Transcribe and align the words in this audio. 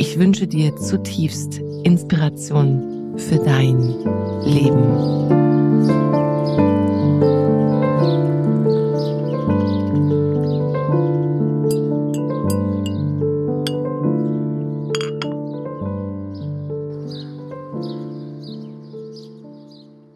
Ich 0.00 0.16
wünsche 0.16 0.46
dir 0.46 0.76
zutiefst 0.76 1.58
Inspiration 1.82 3.18
für 3.18 3.36
dein 3.36 3.80
Leben. 4.44 5.28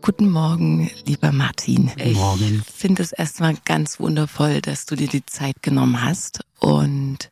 Guten 0.01 0.31
Morgen, 0.31 0.91
lieber 1.07 1.33
Martin. 1.33 1.91
Guten 1.97 2.13
Morgen. 2.13 2.63
Ich 2.65 2.73
finde 2.73 3.03
es 3.03 3.11
erstmal 3.11 3.57
ganz 3.65 3.99
wundervoll, 3.99 4.61
dass 4.61 4.87
du 4.87 4.95
dir 4.95 5.09
die 5.09 5.27
Zeit 5.27 5.61
genommen 5.63 6.05
hast 6.05 6.45
und 6.61 7.31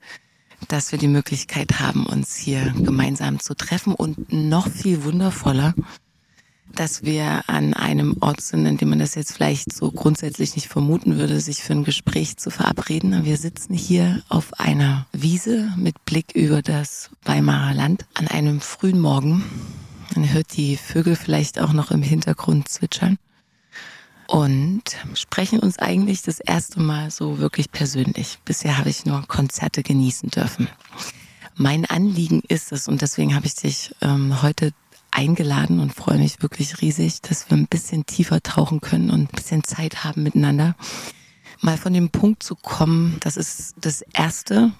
dass 0.68 0.92
wir 0.92 0.98
die 0.98 1.08
Möglichkeit 1.08 1.80
haben, 1.80 2.06
uns 2.06 2.36
hier 2.36 2.72
gemeinsam 2.76 3.40
zu 3.40 3.54
treffen 3.54 3.94
und 3.94 4.32
noch 4.32 4.68
viel 4.68 5.04
wundervoller, 5.04 5.74
dass 6.74 7.02
wir 7.02 7.42
an 7.48 7.74
einem 7.74 8.16
Ort 8.20 8.40
sind, 8.40 8.66
in 8.66 8.76
dem 8.76 8.90
man 8.90 9.00
das 9.00 9.14
jetzt 9.14 9.32
vielleicht 9.32 9.72
so 9.72 9.90
grundsätzlich 9.90 10.54
nicht 10.54 10.68
vermuten 10.68 11.18
würde, 11.18 11.40
sich 11.40 11.62
für 11.62 11.72
ein 11.72 11.84
Gespräch 11.84 12.36
zu 12.36 12.50
verabreden. 12.50 13.24
Wir 13.24 13.36
sitzen 13.36 13.74
hier 13.74 14.22
auf 14.28 14.60
einer 14.60 15.06
Wiese 15.12 15.72
mit 15.76 16.04
Blick 16.04 16.32
über 16.34 16.62
das 16.62 17.10
Weimarer 17.24 17.74
Land 17.74 18.06
an 18.14 18.28
einem 18.28 18.60
frühen 18.60 19.00
Morgen. 19.00 19.44
Man 20.14 20.32
hört 20.32 20.56
die 20.56 20.76
Vögel 20.76 21.16
vielleicht 21.16 21.60
auch 21.60 21.72
noch 21.72 21.90
im 21.90 22.02
Hintergrund 22.02 22.68
zwitschern 22.68 23.18
und 24.30 24.82
sprechen 25.14 25.58
uns 25.58 25.80
eigentlich 25.80 26.22
das 26.22 26.38
erste 26.38 26.78
Mal 26.78 27.10
so 27.10 27.38
wirklich 27.38 27.72
persönlich. 27.72 28.38
Bisher 28.44 28.78
habe 28.78 28.88
ich 28.88 29.04
nur 29.04 29.26
Konzerte 29.26 29.82
genießen 29.82 30.30
dürfen. 30.30 30.68
Mein 31.56 31.84
Anliegen 31.84 32.40
ist 32.46 32.70
es, 32.70 32.86
und 32.86 33.02
deswegen 33.02 33.34
habe 33.34 33.46
ich 33.46 33.56
dich 33.56 33.92
ähm, 34.00 34.40
heute 34.40 34.72
eingeladen 35.10 35.80
und 35.80 35.92
freue 35.92 36.18
mich 36.18 36.42
wirklich 36.42 36.80
riesig, 36.80 37.22
dass 37.22 37.50
wir 37.50 37.56
ein 37.56 37.66
bisschen 37.66 38.06
tiefer 38.06 38.40
tauchen 38.40 38.80
können 38.80 39.10
und 39.10 39.20
ein 39.22 39.36
bisschen 39.36 39.64
Zeit 39.64 40.04
haben 40.04 40.22
miteinander. 40.22 40.76
Mal 41.60 41.76
von 41.76 41.92
dem 41.92 42.10
Punkt 42.10 42.44
zu 42.44 42.54
kommen, 42.54 43.16
das 43.18 43.36
ist 43.36 43.74
das 43.80 44.02
Erste, 44.12 44.70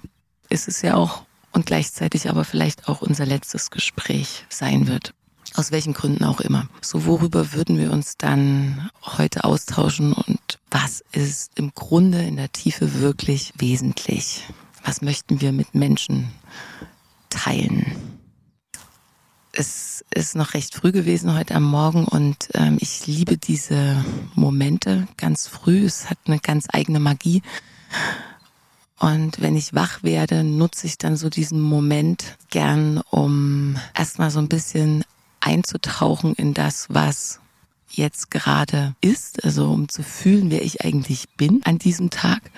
ist 0.49 0.69
es 0.69 0.81
ja 0.81 0.95
auch 0.95 1.25
und 1.51 1.67
gleichzeitig 1.67 2.31
aber 2.31 2.45
vielleicht 2.45 2.87
auch 2.87 3.03
unser 3.03 3.27
letztes 3.27 3.71
Gespräch 3.71 4.47
sein 4.49 4.87
wird. 4.87 5.13
Aus 5.55 5.73
welchen 5.73 5.95
Gründen 5.95 6.25
auch 6.25 6.41
immer. 6.41 6.69
So, 6.81 7.07
worüber 7.07 7.53
würden 7.53 7.77
wir 7.77 7.93
uns 7.93 8.17
dann 8.17 8.91
heute 9.03 9.45
austauschen 9.45 10.13
und 10.13 10.59
was 10.71 11.03
ist 11.13 11.53
im 11.57 11.75
Grunde 11.75 12.23
in 12.23 12.37
der 12.37 12.53
Tiefe 12.53 13.01
wirklich 13.01 13.53
wesentlich? 13.59 14.45
Was 14.85 15.03
möchten 15.03 15.41
wir 15.41 15.53
mit 15.53 15.75
Menschen 15.75 16.31
teilen? 17.29 17.85
Es 19.53 20.05
ist 20.15 20.37
noch 20.37 20.55
recht 20.55 20.75
früh 20.77 20.93
gewesen 20.93 21.37
heute 21.37 21.57
am 21.57 21.65
Morgen 21.65 22.05
und 22.05 22.37
ähm, 22.55 22.79
ich 22.81 23.07
liebe 23.09 23.37
diese 23.37 24.05
Momente 24.37 25.09
ganz 25.17 25.49
früh. 25.49 25.85
Es 25.85 26.09
hat 26.09 26.19
eine 26.27 26.39
ganz 26.39 26.67
eigene 26.73 27.01
Magie. 27.01 27.43
Und 29.01 29.41
wenn 29.41 29.57
ich 29.57 29.75
wach 29.75 30.03
werde, 30.03 30.45
nutze 30.45 30.87
ich 30.87 30.99
dann 30.99 31.17
so 31.17 31.31
diesen 31.31 31.61
Moment 31.61 32.37
gern, 32.51 33.01
um 33.11 33.77
erstmal 33.95 34.31
so 34.31 34.39
ein 34.39 34.49
bisschen 34.49 35.05
einzutauchen 35.41 36.35
in 36.35 36.55
das, 36.55 36.87
was 36.89 37.41
jetzt 37.91 38.31
gerade 38.31 38.95
ist, 39.01 39.45
also 39.45 39.71
um 39.71 39.89
zu 39.89 40.03
fühlen, 40.03 40.51
wer 40.51 40.63
ich 40.63 40.85
eigentlich 40.85 41.29
bin 41.37 41.63
an 41.65 41.79
diesem 41.79 42.11
Tag 42.11 42.51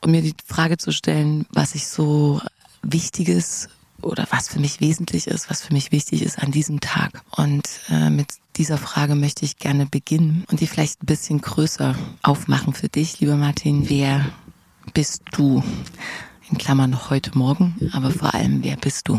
und 0.00 0.10
mir 0.10 0.22
die 0.22 0.34
Frage 0.46 0.76
zu 0.76 0.92
stellen, 0.92 1.46
was 1.50 1.74
ich 1.74 1.86
so 1.88 2.40
Wichtiges 2.82 3.68
oder 4.02 4.26
was 4.30 4.48
für 4.48 4.60
mich 4.60 4.80
wesentlich 4.80 5.26
ist, 5.26 5.48
was 5.48 5.62
für 5.62 5.72
mich 5.72 5.92
wichtig 5.92 6.22
ist 6.22 6.38
an 6.38 6.52
diesem 6.52 6.80
Tag. 6.80 7.22
Und 7.30 7.66
äh, 7.88 8.10
mit 8.10 8.28
dieser 8.56 8.76
Frage 8.76 9.14
möchte 9.14 9.44
ich 9.46 9.56
gerne 9.56 9.86
beginnen 9.86 10.44
und 10.50 10.60
die 10.60 10.66
vielleicht 10.66 11.02
ein 11.02 11.06
bisschen 11.06 11.40
größer 11.40 11.94
aufmachen 12.22 12.74
für 12.74 12.88
dich, 12.88 13.20
lieber 13.20 13.36
Martin. 13.36 13.88
Wer 13.88 14.26
bist 14.92 15.22
du? 15.32 15.62
In 16.50 16.58
Klammern 16.58 17.08
heute 17.08 17.36
Morgen, 17.36 17.90
aber 17.94 18.10
vor 18.10 18.34
allem, 18.34 18.62
wer 18.62 18.76
bist 18.76 19.08
du? 19.08 19.18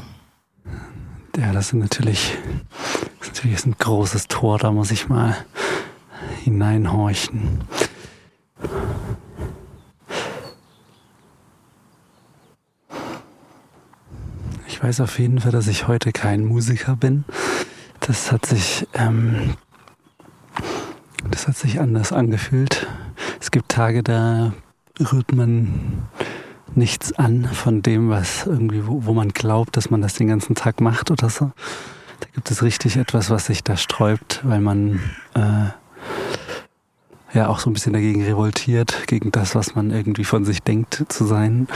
Ja, 1.37 1.51
das 1.51 1.67
ist 1.67 1.73
natürlich, 1.73 2.37
das 3.19 3.27
ist 3.27 3.35
natürlich 3.35 3.65
ein 3.65 3.75
großes 3.77 4.29
Tor, 4.29 4.57
da 4.57 4.71
muss 4.71 4.91
ich 4.91 5.09
mal 5.09 5.35
hineinhorchen. 6.43 7.59
Ich 14.67 14.81
weiß 14.81 15.01
auf 15.01 15.19
jeden 15.19 15.41
Fall, 15.41 15.51
dass 15.51 15.67
ich 15.67 15.87
heute 15.87 16.13
kein 16.13 16.45
Musiker 16.45 16.95
bin. 16.95 17.25
Das 17.99 18.31
hat 18.31 18.45
sich, 18.45 18.87
ähm, 18.93 19.55
das 21.29 21.47
hat 21.47 21.57
sich 21.57 21.81
anders 21.81 22.13
angefühlt. 22.13 22.87
Es 23.41 23.51
gibt 23.51 23.69
Tage, 23.69 24.03
da 24.03 24.53
rührt 24.99 25.33
man 25.33 26.07
nichts 26.73 27.13
an 27.13 27.45
von 27.45 27.81
dem, 27.81 28.09
was 28.09 28.45
irgendwie, 28.45 28.87
wo, 28.87 29.05
wo 29.05 29.13
man 29.13 29.29
glaubt, 29.29 29.77
dass 29.77 29.89
man 29.89 30.01
das 30.01 30.15
den 30.15 30.27
ganzen 30.27 30.55
Tag 30.55 30.81
macht 30.81 31.11
oder 31.11 31.29
so. 31.29 31.51
Da 32.19 32.27
gibt 32.33 32.49
es 32.49 32.63
richtig 32.63 32.97
etwas, 32.97 33.29
was 33.29 33.45
sich 33.45 33.63
da 33.63 33.77
sträubt, 33.77 34.41
weil 34.43 34.61
man 34.61 34.99
äh, 35.35 35.69
ja 37.33 37.47
auch 37.47 37.59
so 37.59 37.69
ein 37.69 37.73
bisschen 37.73 37.93
dagegen 37.93 38.23
revoltiert, 38.23 39.07
gegen 39.07 39.31
das, 39.31 39.55
was 39.55 39.75
man 39.75 39.91
irgendwie 39.91 40.23
von 40.23 40.45
sich 40.45 40.61
denkt 40.61 41.05
zu 41.09 41.25
sein. 41.25 41.67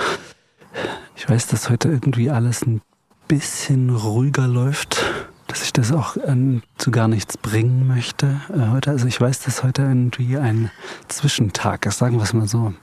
Ich 1.15 1.30
weiß, 1.30 1.47
dass 1.47 1.69
heute 1.69 1.89
irgendwie 1.89 2.30
alles 2.30 2.65
ein 2.65 2.81
bisschen 3.27 3.89
ruhiger 3.89 4.47
läuft, 4.47 5.03
dass 5.47 5.63
ich 5.63 5.74
das 5.74 5.92
auch 5.92 6.15
äh, 6.15 6.62
zu 6.77 6.92
gar 6.92 7.07
nichts 7.07 7.38
bringen 7.38 7.88
möchte 7.88 8.39
äh, 8.53 8.69
heute. 8.71 8.92
Also 8.92 9.07
ich 9.07 9.19
weiß, 9.19 9.42
dass 9.42 9.63
heute 9.63 9.81
irgendwie 9.81 10.38
ein 10.38 10.71
Zwischentag 11.07 11.85
ist, 11.85 11.97
sagen 11.97 12.18
wir 12.18 12.24
es 12.24 12.33
mal 12.33 12.47
so. 12.47 12.74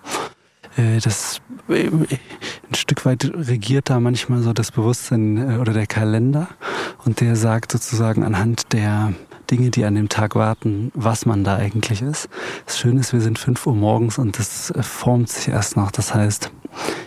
Äh, 0.77 1.01
das 1.01 1.41
äh, 1.69 1.89
ein 1.89 2.75
Stück 2.75 3.05
weit 3.05 3.25
regiert 3.35 3.91
da 3.91 4.01
manchmal 4.01 4.43
so 4.43 4.53
das 4.53 4.71
Bewusstsein 4.71 5.37
äh, 5.37 5.57
oder 5.57 5.73
der 5.73 5.87
Kalender 5.87 6.49
und 7.05 7.21
der 7.21 7.37
sagt 7.37 7.73
sozusagen 7.73 8.23
anhand 8.23 8.73
der 8.73 9.15
Dinge, 9.51 9.71
die 9.71 9.85
an 9.85 9.95
dem 9.95 10.09
Tag 10.09 10.35
warten, 10.35 10.91
was 10.95 11.25
man 11.25 11.45
da 11.45 11.57
eigentlich 11.57 12.03
ist. 12.03 12.29
Das 12.67 12.79
Schöne 12.79 13.01
ist, 13.01 13.13
wir 13.13 13.21
sind 13.21 13.39
fünf 13.39 13.67
Uhr 13.67 13.75
morgens 13.75 14.19
und 14.19 14.39
das 14.39 14.73
formt 14.81 15.29
sich 15.29 15.49
erst 15.49 15.77
noch. 15.77 15.93
Das 15.93 16.15
heißt, 16.15 16.51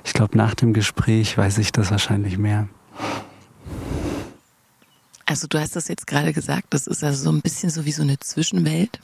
ich 0.06 0.13
glaube, 0.13 0.38
nach 0.38 0.56
dem 0.56 0.74
Gespräch 0.74 1.38
weiß 1.38 1.57
ich 1.57 1.74
das 1.74 1.92
wahrscheinlich 1.92 2.38
mehr. 2.38 2.69
Also 5.25 5.48
du 5.48 5.60
hast 5.60 5.75
das 5.75 5.89
jetzt 5.89 6.07
gerade 6.07 6.31
gesagt, 6.31 6.68
das 6.69 6.88
ist 6.88 7.04
also 7.04 7.25
so 7.25 7.30
ein 7.30 7.42
bisschen 7.42 7.69
so 7.69 7.86
wie 7.86 7.92
so 7.92 8.04
eine 8.04 8.18
Zwischenwelt. 8.19 9.00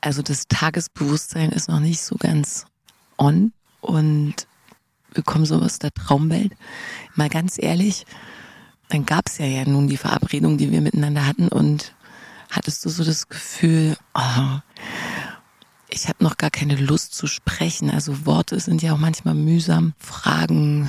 Also 0.00 0.22
das 0.22 0.48
Tagesbewusstsein 0.48 1.50
ist 1.50 1.68
noch 1.68 1.80
nicht 1.80 2.00
so 2.00 2.16
ganz 2.16 2.64
on 3.18 3.52
und 3.86 4.34
wir 5.12 5.22
kommen 5.22 5.46
so 5.46 5.56
aus 5.56 5.78
der 5.78 5.92
Traumwelt. 5.92 6.52
Mal 7.14 7.28
ganz 7.28 7.56
ehrlich, 7.58 8.04
dann 8.88 9.06
gab 9.06 9.28
es 9.28 9.38
ja, 9.38 9.46
ja 9.46 9.64
nun 9.64 9.88
die 9.88 9.96
Verabredung, 9.96 10.58
die 10.58 10.70
wir 10.70 10.80
miteinander 10.80 11.26
hatten 11.26 11.48
und 11.48 11.94
hattest 12.50 12.84
du 12.84 12.88
so 12.88 13.04
das 13.04 13.28
Gefühl, 13.28 13.96
oh, 14.14 14.58
ich 15.88 16.08
habe 16.08 16.22
noch 16.22 16.36
gar 16.36 16.50
keine 16.50 16.76
Lust 16.76 17.14
zu 17.14 17.26
sprechen. 17.26 17.90
Also 17.90 18.26
Worte 18.26 18.60
sind 18.60 18.82
ja 18.82 18.92
auch 18.92 18.98
manchmal 18.98 19.34
mühsam. 19.34 19.94
Fragen 19.98 20.88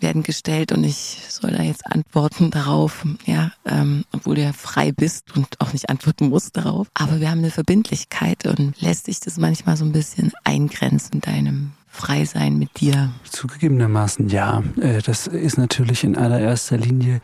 werden 0.00 0.22
gestellt 0.22 0.72
und 0.72 0.84
ich 0.84 1.22
soll 1.28 1.52
da 1.52 1.62
jetzt 1.62 1.86
antworten 1.86 2.50
darauf, 2.50 3.06
ja, 3.24 3.52
ähm, 3.64 4.04
obwohl 4.12 4.34
du 4.34 4.42
ja 4.42 4.52
frei 4.52 4.92
bist 4.92 5.34
und 5.34 5.60
auch 5.60 5.72
nicht 5.72 5.88
antworten 5.88 6.28
musst 6.28 6.56
darauf. 6.56 6.88
Aber 6.92 7.20
wir 7.20 7.30
haben 7.30 7.38
eine 7.38 7.50
Verbindlichkeit 7.50 8.46
und 8.46 8.78
lässt 8.80 9.06
sich 9.06 9.20
das 9.20 9.38
manchmal 9.38 9.78
so 9.78 9.84
ein 9.84 9.92
bisschen 9.92 10.32
eingrenzen, 10.44 11.22
deinem 11.22 11.72
Freisein 11.94 12.58
mit 12.58 12.80
dir? 12.80 13.12
Zugegebenermaßen 13.30 14.28
ja. 14.28 14.64
Äh, 14.80 15.00
das 15.00 15.28
ist 15.28 15.56
natürlich 15.56 16.02
in 16.02 16.16
allererster 16.16 16.76
Linie 16.76 17.20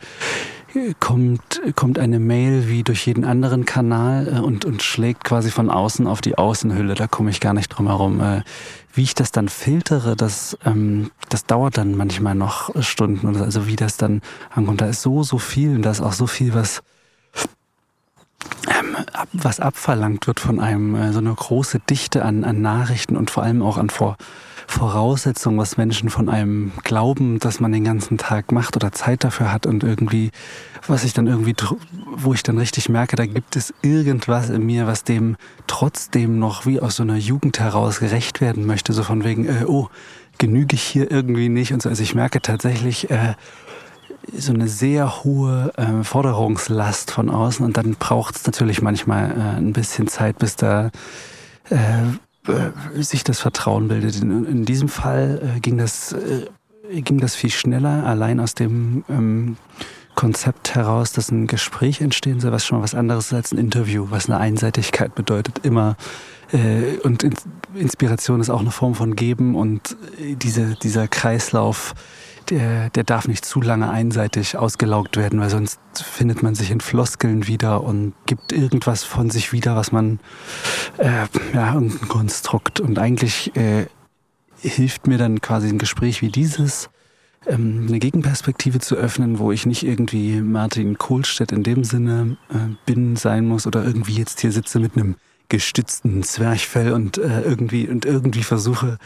äh, 0.73 0.93
kommt, 0.97 1.61
kommt 1.75 1.99
eine 1.99 2.19
Mail 2.19 2.69
wie 2.69 2.83
durch 2.83 3.05
jeden 3.05 3.25
anderen 3.25 3.65
Kanal 3.65 4.27
äh, 4.27 4.39
und, 4.39 4.63
und 4.63 4.81
schlägt 4.81 5.25
quasi 5.25 5.51
von 5.51 5.69
außen 5.69 6.07
auf 6.07 6.21
die 6.21 6.37
Außenhülle. 6.37 6.95
Da 6.95 7.07
komme 7.07 7.31
ich 7.31 7.41
gar 7.41 7.53
nicht 7.53 7.67
drum 7.67 7.87
herum. 7.87 8.43
Wie 8.93 9.03
ich 9.03 9.13
das 9.13 9.31
dann 9.33 9.49
filtere, 9.49 10.15
das, 10.15 10.57
ähm, 10.65 11.11
das 11.27 11.45
dauert 11.45 11.77
dann 11.77 11.97
manchmal 11.97 12.35
noch 12.35 12.73
Stunden. 12.81 13.35
Also 13.35 13.67
wie 13.67 13.75
das 13.75 13.97
dann 13.97 14.21
ankommt. 14.49 14.79
Da 14.79 14.87
ist 14.87 15.01
so, 15.01 15.23
so 15.23 15.37
viel 15.37 15.75
und 15.75 15.81
da 15.81 15.91
ist 15.91 16.01
auch 16.01 16.13
so 16.13 16.27
viel, 16.27 16.53
was 16.53 16.81
ähm, 18.97 19.27
was 19.33 19.59
abverlangt 19.59 20.27
wird 20.27 20.39
von 20.39 20.59
einem, 20.59 21.11
so 21.11 21.19
eine 21.19 21.33
große 21.33 21.79
Dichte 21.79 22.23
an, 22.23 22.43
an 22.43 22.61
Nachrichten 22.61 23.17
und 23.17 23.31
vor 23.31 23.43
allem 23.43 23.61
auch 23.61 23.77
an 23.77 23.89
Vor 23.89 24.17
Voraussetzung, 24.71 25.57
was 25.57 25.75
Menschen 25.75 26.09
von 26.09 26.29
einem 26.29 26.71
glauben, 26.83 27.39
dass 27.39 27.59
man 27.59 27.73
den 27.73 27.83
ganzen 27.83 28.17
Tag 28.17 28.53
macht 28.53 28.77
oder 28.77 28.93
Zeit 28.93 29.25
dafür 29.25 29.51
hat 29.51 29.65
und 29.65 29.83
irgendwie, 29.83 30.31
was 30.87 31.03
ich 31.03 31.11
dann 31.13 31.27
irgendwie, 31.27 31.53
wo 32.15 32.33
ich 32.33 32.41
dann 32.41 32.57
richtig 32.57 32.87
merke, 32.87 33.17
da 33.17 33.25
gibt 33.25 33.57
es 33.57 33.73
irgendwas 33.81 34.49
in 34.49 34.65
mir, 34.65 34.87
was 34.87 35.03
dem 35.03 35.35
trotzdem 35.67 36.39
noch 36.39 36.65
wie 36.65 36.79
aus 36.79 36.95
so 36.95 37.03
einer 37.03 37.17
Jugend 37.17 37.59
heraus 37.59 37.99
gerecht 37.99 38.39
werden 38.39 38.65
möchte, 38.65 38.93
so 38.93 39.03
von 39.03 39.25
wegen, 39.25 39.45
äh, 39.45 39.65
oh, 39.67 39.89
genüge 40.37 40.75
ich 40.75 40.83
hier 40.83 41.11
irgendwie 41.11 41.49
nicht 41.49 41.73
und 41.73 41.81
so. 41.81 41.89
Also 41.89 42.01
ich 42.01 42.15
merke 42.15 42.41
tatsächlich, 42.41 43.11
äh, 43.11 43.35
so 44.37 44.53
eine 44.53 44.67
sehr 44.67 45.23
hohe 45.23 45.71
äh, 45.77 46.03
Forderungslast 46.03 47.11
von 47.11 47.29
außen 47.29 47.65
und 47.65 47.77
dann 47.77 47.95
braucht 47.95 48.35
es 48.35 48.45
natürlich 48.45 48.81
manchmal 48.81 49.31
äh, 49.31 49.57
ein 49.57 49.73
bisschen 49.73 50.07
Zeit, 50.07 50.37
bis 50.39 50.55
da 50.55 50.91
äh, 51.69 52.03
äh, 52.47 53.01
sich 53.01 53.23
das 53.23 53.39
Vertrauen 53.39 53.87
bildet. 53.87 54.21
In, 54.21 54.45
in 54.45 54.65
diesem 54.65 54.89
Fall 54.89 55.55
äh, 55.57 55.59
ging, 55.59 55.77
das, 55.77 56.13
äh, 56.13 57.01
ging 57.01 57.19
das 57.19 57.35
viel 57.35 57.51
schneller, 57.51 58.05
allein 58.05 58.39
aus 58.39 58.55
dem 58.55 59.03
ähm, 59.09 59.57
Konzept 60.15 60.73
heraus, 60.73 61.11
dass 61.11 61.31
ein 61.31 61.45
Gespräch 61.45 62.01
entstehen 62.01 62.39
soll, 62.39 62.51
was 62.51 62.65
schon 62.65 62.79
mal 62.79 62.83
was 62.83 62.95
anderes 62.95 63.27
ist 63.27 63.33
als 63.33 63.51
ein 63.51 63.59
Interview, 63.59 64.07
was 64.09 64.27
eine 64.27 64.39
Einseitigkeit 64.39 65.13
bedeutet, 65.13 65.59
immer. 65.63 65.97
Äh, 66.51 66.97
und 67.03 67.23
Inspiration 67.75 68.41
ist 68.41 68.49
auch 68.49 68.61
eine 68.61 68.71
Form 68.71 68.95
von 68.95 69.15
Geben 69.15 69.55
und 69.55 69.95
diese, 70.19 70.75
dieser 70.75 71.07
Kreislauf 71.07 71.93
der, 72.49 72.89
der 72.89 73.03
darf 73.03 73.27
nicht 73.27 73.45
zu 73.45 73.61
lange 73.61 73.89
einseitig 73.89 74.57
ausgelaugt 74.57 75.17
werden, 75.17 75.39
weil 75.39 75.49
sonst 75.49 75.79
findet 75.93 76.43
man 76.43 76.55
sich 76.55 76.71
in 76.71 76.81
Floskeln 76.81 77.47
wieder 77.47 77.83
und 77.83 78.13
gibt 78.25 78.51
irgendwas 78.51 79.03
von 79.03 79.29
sich 79.29 79.51
wieder, 79.51 79.75
was 79.75 79.91
man, 79.91 80.19
äh, 80.97 81.27
ja, 81.53 81.73
irgendein 81.73 82.07
Konstrukt. 82.07 82.79
Und 82.79 82.99
eigentlich 82.99 83.55
äh, 83.55 83.85
hilft 84.57 85.07
mir 85.07 85.17
dann 85.17 85.41
quasi 85.41 85.69
ein 85.69 85.79
Gespräch 85.79 86.21
wie 86.21 86.29
dieses, 86.29 86.89
ähm, 87.47 87.85
eine 87.87 87.99
Gegenperspektive 87.99 88.79
zu 88.79 88.95
öffnen, 88.95 89.39
wo 89.39 89.51
ich 89.51 89.65
nicht 89.65 89.83
irgendwie 89.83 90.41
Martin 90.41 90.97
Kohlstedt 90.97 91.51
in 91.51 91.63
dem 91.63 91.83
Sinne 91.83 92.37
äh, 92.49 92.75
bin, 92.85 93.15
sein 93.15 93.47
muss 93.47 93.65
oder 93.67 93.83
irgendwie 93.83 94.15
jetzt 94.15 94.41
hier 94.41 94.51
sitze 94.51 94.79
mit 94.79 94.95
einem 94.95 95.15
gestützten 95.49 96.23
Zwerchfell 96.23 96.93
und 96.93 97.17
äh, 97.17 97.41
irgendwie 97.41 97.87
und 97.89 98.05
irgendwie 98.05 98.43
versuche 98.43 98.97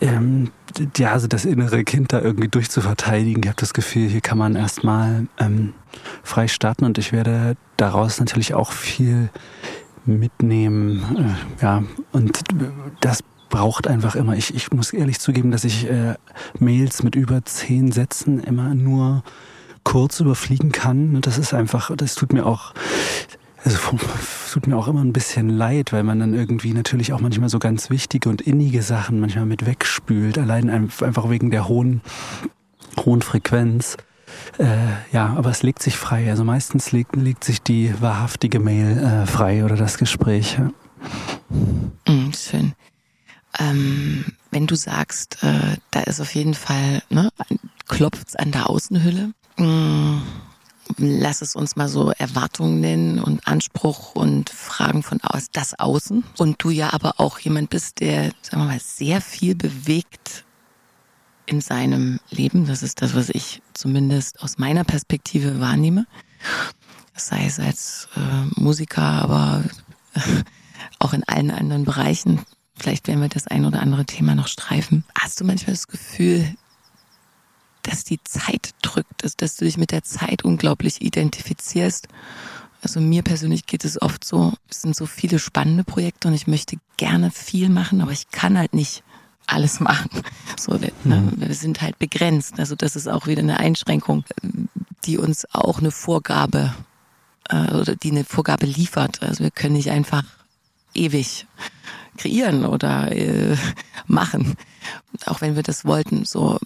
ähm, 0.00 0.50
ja, 0.96 1.12
also 1.12 1.26
das 1.26 1.44
innere 1.44 1.84
Kind 1.84 2.12
da 2.12 2.20
irgendwie 2.20 2.48
durchzuverteidigen. 2.48 3.42
Ich 3.42 3.48
habe 3.48 3.60
das 3.60 3.74
Gefühl, 3.74 4.08
hier 4.08 4.20
kann 4.20 4.38
man 4.38 4.56
erstmal 4.56 5.26
ähm, 5.38 5.74
frei 6.22 6.48
starten 6.48 6.84
und 6.84 6.98
ich 6.98 7.12
werde 7.12 7.56
daraus 7.76 8.18
natürlich 8.20 8.54
auch 8.54 8.72
viel 8.72 9.28
mitnehmen. 10.04 11.36
Äh, 11.60 11.62
ja, 11.62 11.84
und 12.12 12.40
das 13.00 13.20
braucht 13.48 13.86
einfach 13.86 14.14
immer. 14.16 14.36
Ich, 14.36 14.54
ich 14.54 14.72
muss 14.72 14.92
ehrlich 14.92 15.20
zugeben, 15.20 15.50
dass 15.50 15.64
ich 15.64 15.88
äh, 15.88 16.14
Mails 16.58 17.02
mit 17.02 17.14
über 17.14 17.44
zehn 17.44 17.92
Sätzen 17.92 18.42
immer 18.42 18.74
nur 18.74 19.22
kurz 19.84 20.20
überfliegen 20.20 20.72
kann. 20.72 21.20
Das 21.20 21.38
ist 21.38 21.52
einfach, 21.52 21.94
das 21.96 22.14
tut 22.14 22.32
mir 22.32 22.46
auch 22.46 22.72
also 23.64 23.78
tut 24.52 24.66
mir 24.66 24.76
auch 24.76 24.88
immer 24.88 25.04
ein 25.04 25.12
bisschen 25.12 25.48
leid, 25.48 25.92
weil 25.92 26.02
man 26.02 26.18
dann 26.20 26.34
irgendwie 26.34 26.72
natürlich 26.72 27.12
auch 27.12 27.20
manchmal 27.20 27.48
so 27.48 27.58
ganz 27.58 27.90
wichtige 27.90 28.28
und 28.28 28.40
innige 28.40 28.82
Sachen 28.82 29.20
manchmal 29.20 29.46
mit 29.46 29.66
wegspült, 29.66 30.38
allein 30.38 30.68
einfach 30.70 31.30
wegen 31.30 31.50
der 31.50 31.68
hohen, 31.68 32.00
hohen 33.04 33.22
Frequenz. 33.22 33.96
Äh, 34.58 34.76
ja, 35.12 35.34
aber 35.36 35.50
es 35.50 35.62
legt 35.62 35.82
sich 35.82 35.96
frei. 35.96 36.30
Also 36.30 36.44
meistens 36.44 36.92
legt, 36.92 37.16
legt 37.16 37.44
sich 37.44 37.62
die 37.62 37.94
wahrhaftige 38.00 38.60
Mail 38.60 38.98
äh, 38.98 39.26
frei 39.26 39.64
oder 39.64 39.76
das 39.76 39.98
Gespräch. 39.98 40.58
Mm, 42.06 42.32
schön. 42.32 42.72
Ähm, 43.58 44.24
wenn 44.50 44.66
du 44.66 44.74
sagst, 44.74 45.42
äh, 45.42 45.76
da 45.90 46.00
ist 46.00 46.20
auf 46.20 46.34
jeden 46.34 46.54
Fall, 46.54 47.02
ne, 47.10 47.30
klopft 47.88 48.38
an 48.38 48.50
der 48.50 48.70
Außenhülle. 48.70 49.32
Mm, 49.58 50.22
lass 50.98 51.42
es 51.42 51.56
uns 51.56 51.76
mal 51.76 51.88
so 51.88 52.10
Erwartungen 52.10 52.80
nennen 52.80 53.18
und 53.18 53.46
Anspruch 53.46 54.14
und 54.14 54.50
Fragen 54.50 55.02
von 55.02 55.20
aus 55.22 55.48
das 55.52 55.78
Außen. 55.78 56.24
Und 56.38 56.62
du 56.62 56.70
ja 56.70 56.92
aber 56.92 57.14
auch 57.18 57.38
jemand 57.38 57.70
bist, 57.70 58.00
der, 58.00 58.32
sagen 58.42 58.62
wir 58.62 58.66
mal, 58.66 58.80
sehr 58.80 59.20
viel 59.20 59.54
bewegt 59.54 60.44
in 61.46 61.60
seinem 61.60 62.20
Leben. 62.30 62.66
Das 62.66 62.82
ist 62.82 63.02
das, 63.02 63.14
was 63.14 63.28
ich 63.28 63.62
zumindest 63.74 64.42
aus 64.42 64.58
meiner 64.58 64.84
Perspektive 64.84 65.60
wahrnehme. 65.60 66.06
Sei 67.14 67.46
es 67.46 67.58
als 67.58 68.08
äh, 68.16 68.60
Musiker, 68.60 69.02
aber 69.02 69.64
auch 70.98 71.12
in 71.12 71.24
allen 71.24 71.50
anderen 71.50 71.84
Bereichen. 71.84 72.40
Vielleicht 72.74 73.06
werden 73.06 73.20
wir 73.20 73.28
das 73.28 73.46
ein 73.46 73.66
oder 73.66 73.80
andere 73.80 74.06
Thema 74.06 74.34
noch 74.34 74.48
streifen. 74.48 75.04
Hast 75.18 75.40
du 75.40 75.44
manchmal 75.44 75.74
das 75.74 75.88
Gefühl, 75.88 76.54
dass 77.82 78.04
die 78.04 78.22
Zeit 78.24 78.74
drückt, 78.82 79.24
dass, 79.24 79.36
dass 79.36 79.56
du 79.56 79.64
dich 79.64 79.76
mit 79.76 79.90
der 79.90 80.04
Zeit 80.04 80.44
unglaublich 80.44 81.02
identifizierst. 81.02 82.08
Also 82.82 83.00
mir 83.00 83.22
persönlich 83.22 83.66
geht 83.66 83.84
es 83.84 84.00
oft 84.00 84.24
so, 84.24 84.54
es 84.68 84.82
sind 84.82 84.96
so 84.96 85.06
viele 85.06 85.38
spannende 85.38 85.84
Projekte 85.84 86.28
und 86.28 86.34
ich 86.34 86.46
möchte 86.46 86.76
gerne 86.96 87.30
viel 87.30 87.68
machen, 87.68 88.00
aber 88.00 88.12
ich 88.12 88.30
kann 88.30 88.58
halt 88.58 88.74
nicht 88.74 89.02
alles 89.46 89.80
machen. 89.80 90.10
So, 90.58 90.74
ne, 90.74 90.92
mhm. 91.04 91.32
Wir 91.36 91.54
sind 91.54 91.80
halt 91.80 91.98
begrenzt. 91.98 92.60
Also 92.60 92.76
das 92.76 92.94
ist 92.94 93.08
auch 93.08 93.26
wieder 93.26 93.40
eine 93.40 93.58
Einschränkung, 93.58 94.24
die 95.04 95.18
uns 95.18 95.46
auch 95.52 95.78
eine 95.78 95.90
Vorgabe 95.90 96.74
äh, 97.48 97.72
oder 97.72 97.96
die 97.96 98.10
eine 98.10 98.24
Vorgabe 98.24 98.66
liefert. 98.66 99.22
Also 99.22 99.42
wir 99.42 99.50
können 99.50 99.74
nicht 99.74 99.90
einfach 99.90 100.24
ewig 100.94 101.46
kreieren 102.16 102.64
oder 102.64 103.10
äh, 103.10 103.56
machen, 104.06 104.56
auch 105.26 105.40
wenn 105.40 105.56
wir 105.56 105.62
das 105.62 105.84
wollten. 105.84 106.24
So 106.24 106.58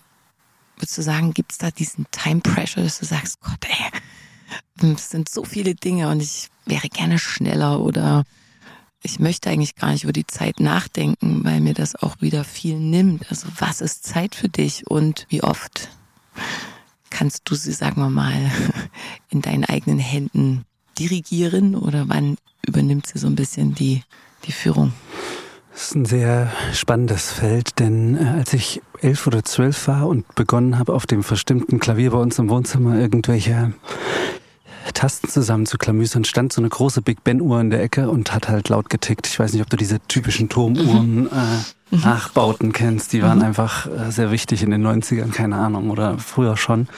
würdest 0.76 0.98
du 0.98 1.02
sagen, 1.02 1.34
gibt 1.34 1.52
es 1.52 1.58
da 1.58 1.70
diesen 1.70 2.06
Time 2.10 2.40
Pressure, 2.40 2.82
dass 2.82 2.98
du 2.98 3.06
sagst, 3.06 3.40
Gott, 3.40 3.66
ey, 3.68 4.92
es 4.92 5.10
sind 5.10 5.28
so 5.28 5.44
viele 5.44 5.74
Dinge 5.74 6.08
und 6.08 6.20
ich 6.22 6.48
wäre 6.66 6.88
gerne 6.88 7.18
schneller 7.18 7.80
oder 7.80 8.24
ich 9.02 9.20
möchte 9.20 9.50
eigentlich 9.50 9.76
gar 9.76 9.92
nicht 9.92 10.04
über 10.04 10.12
die 10.12 10.26
Zeit 10.26 10.60
nachdenken, 10.60 11.44
weil 11.44 11.60
mir 11.60 11.74
das 11.74 11.94
auch 11.94 12.20
wieder 12.20 12.44
viel 12.44 12.78
nimmt. 12.78 13.30
Also 13.30 13.46
was 13.58 13.80
ist 13.80 14.04
Zeit 14.04 14.34
für 14.34 14.48
dich 14.48 14.86
und 14.88 15.26
wie 15.28 15.42
oft 15.42 15.88
kannst 17.10 17.42
du 17.44 17.54
sie, 17.54 17.72
sagen 17.72 18.00
wir 18.00 18.10
mal, 18.10 18.50
in 19.30 19.42
deinen 19.42 19.64
eigenen 19.64 19.98
Händen 19.98 20.64
dirigieren 20.98 21.74
oder 21.74 22.08
wann 22.08 22.36
übernimmt 22.66 23.06
sie 23.06 23.18
so 23.18 23.26
ein 23.26 23.36
bisschen 23.36 23.74
die, 23.74 24.02
die 24.44 24.52
Führung? 24.52 24.92
Das 25.72 25.88
ist 25.88 25.94
ein 25.94 26.06
sehr 26.06 26.50
spannendes 26.72 27.30
Feld, 27.30 27.78
denn 27.78 28.16
äh, 28.16 28.38
als 28.38 28.54
ich 28.54 28.80
elf 29.00 29.26
oder 29.26 29.44
zwölf 29.44 29.88
war 29.88 30.06
und 30.06 30.34
begonnen 30.34 30.78
habe, 30.78 30.92
auf 30.92 31.06
dem 31.06 31.22
verstimmten 31.22 31.78
Klavier 31.78 32.10
bei 32.10 32.18
uns 32.18 32.38
im 32.38 32.48
Wohnzimmer 32.48 32.98
irgendwelche 32.98 33.72
Tasten 34.94 35.28
zusammen 35.28 35.66
zu 35.66 35.78
klamüsern, 35.78 36.24
stand 36.24 36.52
so 36.52 36.60
eine 36.60 36.68
große 36.68 37.02
Big 37.02 37.24
Ben 37.24 37.40
Uhr 37.40 37.60
in 37.60 37.70
der 37.70 37.82
Ecke 37.82 38.08
und 38.08 38.32
hat 38.32 38.48
halt 38.48 38.68
laut 38.68 38.88
getickt. 38.88 39.26
Ich 39.26 39.38
weiß 39.38 39.52
nicht, 39.52 39.62
ob 39.62 39.70
du 39.70 39.76
diese 39.76 40.00
typischen 40.00 40.48
Turmuhren 40.48 41.22
mhm. 41.22 41.26
äh, 41.26 41.96
mhm. 41.96 42.00
Nachbauten 42.02 42.72
kennst. 42.72 43.12
Die 43.12 43.22
waren 43.22 43.38
mhm. 43.38 43.44
einfach 43.44 43.86
äh, 43.86 44.10
sehr 44.10 44.30
wichtig 44.30 44.62
in 44.62 44.70
den 44.70 44.86
90ern, 44.86 45.32
keine 45.32 45.56
Ahnung, 45.56 45.90
oder 45.90 46.18
früher 46.18 46.56
schon. 46.56 46.88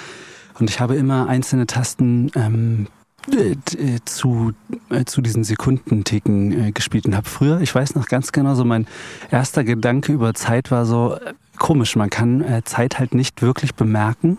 Und 0.58 0.70
ich 0.70 0.80
habe 0.80 0.96
immer 0.96 1.28
einzelne 1.28 1.66
Tasten 1.66 2.30
ähm, 2.34 2.86
äh, 3.32 3.56
zu, 4.04 4.52
äh, 4.90 5.04
zu 5.04 5.20
diesen 5.20 5.44
Sekundenticken 5.44 6.68
äh, 6.68 6.72
gespielt 6.72 7.06
und 7.06 7.16
habe 7.16 7.28
früher, 7.28 7.60
ich 7.60 7.74
weiß 7.74 7.94
noch 7.94 8.06
ganz 8.06 8.32
genau, 8.32 8.54
so 8.54 8.64
mein 8.64 8.86
erster 9.30 9.64
Gedanke 9.64 10.12
über 10.12 10.34
Zeit 10.34 10.70
war 10.70 10.86
so, 10.86 11.16
komisch, 11.58 11.96
man 11.96 12.10
kann 12.10 12.40
äh, 12.40 12.62
Zeit 12.64 12.98
halt 12.98 13.14
nicht 13.14 13.42
wirklich 13.42 13.74
bemerken. 13.74 14.38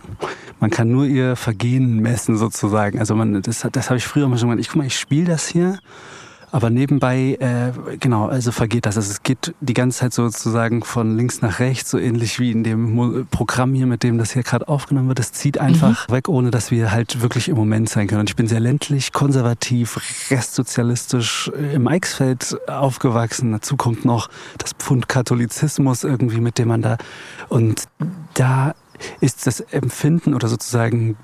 Man 0.58 0.70
kann 0.70 0.90
nur 0.90 1.06
ihr 1.06 1.36
Vergehen 1.36 2.00
messen 2.00 2.36
sozusagen. 2.36 2.98
Also 2.98 3.14
man, 3.14 3.40
das, 3.42 3.66
das 3.72 3.90
habe 3.90 3.98
ich 3.98 4.06
früher 4.06 4.24
immer 4.24 4.36
schon 4.36 4.48
gemacht. 4.48 4.60
Ich 4.60 4.68
guck 4.68 4.76
mal, 4.76 4.86
ich 4.86 4.98
spiele 4.98 5.26
das 5.26 5.46
hier 5.46 5.78
aber 6.52 6.70
nebenbei, 6.70 7.36
äh, 7.40 7.96
genau, 7.98 8.26
also 8.26 8.52
vergeht 8.52 8.86
das. 8.86 8.96
Also 8.96 9.10
es 9.10 9.22
geht 9.22 9.54
die 9.60 9.74
ganze 9.74 10.00
Zeit 10.00 10.12
sozusagen 10.12 10.82
von 10.82 11.16
links 11.16 11.42
nach 11.42 11.58
rechts, 11.58 11.90
so 11.90 11.98
ähnlich 11.98 12.38
wie 12.38 12.50
in 12.50 12.64
dem 12.64 13.26
Programm 13.30 13.74
hier, 13.74 13.86
mit 13.86 14.02
dem 14.02 14.18
das 14.18 14.32
hier 14.32 14.42
gerade 14.42 14.68
aufgenommen 14.68 15.08
wird. 15.08 15.20
Es 15.20 15.32
zieht 15.32 15.58
einfach 15.58 16.08
mhm. 16.08 16.12
weg, 16.12 16.28
ohne 16.28 16.50
dass 16.50 16.70
wir 16.70 16.92
halt 16.92 17.22
wirklich 17.22 17.48
im 17.48 17.56
Moment 17.56 17.88
sein 17.88 18.08
können. 18.08 18.20
Und 18.20 18.30
ich 18.30 18.36
bin 18.36 18.48
sehr 18.48 18.60
ländlich, 18.60 19.12
konservativ, 19.12 20.00
restsozialistisch 20.30 21.50
äh, 21.56 21.74
im 21.74 21.86
Eichsfeld 21.86 22.56
aufgewachsen. 22.68 23.52
Dazu 23.52 23.76
kommt 23.76 24.04
noch 24.04 24.28
das 24.58 24.72
Pfund 24.72 25.08
Katholizismus 25.08 26.04
irgendwie, 26.04 26.40
mit 26.40 26.58
dem 26.58 26.68
man 26.68 26.82
da 26.82 26.98
und 27.48 27.84
da 28.34 28.74
ist 29.20 29.46
das 29.46 29.60
Empfinden 29.60 30.34
oder 30.34 30.48
sozusagen 30.48 31.16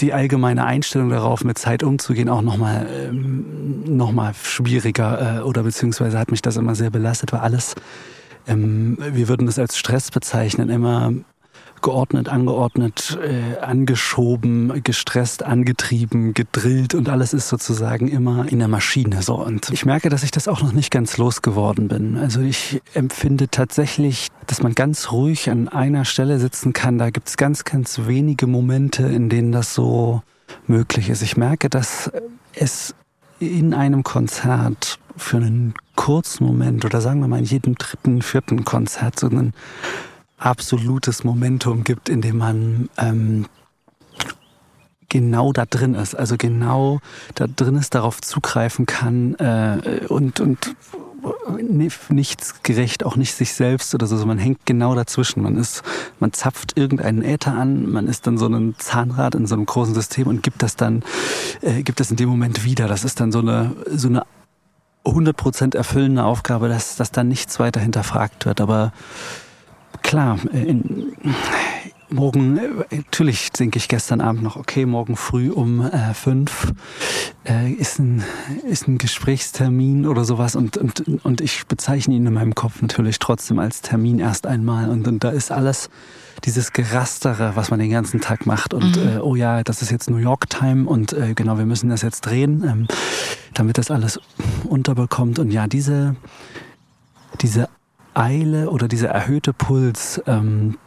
die 0.00 0.12
allgemeine 0.12 0.64
Einstellung 0.64 1.10
darauf, 1.10 1.44
mit 1.44 1.58
Zeit 1.58 1.82
umzugehen, 1.82 2.28
auch 2.28 2.42
nochmal 2.42 2.86
ähm, 3.08 3.96
noch 3.96 4.12
schwieriger 4.34 5.38
äh, 5.38 5.42
oder 5.42 5.62
beziehungsweise 5.62 6.18
hat 6.18 6.30
mich 6.30 6.42
das 6.42 6.56
immer 6.56 6.74
sehr 6.74 6.90
belastet, 6.90 7.32
weil 7.32 7.40
alles, 7.40 7.74
ähm, 8.46 8.98
wir 8.98 9.28
würden 9.28 9.46
das 9.46 9.58
als 9.58 9.78
Stress 9.78 10.10
bezeichnen, 10.10 10.68
immer 10.68 11.12
geordnet, 11.82 12.28
angeordnet, 12.28 13.18
äh, 13.22 13.58
angeschoben, 13.60 14.82
gestresst, 14.82 15.42
angetrieben, 15.42 16.32
gedrillt 16.32 16.94
und 16.94 17.08
alles 17.08 17.34
ist 17.34 17.48
sozusagen 17.48 18.08
immer 18.08 18.50
in 18.50 18.58
der 18.60 18.68
Maschine 18.68 19.22
so. 19.22 19.34
Und 19.34 19.70
ich 19.70 19.84
merke, 19.84 20.08
dass 20.08 20.22
ich 20.22 20.30
das 20.30 20.48
auch 20.48 20.62
noch 20.62 20.72
nicht 20.72 20.90
ganz 20.90 21.18
losgeworden 21.18 21.88
bin. 21.88 22.16
Also 22.16 22.40
ich 22.40 22.80
empfinde 22.94 23.48
tatsächlich, 23.48 24.28
dass 24.46 24.62
man 24.62 24.74
ganz 24.74 25.12
ruhig 25.12 25.50
an 25.50 25.68
einer 25.68 26.04
Stelle 26.04 26.38
sitzen 26.38 26.72
kann. 26.72 26.98
Da 26.98 27.10
gibt 27.10 27.28
es 27.28 27.36
ganz, 27.36 27.64
ganz 27.64 28.00
wenige 28.06 28.46
Momente, 28.46 29.02
in 29.02 29.28
denen 29.28 29.52
das 29.52 29.74
so 29.74 30.22
möglich 30.66 31.10
ist. 31.10 31.22
Ich 31.22 31.36
merke, 31.36 31.68
dass 31.68 32.10
es 32.54 32.94
in 33.38 33.74
einem 33.74 34.04
Konzert 34.04 34.98
für 35.16 35.38
einen 35.38 35.74
kurzen 35.96 36.46
Moment 36.46 36.84
oder 36.84 37.00
sagen 37.00 37.20
wir 37.20 37.28
mal 37.28 37.40
in 37.40 37.44
jedem 37.44 37.74
dritten, 37.74 38.22
vierten 38.22 38.64
Konzert 38.64 39.18
so 39.18 39.28
einen 39.28 39.52
absolutes 40.44 41.24
Momentum 41.24 41.84
gibt, 41.84 42.08
in 42.08 42.20
dem 42.20 42.38
man 42.38 42.88
ähm, 42.98 43.46
genau 45.08 45.52
da 45.52 45.66
drin 45.66 45.94
ist, 45.94 46.14
also 46.14 46.36
genau 46.38 47.00
da 47.34 47.46
drin 47.46 47.76
ist, 47.76 47.94
darauf 47.94 48.20
zugreifen 48.20 48.86
kann 48.86 49.34
äh, 49.34 50.06
und, 50.08 50.40
und 50.40 50.74
nichts 52.10 52.62
gerecht, 52.62 53.04
auch 53.04 53.16
nicht 53.16 53.34
sich 53.34 53.52
selbst 53.52 53.94
oder 53.94 54.06
so. 54.06 54.24
Man 54.26 54.38
hängt 54.38 54.66
genau 54.66 54.94
dazwischen. 54.94 55.42
Man 55.42 55.56
ist, 55.56 55.82
man 56.18 56.32
zapft 56.32 56.76
irgendeinen 56.76 57.22
Äther 57.22 57.52
an, 57.52 57.90
man 57.90 58.08
ist 58.08 58.26
dann 58.26 58.38
so 58.38 58.46
ein 58.46 58.74
Zahnrad 58.78 59.34
in 59.34 59.46
so 59.46 59.54
einem 59.54 59.66
großen 59.66 59.94
System 59.94 60.26
und 60.26 60.42
gibt 60.42 60.62
das 60.62 60.76
dann, 60.76 61.04
äh, 61.60 61.82
gibt 61.82 62.00
das 62.00 62.10
in 62.10 62.16
dem 62.16 62.28
Moment 62.28 62.64
wieder. 62.64 62.88
Das 62.88 63.04
ist 63.04 63.20
dann 63.20 63.30
so 63.32 63.38
eine, 63.38 63.76
so 63.88 64.08
eine 64.08 64.24
100% 65.04 65.76
erfüllende 65.76 66.24
Aufgabe, 66.24 66.68
dass, 66.68 66.96
dass 66.96 67.12
dann 67.12 67.28
nichts 67.28 67.60
weiter 67.60 67.80
hinterfragt 67.80 68.46
wird. 68.46 68.60
Aber 68.60 68.92
klar, 70.02 70.38
äh, 70.52 70.62
in, 70.62 71.12
morgen, 72.12 72.58
äh, 72.58 72.96
natürlich 72.96 73.50
denke 73.50 73.78
ich 73.78 73.88
gestern 73.88 74.20
Abend 74.20 74.42
noch, 74.42 74.56
okay, 74.56 74.86
morgen 74.86 75.16
früh 75.16 75.50
um 75.50 75.80
äh, 75.80 76.14
fünf 76.14 76.72
äh, 77.44 77.72
ist, 77.72 77.98
ein, 77.98 78.22
ist 78.68 78.86
ein 78.86 78.98
Gesprächstermin 78.98 80.06
oder 80.06 80.24
sowas 80.24 80.54
und, 80.54 80.76
und, 80.76 81.24
und 81.24 81.40
ich 81.40 81.66
bezeichne 81.66 82.14
ihn 82.14 82.26
in 82.26 82.34
meinem 82.34 82.54
Kopf 82.54 82.82
natürlich 82.82 83.18
trotzdem 83.18 83.58
als 83.58 83.82
Termin 83.82 84.18
erst 84.18 84.46
einmal 84.46 84.90
und, 84.90 85.08
und 85.08 85.24
da 85.24 85.30
ist 85.30 85.50
alles 85.50 85.90
dieses 86.44 86.72
Gerastere, 86.72 87.52
was 87.54 87.70
man 87.70 87.78
den 87.78 87.90
ganzen 87.90 88.20
Tag 88.20 88.46
macht 88.46 88.74
und 88.74 88.96
mhm. 88.96 89.16
äh, 89.16 89.18
oh 89.18 89.34
ja, 89.34 89.62
das 89.62 89.82
ist 89.82 89.90
jetzt 89.90 90.10
New 90.10 90.16
York 90.16 90.50
Time 90.50 90.88
und 90.88 91.12
äh, 91.12 91.34
genau, 91.34 91.58
wir 91.58 91.66
müssen 91.66 91.90
das 91.90 92.02
jetzt 92.02 92.22
drehen, 92.22 92.64
ähm, 92.64 92.86
damit 93.54 93.78
das 93.78 93.90
alles 93.90 94.20
unterbekommt 94.64 95.38
und 95.38 95.50
ja, 95.50 95.66
diese 95.66 96.16
diese 97.40 97.68
Eile 98.14 98.70
oder 98.70 98.88
dieser 98.88 99.08
erhöhte 99.08 99.52
Puls, 99.52 100.22
ähm, 100.26 100.78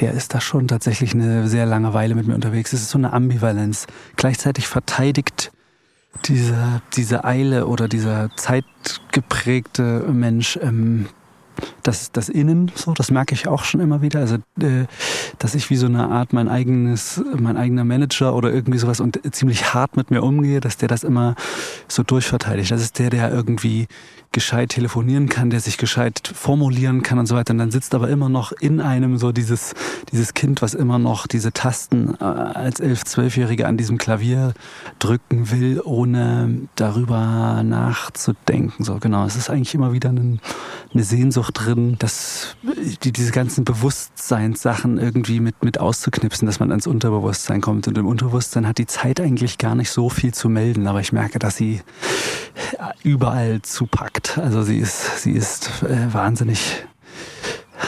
der 0.00 0.12
ist 0.12 0.34
da 0.34 0.40
schon 0.40 0.68
tatsächlich 0.68 1.14
eine 1.14 1.48
sehr 1.48 1.66
lange 1.66 1.94
Weile 1.94 2.14
mit 2.14 2.26
mir 2.26 2.34
unterwegs. 2.34 2.72
Es 2.72 2.82
ist 2.82 2.90
so 2.90 2.98
eine 2.98 3.12
Ambivalenz. 3.12 3.86
Gleichzeitig 4.16 4.68
verteidigt 4.68 5.52
diese, 6.24 6.82
diese 6.96 7.24
Eile 7.24 7.66
oder 7.66 7.88
dieser 7.88 8.30
zeitgeprägte 8.36 10.06
Mensch 10.12 10.58
ähm, 10.62 11.08
das, 11.82 12.12
das 12.12 12.28
Innen, 12.28 12.70
so, 12.74 12.92
das 12.92 13.10
merke 13.10 13.34
ich 13.34 13.48
auch 13.48 13.64
schon 13.64 13.80
immer 13.80 14.02
wieder. 14.02 14.20
Also, 14.20 14.36
äh, 14.60 14.86
dass 15.38 15.54
ich 15.54 15.70
wie 15.70 15.76
so 15.76 15.86
eine 15.86 16.08
Art 16.08 16.32
mein 16.32 16.48
eigenes, 16.48 17.22
mein 17.38 17.56
eigener 17.56 17.84
Manager 17.84 18.34
oder 18.34 18.52
irgendwie 18.52 18.78
sowas 18.78 19.00
und 19.00 19.20
ziemlich 19.34 19.74
hart 19.74 19.96
mit 19.96 20.10
mir 20.10 20.22
umgehe, 20.22 20.60
dass 20.60 20.76
der 20.76 20.88
das 20.88 21.04
immer 21.04 21.34
so 21.86 22.02
durchverteidigt. 22.02 22.70
Das 22.70 22.82
ist 22.82 22.98
der, 22.98 23.10
der 23.10 23.32
irgendwie 23.32 23.88
gescheit 24.32 24.70
telefonieren 24.70 25.28
kann, 25.28 25.48
der 25.48 25.60
sich 25.60 25.78
gescheit 25.78 26.30
formulieren 26.34 27.02
kann 27.02 27.18
und 27.18 27.26
so 27.26 27.34
weiter. 27.34 27.52
Und 27.52 27.58
dann 27.58 27.70
sitzt 27.70 27.94
aber 27.94 28.10
immer 28.10 28.28
noch 28.28 28.52
in 28.52 28.80
einem 28.80 29.16
so 29.16 29.32
dieses, 29.32 29.74
dieses 30.12 30.34
Kind, 30.34 30.60
was 30.60 30.74
immer 30.74 30.98
noch 30.98 31.26
diese 31.26 31.52
Tasten 31.52 32.14
äh, 32.20 32.24
als 32.24 32.80
elf, 32.80 33.04
zwölfjährige 33.04 33.66
an 33.66 33.78
diesem 33.78 33.96
Klavier 33.96 34.52
drücken 34.98 35.50
will, 35.50 35.80
ohne 35.82 36.68
darüber 36.76 37.62
nachzudenken. 37.62 38.84
So 38.84 38.98
genau. 38.98 39.24
Es 39.24 39.36
ist 39.36 39.48
eigentlich 39.48 39.74
immer 39.74 39.92
wieder 39.92 40.10
ein, 40.10 40.40
eine 40.92 41.04
Sehnsucht 41.04 41.47
drin, 41.50 41.96
dass 41.98 42.56
die, 43.02 43.12
diese 43.12 43.32
ganzen 43.32 43.64
Bewusstseinssachen 43.64 44.98
irgendwie 44.98 45.40
mit, 45.40 45.62
mit 45.62 45.78
auszuknipsen, 45.78 46.46
dass 46.46 46.60
man 46.60 46.70
ans 46.70 46.86
Unterbewusstsein 46.86 47.60
kommt. 47.60 47.88
Und 47.88 47.98
im 47.98 48.06
Unterbewusstsein 48.06 48.66
hat 48.66 48.78
die 48.78 48.86
Zeit 48.86 49.20
eigentlich 49.20 49.58
gar 49.58 49.74
nicht 49.74 49.90
so 49.90 50.08
viel 50.08 50.32
zu 50.34 50.48
melden, 50.48 50.86
aber 50.86 51.00
ich 51.00 51.12
merke, 51.12 51.38
dass 51.38 51.56
sie 51.56 51.82
überall 53.02 53.62
zupackt. 53.62 54.38
Also 54.38 54.62
sie 54.62 54.78
ist, 54.78 55.22
sie 55.22 55.32
ist 55.32 55.82
äh, 55.82 56.12
wahnsinnig 56.12 56.84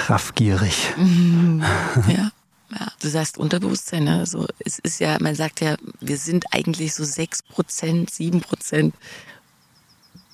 raffgierig. 0.09 0.95
Mhm. 0.97 1.65
Ja. 2.09 2.31
Ja, 2.73 2.87
du 3.03 3.09
sagst 3.09 3.37
Unterbewusstsein, 3.37 4.05
ne? 4.05 4.21
also 4.21 4.47
es 4.61 4.79
ist 4.79 5.01
ja, 5.01 5.17
man 5.21 5.35
sagt 5.35 5.61
ja, 5.61 5.75
wir 6.01 6.17
sind 6.17 6.45
eigentlich 6.53 6.95
so 6.95 7.03
sechs 7.03 7.43
Prozent, 7.43 8.11
sieben 8.11 8.43
Prozent 8.43 8.95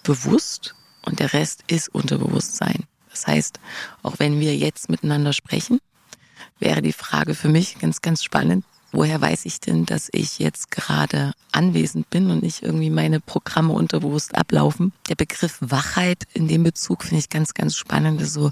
bewusst 0.03 0.75
und 1.07 1.19
der 1.19 1.33
Rest 1.33 1.65
ist 1.67 1.95
Unterbewusstsein. 1.95 2.85
Das 3.17 3.27
heißt, 3.27 3.61
auch 4.03 4.19
wenn 4.19 4.41
wir 4.41 4.55
jetzt 4.55 4.91
miteinander 4.91 5.33
sprechen, 5.33 5.81
wäre 6.59 6.83
die 6.83 6.93
Frage 6.93 7.35
für 7.35 7.49
mich 7.49 7.79
ganz, 7.79 8.03
ganz 8.03 8.23
spannend, 8.23 8.65
woher 8.93 9.21
weiß 9.21 9.47
ich 9.47 9.59
denn, 9.59 9.87
dass 9.87 10.11
ich 10.13 10.39
jetzt 10.39 10.71
gerade 10.71 11.33
anwesend 11.51 12.11
bin 12.11 12.31
und 12.31 12.43
nicht 12.43 12.63
irgendwie 12.63 12.91
meine 12.91 13.21
Programme 13.21 13.73
unterbewusst 13.73 14.35
ablaufen? 14.35 14.93
Der 15.09 15.15
Begriff 15.15 15.57
Wachheit 15.61 16.25
in 16.35 16.47
dem 16.47 16.63
Bezug 16.63 17.05
finde 17.05 17.21
ich 17.21 17.31
ganz, 17.31 17.55
ganz 17.55 17.75
spannend. 17.75 18.27
So, 18.27 18.49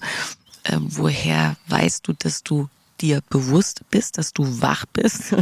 äh, 0.63 0.79
woher 0.79 1.57
weißt 1.69 2.09
du, 2.09 2.15
dass 2.15 2.43
du 2.43 2.71
dir 3.03 3.21
bewusst 3.29 3.83
bist, 3.91 4.17
dass 4.17 4.33
du 4.33 4.63
wach 4.63 4.87
bist 4.87 5.35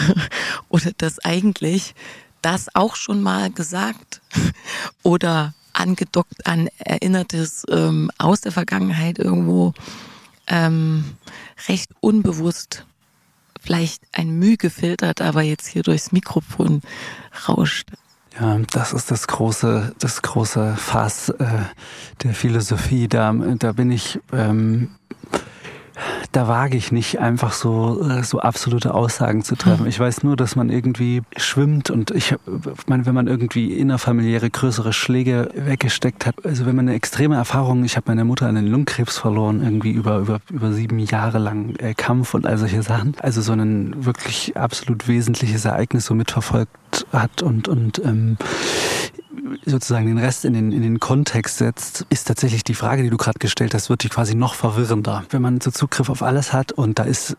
oder 0.68 0.90
dass 0.98 1.20
eigentlich 1.20 1.94
das 2.42 2.74
auch 2.74 2.96
schon 2.96 3.22
mal 3.22 3.52
gesagt 3.52 4.22
oder 5.04 5.54
angedockt 5.76 6.46
an 6.46 6.68
Erinnertes 6.78 7.64
ähm, 7.70 8.10
aus 8.18 8.40
der 8.40 8.52
Vergangenheit 8.52 9.18
irgendwo 9.18 9.74
ähm, 10.46 11.04
recht 11.68 11.90
unbewusst 12.00 12.86
vielleicht 13.60 14.04
ein 14.12 14.38
Mühe 14.38 14.56
gefiltert, 14.56 15.20
aber 15.20 15.42
jetzt 15.42 15.66
hier 15.66 15.82
durchs 15.82 16.12
Mikrofon 16.12 16.82
rauscht. 17.48 17.88
Ja, 18.38 18.58
das 18.70 18.92
ist 18.92 19.10
das 19.10 19.26
große, 19.26 19.94
das 19.98 20.22
große 20.22 20.76
Fass 20.76 21.30
äh, 21.30 21.46
der 22.22 22.34
Philosophie. 22.34 23.08
Da, 23.08 23.32
da 23.32 23.72
bin 23.72 23.90
ich 23.90 24.20
ähm, 24.32 24.90
da 26.32 26.48
wage 26.48 26.76
ich 26.76 26.92
nicht 26.92 27.20
einfach 27.20 27.52
so, 27.52 28.02
äh, 28.08 28.22
so 28.22 28.40
absolute 28.40 28.94
Aussagen 28.94 29.42
zu 29.42 29.56
treffen. 29.56 29.80
Hm. 29.80 29.88
Ich 29.88 29.98
weiß 29.98 30.22
nur, 30.22 30.36
dass 30.36 30.56
man 30.56 30.70
irgendwie 30.70 31.22
schwimmt 31.36 31.90
und 31.90 32.10
ich 32.10 32.34
meine, 32.86 33.06
wenn 33.06 33.14
man 33.14 33.26
irgendwie 33.26 33.74
innerfamiliäre 33.74 34.50
größere 34.50 34.92
Schläge 34.92 35.50
weggesteckt 35.54 36.26
hat, 36.26 36.44
also 36.44 36.66
wenn 36.66 36.76
man 36.76 36.88
eine 36.88 36.96
extreme 36.96 37.36
Erfahrung, 37.36 37.84
ich 37.84 37.96
habe 37.96 38.04
meine 38.08 38.24
Mutter 38.24 38.46
an 38.46 38.54
den 38.54 38.66
Lungenkrebs 38.66 39.18
verloren, 39.18 39.62
irgendwie 39.62 39.90
über, 39.90 40.18
über, 40.18 40.40
über 40.50 40.72
sieben 40.72 40.98
Jahre 40.98 41.38
lang 41.38 41.76
äh, 41.76 41.94
Kampf 41.94 42.34
und 42.34 42.46
all 42.46 42.58
solche 42.58 42.82
Sachen. 42.82 43.14
Also 43.20 43.40
so 43.40 43.52
ein 43.52 44.04
wirklich 44.04 44.56
absolut 44.56 45.08
wesentliches 45.08 45.64
Ereignis 45.64 46.06
so 46.06 46.14
mitverfolgt 46.14 47.06
hat 47.12 47.42
und, 47.42 47.68
und 47.68 47.98
ähm, 48.04 48.36
sozusagen 49.64 50.06
den 50.06 50.18
Rest 50.18 50.44
in 50.44 50.54
den, 50.54 50.72
in 50.72 50.82
den 50.82 51.00
Kontext 51.00 51.58
setzt, 51.58 52.06
ist 52.10 52.26
tatsächlich 52.26 52.64
die 52.64 52.74
Frage, 52.74 53.02
die 53.02 53.10
du 53.10 53.16
gerade 53.16 53.38
gestellt 53.38 53.74
hast, 53.74 53.90
wird 53.90 54.02
die 54.02 54.08
quasi 54.08 54.34
noch 54.34 54.54
verwirrender. 54.54 55.24
Wenn 55.30 55.42
man 55.42 55.60
so 55.60 55.70
Zugriff 55.70 56.08
auf 56.08 56.22
alles 56.22 56.52
hat 56.52 56.72
und 56.72 56.98
da 56.98 57.04
ist 57.04 57.36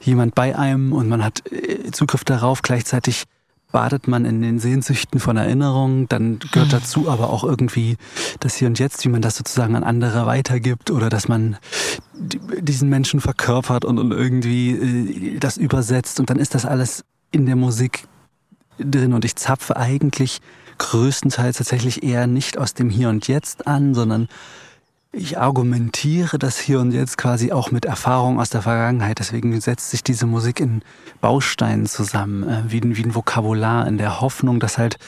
jemand 0.00 0.34
bei 0.34 0.56
einem 0.56 0.92
und 0.92 1.08
man 1.08 1.24
hat 1.24 1.50
äh, 1.52 1.90
Zugriff 1.90 2.24
darauf, 2.24 2.62
gleichzeitig 2.62 3.24
badet 3.70 4.08
man 4.08 4.24
in 4.24 4.40
den 4.40 4.58
Sehnsüchten 4.58 5.20
von 5.20 5.36
Erinnerungen, 5.36 6.08
dann 6.08 6.38
gehört 6.38 6.72
hm. 6.72 6.80
dazu 6.80 7.10
aber 7.10 7.30
auch 7.30 7.44
irgendwie 7.44 7.96
das 8.40 8.56
Hier 8.56 8.68
und 8.68 8.78
Jetzt, 8.78 9.04
wie 9.04 9.10
man 9.10 9.20
das 9.20 9.36
sozusagen 9.36 9.76
an 9.76 9.84
andere 9.84 10.26
weitergibt 10.26 10.90
oder 10.90 11.10
dass 11.10 11.28
man 11.28 11.58
diesen 12.14 12.88
Menschen 12.88 13.20
verkörpert 13.20 13.84
und, 13.84 13.98
und 13.98 14.12
irgendwie 14.12 14.70
äh, 15.34 15.38
das 15.38 15.56
übersetzt 15.56 16.18
und 16.18 16.30
dann 16.30 16.38
ist 16.38 16.54
das 16.54 16.64
alles 16.64 17.04
in 17.30 17.44
der 17.44 17.56
Musik 17.56 18.08
drin 18.78 19.12
und 19.12 19.24
ich 19.24 19.36
zapfe 19.36 19.76
eigentlich 19.76 20.40
größtenteils 20.78 21.58
tatsächlich 21.58 22.02
eher 22.02 22.26
nicht 22.26 22.58
aus 22.58 22.74
dem 22.74 22.90
Hier 22.90 23.08
und 23.08 23.28
Jetzt 23.28 23.66
an, 23.66 23.94
sondern 23.94 24.28
ich 25.10 25.38
argumentiere 25.38 26.38
das 26.38 26.58
hier 26.58 26.80
und 26.80 26.92
jetzt 26.92 27.16
quasi 27.16 27.50
auch 27.50 27.70
mit 27.70 27.86
Erfahrung 27.86 28.38
aus 28.38 28.50
der 28.50 28.60
Vergangenheit. 28.60 29.18
Deswegen 29.18 29.58
setzt 29.58 29.90
sich 29.90 30.04
diese 30.04 30.26
Musik 30.26 30.60
in 30.60 30.82
Bausteinen 31.22 31.86
zusammen, 31.86 32.46
äh, 32.46 32.62
wie, 32.68 32.80
ein, 32.80 32.94
wie 32.94 33.04
ein 33.04 33.14
Vokabular, 33.14 33.86
in 33.86 33.96
der 33.96 34.20
Hoffnung, 34.20 34.60
dass 34.60 34.76
halt, 34.76 34.98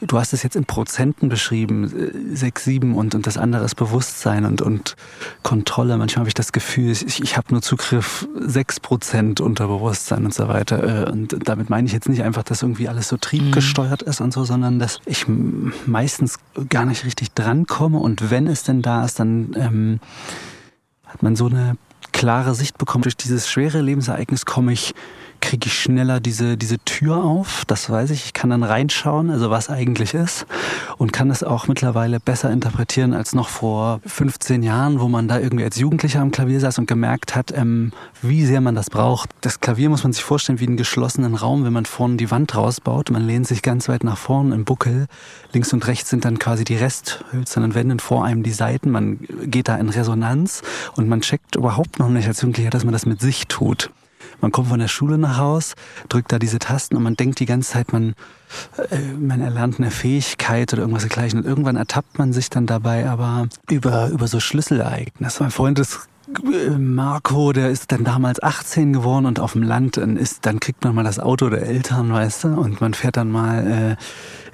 du 0.00 0.18
hast 0.18 0.32
es 0.32 0.42
jetzt 0.42 0.56
in 0.56 0.64
Prozenten 0.64 1.28
beschrieben, 1.28 1.84
äh, 1.84 2.34
sechs, 2.34 2.64
sieben 2.64 2.96
und, 2.96 3.14
und 3.14 3.28
das 3.28 3.38
andere 3.38 3.64
ist 3.64 3.76
Bewusstsein 3.76 4.44
und, 4.44 4.60
und 4.60 4.96
Kontrolle. 5.44 5.96
Manchmal 5.98 6.22
habe 6.22 6.28
ich 6.28 6.34
das 6.34 6.50
Gefühl, 6.50 6.90
ich, 6.90 7.22
ich 7.22 7.36
habe 7.36 7.52
nur 7.52 7.62
Zugriff 7.62 8.26
sechs 8.36 8.80
Prozent 8.80 9.40
unter 9.40 9.68
Bewusstsein 9.68 10.24
und 10.24 10.34
so 10.34 10.48
weiter. 10.48 11.06
Äh, 11.06 11.10
und 11.12 11.36
damit 11.44 11.70
meine 11.70 11.86
ich 11.86 11.92
jetzt 11.92 12.08
nicht 12.08 12.24
einfach, 12.24 12.42
dass 12.42 12.62
irgendwie 12.62 12.88
alles 12.88 13.08
so 13.08 13.18
triebgesteuert 13.18 14.02
mhm. 14.02 14.10
ist 14.10 14.20
und 14.20 14.32
so, 14.32 14.42
sondern 14.42 14.80
dass 14.80 14.98
ich 15.06 15.26
meistens 15.86 16.40
gar 16.68 16.84
nicht 16.84 17.04
richtig 17.04 17.32
drankomme 17.34 17.98
und 17.98 18.32
wenn 18.32 18.48
es 18.48 18.64
denn 18.64 18.82
da 18.82 19.04
ist, 19.04 19.20
dann 19.20 19.43
ähm, 19.54 20.00
hat 21.04 21.22
man 21.22 21.36
so 21.36 21.46
eine 21.46 21.76
klare 22.12 22.54
Sicht 22.54 22.78
bekommen. 22.78 23.02
Durch 23.02 23.16
dieses 23.16 23.48
schwere 23.48 23.80
Lebensereignis 23.80 24.46
komme 24.46 24.72
ich 24.72 24.94
kriege 25.44 25.66
ich 25.66 25.78
schneller 25.78 26.20
diese, 26.20 26.56
diese 26.56 26.78
Tür 26.78 27.22
auf. 27.22 27.64
Das 27.66 27.90
weiß 27.90 28.10
ich. 28.10 28.24
Ich 28.24 28.32
kann 28.32 28.48
dann 28.48 28.62
reinschauen, 28.62 29.30
also 29.30 29.50
was 29.50 29.68
eigentlich 29.68 30.14
ist. 30.14 30.46
Und 30.96 31.12
kann 31.12 31.30
es 31.30 31.42
auch 31.42 31.68
mittlerweile 31.68 32.18
besser 32.18 32.50
interpretieren 32.50 33.12
als 33.12 33.34
noch 33.34 33.48
vor 33.48 34.00
15 34.06 34.62
Jahren, 34.62 35.00
wo 35.00 35.08
man 35.08 35.28
da 35.28 35.38
irgendwie 35.38 35.64
als 35.64 35.78
Jugendlicher 35.78 36.20
am 36.20 36.30
Klavier 36.30 36.60
saß 36.60 36.78
und 36.78 36.86
gemerkt 36.86 37.36
hat, 37.36 37.52
ähm, 37.56 37.92
wie 38.22 38.46
sehr 38.46 38.62
man 38.62 38.74
das 38.74 38.88
braucht. 38.88 39.30
Das 39.42 39.60
Klavier 39.60 39.90
muss 39.90 40.02
man 40.02 40.14
sich 40.14 40.24
vorstellen 40.24 40.60
wie 40.60 40.66
einen 40.66 40.78
geschlossenen 40.78 41.34
Raum, 41.34 41.64
wenn 41.64 41.74
man 41.74 41.84
vorne 41.84 42.16
die 42.16 42.30
Wand 42.30 42.56
rausbaut. 42.56 43.10
Man 43.10 43.26
lehnt 43.26 43.46
sich 43.46 43.60
ganz 43.60 43.88
weit 43.88 44.02
nach 44.02 44.16
vorne 44.16 44.54
im 44.54 44.64
Buckel. 44.64 45.06
Links 45.52 45.74
und 45.74 45.86
rechts 45.86 46.08
sind 46.08 46.24
dann 46.24 46.38
quasi 46.38 46.64
die 46.64 46.76
resthölzernen 46.76 47.74
Wände 47.74 47.96
vor 48.00 48.24
einem 48.24 48.42
die 48.42 48.52
Seiten. 48.52 48.90
Man 48.90 49.20
geht 49.44 49.68
da 49.68 49.76
in 49.76 49.90
Resonanz 49.90 50.62
und 50.96 51.06
man 51.08 51.20
checkt 51.20 51.56
überhaupt 51.56 51.98
noch 51.98 52.08
nicht 52.08 52.26
als 52.26 52.40
Jugendlicher, 52.40 52.70
dass 52.70 52.84
man 52.84 52.92
das 52.92 53.04
mit 53.04 53.20
sich 53.20 53.46
tut. 53.46 53.90
Man 54.40 54.52
kommt 54.52 54.68
von 54.68 54.78
der 54.78 54.88
Schule 54.88 55.18
nach 55.18 55.38
Haus, 55.38 55.74
drückt 56.08 56.32
da 56.32 56.38
diese 56.38 56.58
Tasten 56.58 56.96
und 56.96 57.02
man 57.02 57.16
denkt 57.16 57.40
die 57.40 57.46
ganze 57.46 57.72
Zeit, 57.72 57.92
man, 57.92 58.14
äh, 58.90 58.98
man 59.18 59.40
erlernt 59.40 59.78
eine 59.78 59.90
Fähigkeit 59.90 60.72
oder 60.72 60.82
irgendwas 60.82 61.02
dergleichen. 61.02 61.40
Und 61.40 61.46
irgendwann 61.46 61.76
ertappt 61.76 62.18
man 62.18 62.32
sich 62.32 62.50
dann 62.50 62.66
dabei 62.66 63.08
aber 63.08 63.48
über, 63.70 64.08
über 64.08 64.28
so 64.28 64.40
Schlüsselereignisse. 64.40 65.42
Mein 65.42 65.50
Freund 65.50 65.78
ist 65.78 66.08
äh, 66.28 66.70
Marco, 66.70 67.52
der 67.52 67.70
ist 67.70 67.92
dann 67.92 68.04
damals 68.04 68.42
18 68.42 68.92
geworden 68.92 69.26
und 69.26 69.40
auf 69.40 69.52
dem 69.52 69.62
Land 69.62 69.96
dann 69.96 70.16
ist, 70.16 70.46
dann 70.46 70.60
kriegt 70.60 70.82
man 70.84 70.94
mal 70.94 71.04
das 71.04 71.18
Auto 71.18 71.50
der 71.50 71.62
Eltern, 71.66 72.12
weißt 72.12 72.44
du, 72.44 72.48
und 72.48 72.80
man 72.80 72.94
fährt 72.94 73.16
dann 73.16 73.30
mal 73.30 73.96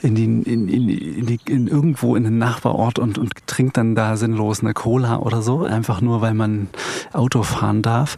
äh, 0.02 0.06
in 0.06 0.14
die, 0.14 0.24
in, 0.24 0.68
in, 0.68 0.88
in, 0.88 1.26
die, 1.26 1.40
in 1.46 1.68
irgendwo 1.68 2.16
in 2.16 2.24
den 2.24 2.38
Nachbarort 2.38 2.98
und, 2.98 3.18
und 3.18 3.32
trinkt 3.46 3.76
dann 3.76 3.94
da 3.94 4.16
sinnlos 4.16 4.60
eine 4.60 4.74
Cola 4.74 5.18
oder 5.18 5.42
so, 5.42 5.64
einfach 5.64 6.00
nur 6.00 6.20
weil 6.20 6.34
man 6.34 6.68
Auto 7.12 7.42
fahren 7.42 7.82
darf. 7.82 8.16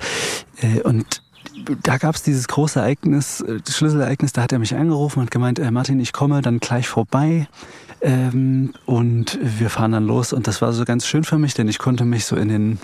Äh, 0.60 0.80
und 0.82 1.22
da 1.82 1.98
gab 1.98 2.14
es 2.14 2.22
dieses 2.22 2.48
große 2.48 2.80
Ereignis, 2.80 3.40
äh, 3.40 3.60
das 3.64 3.76
Schlüsselereignis, 3.76 4.32
da 4.32 4.42
hat 4.42 4.52
er 4.52 4.58
mich 4.58 4.74
angerufen 4.74 5.20
und 5.20 5.30
gemeint, 5.30 5.58
äh, 5.58 5.70
Martin, 5.70 6.00
ich 6.00 6.12
komme 6.12 6.42
dann 6.42 6.60
gleich 6.60 6.88
vorbei. 6.88 7.48
Ähm, 8.00 8.74
und 8.84 9.38
wir 9.40 9.70
fahren 9.70 9.92
dann 9.92 10.06
los. 10.06 10.32
Und 10.32 10.48
das 10.48 10.60
war 10.60 10.72
so 10.72 10.84
ganz 10.84 11.06
schön 11.06 11.22
für 11.22 11.38
mich, 11.38 11.54
denn 11.54 11.68
ich 11.68 11.78
konnte 11.78 12.04
mich 12.04 12.24
so 12.24 12.34
in 12.34 12.48
den 12.48 12.78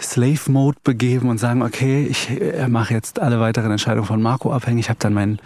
Slave-Mode 0.00 0.78
begeben 0.82 1.28
und 1.28 1.38
sagen, 1.38 1.62
okay, 1.62 2.06
ich 2.06 2.30
äh, 2.30 2.68
mache 2.68 2.94
jetzt 2.94 3.20
alle 3.20 3.40
weiteren 3.40 3.70
Entscheidungen 3.70 4.06
von 4.06 4.20
Marco 4.20 4.52
abhängig. 4.52 4.86
Ich 4.86 4.90
habe 4.90 4.98
dann 5.00 5.14
mein 5.14 5.38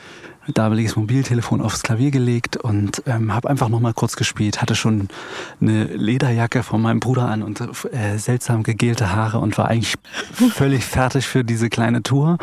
damaliges 0.48 0.96
Mobiltelefon 0.96 1.60
aufs 1.60 1.82
Klavier 1.82 2.10
gelegt 2.10 2.56
und 2.56 3.02
ähm, 3.06 3.34
habe 3.34 3.48
einfach 3.48 3.68
nochmal 3.68 3.94
kurz 3.94 4.16
gespielt. 4.16 4.60
Hatte 4.60 4.74
schon 4.74 5.08
eine 5.60 5.84
Lederjacke 5.84 6.62
von 6.62 6.82
meinem 6.82 7.00
Bruder 7.00 7.28
an 7.28 7.42
und 7.42 7.60
äh, 7.60 8.18
seltsam 8.18 8.62
gegelte 8.62 9.14
Haare 9.14 9.38
und 9.38 9.56
war 9.58 9.68
eigentlich 9.68 9.94
völlig 10.52 10.84
fertig 10.84 11.26
für 11.26 11.44
diese 11.44 11.68
kleine 11.70 12.02
Tour 12.02 12.38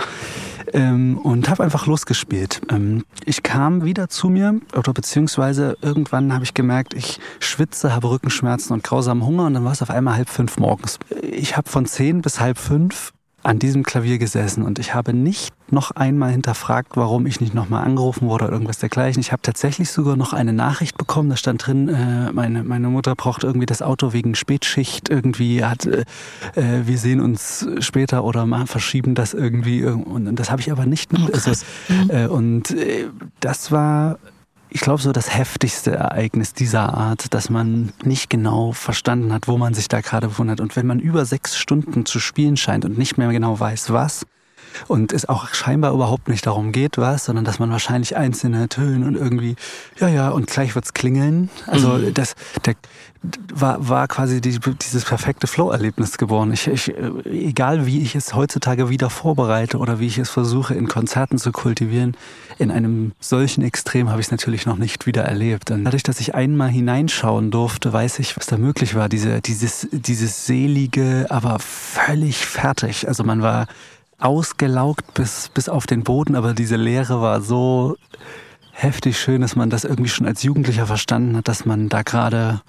ähm, 0.74 1.18
und 1.18 1.50
habe 1.50 1.64
einfach 1.64 1.86
losgespielt. 1.86 2.62
Ähm, 2.70 3.06
ich 3.26 3.44
kam 3.44 3.84
wieder 3.84 4.10
zu 4.10 4.30
mir 4.30 4.60
oder 4.76 4.94
beziehungsweise 4.94 5.78
irgendwann 5.82 6.34
habe 6.34 6.44
ich 6.44 6.54
gemerkt, 6.54 6.94
ich 6.94 7.20
schwitze, 7.40 7.94
habe 7.94 8.10
Rückenschmerzen 8.10 8.74
und 8.74 8.84
grausamen 8.84 9.26
Hunger 9.26 9.46
und 9.46 9.54
dann 9.54 9.66
war 9.66 9.72
es 9.72 9.82
auf 9.82 9.90
einmal 9.90 10.16
halb 10.16 10.30
fünf 10.30 10.58
morgens. 10.58 11.00
Ich 11.22 11.58
habe 11.58 11.70
von 11.70 11.86
zehn 11.86 12.22
bis 12.22 12.40
halb 12.40 12.58
fünf 12.58 13.14
an 13.43 13.60
diesem 13.60 13.84
Klavier 13.84 14.17
gesessen 14.17 14.63
und 14.63 14.80
ich 14.80 14.93
habe 14.93 15.13
nicht 15.13 15.54
noch 15.71 15.91
einmal 15.91 16.32
hinterfragt, 16.32 16.97
warum 16.97 17.25
ich 17.25 17.41
nicht 17.41 17.54
nochmal 17.54 17.84
angerufen 17.84 18.28
wurde 18.28 18.45
oder 18.45 18.54
irgendwas 18.54 18.80
dergleichen. 18.80 19.21
Ich 19.21 19.32
habe 19.32 19.41
tatsächlich 19.41 19.91
sogar 19.91 20.15
noch 20.15 20.34
eine 20.34 20.52
Nachricht 20.52 20.97
bekommen, 20.97 21.30
da 21.30 21.38
stand 21.38 21.65
drin, 21.65 21.88
äh, 21.89 22.32
meine, 22.32 22.63
meine 22.63 22.89
Mutter 22.89 23.15
braucht 23.15 23.43
irgendwie 23.43 23.65
das 23.65 23.82
Auto 23.82 24.13
wegen 24.13 24.36
Spätschicht 24.36 25.10
irgendwie, 25.10 25.63
hat, 25.63 25.86
äh, 25.86 26.06
äh 26.56 26.88
wir 26.88 26.97
sehen 26.97 27.21
uns 27.21 27.67
später 27.80 28.23
oder 28.23 28.45
mal 28.45 28.67
verschieben 28.67 29.15
das 29.15 29.34
irgendwie 29.34 29.86
und 29.86 30.36
das 30.36 30.52
habe 30.52 30.62
ich 30.62 30.71
aber 30.71 30.86
nicht 30.86 31.13
mit. 31.13 31.21
Oh, 31.21 31.30
also, 31.34 31.52
äh, 32.10 32.28
und 32.28 32.71
äh, 32.71 33.08
das 33.39 33.71
war 33.71 34.17
ich 34.69 34.82
glaube, 34.82 35.01
so 35.01 35.12
das 35.12 35.36
heftigste 35.36 35.91
Ereignis 35.91 36.53
dieser 36.53 36.93
Art, 36.93 37.34
dass 37.34 37.49
man 37.49 37.91
nicht 38.03 38.29
genau 38.29 38.71
verstanden 38.71 39.34
hat, 39.34 39.47
wo 39.47 39.58
man 39.58 39.73
sich 39.73 39.88
da 39.88 40.01
gerade 40.01 40.27
befunden 40.27 40.51
hat. 40.51 40.62
Und 40.62 40.75
wenn 40.75 40.86
man 40.86 40.99
über 40.99 41.25
sechs 41.25 41.58
Stunden 41.58 42.05
zu 42.05 42.19
spielen 42.19 42.55
scheint 42.55 42.86
und 42.86 42.97
nicht 42.97 43.17
mehr 43.17 43.29
genau 43.32 43.60
weiß, 43.60 43.91
was, 43.91 44.25
und 44.88 45.13
es 45.13 45.27
auch 45.27 45.47
scheinbar 45.49 45.93
überhaupt 45.93 46.27
nicht 46.27 46.45
darum 46.45 46.71
geht, 46.71 46.97
was, 46.97 47.25
sondern 47.25 47.45
dass 47.45 47.60
man 47.60 47.71
wahrscheinlich 47.71 48.15
einzelne 48.17 48.69
Töne 48.69 49.05
und 49.05 49.15
irgendwie, 49.15 49.55
ja, 49.99 50.08
ja, 50.08 50.29
und 50.29 50.47
gleich 50.47 50.75
wird's 50.75 50.93
klingeln. 50.93 51.49
Also 51.67 51.89
mhm. 51.93 52.13
das, 52.13 52.36
der, 52.65 52.75
war, 53.53 53.89
war 53.89 54.08
quasi 54.08 54.39
die, 54.39 54.60
dieses 54.60 55.03
perfekte 55.03 55.47
Flow-Erlebnis 55.47 56.17
geworden. 56.17 56.53
Ich, 56.53 56.67
ich, 56.67 56.93
egal 57.25 57.86
wie 57.86 58.01
ich 58.01 58.15
es 58.15 58.34
heutzutage 58.34 58.89
wieder 58.89 59.10
vorbereite 59.10 59.77
oder 59.77 59.99
wie 59.99 60.08
ich 60.08 60.17
es 60.17 60.29
versuche 60.29 60.73
in 60.73 60.88
Konzerten 60.88 61.38
zu 61.38 61.51
kultivieren, 61.51 62.15
in 62.58 62.71
einem 62.71 63.12
solchen 63.19 63.63
Extrem 63.63 64.10
habe 64.10 64.21
ich 64.21 64.27
es 64.27 64.32
natürlich 64.32 64.65
noch 64.65 64.77
nicht 64.77 65.05
wieder 65.05 65.23
erlebt. 65.23 65.71
Und 65.71 65.84
dadurch, 65.84 66.03
dass 66.03 66.21
ich 66.21 66.34
einmal 66.34 66.69
hineinschauen 66.69 67.51
durfte, 67.51 67.91
weiß 67.91 68.19
ich, 68.19 68.38
was 68.38 68.45
da 68.45 68.58
möglich 68.58 68.95
war. 68.95 69.10
Diese, 69.10 69.41
dieses, 69.41 69.88
dieses 69.91 70.45
selige, 70.45 71.25
aber 71.29 71.60
völlig 71.60 72.38
fertig. 72.38 73.08
Also 73.08 73.23
man 73.23 73.41
war 73.41 73.67
ausgelaugt 74.19 75.13
bis, 75.13 75.49
bis 75.49 75.69
auf 75.69 75.88
den 75.88 76.03
Boden, 76.03 76.36
aber 76.36 76.53
diese 76.53 76.75
Leere 76.75 77.21
war 77.21 77.41
so 77.41 77.95
heftig 78.71 79.19
schön, 79.19 79.41
dass 79.41 79.55
man 79.55 79.69
das 79.69 79.84
irgendwie 79.84 80.10
schon 80.10 80.27
als 80.27 80.43
Jugendlicher 80.43 80.86
verstanden 80.86 81.38
hat, 81.38 81.47
dass 81.47 81.65
man 81.65 81.89
da 81.89 82.01
gerade 82.01 82.62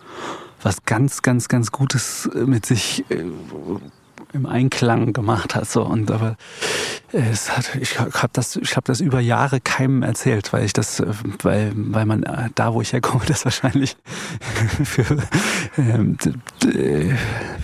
was 0.63 0.85
ganz, 0.85 1.23
ganz, 1.23 1.49
ganz 1.49 1.73
Gutes 1.73 2.29
mit 2.35 2.67
sich 2.67 3.05
äh, 3.11 3.25
im 4.33 4.47
Einklang 4.47 5.13
gemacht 5.13 5.55
hat. 5.55 5.69
So. 5.69 5.83
Und 5.83 6.11
aber 6.11 6.37
es 7.13 7.57
hat, 7.57 7.75
ich 7.81 7.99
habe 7.99 8.31
das, 8.33 8.57
habe 8.57 8.85
das 8.85 9.01
über 9.01 9.21
Jahre 9.21 9.61
keinem 9.61 10.03
erzählt, 10.03 10.53
weil 10.53 10.65
ich 10.65 10.73
das, 10.73 11.03
weil, 11.43 11.73
weil 11.75 12.07
man 12.07 12.23
äh, 12.23 12.51
da, 12.55 12.73
wo 12.75 12.81
ich 12.81 12.93
herkomme, 12.93 13.25
das 13.29 13.45
wahrscheinlich 13.45 13.97
für, 14.85 15.19
ähm, 15.79 16.17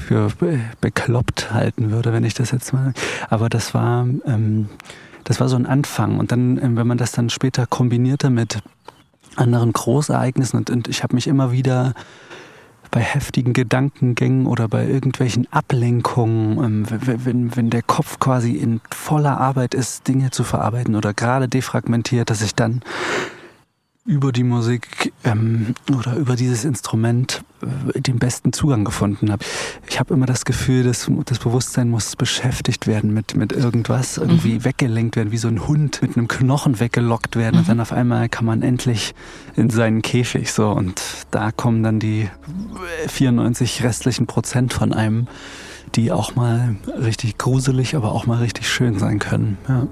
für 0.07 0.33
bekloppt 0.81 1.53
halten 1.53 1.91
würde, 1.91 2.13
wenn 2.13 2.25
ich 2.25 2.35
das 2.35 2.51
jetzt 2.51 2.73
mal. 2.73 2.93
Aber 3.29 3.49
das 3.49 3.75
war, 3.75 4.07
ähm, 4.27 4.69
das 5.25 5.41
war 5.41 5.49
so 5.49 5.57
ein 5.57 5.67
Anfang. 5.67 6.19
Und 6.19 6.33
dann, 6.33 6.59
ähm, 6.63 6.77
wenn 6.77 6.87
man 6.87 6.99
das 6.99 7.13
dann 7.13 7.31
später 7.31 7.67
kombinierte 7.67 8.31
mit 8.31 8.59
anderen 9.37 9.73
Großereignissen 9.73 10.59
und, 10.59 10.71
und 10.71 10.89
ich 10.89 11.03
habe 11.03 11.15
mich 11.15 11.27
immer 11.27 11.53
wieder 11.53 11.95
bei 12.97 13.03
heftigen 13.03 13.53
Gedankengängen 13.53 14.47
oder 14.47 14.69
bei 14.69 14.87
irgendwelchen 14.87 15.47
Ablenkungen, 15.53 16.65
ähm, 16.65 16.87
wenn, 16.89 17.55
wenn 17.55 17.69
der 17.69 17.83
Kopf 17.83 18.19
quasi 18.19 18.53
in 18.53 18.81
voller 18.91 19.39
Arbeit 19.39 19.75
ist, 19.75 20.09
Dinge 20.09 20.31
zu 20.31 20.45
verarbeiten 20.45 20.95
oder 20.95 21.13
gerade 21.13 21.47
defragmentiert, 21.47 22.31
dass 22.31 22.41
ich 22.41 22.55
dann 22.55 22.81
über 24.07 24.31
die 24.31 24.45
Musik 24.45 25.13
ähm, 25.25 25.75
oder 25.93 26.17
über 26.17 26.37
dieses 26.37 26.65
Instrument 26.65 27.43
äh, 27.95 28.01
den 28.01 28.19
besten 28.19 28.53
Zugang 28.53 28.85
gefunden 28.85 29.33
habe. 29.33 29.45
Ich 29.89 29.99
habe 29.99 30.15
immer 30.15 30.27
das 30.27 30.45
Gefühl, 30.45 30.85
dass 30.85 31.11
das 31.25 31.39
Bewusstsein 31.41 31.91
muss 31.91 32.15
beschäftigt 32.15 32.87
werden 32.87 33.13
mit, 33.13 33.37
mit 33.37 33.53
irgendwas, 33.53 34.17
irgendwie 34.17 34.55
mhm. 34.55 34.65
weggelenkt 34.65 35.17
werden, 35.17 35.33
wie 35.33 35.39
so 35.39 35.49
ein 35.49 35.67
Hund 35.67 36.03
mit 36.03 36.17
einem 36.17 36.29
Knochen 36.29 36.79
weggelockt 36.79 37.35
werden 37.35 37.57
mhm. 37.57 37.61
und 37.61 37.69
dann 37.69 37.81
auf 37.81 37.93
einmal 37.93 38.29
kann 38.29 38.45
man 38.45 38.63
endlich 38.63 39.15
in 39.57 39.71
seinen 39.71 40.03
Käfig 40.03 40.53
so 40.53 40.71
und 40.71 41.03
da 41.33 41.51
kommen 41.51 41.83
dann 41.83 41.99
die 41.99 42.29
94 43.09 43.83
restlichen 43.83 44.27
Prozent 44.27 44.73
von 44.73 44.93
einem, 44.93 45.27
die 45.97 46.13
auch 46.13 46.37
mal 46.37 46.77
richtig 46.97 47.39
gruselig, 47.39 47.97
aber 47.97 48.13
auch 48.13 48.27
mal 48.27 48.39
richtig 48.39 48.69
schön 48.69 48.99
sein 48.99 49.19
können. 49.19 49.59
Ja. 49.69 49.89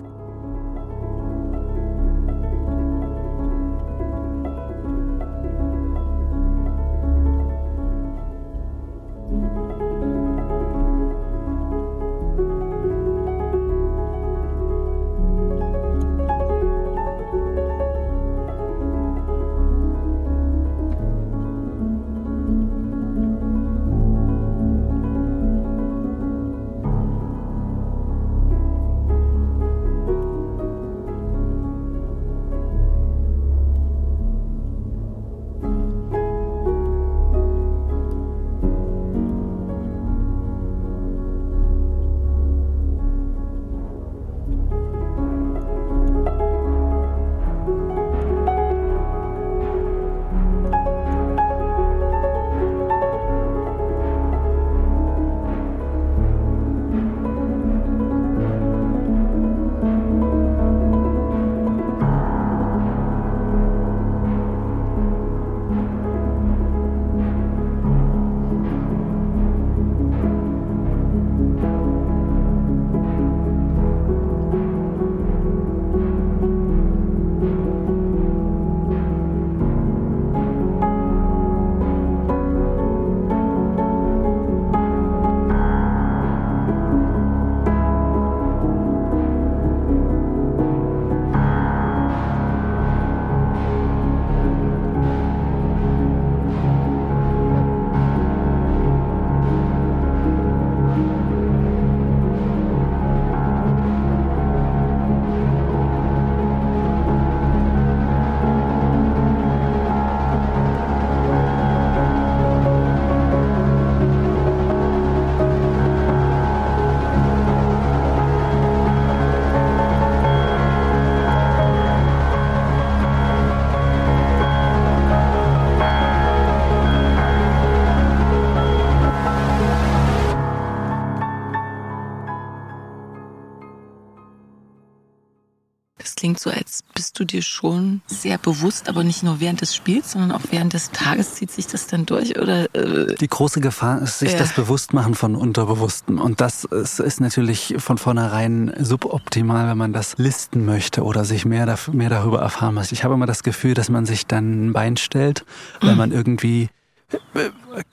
Klingt 136.35 136.41
so, 136.41 136.51
als 136.51 136.83
bist 136.95 137.19
du 137.19 137.25
dir 137.25 137.43
schon 137.43 138.03
sehr 138.07 138.39
bewusst, 138.39 138.89
aber 138.89 139.05
nicht 139.05 139.23
nur 139.23 139.41
während 139.41 139.61
des 139.61 139.75
Spiels, 139.75 140.13
sondern 140.13 140.33
auch 140.33 140.41
während 140.51 140.73
des 140.73 140.91
Tages 140.91 141.35
zieht 141.35 141.51
sich 141.51 141.67
das 141.67 141.87
dann 141.87 142.07
durch, 142.07 142.39
oder? 142.39 142.75
Äh 142.75 143.15
die 143.15 143.29
große 143.29 143.61
Gefahr 143.61 144.03
ist, 144.03 144.19
sich 144.19 144.33
ja. 144.33 144.39
das 144.39 144.53
Bewusstmachen 144.53 145.15
von 145.15 145.37
Unterbewussten. 145.37 146.19
Und 146.19 146.41
das 146.41 146.65
ist, 146.65 147.01
ist, 147.01 147.21
natürlich 147.21 147.75
von 147.79 147.99
vornherein 147.99 148.73
suboptimal, 148.79 149.69
wenn 149.69 149.79
man 149.79 149.93
das 149.93 150.15
listen 150.19 150.65
möchte 150.65 151.03
oder 151.03 151.25
sich 151.25 151.45
mehr, 151.45 151.67
dafür, 151.67 151.95
mehr 151.95 152.11
darüber 152.11 152.41
erfahren 152.41 152.75
möchte. 152.75 152.95
Ich 152.95 153.05
habe 153.05 153.15
immer 153.15 153.27
das 153.27 153.43
Gefühl, 153.43 153.75
dass 153.75 153.89
man 153.89 154.07
sich 154.07 154.27
dann 154.27 154.69
ein 154.69 154.73
Bein 154.73 154.97
stellt, 154.97 155.45
weil 155.81 155.93
mhm. 155.93 155.99
man 155.99 156.13
irgendwie 156.13 156.69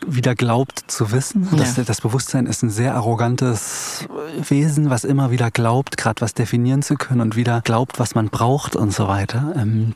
wieder 0.05 0.36
glaubt 0.36 0.84
zu 0.88 1.12
wissen. 1.12 1.47
Das, 1.57 1.77
ja. 1.77 1.84
das 1.84 2.01
Bewusstsein 2.01 2.45
ist 2.45 2.63
ein 2.63 2.69
sehr 2.69 2.95
arrogantes 2.95 4.07
Wesen, 4.47 4.89
was 4.89 5.03
immer 5.03 5.31
wieder 5.31 5.51
glaubt, 5.51 5.97
gerade 5.97 6.21
was 6.21 6.34
definieren 6.34 6.81
zu 6.81 6.95
können 6.95 7.21
und 7.21 7.36
wieder 7.36 7.62
glaubt, 7.62 7.99
was 7.99 8.15
man 8.15 8.29
braucht 8.29 8.75
und 8.75 8.93
so 8.93 9.07
weiter. 9.07 9.53
Ähm, 9.55 9.95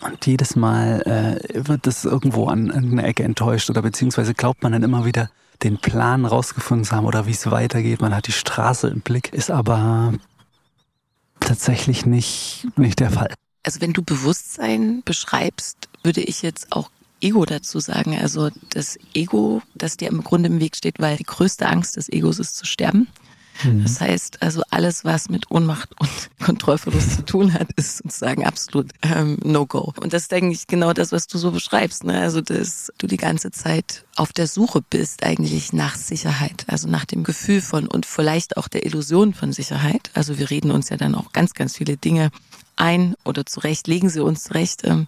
und 0.00 0.26
jedes 0.26 0.54
Mal 0.54 1.02
äh, 1.02 1.66
wird 1.66 1.86
das 1.86 2.04
irgendwo 2.04 2.48
an, 2.48 2.70
an 2.70 2.92
einer 2.92 3.04
Ecke 3.04 3.22
enttäuscht 3.22 3.70
oder 3.70 3.82
beziehungsweise 3.82 4.34
glaubt 4.34 4.62
man 4.62 4.72
dann 4.72 4.82
immer 4.82 5.04
wieder, 5.04 5.30
den 5.62 5.78
Plan 5.78 6.26
rausgefunden 6.26 6.84
zu 6.84 6.94
haben 6.94 7.06
oder 7.06 7.26
wie 7.26 7.30
es 7.30 7.50
weitergeht. 7.50 8.00
Man 8.02 8.14
hat 8.14 8.26
die 8.26 8.32
Straße 8.32 8.88
im 8.88 9.00
Blick, 9.00 9.32
ist 9.32 9.50
aber 9.50 10.12
tatsächlich 11.40 12.04
nicht, 12.04 12.66
nicht 12.76 13.00
der 13.00 13.10
Fall. 13.10 13.32
Also 13.62 13.80
wenn 13.80 13.92
du 13.92 14.02
Bewusstsein 14.02 15.02
beschreibst, 15.04 15.88
würde 16.02 16.20
ich 16.20 16.42
jetzt 16.42 16.72
auch 16.72 16.90
Ego 17.24 17.44
dazu 17.44 17.80
sagen. 17.80 18.16
Also 18.18 18.50
das 18.70 18.98
Ego, 19.14 19.62
das 19.74 19.96
dir 19.96 20.08
im 20.08 20.22
Grunde 20.22 20.48
im 20.48 20.60
Weg 20.60 20.76
steht, 20.76 21.00
weil 21.00 21.16
die 21.16 21.24
größte 21.24 21.66
Angst 21.66 21.96
des 21.96 22.08
Egos 22.08 22.38
ist 22.38 22.56
zu 22.56 22.66
sterben. 22.66 23.08
Mhm. 23.62 23.82
Das 23.84 24.00
heißt 24.00 24.42
also, 24.42 24.62
alles, 24.70 25.04
was 25.04 25.28
mit 25.28 25.50
Ohnmacht 25.50 25.88
und 26.00 26.10
Kontrollverlust 26.44 27.12
zu 27.12 27.24
tun 27.24 27.54
hat, 27.54 27.68
ist 27.76 27.98
sozusagen 27.98 28.44
absolut 28.44 28.90
ähm, 29.02 29.38
No-Go. 29.44 29.94
Und 30.00 30.12
das 30.12 30.22
ist 30.22 30.32
eigentlich 30.32 30.66
genau 30.66 30.92
das, 30.92 31.12
was 31.12 31.26
du 31.28 31.38
so 31.38 31.52
beschreibst. 31.52 32.04
Ne? 32.04 32.20
Also, 32.20 32.40
dass 32.40 32.92
du 32.98 33.06
die 33.06 33.16
ganze 33.16 33.52
Zeit 33.52 34.04
auf 34.16 34.32
der 34.32 34.48
Suche 34.48 34.82
bist 34.82 35.22
eigentlich 35.24 35.72
nach 35.72 35.94
Sicherheit, 35.94 36.64
also 36.66 36.88
nach 36.88 37.04
dem 37.04 37.22
Gefühl 37.22 37.60
von 37.60 37.86
und 37.86 38.06
vielleicht 38.06 38.56
auch 38.56 38.68
der 38.68 38.84
Illusion 38.84 39.34
von 39.34 39.52
Sicherheit. 39.52 40.10
Also 40.14 40.38
wir 40.38 40.50
reden 40.50 40.70
uns 40.70 40.88
ja 40.88 40.96
dann 40.96 41.14
auch 41.14 41.32
ganz, 41.32 41.54
ganz 41.54 41.76
viele 41.76 41.96
Dinge 41.96 42.30
ein 42.76 43.14
oder 43.24 43.46
zurecht, 43.46 43.86
legen 43.86 44.10
sie 44.10 44.22
uns 44.22 44.44
zurecht, 44.44 44.82
ähm, 44.84 45.06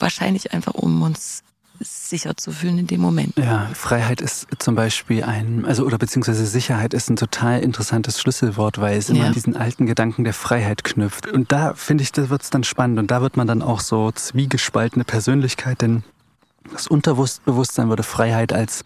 wahrscheinlich 0.00 0.52
einfach 0.52 0.74
um 0.74 1.02
uns 1.02 1.43
sicher 1.80 2.36
zu 2.36 2.52
fühlen 2.52 2.78
in 2.78 2.86
dem 2.86 3.00
Moment. 3.00 3.36
Ja, 3.36 3.68
Freiheit 3.74 4.20
ist 4.20 4.46
zum 4.58 4.74
Beispiel 4.74 5.24
ein, 5.24 5.64
also 5.64 5.84
oder 5.84 5.98
beziehungsweise 5.98 6.46
Sicherheit 6.46 6.94
ist 6.94 7.10
ein 7.10 7.16
total 7.16 7.60
interessantes 7.60 8.20
Schlüsselwort, 8.20 8.80
weil 8.80 8.96
es 8.96 9.10
immer 9.10 9.20
ja. 9.20 9.26
an 9.26 9.32
diesen 9.32 9.56
alten 9.56 9.86
Gedanken 9.86 10.24
der 10.24 10.34
Freiheit 10.34 10.84
knüpft. 10.84 11.26
Und 11.26 11.52
da 11.52 11.74
finde 11.74 12.02
ich, 12.02 12.12
da 12.12 12.30
wird 12.30 12.42
es 12.42 12.50
dann 12.50 12.64
spannend 12.64 12.98
und 12.98 13.10
da 13.10 13.20
wird 13.20 13.36
man 13.36 13.46
dann 13.46 13.62
auch 13.62 13.80
so 13.80 14.12
zwiegespaltene 14.12 15.04
Persönlichkeit, 15.04 15.80
denn 15.82 16.04
das 16.72 16.86
Unterbewusstsein 16.86 17.88
würde 17.88 18.02
Freiheit 18.02 18.52
als 18.52 18.84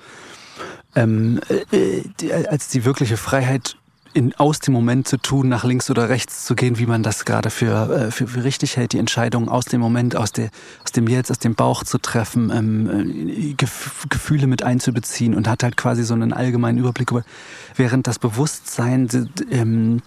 ähm, 0.94 1.40
äh, 1.70 2.02
die, 2.20 2.32
als 2.32 2.68
die 2.68 2.84
wirkliche 2.84 3.16
Freiheit 3.16 3.76
in, 4.14 4.34
aus 4.36 4.60
dem 4.60 4.74
Moment 4.74 5.06
zu 5.06 5.16
tun, 5.18 5.48
nach 5.48 5.64
links 5.64 5.90
oder 5.90 6.08
rechts 6.08 6.44
zu 6.44 6.54
gehen, 6.54 6.78
wie 6.78 6.86
man 6.86 7.02
das 7.02 7.24
gerade 7.24 7.50
für, 7.50 7.90
äh, 7.90 8.10
für, 8.10 8.26
für 8.26 8.44
richtig 8.44 8.76
hält, 8.76 8.92
die 8.92 8.98
Entscheidung 8.98 9.48
aus 9.48 9.66
dem 9.66 9.80
Moment, 9.80 10.16
aus, 10.16 10.32
der, 10.32 10.50
aus 10.84 10.92
dem 10.92 11.06
Jetzt, 11.06 11.30
aus 11.30 11.38
dem 11.38 11.54
Bauch 11.54 11.84
zu 11.84 11.98
treffen, 11.98 12.50
ähm, 12.54 13.28
äh, 13.28 13.54
Gef 13.54 14.06
Gefühle 14.08 14.46
mit 14.46 14.62
einzubeziehen 14.62 15.34
und 15.34 15.48
hat 15.48 15.62
halt 15.62 15.76
quasi 15.76 16.04
so 16.04 16.14
einen 16.14 16.32
allgemeinen 16.32 16.78
Überblick 16.78 17.10
über, 17.10 17.24
während 17.76 18.06
das 18.06 18.18
Bewusstsein 18.18 19.08
ähm, 19.50 20.02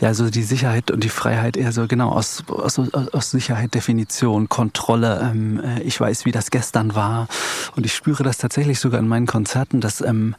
ja, 0.00 0.14
so 0.14 0.30
die 0.30 0.42
Sicherheit 0.42 0.90
und 0.90 1.04
die 1.04 1.08
Freiheit 1.08 1.56
eher 1.56 1.72
so 1.72 1.86
genau 1.86 2.10
aus, 2.10 2.44
aus, 2.48 2.78
aus 2.78 3.30
Sicherheit, 3.30 3.74
Definition, 3.74 4.48
Kontrolle. 4.48 5.20
Ähm, 5.30 5.60
äh, 5.62 5.82
ich 5.82 6.00
weiß, 6.00 6.24
wie 6.24 6.32
das 6.32 6.50
gestern 6.50 6.94
war. 6.94 7.28
Und 7.76 7.84
ich 7.84 7.94
spüre 7.94 8.22
das 8.22 8.38
tatsächlich 8.38 8.80
sogar 8.80 9.00
in 9.00 9.08
meinen 9.08 9.26
Konzerten, 9.26 9.80
dass 9.80 10.00
ähm, 10.00 10.34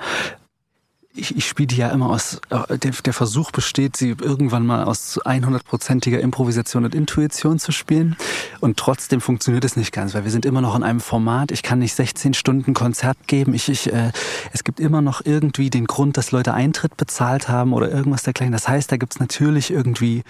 ich, 1.13 1.36
ich 1.36 1.47
spiele 1.47 1.67
die 1.67 1.76
ja 1.76 1.89
immer 1.89 2.10
aus, 2.10 2.39
äh, 2.50 2.78
der, 2.78 2.91
der 2.91 3.13
Versuch 3.13 3.52
besteht, 3.52 3.97
sie 3.97 4.10
irgendwann 4.10 4.65
mal 4.65 4.86
aus 4.86 5.19
100%iger 5.21 6.21
Improvisation 6.21 6.86
und 6.86 6.95
Intuition 6.95 7.60
zu 7.60 7.71
spielen. 7.71 8.15
Und 8.62 8.78
trotzdem 8.78 9.19
funktioniert 9.19 9.65
es 9.65 9.76
nicht 9.76 9.91
ganz, 9.91 10.13
weil 10.13 10.24
wir 10.24 10.32
sind 10.32 10.45
immer 10.45 10.62
noch 10.62 10.76
in 10.76 10.84
einem 10.84 11.02
Format. 11.02 11.52
Ich 11.52 11.63
kann 11.63 11.80
nicht 11.80 11.95
16 11.95 12.34
Stunden 12.34 12.74
Konzert 12.74 13.17
geben. 13.28 13.54
Ich, 13.54 13.67
ich, 13.67 13.91
äh, 13.91 14.12
es 14.54 14.63
gibt 14.63 14.80
immer 14.80 15.02
noch 15.02 15.21
irgendwie 15.26 15.69
den 15.69 15.86
Grund, 15.86 16.15
dass 16.15 16.32
Leute 16.32 16.54
Eintritt 16.54 16.95
bezahlt 16.95 17.50
haben 17.50 17.74
oder 17.74 17.91
irgendwas 17.91 18.24
dergleichen. 18.24 18.54
Das 18.54 18.67
heißt, 18.67 18.91
da 18.91 18.97
gibt's 18.97 19.19
natürlich 19.19 19.71
irgendwie, 19.71 20.24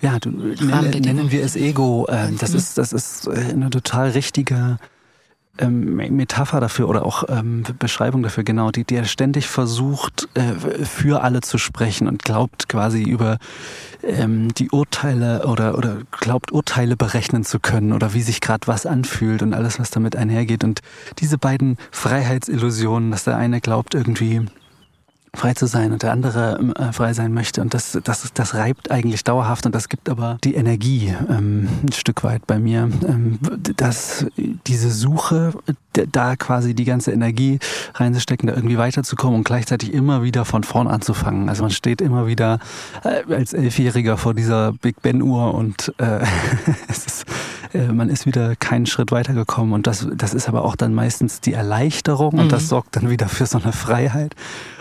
ja, 0.00 0.18
du, 0.20 0.30
nennen, 0.30 1.00
nennen 1.00 1.30
wir 1.32 1.44
es 1.44 1.56
Ego. 1.56 2.06
Äh, 2.08 2.32
das 2.38 2.52
mhm. 2.52 2.58
ist, 2.58 2.78
das 2.78 2.92
ist 2.92 3.26
äh, 3.26 3.50
eine 3.50 3.70
total 3.70 4.10
richtige 4.10 4.78
ähm, 5.58 5.96
Metapher 5.96 6.60
dafür 6.60 6.88
oder 6.88 7.04
auch 7.04 7.24
ähm, 7.28 7.64
Beschreibung 7.78 8.22
dafür, 8.22 8.44
genau, 8.44 8.70
die, 8.70 8.84
der 8.84 9.04
ständig 9.04 9.48
versucht, 9.48 10.28
äh, 10.34 10.84
für 10.84 11.22
alle 11.22 11.40
zu 11.40 11.58
sprechen 11.58 12.08
und 12.08 12.24
glaubt 12.24 12.68
quasi 12.68 13.02
über 13.02 13.38
ähm, 14.02 14.52
die 14.54 14.70
Urteile 14.70 15.46
oder, 15.46 15.76
oder 15.76 15.98
glaubt 16.10 16.52
Urteile 16.52 16.96
berechnen 16.96 17.44
zu 17.44 17.58
können 17.60 17.92
oder 17.92 18.14
wie 18.14 18.22
sich 18.22 18.40
gerade 18.40 18.66
was 18.66 18.86
anfühlt 18.86 19.42
und 19.42 19.54
alles, 19.54 19.78
was 19.78 19.90
damit 19.90 20.16
einhergeht. 20.16 20.64
Und 20.64 20.80
diese 21.18 21.38
beiden 21.38 21.76
Freiheitsillusionen, 21.90 23.10
dass 23.10 23.24
der 23.24 23.36
eine 23.36 23.60
glaubt 23.60 23.94
irgendwie, 23.94 24.46
frei 25.38 25.54
zu 25.54 25.66
sein 25.66 25.92
und 25.92 26.02
der 26.02 26.12
andere 26.12 26.58
ähm, 26.60 26.72
äh, 26.72 26.92
frei 26.92 27.12
sein 27.12 27.32
möchte. 27.32 27.60
Und 27.60 27.72
das, 27.74 27.98
das, 28.04 28.30
das 28.34 28.54
reibt 28.54 28.90
eigentlich 28.90 29.24
dauerhaft 29.24 29.66
und 29.66 29.74
das 29.74 29.88
gibt 29.88 30.08
aber 30.08 30.38
die 30.44 30.54
Energie 30.54 31.14
ähm, 31.30 31.68
ein 31.82 31.92
Stück 31.92 32.24
weit 32.24 32.46
bei 32.46 32.58
mir, 32.58 32.90
ähm, 33.06 33.38
dass 33.76 34.26
diese 34.66 34.90
Suche, 34.90 35.54
da 35.92 36.36
quasi 36.36 36.74
die 36.74 36.84
ganze 36.84 37.12
Energie 37.12 37.58
reinzustecken, 37.94 38.48
da 38.48 38.54
irgendwie 38.54 38.78
weiterzukommen 38.78 39.36
und 39.36 39.44
gleichzeitig 39.44 39.92
immer 39.92 40.22
wieder 40.22 40.44
von 40.44 40.62
vorn 40.62 40.86
anzufangen. 40.86 41.48
Also 41.48 41.62
man 41.62 41.70
steht 41.70 42.00
immer 42.00 42.26
wieder 42.26 42.58
äh, 43.04 43.32
als 43.32 43.52
Elfjähriger 43.52 44.16
vor 44.16 44.34
dieser 44.34 44.72
Big 44.72 45.02
Ben 45.02 45.22
Uhr 45.22 45.54
und 45.54 45.92
äh, 45.98 46.20
es 46.88 47.06
ist 47.06 47.26
äh, 47.72 47.88
man 47.88 48.08
ist 48.08 48.26
wieder 48.26 48.56
keinen 48.56 48.86
Schritt 48.86 49.12
weitergekommen 49.12 49.72
und 49.72 49.86
das, 49.86 50.06
das 50.14 50.34
ist 50.34 50.48
aber 50.48 50.64
auch 50.64 50.76
dann 50.76 50.94
meistens 50.94 51.40
die 51.40 51.52
Erleichterung 51.52 52.34
und 52.34 52.46
mhm. 52.46 52.50
das 52.50 52.68
sorgt 52.68 52.96
dann 52.96 53.10
wieder 53.10 53.28
für 53.28 53.46
so 53.46 53.58
eine 53.58 53.72
Freiheit. 53.72 54.34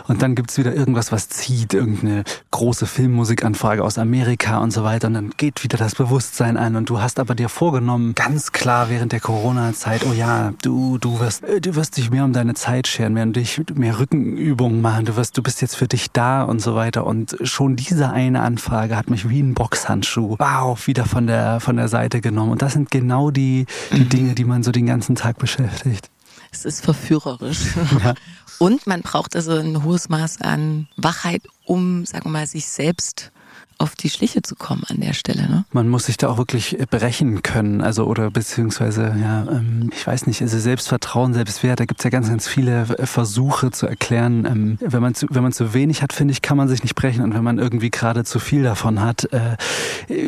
Und 0.07 0.21
dann 0.21 0.35
gibt's 0.35 0.57
wieder 0.57 0.73
irgendwas, 0.73 1.11
was 1.11 1.29
zieht, 1.29 1.73
irgendeine 1.73 2.23
große 2.51 2.85
Filmmusikanfrage 2.85 3.83
aus 3.83 3.97
Amerika 3.97 4.59
und 4.59 4.71
so 4.71 4.83
weiter. 4.83 5.07
Und 5.07 5.13
dann 5.13 5.31
geht 5.37 5.63
wieder 5.63 5.77
das 5.77 5.95
Bewusstsein 5.95 6.57
ein. 6.57 6.75
Und 6.75 6.89
du 6.89 7.01
hast 7.01 7.19
aber 7.19 7.35
dir 7.35 7.49
vorgenommen, 7.49 8.15
ganz 8.15 8.51
klar 8.51 8.89
während 8.89 9.11
der 9.11 9.19
Corona-Zeit, 9.19 10.05
oh 10.09 10.13
ja, 10.13 10.53
du, 10.61 10.97
du 10.97 11.19
wirst, 11.19 11.43
äh, 11.43 11.59
du 11.61 11.75
wirst 11.75 11.97
dich 11.97 12.09
mehr 12.09 12.23
um 12.23 12.33
deine 12.33 12.53
Zeit 12.53 12.87
scheren, 12.87 13.13
mehr 13.13 13.23
um 13.23 13.33
dich, 13.33 13.61
mehr 13.73 13.99
Rückenübungen 13.99 14.81
machen. 14.81 15.05
Du 15.05 15.15
wirst, 15.15 15.37
du 15.37 15.43
bist 15.43 15.61
jetzt 15.61 15.75
für 15.75 15.87
dich 15.87 16.11
da 16.11 16.43
und 16.43 16.61
so 16.61 16.75
weiter. 16.75 17.05
Und 17.05 17.37
schon 17.43 17.75
diese 17.75 18.09
eine 18.09 18.41
Anfrage 18.41 18.95
hat 18.95 19.09
mich 19.09 19.29
wie 19.29 19.41
ein 19.41 19.53
Boxhandschuh, 19.53 20.35
wow, 20.39 20.87
wieder 20.87 21.05
von 21.05 21.27
der, 21.27 21.59
von 21.59 21.75
der 21.75 21.89
Seite 21.89 22.21
genommen. 22.21 22.51
Und 22.51 22.61
das 22.61 22.73
sind 22.73 22.91
genau 22.91 23.31
die, 23.31 23.65
die 23.91 24.01
mhm. 24.01 24.09
Dinge, 24.09 24.35
die 24.35 24.45
man 24.45 24.63
so 24.63 24.71
den 24.71 24.85
ganzen 24.85 25.15
Tag 25.15 25.37
beschäftigt. 25.37 26.09
Es 26.57 26.65
ist 26.65 26.83
verführerisch. 26.83 27.75
Ja. 28.03 28.13
Und 28.59 28.87
man 28.87 29.01
braucht 29.01 29.35
also 29.35 29.53
ein 29.53 29.83
hohes 29.83 30.09
Maß 30.09 30.41
an 30.41 30.87
Wachheit, 30.97 31.43
um, 31.65 32.05
sagen 32.05 32.25
wir 32.25 32.31
mal, 32.31 32.47
sich 32.47 32.67
selbst 32.67 33.31
auf 33.79 33.95
die 33.95 34.09
Schliche 34.09 34.41
zu 34.41 34.55
kommen 34.55 34.83
an 34.87 34.99
der 34.99 35.13
Stelle. 35.13 35.43
Ne? 35.43 35.65
Man 35.71 35.87
muss 35.87 36.05
sich 36.07 36.17
da 36.17 36.29
auch 36.29 36.37
wirklich 36.37 36.79
äh, 36.79 36.85
berechnen 36.89 37.43
können, 37.43 37.81
also 37.81 38.05
oder 38.05 38.31
beziehungsweise, 38.31 39.15
ja, 39.21 39.43
ähm, 39.51 39.91
ich 39.95 40.05
weiß 40.05 40.25
nicht, 40.25 40.41
also 40.41 40.57
Selbstvertrauen, 40.57 41.33
Selbstwert, 41.33 41.79
da 41.79 41.85
gibt's 41.85 42.03
ja 42.03 42.09
ganz, 42.09 42.27
ganz 42.27 42.47
viele 42.47 42.81
äh, 42.97 43.05
Versuche 43.05 43.71
zu 43.71 43.85
erklären. 43.85 44.45
Ähm, 44.45 44.77
wenn, 44.81 45.01
man 45.01 45.13
zu, 45.13 45.27
wenn 45.29 45.43
man 45.43 45.51
zu 45.51 45.73
wenig 45.73 46.01
hat, 46.01 46.11
finde 46.11 46.31
ich, 46.31 46.41
kann 46.41 46.57
man 46.57 46.67
sich 46.67 46.81
nicht 46.81 46.95
brechen 46.95 47.23
und 47.23 47.35
wenn 47.35 47.43
man 47.43 47.59
irgendwie 47.59 47.91
gerade 47.91 48.23
zu 48.23 48.39
viel 48.39 48.63
davon 48.63 49.01
hat, 49.01 49.31
äh, 49.31 49.57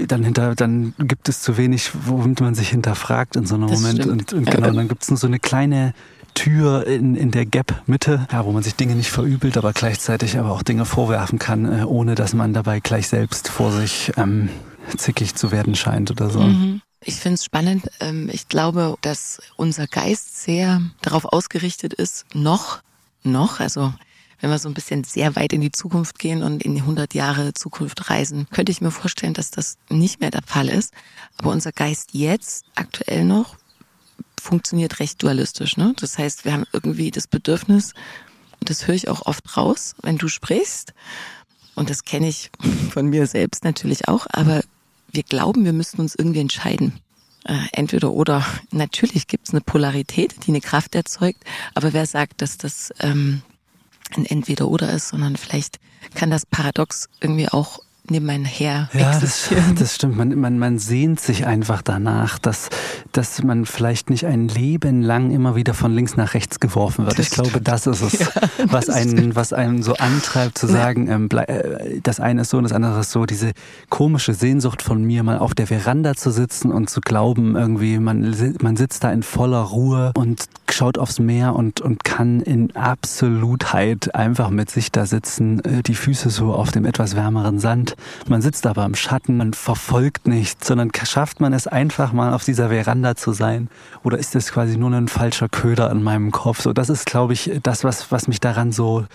dann, 0.06 0.24
hinter, 0.24 0.54
dann 0.54 0.94
gibt 1.00 1.28
es 1.28 1.42
zu 1.42 1.58
wenig, 1.58 1.92
womit 2.06 2.42
man 2.42 2.54
sich 2.54 2.70
hinterfragt 2.70 3.36
in 3.36 3.48
so 3.48 3.56
einem 3.56 3.68
das 3.68 3.82
Moment. 3.82 4.06
Und, 4.06 4.34
und 4.34 4.52
genau, 4.52 4.72
dann 4.74 4.88
gibt's 4.88 5.10
nur 5.10 5.18
so 5.18 5.28
eine 5.28 5.40
kleine 5.40 5.94
Tür 6.34 6.88
in, 6.88 7.16
in 7.16 7.32
der 7.32 7.46
Gap-Mitte, 7.46 8.28
ja, 8.32 8.46
wo 8.46 8.52
man 8.52 8.64
sich 8.64 8.76
Dinge 8.76 8.96
nicht 8.96 9.12
verübelt, 9.12 9.58
aber 9.58 9.74
gleichzeitig 9.74 10.38
aber 10.38 10.52
auch 10.52 10.64
Dinge 10.64 10.86
vorwerfen 10.86 11.40
kann, 11.40 11.82
äh, 11.82 11.84
ohne 11.84 12.16
dass 12.16 12.34
man 12.34 12.54
dabei 12.54 12.80
gleich 12.80 13.08
selbst 13.08 13.50
vor 13.50 13.72
sich 13.72 14.12
ähm, 14.18 14.50
zickig 14.98 15.36
zu 15.36 15.52
werden 15.52 15.76
scheint 15.76 16.12
oder 16.12 16.30
so. 16.30 16.40
Mhm. 16.40 16.82
Ich 17.04 17.16
finde 17.16 17.36
es 17.36 17.46
spannend. 17.46 17.90
Ähm, 18.00 18.30
ich 18.32 18.48
glaube, 18.48 18.96
dass 19.02 19.42
unser 19.56 19.88
Geist 19.88 20.42
sehr 20.42 20.82
darauf 21.02 21.26
ausgerichtet 21.26 21.94
ist, 21.94 22.26
noch, 22.34 22.82
noch, 23.24 23.60
also 23.60 23.94
wenn 24.42 24.50
wir 24.50 24.60
so 24.60 24.70
ein 24.70 24.74
bisschen 24.74 25.04
sehr 25.04 25.36
weit 25.36 25.54
in 25.54 25.62
die 25.62 25.72
Zukunft 25.72 26.18
gehen 26.18 26.44
und 26.44 26.64
in 26.64 26.74
die 26.74 26.82
100 26.82 27.14
Jahre 27.14 27.54
Zukunft 27.54 28.10
reisen, 28.10 28.48
könnte 28.52 28.72
ich 28.72 28.82
mir 28.82 28.92
vorstellen, 28.92 29.34
dass 29.34 29.52
das 29.52 29.78
nicht 29.90 30.22
mehr 30.22 30.32
der 30.32 30.44
Fall 30.46 30.70
ist. 30.70 30.94
Aber 31.38 31.52
unser 31.52 31.72
Geist 31.72 32.10
jetzt 32.14 32.66
aktuell 32.76 33.26
noch 33.26 33.58
funktioniert 34.40 35.00
recht 35.00 35.22
dualistisch. 35.22 35.78
Ne? 35.78 35.94
Das 36.00 36.18
heißt, 36.18 36.46
wir 36.46 36.54
haben 36.54 36.66
irgendwie 36.74 37.12
das 37.12 37.28
Bedürfnis, 37.28 37.94
und 38.60 38.70
das 38.70 38.88
höre 38.88 38.96
ich 38.96 39.08
auch 39.08 39.26
oft 39.26 39.58
raus, 39.58 39.96
wenn 40.02 40.18
du 40.18 40.28
sprichst, 40.28 40.94
und 41.76 41.90
das 41.90 42.04
kenne 42.04 42.28
ich 42.28 42.52
von 42.92 43.08
mir 43.08 43.28
selbst 43.28 43.64
natürlich 43.64 44.08
auch, 44.08 44.28
aber 44.30 44.62
wir 45.12 45.24
glauben, 45.24 45.66
wir 45.66 45.74
müssten 45.74 46.02
uns 46.02 46.16
irgendwie 46.16 46.42
entscheiden. 46.42 47.00
Äh, 47.46 47.58
entweder 47.72 48.12
oder. 48.12 48.46
Natürlich 48.72 49.28
gibt 49.28 49.48
es 49.48 49.54
eine 49.54 49.62
Polarität, 49.62 50.46
die 50.46 50.50
eine 50.50 50.62
Kraft 50.62 50.94
erzeugt, 50.94 51.44
aber 51.74 51.94
wer 51.94 52.06
sagt, 52.06 52.42
dass 52.42 52.58
das 52.58 52.94
ähm, 53.00 53.42
ein 54.16 54.26
Entweder 54.26 54.68
oder 54.68 54.92
ist, 54.92 55.10
sondern 55.10 55.38
vielleicht 55.38 55.80
kann 56.16 56.32
das 56.32 56.46
Paradox 56.46 57.08
irgendwie 57.22 57.48
auch 57.48 57.80
nebenher 58.12 58.90
ja, 58.94 59.12
existieren. 59.12 59.64
Das, 59.72 59.80
das 59.80 59.96
stimmt. 59.96 60.18
Man, 60.18 60.40
man, 60.40 60.60
man 60.60 60.80
sehnt 60.80 61.20
sich 61.20 61.46
einfach 61.46 61.82
danach, 61.82 62.40
dass, 62.40 62.70
dass 63.12 63.44
man 63.44 63.66
vielleicht 63.66 64.10
nicht 64.10 64.26
ein 64.26 64.48
Leben 64.48 65.02
lang 65.02 65.32
immer 65.32 65.56
wieder 65.56 65.74
von 65.74 65.94
links 65.94 66.16
nach 66.16 66.34
rechts 66.34 66.60
geworfen 66.60 67.06
wird. 67.06 67.20
Das 67.20 67.28
ich 67.28 67.32
glaube, 67.32 67.62
das 67.62 67.88
ist 67.88 68.02
es, 68.02 68.20
ja, 68.20 68.28
was, 68.66 68.90
einen, 68.90 69.36
was 69.36 69.54
einen 69.54 69.84
so 69.84 69.96
antreibt 69.96 70.58
zu 70.58 70.68
sagen, 70.68 71.10
ähm, 71.10 71.30
äh, 71.32 72.00
das 72.02 72.20
eine 72.20 72.42
ist 72.42 72.50
so 72.50 72.58
und 72.58 72.64
das 72.64 72.74
andere 72.74 73.00
ist 73.00 73.12
so. 73.12 73.26
Diese 73.26 73.52
komische 73.90 74.34
Sehnsucht 74.34 74.82
von 74.82 75.04
mir, 75.04 75.24
mal 75.24 75.38
auf 75.38 75.54
der 75.54 75.68
Veranda 75.68 76.16
zu 76.16 76.32
sitzen 76.32 76.72
und 76.72 76.90
zu 76.90 77.02
glauben, 77.02 77.56
irgendwie, 77.56 78.00
man, 78.00 78.36
man 78.62 78.78
sitzt 78.78 79.04
da 79.04 79.12
in 79.12 79.24
voller 79.24 79.62
Ruhe 79.62 80.12
und 80.16 80.46
schaut 80.70 80.98
aufs 80.98 81.20
Meer 81.20 81.56
und, 81.56 81.82
und 81.82 82.04
kann 82.04 82.42
in 82.42 82.76
Absolutheit 82.76 84.16
einfach 84.16 84.50
mit 84.50 84.70
sich 84.70 84.92
da 84.92 85.06
sitzen, 85.06 85.64
äh, 85.64 85.84
die 85.84 85.96
Füße 85.96 86.30
so 86.30 86.54
auf 86.54 86.72
dem 86.72 86.86
etwas 86.86 87.16
wärmeren 87.16 87.60
Sand 87.60 87.96
man 88.28 88.42
sitzt 88.42 88.66
aber 88.68 88.86
im 88.86 88.96
Schatten, 88.96 89.38
man 89.38 89.54
verfolgt 89.54 90.28
nichts, 90.28 90.68
sondern 90.68 90.92
schafft 91.04 91.40
man 91.40 91.54
es 91.54 91.68
einfach 91.68 92.14
mal 92.14 92.34
auf 92.34 92.44
dieser 92.44 92.70
Veranda 92.70 93.16
zu 93.16 93.32
sein? 93.32 93.70
Oder 94.04 94.18
ist 94.18 94.36
das 94.36 94.52
quasi 94.52 94.78
nur 94.78 94.92
ein 94.92 95.08
falscher 95.08 95.50
Köder 95.50 95.92
in 95.92 96.04
meinem 96.04 96.32
Kopf? 96.32 96.62
So, 96.62 96.74
das 96.74 96.90
ist, 96.90 97.06
glaube 97.06 97.34
ich, 97.34 97.52
das, 97.64 97.84
was, 97.84 98.12
was 98.12 98.28
mich 98.28 98.40
daran 98.40 98.72
so 98.72 99.06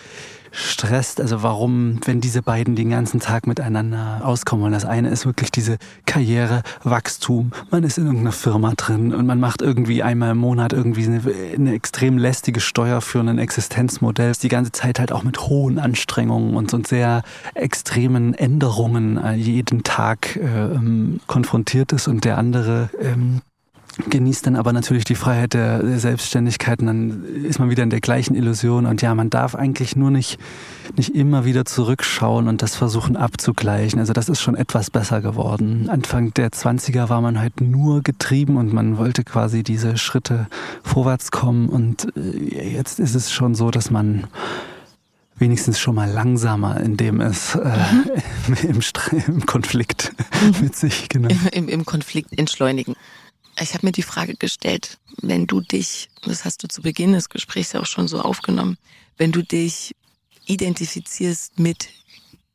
stresst. 0.55 1.21
Also 1.21 1.43
warum, 1.43 2.01
wenn 2.05 2.21
diese 2.21 2.43
beiden 2.43 2.77
den 2.77 2.90
ganzen 2.90 3.21
Tag 3.21 3.47
miteinander 3.47 4.21
auskommen. 4.25 4.67
Und 4.67 4.73
das 4.73 4.85
eine 4.85 5.11
ist 5.11 5.27
wirklich 5.27 5.51
diese 5.51 5.79
Karriere, 6.07 6.62
Wachstum. 6.83 7.51
Man 7.71 7.85
ist 7.85 7.99
in 7.99 8.07
irgendeiner 8.07 8.33
Firma 8.33 8.73
drin 8.77 9.14
und 9.14 9.27
man 9.27 9.40
macht 9.40 9.62
irgendwie 9.62 10.03
einmal 10.03 10.31
im 10.31 10.38
Monat 10.38 10.73
irgendwie 10.73 11.07
eine, 11.07 11.21
eine 11.55 11.75
extrem 11.75 12.19
lästige 12.19 12.61
Steuer 12.61 13.01
für 13.01 13.21
ein 13.21 13.38
Existenzmodell. 13.38 14.33
Die 14.40 14.49
ganze 14.49 14.73
Zeit 14.73 14.99
halt 14.99 15.12
auch 15.12 15.23
mit 15.23 15.40
hohen 15.40 15.79
Anstrengungen 15.79 16.55
und, 16.55 16.73
und 16.73 16.87
sehr 16.87 17.23
extremen 17.55 18.35
Änderungen 18.35 19.21
jeden 19.37 19.83
Tag 19.83 20.37
äh, 20.37 20.79
konfrontiert 21.27 21.93
ist 21.93 22.09
und 22.09 22.25
der 22.25 22.38
andere 22.38 22.90
ähm, 23.01 23.40
genießt 24.09 24.47
dann 24.47 24.57
aber 24.57 24.73
natürlich 24.73 25.05
die 25.05 25.15
Freiheit 25.15 25.55
der, 25.55 25.83
der, 25.83 25.99
Selbstständigkeit 25.99 26.81
und 26.81 26.87
dann 26.87 27.25
ist 27.45 27.59
man 27.59 27.71
wieder 27.71 27.83
in 27.83 27.91
der 27.91 28.01
gleichen 28.01 28.35
Illusion 28.35 28.87
und 28.87 29.03
ja, 29.03 29.15
man 29.15 29.31
darf 29.31 29.55
eigentlich 29.55 29.95
nur 29.95 30.11
nicht, 30.11 30.39
nicht 30.97 31.15
immer 31.15 31.45
wieder 31.45 31.65
zurückschauen 31.65 32.49
und 32.49 32.63
das 32.63 32.75
versuchen 32.75 33.17
abzugleichen. 33.17 34.01
Also 34.01 34.13
das 34.13 34.29
ist 34.29 34.41
schon 34.41 34.57
etwas 34.57 34.91
besser 34.91 35.21
geworden. 35.21 35.89
Anfang 35.89 36.35
der 36.35 36.51
20er 36.51 37.09
war 37.09 37.21
man 37.21 37.39
halt 37.39 37.61
nur 37.61 38.03
getrieben 38.03 38.57
und 38.57 38.73
man 38.73 38.99
wollte 38.99 39.23
quasi 39.23 39.63
diese 39.63 39.97
Schritte 39.97 40.49
vorwärts 40.83 41.31
kommen 41.31 41.69
und 41.69 42.09
äh, 42.17 42.73
jetzt 42.73 42.99
ist 42.99 43.15
es 43.15 43.33
schon 43.33 43.55
so, 43.55 43.71
dass 43.71 43.91
man 43.91 44.25
wenigstens 45.37 45.79
schon 45.79 45.97
mal 45.97 46.11
langsamer 46.11 46.81
in 46.81 46.97
dem 46.97 47.21
es 47.21 47.55
äh, 47.55 47.77
mhm. 48.49 48.55
im, 48.63 48.81
im, 49.27 49.47
Konflikt 49.47 50.13
mhm. 50.43 50.65
mit 50.65 50.77
sich 50.77 51.09
genau. 51.09 51.29
Im, 51.53 51.69
Im 51.69 51.85
Konflikt 51.85 52.39
entschleunigen. 52.39 52.95
Ich 53.61 53.75
habe 53.75 53.87
mir 53.87 53.93
die 53.93 54.03
Frage 54.03 54.35
gestellt, 54.35 54.99
wenn 55.21 55.47
du 55.47 55.61
dich, 55.61 56.09
das 56.25 56.45
hast 56.45 56.62
du 56.62 56.69
zu 56.69 56.83
Beginn 56.83 57.12
des 57.12 57.29
Gesprächs 57.29 57.73
ja 57.73 57.81
auch 57.81 57.87
schon 57.87 58.09
so 58.09 58.21
aufgenommen, 58.21 58.79
wenn 59.17 59.33
du 59.33 59.43
dich 59.43 59.95
identifizierst 60.47 61.59
mit 61.59 61.88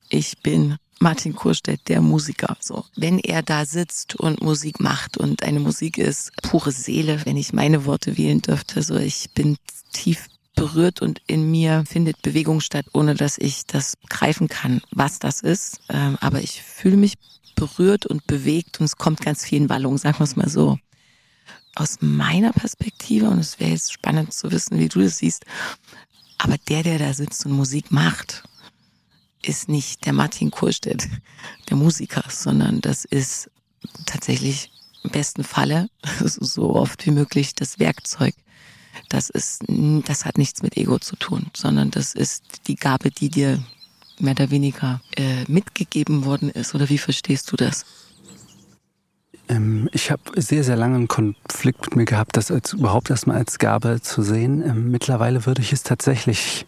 ich 0.09 0.39
bin 0.39 0.77
Martin 0.99 1.33
Kurstedt, 1.33 1.87
der 1.87 2.01
Musiker. 2.01 2.57
So, 2.59 2.83
wenn 2.95 3.19
er 3.19 3.41
da 3.41 3.65
sitzt 3.65 4.15
und 4.15 4.41
Musik 4.41 4.79
macht 4.79 5.17
und 5.17 5.43
eine 5.43 5.59
Musik 5.59 5.97
ist 5.97 6.31
pure 6.41 6.71
Seele, 6.71 7.25
wenn 7.25 7.37
ich 7.37 7.53
meine 7.53 7.85
Worte 7.85 8.17
wählen 8.17 8.41
dürfte, 8.41 8.83
so 8.83 8.97
ich 8.97 9.29
bin 9.33 9.57
tief 9.93 10.27
berührt 10.55 11.01
und 11.01 11.21
in 11.27 11.49
mir 11.49 11.85
findet 11.87 12.21
Bewegung 12.21 12.59
statt, 12.59 12.85
ohne 12.93 13.15
dass 13.15 13.37
ich 13.37 13.65
das 13.65 13.93
greifen 14.09 14.49
kann, 14.49 14.81
was 14.91 15.19
das 15.19 15.39
ist. 15.39 15.79
Ähm, 15.87 16.17
aber 16.19 16.41
ich 16.41 16.61
fühle 16.61 16.97
mich 16.97 17.13
berührt 17.55 18.05
und 18.05 18.27
bewegt 18.27 18.79
und 18.81 18.85
es 18.85 18.97
kommt 18.97 19.21
ganz 19.21 19.45
viel 19.45 19.61
in 19.61 19.69
Wallung, 19.69 19.97
sagen 19.97 20.19
wir 20.19 20.25
es 20.25 20.35
mal 20.35 20.49
so 20.49 20.77
aus 21.79 21.97
meiner 22.01 22.51
Perspektive, 22.51 23.29
und 23.29 23.39
es 23.39 23.59
wäre 23.59 23.71
jetzt 23.71 23.93
spannend 23.93 24.33
zu 24.33 24.51
wissen, 24.51 24.79
wie 24.79 24.89
du 24.89 25.01
das 25.01 25.17
siehst, 25.17 25.45
aber 26.37 26.57
der, 26.69 26.83
der 26.83 26.99
da 26.99 27.13
sitzt 27.13 27.45
und 27.45 27.53
Musik 27.53 27.91
macht, 27.91 28.43
ist 29.41 29.69
nicht 29.69 30.05
der 30.05 30.13
Martin 30.13 30.51
Kurstedt, 30.51 31.07
der 31.69 31.77
Musiker, 31.77 32.23
sondern 32.29 32.81
das 32.81 33.05
ist 33.05 33.49
tatsächlich 34.05 34.71
im 35.03 35.11
besten 35.11 35.43
Falle 35.43 35.89
so 36.23 36.75
oft 36.75 37.05
wie 37.05 37.11
möglich 37.11 37.55
das 37.55 37.79
Werkzeug. 37.79 38.35
Das 39.07 39.29
ist, 39.29 39.63
das 39.67 40.25
hat 40.25 40.37
nichts 40.37 40.61
mit 40.61 40.75
Ego 40.75 40.99
zu 40.99 41.15
tun, 41.15 41.47
sondern 41.55 41.91
das 41.91 42.13
ist 42.13 42.43
die 42.67 42.75
Gabe, 42.75 43.11
die 43.11 43.29
dir 43.29 43.63
mehr 44.19 44.31
oder 44.31 44.51
weniger 44.51 45.01
äh, 45.15 45.45
mitgegeben 45.47 46.25
worden 46.25 46.49
ist. 46.49 46.75
Oder 46.75 46.89
wie 46.89 46.97
verstehst 46.97 47.51
du 47.51 47.55
das? 47.55 47.85
Ähm, 49.49 49.89
ich 49.91 50.11
habe 50.11 50.21
sehr, 50.35 50.63
sehr 50.63 50.77
lange 50.77 50.95
einen 50.95 51.07
Konflikt 51.07 51.81
mit 51.81 51.95
mir 51.95 52.05
gehabt, 52.05 52.37
das 52.37 52.51
als, 52.51 52.73
überhaupt 52.73 53.09
erstmal 53.09 53.37
als 53.37 53.59
Gabe 53.59 53.99
zu 54.01 54.21
sehen. 54.21 54.63
Ähm, 54.65 54.91
mittlerweile 54.91 55.45
würde 55.45 55.61
ich 55.61 55.73
es 55.73 55.83
tatsächlich 55.83 56.65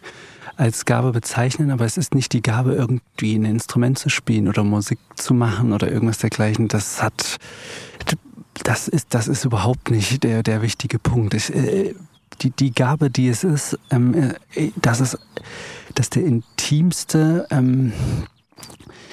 als 0.56 0.84
Gabe 0.84 1.12
bezeichnen, 1.12 1.70
aber 1.70 1.84
es 1.84 1.96
ist 1.96 2.14
nicht 2.14 2.32
die 2.32 2.42
Gabe, 2.42 2.74
irgendwie 2.74 3.36
ein 3.36 3.44
Instrument 3.44 3.98
zu 3.98 4.10
spielen 4.10 4.48
oder 4.48 4.64
Musik 4.64 4.98
zu 5.16 5.32
machen 5.32 5.72
oder 5.72 5.90
irgendwas 5.90 6.18
dergleichen. 6.18 6.68
Das 6.68 7.02
hat, 7.02 7.38
das 8.62 8.88
ist, 8.88 9.08
das 9.10 9.28
ist 9.28 9.44
überhaupt 9.44 9.90
nicht 9.90 10.22
der, 10.24 10.42
der 10.42 10.62
wichtige 10.62 10.98
Punkt. 10.98 11.34
Ich, 11.34 11.54
äh, 11.54 11.94
die, 12.40 12.50
die 12.50 12.72
Gabe, 12.72 13.10
die 13.10 13.28
es 13.28 13.44
ist, 13.44 13.78
ähm, 13.90 14.34
äh, 14.54 14.70
das 14.76 15.00
ist, 15.00 15.18
dass 15.94 16.10
der 16.10 16.24
intimste, 16.24 17.46
ähm, 17.50 17.92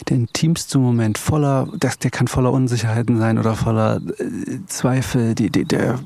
der 0.07 0.17
intimste 0.17 0.77
Moment 0.77 1.17
voller, 1.17 1.67
das, 1.77 1.99
der 1.99 2.11
kann 2.11 2.27
voller 2.27 2.51
Unsicherheiten 2.51 3.17
sein 3.17 3.37
oder 3.37 3.55
voller 3.55 4.01
äh, 4.17 4.59
Zweifel, 4.67 5.35
die, 5.35 5.49
die, 5.49 5.65
der, 5.65 5.99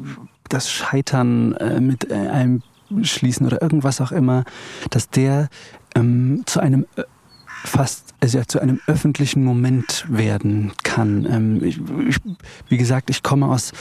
das 0.49 0.71
Scheitern 0.71 1.53
äh, 1.53 1.79
mit 1.79 2.09
äh, 2.09 2.15
einem 2.15 2.61
schließen 3.01 3.45
oder 3.45 3.61
irgendwas 3.61 4.01
auch 4.01 4.11
immer, 4.11 4.43
dass 4.89 5.09
der 5.09 5.49
ähm, 5.95 6.43
zu 6.45 6.59
einem 6.59 6.85
äh, 6.95 7.03
fast 7.63 8.13
also 8.23 8.37
ja, 8.37 8.47
zu 8.47 8.59
einem 8.61 8.79
öffentlichen 8.87 9.43
Moment 9.43 10.05
werden 10.07 10.71
kann. 10.83 11.27
Ähm, 11.29 11.63
ich, 11.63 11.79
ich, 12.07 12.17
wie 12.69 12.77
gesagt, 12.77 13.09
ich 13.09 13.21
komme 13.21 13.47
aus, 13.47 13.73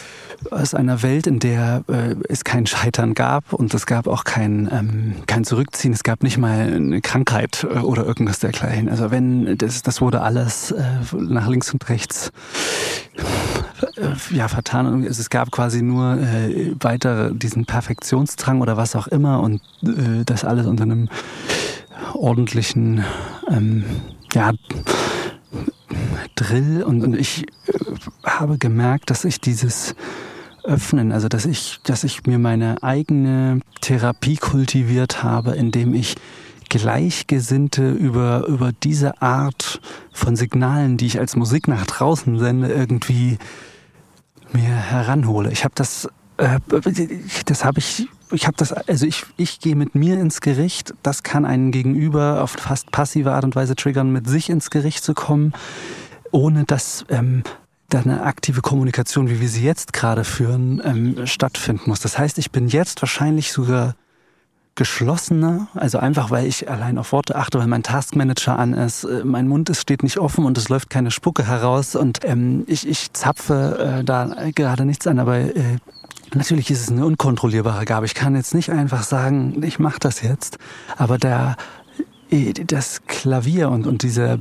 aus 0.51 0.75
einer 0.75 1.03
Welt, 1.03 1.29
in 1.29 1.38
der 1.38 1.85
äh, 1.87 2.16
es 2.29 2.42
kein 2.42 2.66
Scheitern 2.66 3.14
gab 3.14 3.53
und 3.53 3.73
es 3.73 3.87
gab 3.87 4.09
auch 4.09 4.25
kein, 4.25 4.68
ähm, 4.73 5.14
kein 5.27 5.45
Zurückziehen. 5.45 5.92
Es 5.92 6.03
gab 6.03 6.25
nicht 6.25 6.38
mal 6.38 6.73
eine 6.75 7.01
Krankheit 7.01 7.64
äh, 7.64 7.79
oder 7.79 8.05
irgendwas 8.05 8.40
dergleichen. 8.40 8.88
Also 8.88 9.12
wenn, 9.12 9.57
das, 9.59 9.83
das 9.83 10.01
wurde 10.01 10.23
alles 10.23 10.73
äh, 10.73 10.83
nach 11.16 11.47
links 11.47 11.73
und 11.73 11.88
rechts 11.88 12.33
äh, 13.97 14.35
ja, 14.35 14.49
vertan. 14.49 15.05
Es 15.05 15.31
gab 15.31 15.53
quasi 15.53 15.83
nur 15.83 16.18
äh, 16.18 16.75
weiter 16.81 17.31
diesen 17.31 17.64
Perfektionsdrang 17.64 18.61
oder 18.61 18.77
was 18.77 18.97
auch 18.97 19.07
immer 19.07 19.40
und 19.40 19.62
äh, 19.85 20.25
das 20.25 20.45
alles 20.45 20.66
unter 20.66 20.83
einem 20.83 21.09
ordentlichen 22.14 23.05
ähm, 23.53 23.85
ja, 24.33 24.53
Drill 26.35 26.83
und, 26.83 27.15
ich 27.15 27.45
äh, 27.67 27.73
habe 28.25 28.59
gemerkt, 28.59 29.11
dass 29.11 29.25
ich 29.25 29.41
dieses 29.41 29.95
Öffnen, 30.65 31.12
also 31.12 31.29
dass 31.29 31.45
ich, 31.45 31.81
dass 31.85 32.05
ich 32.05 32.27
mir 32.27 32.38
meine 32.38 32.83
eigene 32.83 33.61
Therapie 33.81 34.37
kultiviert 34.37 35.23
habe, 35.23 35.53
indem 35.53 35.95
ich 35.95 36.15
Gleichgesinnte 36.69 37.91
über, 37.91 38.47
über 38.47 38.73
diese 38.73 39.21
Art 39.21 39.81
von 40.12 40.37
Signalen, 40.37 40.97
die 40.97 41.07
ich 41.07 41.19
als 41.19 41.37
Musik 41.37 41.69
nach 41.69 41.85
draußen 41.85 42.38
sende, 42.38 42.69
irgendwie 42.69 43.37
mir 44.53 44.71
heranhole. 44.71 45.53
Ich 45.53 45.65
habe 45.65 45.75
das, 45.75 46.09
äh, 46.38 46.59
das 47.45 47.65
habe 47.65 47.81
ich 47.81 48.09
ich 48.33 48.47
habe 48.47 48.57
das, 48.57 48.73
also 48.73 49.07
ich, 49.07 49.25
ich 49.37 49.61
gehe 49.61 49.77
mit 49.77 49.95
mir 49.95 50.18
ins 50.18 50.40
Gericht. 50.40 50.95
Das 51.03 51.23
kann 51.23 51.45
einen 51.45 51.71
Gegenüber 51.71 52.42
auf 52.42 52.53
fast 52.53 52.90
passive 52.90 53.33
Art 53.33 53.45
und 53.45 53.55
Weise 53.55 53.77
triggern, 53.77 54.12
mit 54.12 54.27
sich 54.29 54.51
ins 54.51 54.71
Gericht 54.71 55.05
zu 55.05 55.14
kommen, 55.14 55.53
ohne 56.31 56.64
dass 56.64 57.05
ähm, 57.09 57.42
da 57.88 58.01
eine 58.01 58.23
aktive 58.23 58.62
Kommunikation, 58.62 59.29
wie 59.29 59.40
wir 59.40 59.49
sie 59.49 59.64
jetzt 59.64 59.92
gerade 59.92 60.25
führen, 60.25 60.81
ähm, 60.85 61.27
stattfinden 61.27 61.90
muss. 61.90 62.01
Das 62.01 62.18
heißt, 62.18 62.38
ich 62.38 62.51
bin 62.51 62.68
jetzt 62.68 63.03
wahrscheinlich 63.03 63.53
sogar 63.53 63.95
geschlossener, 64.75 65.68
also 65.75 65.99
einfach 65.99 66.31
weil 66.31 66.47
ich 66.47 66.71
allein 66.71 66.97
auf 66.97 67.12
Worte 67.12 67.37
achte, 67.37 67.59
weil 67.59 67.66
mein 67.66 67.83
Taskmanager 67.83 68.59
an 68.59 68.73
ist, 68.73 69.05
äh, 69.05 69.23
mein 69.23 69.47
Mund 69.47 69.68
ist, 69.68 69.83
steht 69.83 70.03
nicht 70.03 70.18
offen 70.18 70.47
und 70.47 70.57
es 70.57 70.71
läuft 70.71 70.88
keine 70.88 71.11
Spucke 71.11 71.47
heraus 71.47 71.95
und 71.95 72.21
ähm, 72.25 72.64
ich, 72.66 72.88
ich 72.88 73.12
zapfe 73.12 73.99
äh, 74.01 74.05
da 74.05 74.51
gerade 74.55 74.87
nichts 74.87 75.07
an, 75.07 75.18
aber 75.18 75.38
äh, 75.38 75.77
Natürlich 76.35 76.71
ist 76.71 76.81
es 76.81 76.90
eine 76.90 77.05
unkontrollierbare 77.05 77.85
Gabe. 77.85 78.07
Ich 78.07 78.14
kann 78.14 78.35
jetzt 78.35 78.55
nicht 78.55 78.71
einfach 78.71 79.03
sagen, 79.03 79.62
ich 79.62 79.79
mache 79.79 80.01
das 80.01 80.23
jetzt. 80.23 80.59
Aber 80.97 81.18
äh, 82.31 82.53
das 82.53 83.03
Klavier 83.07 83.68
und, 83.71 83.87
und 83.87 84.03
diese, 84.03 84.38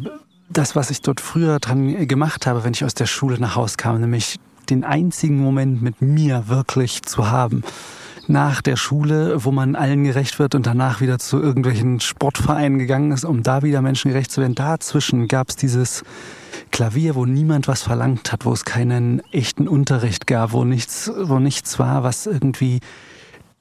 das, 0.50 0.76
was 0.76 0.90
ich 0.90 1.02
dort 1.02 1.20
früher 1.20 1.60
dran 1.60 2.08
gemacht 2.08 2.48
habe, 2.48 2.64
wenn 2.64 2.74
ich 2.74 2.86
aus 2.86 2.94
der 2.94 3.08
Schule 3.08 3.40
nach 3.40 3.56
Hause 3.56 3.76
kam, 3.78 4.00
nämlich 4.00 4.40
den 4.70 4.84
einzigen 4.86 5.38
Moment 5.38 5.82
mit 5.82 6.02
mir 6.02 6.48
wirklich 6.48 7.02
zu 7.02 7.30
haben, 7.30 7.64
nach 8.28 8.62
der 8.62 8.78
Schule, 8.78 9.44
wo 9.44 9.52
man 9.52 9.76
allen 9.76 10.06
gerecht 10.06 10.40
wird 10.40 10.56
und 10.56 10.66
danach 10.66 11.02
wieder 11.02 11.20
zu 11.20 11.42
irgendwelchen 11.42 12.00
Sportvereinen 12.00 12.80
gegangen 12.80 13.12
ist, 13.12 13.26
um 13.26 13.44
da 13.44 13.64
wieder 13.64 13.82
Menschen 13.82 14.12
gerecht 14.12 14.32
zu 14.32 14.40
werden. 14.40 14.56
Dazwischen 14.56 15.28
gab 15.28 15.50
es 15.50 15.58
dieses 15.58 16.04
Klavier, 16.72 17.16
wo 17.16 17.26
niemand 17.26 17.68
was 17.68 17.84
verlangt 17.84 18.32
hat, 18.32 18.46
wo 18.46 18.54
es 18.54 18.66
keinen 18.66 19.22
echten 19.32 19.68
Unterricht 19.68 20.28
gab, 20.28 20.54
wo 20.54 20.64
nichts, 20.64 21.12
wo 21.16 21.40
nichts 21.40 21.80
war, 21.80 22.04
was 22.04 22.26
irgendwie 22.26 22.80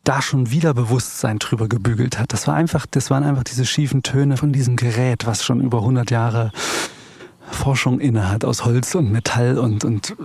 da 0.04 0.22
schon 0.22 0.50
wieder 0.50 0.72
Bewusstsein 0.72 1.38
drüber 1.38 1.68
gebügelt 1.68 2.18
hat. 2.18 2.32
Das 2.32 2.46
war 2.46 2.54
einfach, 2.54 2.86
das 2.90 3.10
waren 3.10 3.22
einfach 3.22 3.44
diese 3.44 3.66
schiefen 3.66 4.02
Töne 4.02 4.36
von 4.36 4.52
diesem 4.52 4.76
Gerät, 4.76 5.26
was 5.26 5.44
schon 5.44 5.60
über 5.60 5.78
100 5.78 6.10
Jahre 6.10 6.52
Forschung 7.50 8.00
innehat 8.00 8.44
aus 8.44 8.64
Holz 8.64 8.94
und 8.94 9.10
Metall 9.10 9.58
und, 9.58 9.84
und 9.84 10.16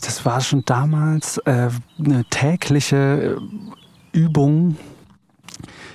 das 0.00 0.24
war 0.24 0.40
schon 0.40 0.64
damals 0.64 1.38
äh, 1.38 1.68
eine 1.98 2.24
tägliche 2.30 3.38
Übung, 4.12 4.76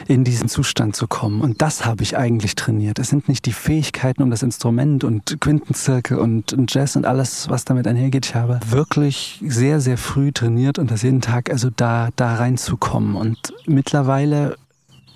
in 0.08 0.24
diesen 0.24 0.50
Zustand 0.50 0.96
zu 0.96 1.08
kommen. 1.08 1.42
Und 1.42 1.62
das 1.62 1.86
habe 1.86 2.04
ich 2.04 2.18
eigentlich 2.18 2.56
trainiert. 2.56 3.00
Es 3.00 3.10
sind 3.10 3.28
nicht 3.30 3.46
die 3.46 3.54
Fähigkeiten 3.54 4.24
um 4.24 4.32
das 4.32 4.44
Instrument 4.44 5.04
und 5.04 5.40
Quintenzirkel 5.40 6.18
und, 6.18 6.56
Jazz 6.70 6.96
und 6.96 7.06
alles, 7.06 7.50
was 7.50 7.66
damit 7.66 7.88
einhergeht. 7.88 8.28
Ich 8.28 8.36
habe 8.36 8.60
wirklich 8.68 9.42
sehr, 9.46 9.80
sehr 9.80 9.98
früh 9.98 10.32
trainiert 10.32 10.80
und 10.80 10.92
das 10.92 11.04
jeden 11.04 11.22
Tag, 11.22 11.50
also 11.50 11.70
da, 11.76 12.10
da 12.16 12.36
reinzukommen. 12.36 13.16
Und 13.16 13.54
mittlerweile 13.66 14.56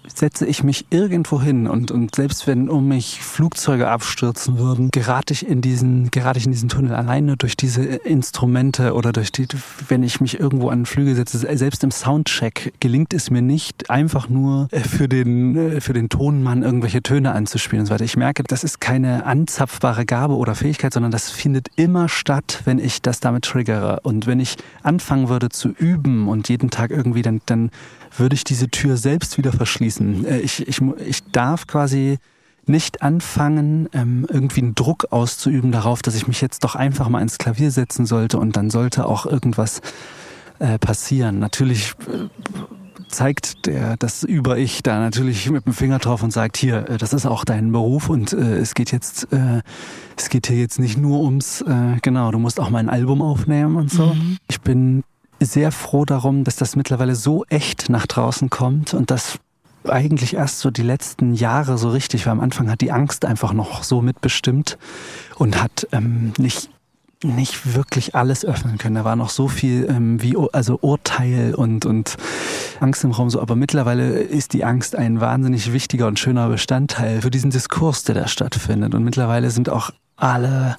setze 0.07 0.45
ich 0.45 0.63
mich 0.63 0.85
irgendwo 0.89 1.41
hin 1.41 1.67
und, 1.67 1.91
und 1.91 2.15
selbst 2.15 2.47
wenn 2.47 2.69
um 2.69 2.87
mich 2.87 3.21
Flugzeuge 3.21 3.88
abstürzen 3.88 4.57
würden, 4.57 4.89
gerate 4.91 5.34
ich 5.34 5.47
in 5.47 5.61
diesen, 5.61 6.11
gerate 6.11 6.39
ich 6.39 6.45
in 6.45 6.51
diesen 6.51 6.69
Tunnel 6.69 6.93
alleine 6.93 7.38
durch 7.38 7.55
diese 7.55 7.84
Instrumente 7.84 8.93
oder 8.93 9.11
durch 9.11 9.32
die, 9.32 9.47
wenn 9.88 10.03
ich 10.03 10.21
mich 10.21 10.39
irgendwo 10.39 10.69
an 10.69 10.86
Flügel 10.86 11.15
setze, 11.15 11.38
selbst 11.57 11.84
im 11.84 11.91
Soundcheck 11.91 12.73
gelingt 12.80 13.13
es 13.13 13.30
mir 13.30 13.41
nicht, 13.41 13.89
einfach 13.89 14.30
nur 14.30 14.67
äh, 14.71 14.80
für 14.80 15.07
den, 15.07 15.55
äh, 15.55 15.82
für 15.82 15.93
den 15.93 16.09
Tonmann 16.09 16.63
irgendwelche 16.63 17.01
Töne 17.01 17.32
anzuspielen 17.32 17.82
und 17.82 17.86
so 17.88 17.93
weiter. 17.93 18.05
Ich 18.05 18.17
merke, 18.17 18.43
das 18.43 18.63
ist 18.63 18.82
keine 18.82 19.25
anzapfbare 19.25 20.05
Gabe 20.05 20.36
oder 20.36 20.55
Fähigkeit, 20.55 20.93
sondern 20.93 21.11
das 21.11 21.30
findet 21.30 21.67
immer 21.75 22.09
statt, 22.09 22.61
wenn 22.65 22.80
ich 22.80 23.01
das 23.01 23.19
damit 23.19 23.45
triggere. 23.45 24.01
Und 24.03 24.28
wenn 24.28 24.39
ich 24.39 24.57
anfangen 24.82 25.30
würde 25.30 25.49
zu 25.49 25.69
üben 25.69 26.28
und 26.28 26.49
jeden 26.49 26.69
Tag 26.69 26.91
irgendwie, 26.91 27.21
dann, 27.21 27.41
dann 27.45 27.71
würde 28.18 28.36
ich 28.36 28.43
diese 28.43 28.70
Tür 28.70 28.97
selbst 28.97 29.38
wieder 29.38 29.51
verschließen. 29.51 30.26
Äh, 30.26 30.39
ich, 30.39 30.68
ich, 30.68 30.82
ich 31.05 31.24
darf 31.32 31.68
quasi 31.68 32.18
nicht 32.66 33.01
anfangen, 33.01 33.89
ähm, 33.93 34.26
irgendwie 34.30 34.61
einen 34.61 34.76
Druck 34.76 35.07
auszuüben 35.11 35.72
darauf, 35.72 36.01
dass 36.01 36.16
ich 36.16 36.28
mich 36.28 36.41
jetzt 36.41 36.64
doch 36.64 36.76
einfach 36.76 37.09
mal 37.09 37.22
ins 37.22 37.38
Klavier 37.38 37.72
setzen 37.72 38.05
sollte 38.05 38.38
und 38.38 38.55
dann 38.55 38.70
sollte 38.70 39.05
auch 39.05 39.26
irgendwas 39.26 39.82
äh, 40.59 40.80
passieren. 40.80 41.39
Natürlich 41.39 41.93
äh, 42.07 42.30
zeigt 43.09 43.66
der 43.66 43.97
das 43.97 44.24
Über-Ich 44.24 44.82
da 44.82 44.99
natürlich 44.99 45.49
mit 45.49 45.66
dem 45.66 45.74
Finger 45.74 45.99
drauf 45.99 46.24
und 46.24 46.32
sagt, 46.32 46.57
hier, 46.57 46.82
das 46.82 47.14
ist 47.14 47.26
auch 47.26 47.43
dein 47.43 47.72
Beruf 47.72 48.09
und 48.09 48.34
äh, 48.34 48.57
es 48.57 48.74
geht 48.74 48.91
jetzt, 48.91 49.32
äh, 49.34 49.61
es 50.18 50.30
geht 50.30 50.47
hier 50.47 50.57
jetzt 50.57 50.80
nicht 50.80 50.97
nur 50.97 51.22
ums, 51.22 51.61
äh, 51.61 51.97
genau, 52.01 52.32
du 52.32 52.39
musst 52.39 52.59
auch 52.59 52.70
mal 52.70 52.80
ein 52.80 52.89
Album 52.89 53.22
aufnehmen 53.22 53.76
und 53.76 53.91
so. 53.91 54.14
Mhm. 54.14 54.38
Ich 54.49 54.61
bin 54.61 55.03
sehr 55.45 55.71
froh 55.71 56.05
darum, 56.05 56.43
dass 56.43 56.55
das 56.55 56.75
mittlerweile 56.75 57.15
so 57.15 57.45
echt 57.49 57.89
nach 57.89 58.07
draußen 58.07 58.49
kommt 58.49 58.93
und 58.93 59.11
das 59.11 59.39
eigentlich 59.85 60.35
erst 60.35 60.59
so 60.59 60.71
die 60.71 60.83
letzten 60.83 61.33
Jahre 61.33 61.77
so 61.77 61.89
richtig, 61.89 62.25
weil 62.25 62.31
am 62.31 62.39
Anfang 62.39 62.69
hat 62.69 62.81
die 62.81 62.91
Angst 62.91 63.25
einfach 63.25 63.53
noch 63.53 63.83
so 63.83 64.01
mitbestimmt 64.01 64.77
und 65.35 65.61
hat 65.61 65.87
ähm, 65.91 66.33
nicht 66.37 66.69
nicht 67.23 67.73
wirklich 67.73 68.15
alles 68.15 68.43
öffnen 68.43 68.77
können. 68.77 68.95
Da 68.95 69.05
war 69.05 69.15
noch 69.15 69.29
so 69.29 69.47
viel 69.47 69.87
ähm, 69.89 70.21
wie 70.21 70.35
also 70.51 70.77
Urteil 70.81 71.55
und 71.55 71.85
und 71.85 72.17
Angst 72.79 73.03
im 73.03 73.11
Raum 73.11 73.29
so. 73.29 73.41
Aber 73.41 73.55
mittlerweile 73.55 74.19
ist 74.19 74.53
die 74.53 74.65
Angst 74.65 74.95
ein 74.95 75.21
wahnsinnig 75.21 75.71
wichtiger 75.71 76.07
und 76.07 76.19
schöner 76.19 76.49
Bestandteil 76.49 77.21
für 77.21 77.31
diesen 77.31 77.49
Diskurs, 77.49 78.03
der 78.03 78.15
da 78.15 78.27
stattfindet. 78.27 78.93
Und 78.93 79.03
mittlerweile 79.03 79.51
sind 79.51 79.69
auch 79.69 79.91
alle 80.17 80.75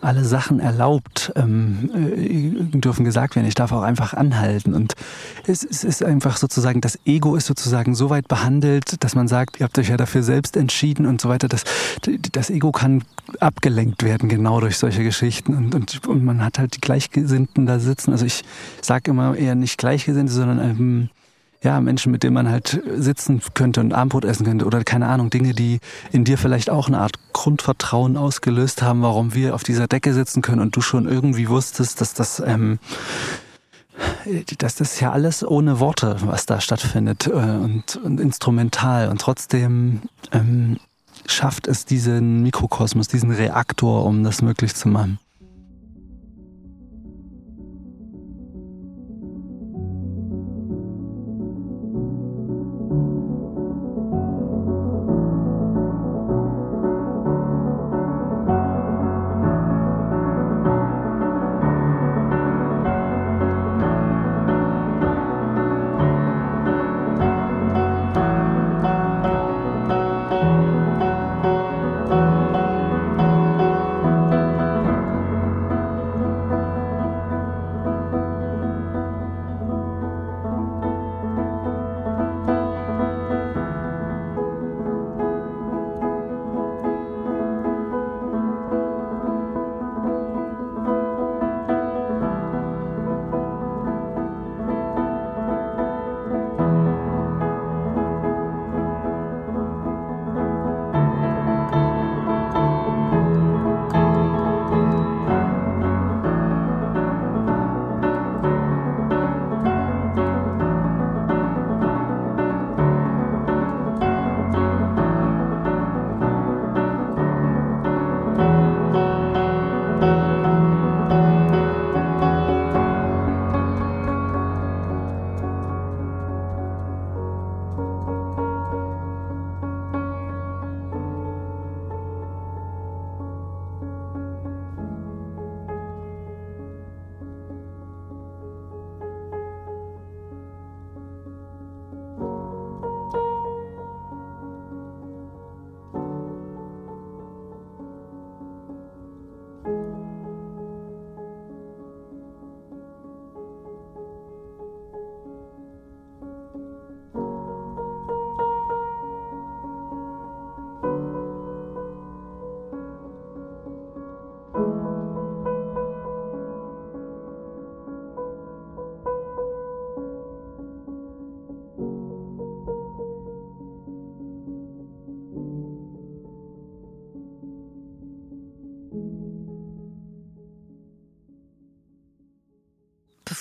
alle 0.00 0.24
Sachen 0.24 0.60
erlaubt, 0.60 1.32
ähm, 1.36 1.90
äh, 1.94 2.78
dürfen 2.78 3.04
gesagt 3.04 3.36
werden. 3.36 3.46
Ich 3.46 3.54
darf 3.54 3.72
auch 3.72 3.82
einfach 3.82 4.14
anhalten. 4.14 4.74
Und 4.74 4.94
es, 5.46 5.64
es 5.64 5.84
ist 5.84 6.02
einfach 6.02 6.36
sozusagen, 6.36 6.80
das 6.80 6.98
Ego 7.04 7.36
ist 7.36 7.46
sozusagen 7.46 7.94
so 7.94 8.10
weit 8.10 8.28
behandelt, 8.28 9.02
dass 9.04 9.14
man 9.14 9.28
sagt, 9.28 9.60
ihr 9.60 9.64
habt 9.64 9.78
euch 9.78 9.88
ja 9.88 9.96
dafür 9.96 10.22
selbst 10.22 10.56
entschieden 10.56 11.06
und 11.06 11.20
so 11.20 11.28
weiter. 11.28 11.48
Das, 11.48 11.64
das 12.32 12.50
Ego 12.50 12.72
kann 12.72 13.04
abgelenkt 13.40 14.02
werden, 14.02 14.28
genau 14.28 14.60
durch 14.60 14.78
solche 14.78 15.02
Geschichten. 15.02 15.54
Und, 15.54 15.74
und, 15.74 16.06
und 16.06 16.24
man 16.24 16.44
hat 16.44 16.58
halt 16.58 16.76
die 16.76 16.80
Gleichgesinnten 16.80 17.66
da 17.66 17.78
sitzen. 17.78 18.12
Also 18.12 18.24
ich 18.24 18.42
sage 18.80 19.10
immer 19.10 19.36
eher 19.36 19.54
nicht 19.54 19.78
Gleichgesinnte, 19.78 20.32
sondern 20.32 20.58
ähm, 20.60 21.08
ja, 21.62 21.80
Menschen, 21.80 22.10
mit 22.10 22.22
denen 22.22 22.34
man 22.34 22.48
halt 22.48 22.80
sitzen 22.96 23.42
könnte 23.54 23.80
und 23.80 23.92
Armbrot 23.92 24.24
essen 24.24 24.46
könnte 24.46 24.64
oder 24.64 24.82
keine 24.82 25.06
Ahnung, 25.08 25.28
Dinge, 25.28 25.52
die 25.52 25.80
in 26.10 26.24
dir 26.24 26.38
vielleicht 26.38 26.70
auch 26.70 26.88
eine 26.88 26.98
Art 26.98 27.16
Grundvertrauen 27.32 28.16
ausgelöst 28.16 28.82
haben, 28.82 29.02
warum 29.02 29.34
wir 29.34 29.54
auf 29.54 29.62
dieser 29.62 29.86
Decke 29.86 30.14
sitzen 30.14 30.40
können 30.40 30.60
und 30.60 30.74
du 30.74 30.80
schon 30.80 31.06
irgendwie 31.06 31.48
wusstest, 31.48 32.00
dass 32.00 32.14
das, 32.14 32.40
ähm, 32.44 32.78
dass 34.58 34.76
das 34.76 35.00
ja 35.00 35.12
alles 35.12 35.46
ohne 35.46 35.80
Worte, 35.80 36.16
was 36.24 36.46
da 36.46 36.60
stattfindet 36.60 37.26
äh, 37.26 37.32
und, 37.32 37.96
und 37.96 38.20
instrumental 38.20 39.08
und 39.08 39.20
trotzdem 39.20 40.02
ähm, 40.32 40.78
schafft 41.26 41.68
es 41.68 41.84
diesen 41.84 42.42
Mikrokosmos, 42.42 43.08
diesen 43.08 43.32
Reaktor, 43.32 44.06
um 44.06 44.24
das 44.24 44.40
möglich 44.40 44.74
zu 44.74 44.88
machen. 44.88 45.18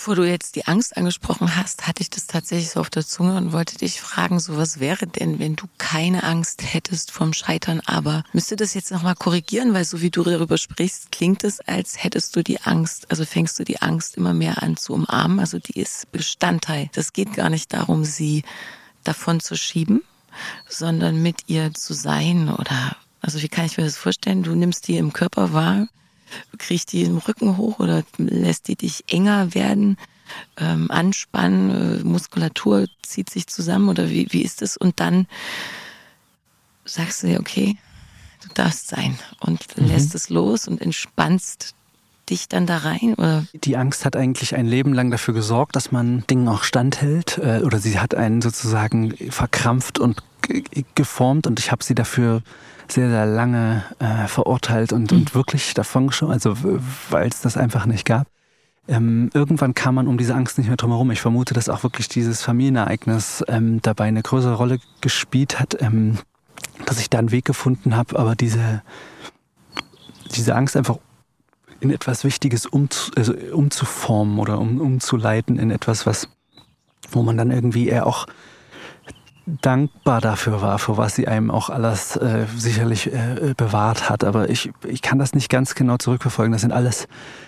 Bevor 0.10 0.24
du 0.24 0.28
jetzt 0.28 0.55
die 0.55 0.66
Angst 0.66 0.97
angesprochen 0.97 1.55
hast, 1.55 1.88
hatte 1.88 2.01
ich 2.01 2.10
das 2.10 2.26
tatsächlich 2.26 2.72
so 2.72 2.80
auf 2.80 2.89
der 2.89 3.05
Zunge 3.05 3.38
und 3.38 3.53
wollte 3.53 3.78
dich 3.78 4.01
fragen, 4.01 4.39
so 4.39 4.57
was 4.57 4.80
wäre 4.80 5.05
denn, 5.05 5.38
wenn 5.38 5.55
du 5.55 5.68
keine 5.78 6.24
Angst 6.24 6.64
hättest 6.64 7.12
vom 7.12 7.32
Scheitern, 7.32 7.80
aber 7.86 8.24
müsste 8.34 8.55
das 8.55 8.74
jetzt 8.74 8.89
nochmal 8.91 9.14
korrigieren, 9.14 9.76
weil 9.76 9.86
so 9.86 10.01
wie 10.01 10.10
du 10.10 10.24
darüber 10.24 10.57
sprichst, 10.57 11.12
klingt 11.12 11.43
es, 11.43 11.60
als 11.60 12.03
hättest 12.03 12.36
du 12.36 12.43
die 12.43 12.60
Angst, 12.62 13.05
also 13.12 13.24
fängst 13.24 13.60
du 13.60 13.64
die 13.64 13.84
Angst 13.84 14.18
immer 14.18 14.34
mehr 14.34 14.64
an 14.64 14.78
zu 14.78 14.93
umarmen, 14.93 15.39
also 15.39 15.60
die 15.60 15.80
ist 15.80 16.12
Bestandteil. 16.12 16.89
Das 16.93 17.14
geht 17.14 17.34
gar 17.34 17.51
nicht 17.51 17.72
darum, 17.72 18.03
sie 18.03 18.41
davon 19.03 19.39
zu 19.39 19.55
schieben, 19.55 20.01
sondern 20.68 21.22
mit 21.22 21.41
ihr 21.45 21.76
zu 21.76 21.93
sein 21.93 22.51
oder, 22.51 22.97
also 23.22 23.39
wie 23.43 23.47
kann 23.47 23.66
ich 23.68 23.78
mir 23.78 23.84
das 23.84 23.97
vorstellen? 23.97 24.41
Du 24.41 24.55
nimmst 24.55 24.88
die 24.88 24.97
im 24.97 25.14
Körper 25.14 25.53
wahr, 25.53 25.88
kriegst 26.57 26.93
die 26.93 27.03
im 27.03 27.17
Rücken 27.17 27.57
hoch 27.57 27.80
oder 27.80 28.03
lässt 28.17 28.67
die 28.67 28.75
dich 28.75 29.03
enger 29.07 29.53
werden? 29.53 29.97
ähm, 30.57 30.89
anspannen, 30.89 31.99
äh, 31.99 32.03
Muskulatur 32.03 32.86
zieht 33.01 33.30
sich 33.30 33.47
zusammen 33.47 33.89
oder 33.89 34.09
wie, 34.09 34.27
wie 34.32 34.41
ist 34.41 34.61
es? 34.61 34.77
Und 34.77 34.99
dann 34.99 35.27
sagst 36.86 37.23
du 37.23 37.27
dir, 37.27 37.39
okay, 37.39 37.77
du 38.43 38.49
darfst 38.53 38.88
sein 38.88 39.17
und 39.39 39.65
mhm. 39.77 39.88
lässt 39.88 40.15
es 40.15 40.30
los 40.30 40.67
und 40.67 40.82
entspannst 40.82 41.75
dich 42.30 42.47
dann 42.47 42.65
da 42.65 42.77
rein? 42.77 43.15
Oder? 43.15 43.45
Die 43.53 43.77
Angst 43.77 44.05
hat 44.05 44.15
eigentlich 44.15 44.55
ein 44.55 44.67
Leben 44.67 44.93
lang 44.93 45.11
dafür 45.11 45.34
gesorgt, 45.34 45.75
dass 45.75 45.91
man 45.91 46.25
Dingen 46.30 46.47
auch 46.47 46.63
standhält 46.63 47.39
äh, 47.39 47.61
oder 47.63 47.80
sie 47.80 47.99
hat 47.99 48.13
einen 48.15 48.41
sozusagen 48.41 49.15
verkrampft 49.32 49.99
und 49.99 50.21
geformt 50.95 51.47
und 51.47 51.60
ich 51.60 51.72
habe 51.72 51.84
sie 51.84 51.95
dafür 51.95 52.41
sehr, 52.91 53.10
sehr 53.10 53.26
lange 53.26 53.84
äh, 54.00 54.28
verurteilt 54.28 54.93
und, 54.93 55.12
mhm. 55.12 55.20
und 55.20 55.36
wirklich 55.36 55.74
davon 55.74 56.08
geschoben, 56.08 56.34
also 56.34 56.56
weil 57.10 57.28
es 57.28 57.41
das 57.41 57.58
einfach 57.58 57.86
nicht 57.86 58.06
gab. 58.06 58.28
Ähm, 58.88 59.30
irgendwann 59.34 59.76
kam 59.76 59.95
man 59.95 60.08
um 60.08 60.18
diese 60.18 60.34
Angst 60.34 60.58
nicht 60.58 60.68
mehr 60.68 60.78
drum 60.78 60.89
herum. 60.89 61.12
Ich 61.12 61.22
vermute, 61.22 61.54
dass 61.54 61.70
auch 61.70 61.84
wirklich 61.84 62.08
dieses 62.08 62.41
Familienereignis 62.41 63.43
ähm, 63.47 63.82
dabei 63.84 64.06
eine 64.06 64.24
größere 64.24 64.56
Rolle 64.56 64.80
gespielt 65.02 65.60
hat, 65.60 65.80
ähm, 65.80 66.18
dass 66.86 67.00
ich 67.00 67.10
da 67.10 67.20
einen 67.20 67.32
Weg 67.32 67.45
gefunden 67.45 67.95
habe, 67.95 68.18
aber 68.18 68.36
diese, 68.36 68.82
diese 70.36 70.56
Angst 70.56 70.76
einfach 70.76 70.97
in 71.82 71.91
etwas 71.91 72.24
Wichtiges 72.24 72.66
um, 72.66 72.89
also 73.16 73.34
umzuformen 73.54 74.39
oder 74.39 74.60
um, 74.60 74.82
umzuleiten 74.82 75.60
in 75.60 75.70
etwas, 75.70 76.08
was, 76.08 76.28
wo 77.12 77.22
man 77.22 77.38
dann 77.38 77.52
irgendwie 77.52 77.88
eher 77.88 78.08
auch 78.08 78.26
dankbar 79.62 80.22
dafür 80.22 80.62
war, 80.62 80.80
für 80.80 80.97
was 80.97 81.16
sie 81.16 81.28
einem 81.28 81.52
auch 81.52 81.70
alles 81.70 82.16
äh, 82.16 82.45
sicherlich 82.56 83.12
äh, 83.12 83.54
bewahrt 83.56 84.10
hat. 84.10 84.24
Aber 84.24 84.50
ich, 84.50 84.72
ich 84.88 85.02
kann 85.02 85.20
das 85.20 85.34
nicht 85.34 85.50
ganz 85.50 85.76
genau 85.76 85.97
zurückverfolgen. 85.97 86.52
Das 86.52 86.62
sind 86.62 86.72
alles 86.72 87.08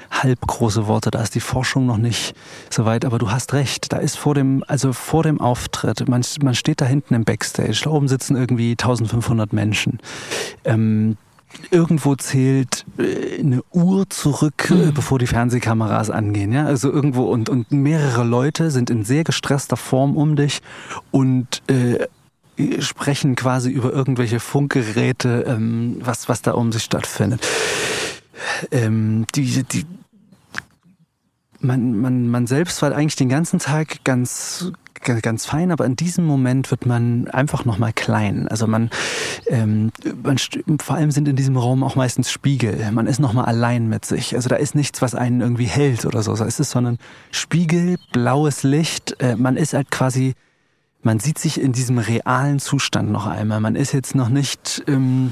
halb 0.09 0.41
große 0.41 0.87
Worte. 0.87 1.11
Da 1.11 1.21
ist 1.21 1.35
die 1.35 1.39
Forschung 1.39 1.85
noch 1.85 1.97
nicht 1.97 2.35
so 2.69 2.85
weit. 2.85 3.05
Aber 3.05 3.17
du 3.17 3.31
hast 3.31 3.53
recht. 3.53 3.91
Da 3.93 3.97
ist 3.97 4.17
vor 4.17 4.35
dem, 4.35 4.63
also 4.67 4.93
vor 4.93 5.23
dem 5.23 5.39
Auftritt, 5.39 6.07
man, 6.07 6.23
man 6.41 6.55
steht 6.55 6.81
da 6.81 6.85
hinten 6.85 7.13
im 7.13 7.23
Backstage. 7.23 7.81
Da 7.83 7.89
oben 7.89 8.07
sitzen 8.07 8.35
irgendwie 8.35 8.71
1500 8.71 9.53
Menschen. 9.53 9.99
Ähm, 10.65 11.17
irgendwo 11.69 12.15
zählt 12.15 12.85
äh, 12.97 13.39
eine 13.39 13.63
Uhr 13.71 14.09
zurück, 14.09 14.69
mhm. 14.69 14.93
bevor 14.93 15.19
die 15.19 15.27
Fernsehkameras 15.27 16.09
angehen. 16.09 16.51
Ja? 16.51 16.65
Also 16.65 16.91
irgendwo 16.91 17.23
und, 17.23 17.49
und 17.49 17.71
mehrere 17.71 18.23
Leute 18.23 18.71
sind 18.71 18.89
in 18.89 19.03
sehr 19.03 19.23
gestresster 19.23 19.77
Form 19.77 20.17
um 20.17 20.35
dich 20.35 20.61
und 21.11 21.61
äh, 21.67 22.07
sprechen 22.81 23.35
quasi 23.35 23.71
über 23.71 23.91
irgendwelche 23.91 24.39
Funkgeräte, 24.39 25.45
ähm, 25.47 25.97
was, 26.01 26.29
was 26.29 26.41
da 26.41 26.51
um 26.51 26.71
sich 26.71 26.83
stattfindet. 26.83 27.47
Ähm, 28.71 29.25
die, 29.35 29.63
die, 29.63 29.85
man, 31.59 31.99
man, 31.99 32.27
man 32.27 32.47
selbst 32.47 32.81
war 32.81 32.93
eigentlich 32.93 33.15
den 33.15 33.29
ganzen 33.29 33.59
Tag 33.59 34.03
ganz 34.03 34.71
ganz 35.01 35.45
fein, 35.45 35.71
aber 35.71 35.85
in 35.85 35.95
diesem 35.95 36.25
Moment 36.25 36.71
wird 36.71 36.85
man 36.85 37.27
einfach 37.27 37.65
nochmal 37.65 37.93
klein. 37.93 38.47
Also 38.47 38.67
man, 38.67 38.89
ähm, 39.47 39.91
man, 40.23 40.37
vor 40.79 40.95
allem 40.95 41.11
sind 41.11 41.27
in 41.27 41.35
diesem 41.35 41.57
Raum 41.57 41.83
auch 41.83 41.95
meistens 41.95 42.31
Spiegel. 42.31 42.91
Man 42.91 43.07
ist 43.07 43.19
nochmal 43.19 43.45
allein 43.45 43.87
mit 43.87 44.05
sich. 44.05 44.35
Also 44.35 44.49
da 44.49 44.55
ist 44.55 44.75
nichts, 44.75 45.01
was 45.01 45.15
einen 45.15 45.41
irgendwie 45.41 45.65
hält 45.65 46.05
oder 46.05 46.23
so. 46.23 46.35
So 46.35 46.45
ist 46.45 46.59
es, 46.59 46.71
sondern 46.71 46.97
Spiegel, 47.31 47.97
blaues 48.11 48.63
Licht. 48.63 49.15
Äh, 49.19 49.35
man 49.35 49.57
ist 49.57 49.73
halt 49.73 49.91
quasi, 49.91 50.33
man 51.03 51.19
sieht 51.19 51.39
sich 51.39 51.59
in 51.59 51.71
diesem 51.71 51.97
realen 51.97 52.59
Zustand 52.59 53.11
noch 53.11 53.27
einmal. 53.27 53.59
Man 53.59 53.75
ist 53.75 53.91
jetzt 53.91 54.15
noch 54.15 54.29
nicht, 54.29 54.83
ähm, 54.87 55.31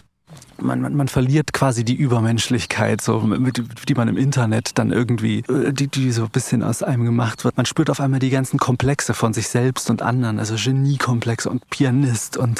man, 0.61 0.81
man, 0.81 0.95
man 0.95 1.07
verliert 1.07 1.53
quasi 1.53 1.83
die 1.83 1.95
Übermenschlichkeit, 1.95 3.01
so 3.01 3.19
mit, 3.19 3.61
die 3.87 3.95
man 3.95 4.07
im 4.07 4.17
Internet 4.17 4.77
dann 4.77 4.91
irgendwie, 4.91 5.39
äh, 5.49 5.73
die, 5.73 5.87
die 5.87 6.11
so 6.11 6.23
ein 6.23 6.29
bisschen 6.29 6.63
aus 6.63 6.83
einem 6.83 7.05
gemacht 7.05 7.43
wird. 7.43 7.57
Man 7.57 7.65
spürt 7.65 7.89
auf 7.89 7.99
einmal 7.99 8.19
die 8.19 8.29
ganzen 8.29 8.57
Komplexe 8.57 9.13
von 9.13 9.33
sich 9.33 9.47
selbst 9.47 9.89
und 9.89 10.01
anderen, 10.01 10.39
also 10.39 10.55
Geniekomplexe 10.55 11.49
und 11.49 11.69
Pianist 11.69 12.37
und 12.37 12.59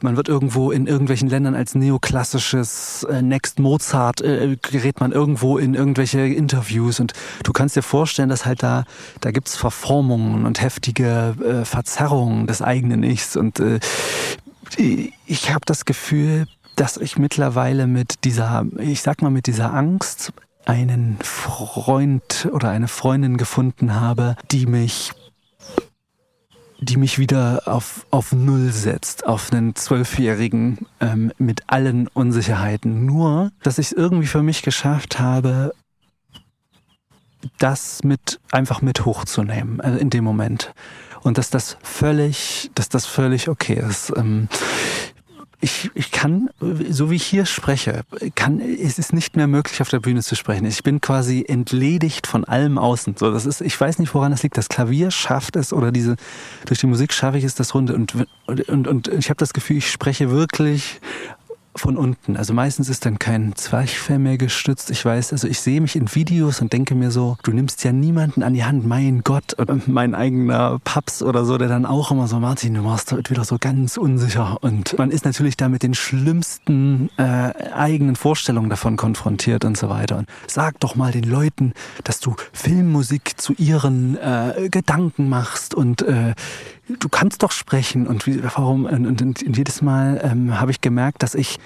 man 0.00 0.16
wird 0.16 0.28
irgendwo 0.28 0.70
in 0.70 0.86
irgendwelchen 0.86 1.28
Ländern 1.28 1.54
als 1.54 1.74
neoklassisches 1.74 3.04
äh, 3.04 3.22
Next 3.22 3.58
Mozart 3.58 4.20
äh, 4.20 4.56
gerät 4.60 5.00
man 5.00 5.12
irgendwo 5.12 5.58
in 5.58 5.74
irgendwelche 5.74 6.20
Interviews 6.20 7.00
und 7.00 7.12
du 7.44 7.52
kannst 7.52 7.76
dir 7.76 7.82
vorstellen, 7.82 8.28
dass 8.28 8.46
halt 8.46 8.62
da 8.62 8.84
da 9.20 9.30
gibt's 9.30 9.56
Verformungen 9.56 10.46
und 10.46 10.60
heftige 10.60 11.34
äh, 11.44 11.64
Verzerrungen 11.64 12.46
des 12.46 12.62
eigenen 12.62 13.02
Ichs 13.02 13.36
und 13.36 13.60
äh, 13.60 13.80
ich 15.26 15.50
habe 15.50 15.66
das 15.66 15.84
Gefühl, 15.84 16.46
dass 16.76 16.96
ich 16.96 17.18
mittlerweile 17.18 17.86
mit 17.86 18.24
dieser, 18.24 18.66
ich 18.78 19.02
sag 19.02 19.22
mal, 19.22 19.30
mit 19.30 19.46
dieser 19.46 19.72
Angst 19.72 20.32
einen 20.64 21.18
Freund 21.22 22.48
oder 22.52 22.70
eine 22.70 22.88
Freundin 22.88 23.36
gefunden 23.36 23.94
habe, 23.94 24.36
die 24.50 24.66
mich 24.66 25.12
die 26.84 26.96
mich 26.96 27.20
wieder 27.20 27.62
auf, 27.66 28.06
auf 28.10 28.32
Null 28.32 28.72
setzt, 28.72 29.24
auf 29.24 29.52
einen 29.52 29.76
Zwölfjährigen 29.76 30.86
ähm, 31.00 31.32
mit 31.38 31.62
allen 31.68 32.08
Unsicherheiten. 32.08 33.06
Nur, 33.06 33.52
dass 33.62 33.78
ich 33.78 33.86
es 33.86 33.92
irgendwie 33.92 34.26
für 34.26 34.42
mich 34.42 34.62
geschafft 34.62 35.20
habe, 35.20 35.72
das 37.58 38.02
mit 38.02 38.40
einfach 38.50 38.82
mit 38.82 39.04
hochzunehmen, 39.04 39.80
also 39.80 39.96
in 39.98 40.10
dem 40.10 40.24
Moment. 40.24 40.74
Und 41.22 41.38
dass 41.38 41.50
das 41.50 41.76
völlig, 41.82 42.70
dass 42.74 42.88
das 42.88 43.06
völlig 43.06 43.48
okay 43.48 43.74
ist. 43.74 44.12
Ähm, 44.16 44.48
ich, 45.62 45.92
ich 45.94 46.10
kann, 46.10 46.50
so 46.90 47.08
wie 47.08 47.14
ich 47.14 47.24
hier 47.24 47.46
spreche, 47.46 48.02
kann, 48.34 48.60
es 48.60 48.98
ist 48.98 49.12
nicht 49.12 49.36
mehr 49.36 49.46
möglich, 49.46 49.80
auf 49.80 49.88
der 49.88 50.00
Bühne 50.00 50.20
zu 50.20 50.34
sprechen. 50.34 50.66
Ich 50.66 50.82
bin 50.82 51.00
quasi 51.00 51.44
entledigt 51.46 52.26
von 52.26 52.44
allem 52.44 52.78
außen. 52.78 53.14
So, 53.16 53.30
das 53.30 53.46
ist, 53.46 53.60
ich 53.60 53.80
weiß 53.80 54.00
nicht, 54.00 54.12
woran 54.12 54.32
das 54.32 54.42
liegt. 54.42 54.58
Das 54.58 54.68
Klavier 54.68 55.12
schafft 55.12 55.54
es 55.54 55.72
oder 55.72 55.92
diese, 55.92 56.16
durch 56.66 56.80
die 56.80 56.88
Musik 56.88 57.12
schaffe 57.12 57.38
ich 57.38 57.44
es, 57.44 57.54
das 57.54 57.76
Runde. 57.76 57.94
Und, 57.94 58.12
und, 58.68 58.88
und 58.88 59.06
ich 59.06 59.30
habe 59.30 59.38
das 59.38 59.52
Gefühl, 59.52 59.76
ich 59.76 59.88
spreche 59.88 60.32
wirklich 60.32 61.00
von 61.74 61.96
unten. 61.96 62.36
Also 62.36 62.52
meistens 62.52 62.88
ist 62.88 63.06
dann 63.06 63.18
kein 63.18 63.54
Zwerchfell 63.54 64.18
mehr 64.18 64.36
gestützt. 64.36 64.90
Ich 64.90 65.04
weiß, 65.04 65.32
also 65.32 65.48
ich 65.48 65.60
sehe 65.60 65.80
mich 65.80 65.96
in 65.96 66.14
Videos 66.14 66.60
und 66.60 66.72
denke 66.72 66.94
mir 66.94 67.10
so, 67.10 67.36
du 67.42 67.52
nimmst 67.52 67.82
ja 67.84 67.92
niemanden 67.92 68.42
an 68.42 68.54
die 68.54 68.64
Hand, 68.64 68.86
mein 68.86 69.22
Gott, 69.22 69.58
oder 69.58 69.78
mein 69.86 70.14
eigener 70.14 70.78
Paps 70.84 71.22
oder 71.22 71.44
so, 71.44 71.56
der 71.58 71.68
dann 71.68 71.86
auch 71.86 72.10
immer 72.10 72.28
so, 72.28 72.38
Martin, 72.38 72.74
du 72.74 72.82
machst 72.82 73.12
heute 73.12 73.30
wieder 73.30 73.44
so 73.44 73.56
ganz 73.58 73.96
unsicher. 73.96 74.58
Und 74.60 74.98
man 74.98 75.10
ist 75.10 75.24
natürlich 75.24 75.56
da 75.56 75.68
mit 75.68 75.82
den 75.82 75.94
schlimmsten 75.94 77.10
äh, 77.16 77.52
eigenen 77.74 78.16
Vorstellungen 78.16 78.68
davon 78.68 78.96
konfrontiert 78.96 79.64
und 79.64 79.76
so 79.76 79.88
weiter. 79.88 80.18
Und 80.18 80.28
sag 80.46 80.78
doch 80.80 80.94
mal 80.94 81.12
den 81.12 81.24
Leuten, 81.24 81.72
dass 82.04 82.20
du 82.20 82.36
Filmmusik 82.52 83.40
zu 83.40 83.54
ihren 83.54 84.16
äh, 84.18 84.68
Gedanken 84.70 85.28
machst 85.28 85.74
und 85.74 86.02
äh, 86.02 86.34
du 86.88 87.08
kannst 87.08 87.42
doch 87.42 87.52
sprechen. 87.52 88.06
Und 88.06 88.26
wie, 88.26 88.42
warum? 88.42 88.84
Und, 88.86 89.06
und, 89.06 89.22
und 89.22 89.56
jedes 89.56 89.82
Mal 89.82 90.20
ähm, 90.22 90.60
habe 90.60 90.70
ich 90.70 90.80
gemerkt, 90.80 91.22
dass 91.22 91.34
ich 91.34 91.58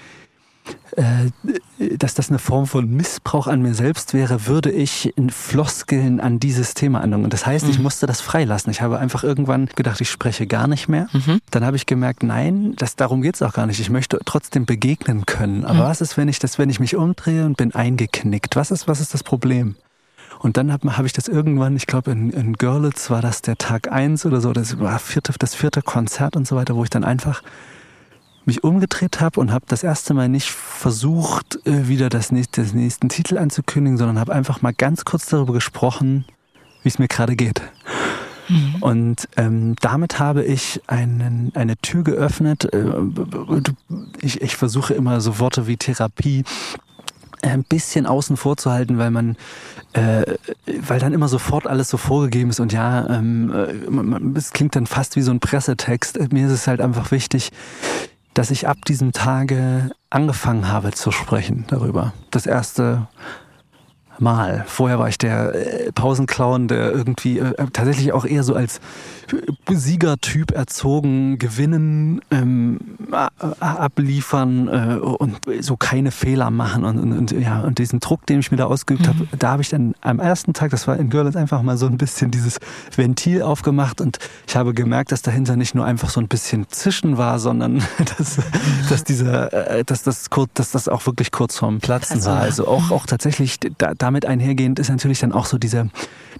äh, 0.95 1.29
dass 1.97 2.15
das 2.15 2.29
eine 2.29 2.39
Form 2.39 2.65
von 2.65 2.89
Missbrauch 2.89 3.47
an 3.47 3.61
mir 3.61 3.75
selbst 3.75 4.13
wäre, 4.13 4.47
würde 4.47 4.71
ich 4.71 5.15
in 5.15 5.29
Floskeln 5.29 6.19
an 6.19 6.39
dieses 6.39 6.73
Thema 6.73 7.01
anhängen. 7.01 7.23
Und 7.23 7.33
das 7.33 7.45
heißt, 7.45 7.65
mhm. 7.65 7.71
ich 7.71 7.79
musste 7.79 8.07
das 8.07 8.19
freilassen. 8.19 8.71
Ich 8.71 8.81
habe 8.81 8.97
einfach 8.97 9.23
irgendwann 9.23 9.67
gedacht, 9.75 10.01
ich 10.01 10.09
spreche 10.09 10.47
gar 10.47 10.67
nicht 10.67 10.87
mehr. 10.87 11.07
Mhm. 11.13 11.39
Dann 11.51 11.63
habe 11.65 11.77
ich 11.77 11.85
gemerkt, 11.85 12.23
nein, 12.23 12.73
das, 12.77 12.95
darum 12.95 13.21
geht's 13.21 13.41
auch 13.41 13.53
gar 13.53 13.67
nicht. 13.67 13.79
Ich 13.79 13.89
möchte 13.89 14.19
trotzdem 14.25 14.65
begegnen 14.65 15.25
können. 15.25 15.65
Aber 15.65 15.83
mhm. 15.83 15.89
was 15.89 16.01
ist, 16.01 16.17
wenn 16.17 16.27
ich 16.27 16.39
das, 16.39 16.57
wenn 16.57 16.69
ich 16.69 16.79
mich 16.79 16.95
umdrehe 16.95 17.45
und 17.45 17.57
bin 17.57 17.75
eingeknickt? 17.75 18.55
Was 18.55 18.71
ist, 18.71 18.87
was 18.87 18.99
ist 18.99 19.13
das 19.13 19.23
Problem? 19.23 19.75
Und 20.39 20.57
dann 20.57 20.71
habe 20.71 20.97
hab 20.97 21.05
ich 21.05 21.13
das 21.13 21.27
irgendwann, 21.27 21.75
ich 21.75 21.87
glaube 21.87 22.11
in, 22.11 22.31
in 22.31 22.53
Görlitz 22.53 23.09
war 23.09 23.21
das 23.21 23.41
der 23.41 23.57
Tag 23.57 23.91
eins 23.91 24.25
oder 24.25 24.41
so, 24.41 24.53
das 24.53 24.79
war 24.79 24.99
vierte, 24.99 25.33
das 25.37 25.55
vierte 25.55 25.81
Konzert 25.81 26.35
und 26.35 26.47
so 26.47 26.55
weiter, 26.55 26.75
wo 26.75 26.83
ich 26.83 26.89
dann 26.89 27.03
einfach 27.03 27.41
mich 28.45 28.63
umgedreht 28.63 29.19
habe 29.19 29.39
und 29.39 29.51
habe 29.51 29.65
das 29.67 29.83
erste 29.83 30.13
Mal 30.13 30.29
nicht 30.29 30.49
versucht, 30.49 31.59
äh, 31.65 31.87
wieder 31.87 32.09
das 32.09 32.31
nächste, 32.31 32.63
den 32.63 32.77
nächsten 32.77 33.09
Titel 33.09 33.37
anzukündigen, 33.37 33.97
sondern 33.97 34.19
habe 34.19 34.33
einfach 34.33 34.61
mal 34.61 34.73
ganz 34.73 35.03
kurz 35.03 35.25
darüber 35.25 35.53
gesprochen, 35.53 36.25
wie 36.81 36.89
es 36.89 36.97
mir 36.97 37.09
gerade 37.09 37.35
geht. 37.35 37.61
Mhm. 38.47 38.75
Und 38.79 39.29
ähm, 39.35 39.75
damit 39.81 40.19
habe 40.19 40.45
ich 40.45 40.81
einen, 40.87 41.51
eine 41.55 41.75
Tür 41.77 42.03
geöffnet. 42.03 42.73
Äh, 42.73 42.85
ich, 44.21 44.41
ich 44.41 44.55
versuche 44.55 44.93
immer 44.93 45.19
so 45.19 45.39
Worte 45.39 45.67
wie 45.67 45.75
Therapie 45.75 46.45
ein 47.41 47.63
bisschen 47.63 48.05
außen 48.05 48.37
vor 48.37 48.57
zu 48.57 48.71
halten, 48.71 48.97
weil 48.97 49.11
man, 49.11 49.37
äh, 49.93 50.23
weil 50.65 50.99
dann 50.99 51.13
immer 51.13 51.27
sofort 51.27 51.67
alles 51.67 51.89
so 51.89 51.97
vorgegeben 51.97 52.49
ist 52.49 52.59
und 52.59 52.73
ja, 52.73 53.07
ähm, 53.09 53.53
äh, 53.53 54.37
es 54.37 54.51
klingt 54.51 54.75
dann 54.75 54.87
fast 54.87 55.15
wie 55.15 55.21
so 55.21 55.31
ein 55.31 55.39
Pressetext. 55.39 56.31
Mir 56.31 56.47
ist 56.47 56.53
es 56.53 56.67
halt 56.67 56.81
einfach 56.81 57.11
wichtig, 57.11 57.51
dass 58.33 58.51
ich 58.51 58.67
ab 58.67 58.85
diesem 58.85 59.13
Tage 59.13 59.91
angefangen 60.09 60.67
habe 60.67 60.91
zu 60.91 61.11
sprechen 61.11 61.65
darüber. 61.69 62.13
Das 62.31 62.45
erste 62.45 63.07
Mal. 64.19 64.63
Vorher 64.67 64.99
war 64.99 65.09
ich 65.09 65.17
der 65.17 65.53
äh, 65.53 65.91
Pausenclown, 65.91 66.67
der 66.67 66.91
irgendwie 66.91 67.39
äh, 67.39 67.53
tatsächlich 67.73 68.13
auch 68.13 68.25
eher 68.25 68.43
so 68.43 68.55
als 68.55 68.79
Siegertyp 69.69 70.51
erzogen, 70.51 71.37
gewinnen, 71.37 72.21
ähm, 72.31 72.79
abliefern 73.59 74.67
äh, 74.67 74.95
und 74.99 75.37
so 75.59 75.77
keine 75.77 76.11
Fehler 76.11 76.49
machen 76.49 76.83
und, 76.83 76.99
und, 76.99 77.13
und, 77.13 77.31
ja 77.31 77.61
und 77.61 77.79
diesen 77.79 77.99
Druck, 77.99 78.25
den 78.25 78.39
ich 78.39 78.51
mir 78.51 78.57
da 78.57 78.65
ausgeübt 78.65 79.03
mhm. 79.03 79.07
habe, 79.07 79.27
da 79.37 79.51
habe 79.51 79.61
ich 79.61 79.69
dann 79.69 79.95
am 80.01 80.19
ersten 80.19 80.53
Tag, 80.53 80.71
das 80.71 80.87
war 80.87 80.97
in 80.97 81.09
Görlitz, 81.09 81.35
einfach 81.35 81.61
mal 81.61 81.77
so 81.77 81.87
ein 81.87 81.97
bisschen 81.97 82.31
dieses 82.31 82.59
Ventil 82.95 83.41
aufgemacht 83.41 84.01
und 84.01 84.19
ich 84.47 84.55
habe 84.55 84.73
gemerkt, 84.73 85.11
dass 85.11 85.21
dahinter 85.21 85.55
nicht 85.55 85.75
nur 85.75 85.85
einfach 85.85 86.09
so 86.09 86.19
ein 86.19 86.27
bisschen 86.27 86.67
Zischen 86.69 87.17
war, 87.17 87.39
sondern 87.39 87.83
dass, 88.17 88.37
dass 88.89 89.03
dieser, 89.03 89.53
äh, 89.69 89.83
dass 89.83 90.03
das 90.03 90.29
kurz, 90.29 90.51
dass 90.53 90.71
das 90.71 90.87
auch 90.87 91.05
wirklich 91.05 91.31
kurz 91.31 91.57
vorm 91.57 91.79
Platzen 91.79 92.23
war. 92.25 92.39
Also 92.39 92.67
auch 92.67 92.91
auch 92.91 93.05
tatsächlich 93.05 93.59
da, 93.77 93.93
damit 94.07 94.25
einhergehend 94.25 94.79
ist 94.79 94.89
natürlich 94.89 95.19
dann 95.19 95.33
auch 95.33 95.45
so 95.45 95.57
diese 95.57 95.89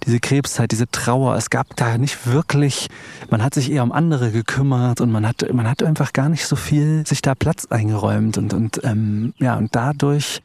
diese 0.04 0.20
Krebszeit, 0.20 0.70
diese 0.70 0.88
Trauer. 0.88 1.36
Es 1.36 1.50
gab 1.50 1.76
da 1.76 1.98
nicht 1.98 2.26
wirklich, 2.26 2.88
man 3.30 3.42
hat 3.42 3.54
sich 3.54 3.70
eher 3.70 3.82
um 3.82 3.92
andere 3.92 4.30
gekümmert 4.30 5.00
und 5.00 5.10
man 5.10 5.26
hat, 5.26 5.52
man 5.52 5.68
hat 5.68 5.82
einfach 5.82 6.12
gar 6.12 6.28
nicht 6.28 6.46
so 6.46 6.56
viel 6.56 7.06
sich 7.06 7.20
da 7.20 7.34
Platz 7.34 7.66
eingeräumt 7.66 8.38
und, 8.38 8.54
und 8.54 8.80
ähm, 8.84 9.34
ja, 9.38 9.56
und 9.56 9.74
dadurch 9.74 10.40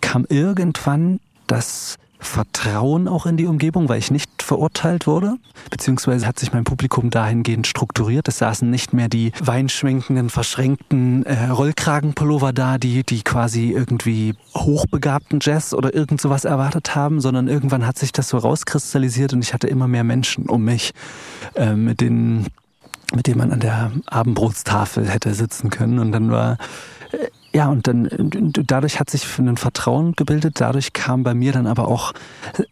kam 0.00 0.26
irgendwann 0.28 1.20
das 1.46 1.96
Vertrauen 2.18 3.08
auch 3.08 3.26
in 3.26 3.36
die 3.36 3.46
Umgebung, 3.46 3.88
weil 3.88 3.98
ich 3.98 4.10
nicht 4.10 4.42
verurteilt 4.42 5.06
wurde. 5.06 5.36
Beziehungsweise 5.70 6.26
hat 6.26 6.38
sich 6.38 6.52
mein 6.52 6.64
Publikum 6.64 7.10
dahingehend 7.10 7.66
strukturiert. 7.66 8.28
Es 8.28 8.38
saßen 8.38 8.68
nicht 8.70 8.92
mehr 8.92 9.08
die 9.08 9.32
weinschwenkenden, 9.42 10.30
verschränkten 10.30 11.24
äh, 11.26 11.48
Rollkragenpullover 11.48 12.52
da, 12.52 12.78
die, 12.78 13.04
die 13.04 13.22
quasi 13.22 13.72
irgendwie 13.72 14.34
hochbegabten 14.54 15.40
Jazz 15.42 15.74
oder 15.74 15.94
irgend 15.94 16.20
sowas 16.20 16.44
erwartet 16.44 16.94
haben, 16.94 17.20
sondern 17.20 17.48
irgendwann 17.48 17.86
hat 17.86 17.98
sich 17.98 18.12
das 18.12 18.28
so 18.28 18.38
rauskristallisiert 18.38 19.32
und 19.32 19.42
ich 19.42 19.52
hatte 19.52 19.66
immer 19.66 19.88
mehr 19.88 20.04
Menschen 20.04 20.48
um 20.48 20.64
mich, 20.64 20.92
äh, 21.54 21.74
mit 21.74 22.00
denen 22.00 22.46
mit 23.14 23.28
dem 23.28 23.38
man 23.38 23.52
an 23.52 23.60
der 23.60 23.92
Abendbrotstafel 24.06 25.08
hätte 25.08 25.32
sitzen 25.32 25.70
können. 25.70 26.00
Und 26.00 26.10
dann 26.10 26.30
war 26.32 26.58
ja, 27.56 27.68
und 27.68 27.88
dann 27.88 28.06
dadurch 28.66 29.00
hat 29.00 29.08
sich 29.08 29.24
ein 29.38 29.56
Vertrauen 29.56 30.12
gebildet, 30.12 30.60
dadurch 30.60 30.92
kam 30.92 31.22
bei 31.22 31.32
mir 31.32 31.52
dann 31.52 31.66
aber 31.66 31.88
auch 31.88 32.12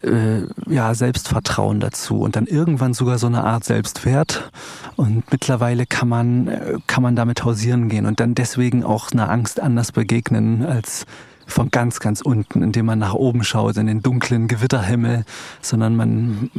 äh, 0.02 0.42
ja, 0.68 0.92
Selbstvertrauen 0.94 1.80
dazu 1.80 2.20
und 2.20 2.36
dann 2.36 2.44
irgendwann 2.44 2.92
sogar 2.92 3.16
so 3.16 3.26
eine 3.26 3.44
Art 3.44 3.64
Selbstwert. 3.64 4.50
Und 4.96 5.32
mittlerweile 5.32 5.86
kann 5.86 6.08
man, 6.08 6.48
äh, 6.48 6.74
kann 6.86 7.02
man 7.02 7.16
damit 7.16 7.46
hausieren 7.46 7.88
gehen 7.88 8.04
und 8.04 8.20
dann 8.20 8.34
deswegen 8.34 8.84
auch 8.84 9.10
einer 9.10 9.30
Angst 9.30 9.58
anders 9.58 9.90
begegnen 9.90 10.66
als 10.66 11.06
von 11.46 11.70
ganz, 11.70 11.98
ganz 11.98 12.20
unten, 12.20 12.62
indem 12.62 12.84
man 12.84 12.98
nach 12.98 13.14
oben 13.14 13.42
schaut, 13.42 13.78
in 13.78 13.86
den 13.86 14.02
dunklen 14.02 14.48
Gewitterhimmel, 14.48 15.24
sondern 15.62 15.96
man, 15.96 16.50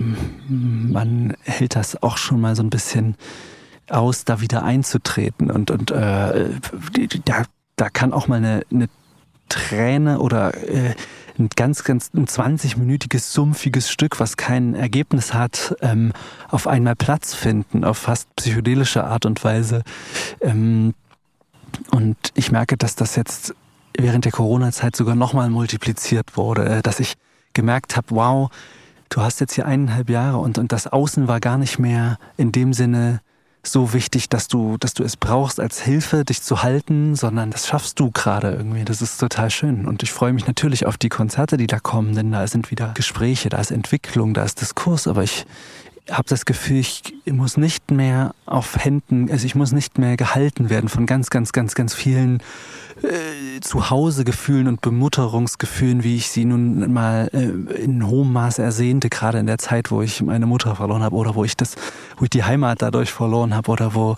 man 0.47 1.35
hält 1.43 1.75
das 1.75 2.01
auch 2.01 2.17
schon 2.17 2.41
mal 2.41 2.55
so 2.55 2.63
ein 2.63 2.71
bisschen 2.71 3.17
aus, 3.87 4.25
da 4.25 4.41
wieder 4.41 4.63
einzutreten. 4.63 5.51
Und, 5.51 5.69
und 5.69 5.91
äh, 5.91 6.49
da 7.23 7.43
da 7.75 7.89
kann 7.89 8.13
auch 8.13 8.27
mal 8.27 8.37
eine, 8.37 8.63
eine 8.71 8.87
Träne 9.49 10.19
oder 10.19 10.55
äh, 10.67 10.95
ein 11.37 11.49
ganz, 11.55 11.83
ganz 11.83 12.11
ein 12.13 12.27
20-minütiges, 12.27 13.31
sumpfiges 13.31 13.89
Stück, 13.91 14.19
was 14.19 14.37
kein 14.37 14.73
Ergebnis 14.73 15.33
hat, 15.33 15.75
ähm, 15.81 16.13
auf 16.49 16.67
einmal 16.67 16.95
Platz 16.95 17.33
finden, 17.33 17.83
auf 17.83 17.97
fast 17.97 18.33
psychedelische 18.35 19.03
Art 19.03 19.25
und 19.25 19.43
Weise. 19.43 19.83
Ähm, 20.41 20.93
und 21.91 22.17
ich 22.35 22.51
merke, 22.51 22.77
dass 22.77 22.95
das 22.95 23.15
jetzt 23.15 23.53
während 23.97 24.25
der 24.25 24.31
Corona-Zeit 24.31 24.95
sogar 24.95 25.15
nochmal 25.15 25.49
multipliziert 25.49 26.37
wurde, 26.37 26.65
äh, 26.65 26.81
dass 26.81 26.99
ich 26.99 27.15
gemerkt 27.53 27.97
habe, 27.97 28.07
wow, 28.11 28.49
du 29.09 29.21
hast 29.21 29.39
jetzt 29.39 29.53
hier 29.53 29.65
eineinhalb 29.65 30.09
Jahre 30.09 30.37
und, 30.37 30.57
und 30.57 30.71
das 30.71 30.87
Außen 30.87 31.27
war 31.27 31.39
gar 31.39 31.57
nicht 31.57 31.79
mehr 31.79 32.17
in 32.37 32.51
dem 32.51 32.73
Sinne 32.73 33.21
so 33.67 33.93
wichtig, 33.93 34.29
dass 34.29 34.47
du, 34.47 34.77
dass 34.77 34.93
du 34.93 35.03
es 35.03 35.17
brauchst 35.17 35.59
als 35.59 35.81
Hilfe, 35.81 36.25
dich 36.25 36.41
zu 36.41 36.63
halten, 36.63 37.15
sondern 37.15 37.51
das 37.51 37.67
schaffst 37.67 37.99
du 37.99 38.11
gerade 38.11 38.51
irgendwie. 38.51 38.85
Das 38.85 39.01
ist 39.01 39.17
total 39.17 39.49
schön. 39.49 39.85
Und 39.85 40.03
ich 40.03 40.11
freue 40.11 40.33
mich 40.33 40.47
natürlich 40.47 40.85
auf 40.85 40.97
die 40.97 41.09
Konzerte, 41.09 41.57
die 41.57 41.67
da 41.67 41.79
kommen, 41.79 42.15
denn 42.15 42.31
da 42.31 42.45
sind 42.47 42.71
wieder 42.71 42.93
Gespräche, 42.93 43.49
da 43.49 43.57
ist 43.57 43.71
Entwicklung, 43.71 44.33
da 44.33 44.43
ist 44.43 44.61
Diskurs, 44.61 45.07
aber 45.07 45.23
ich, 45.23 45.45
habe 46.09 46.25
das 46.27 46.45
Gefühl, 46.45 46.77
ich 46.77 47.01
muss 47.25 47.57
nicht 47.57 47.89
mehr 47.91 48.35
auf 48.45 48.77
Händen, 48.77 49.29
also 49.31 49.45
ich 49.45 49.55
muss 49.55 49.71
nicht 49.71 49.97
mehr 49.97 50.17
gehalten 50.17 50.69
werden 50.69 50.89
von 50.89 51.05
ganz, 51.05 51.29
ganz, 51.29 51.51
ganz, 51.51 51.73
ganz 51.73 51.95
vielen 51.95 52.43
äh, 53.03 53.59
Zuhausegefühlen 53.61 54.67
und 54.67 54.81
Bemutterungsgefühlen, 54.81 56.03
wie 56.03 56.15
ich 56.15 56.29
sie 56.29 56.45
nun 56.45 56.93
mal 56.93 57.29
äh, 57.33 57.81
in 57.81 58.07
hohem 58.07 58.31
Maße 58.31 58.61
ersehnte, 58.61 59.09
gerade 59.09 59.39
in 59.39 59.47
der 59.47 59.57
Zeit, 59.57 59.91
wo 59.91 60.01
ich 60.01 60.21
meine 60.21 60.45
Mutter 60.45 60.75
verloren 60.75 61.03
habe 61.03 61.15
oder 61.15 61.35
wo 61.35 61.43
ich 61.43 61.57
das, 61.57 61.75
wo 62.17 62.23
ich 62.23 62.29
die 62.29 62.43
Heimat 62.43 62.81
dadurch 62.81 63.11
verloren 63.11 63.53
habe 63.53 63.71
oder 63.71 63.95
wo 63.95 64.15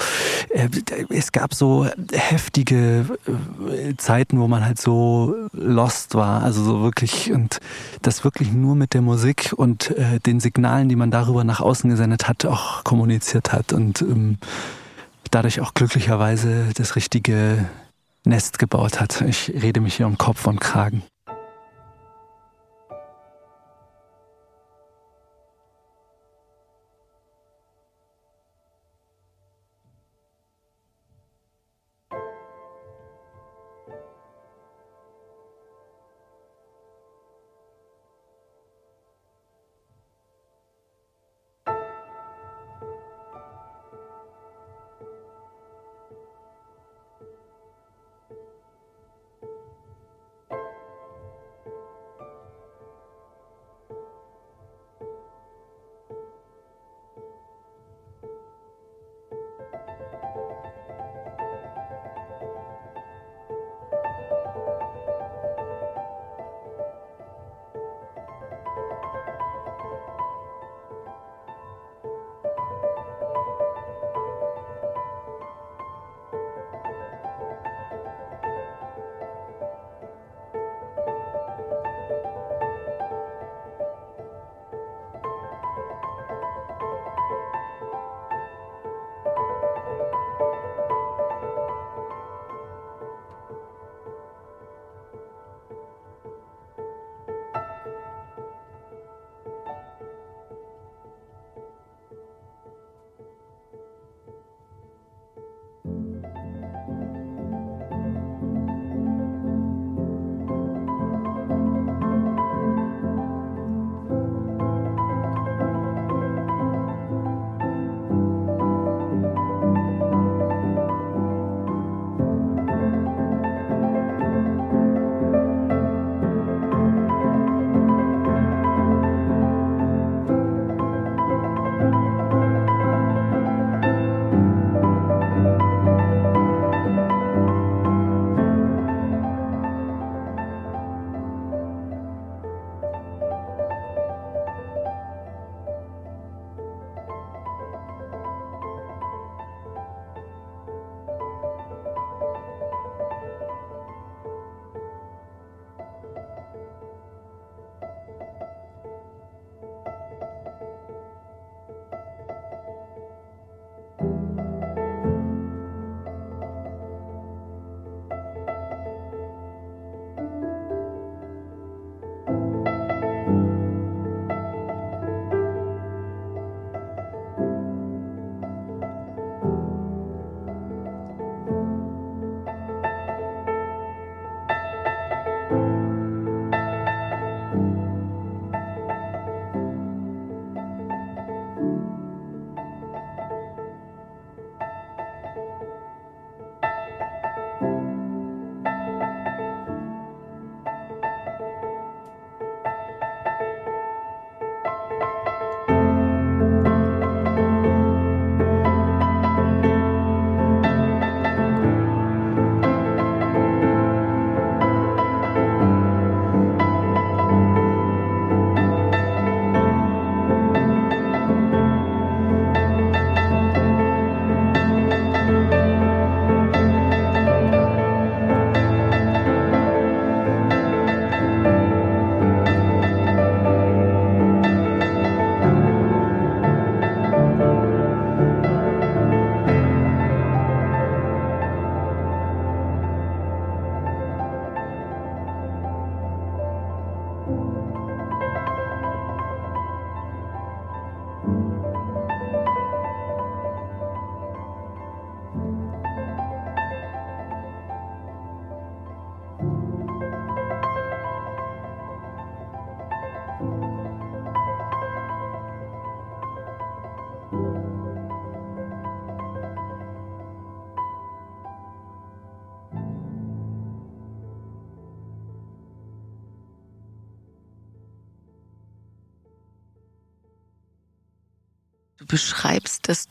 äh, 0.50 0.70
es 1.10 1.32
gab 1.32 1.54
so 1.54 1.88
heftige 2.12 3.18
äh, 3.26 3.96
Zeiten, 3.98 4.40
wo 4.40 4.48
man 4.48 4.64
halt 4.64 4.80
so 4.80 5.36
lost 5.54 6.16
war, 6.16 6.44
also 6.44 6.64
so 6.64 6.82
wirklich 6.82 7.32
und 7.32 7.60
das 8.02 8.24
wirklich 8.24 8.52
nur 8.52 8.76
mit 8.76 8.94
der 8.94 9.02
Musik 9.02 9.54
und 9.56 9.92
äh, 9.92 10.20
den 10.20 10.40
Signalen, 10.40 10.90
die 10.90 10.96
man 10.96 11.12
darüber 11.12 11.44
nach 11.44 11.62
außen 11.62 11.90
gesendet 11.90 12.28
hat, 12.28 12.46
auch 12.46 12.84
kommuniziert 12.84 13.54
hat 13.54 13.74
und 13.74 14.02
ähm, 14.02 14.38
dadurch 15.32 15.62
auch 15.62 15.74
glücklicherweise 15.74 16.70
das 16.76 16.96
richtige 16.96 17.66
Nest 18.28 18.60
gebaut 18.60 19.00
hat. 19.00 19.22
Ich 19.22 19.50
rede 19.50 19.80
mich 19.80 19.96
hier 19.96 20.08
um 20.08 20.18
Kopf 20.18 20.48
und 20.48 20.60
Kragen. 20.60 21.04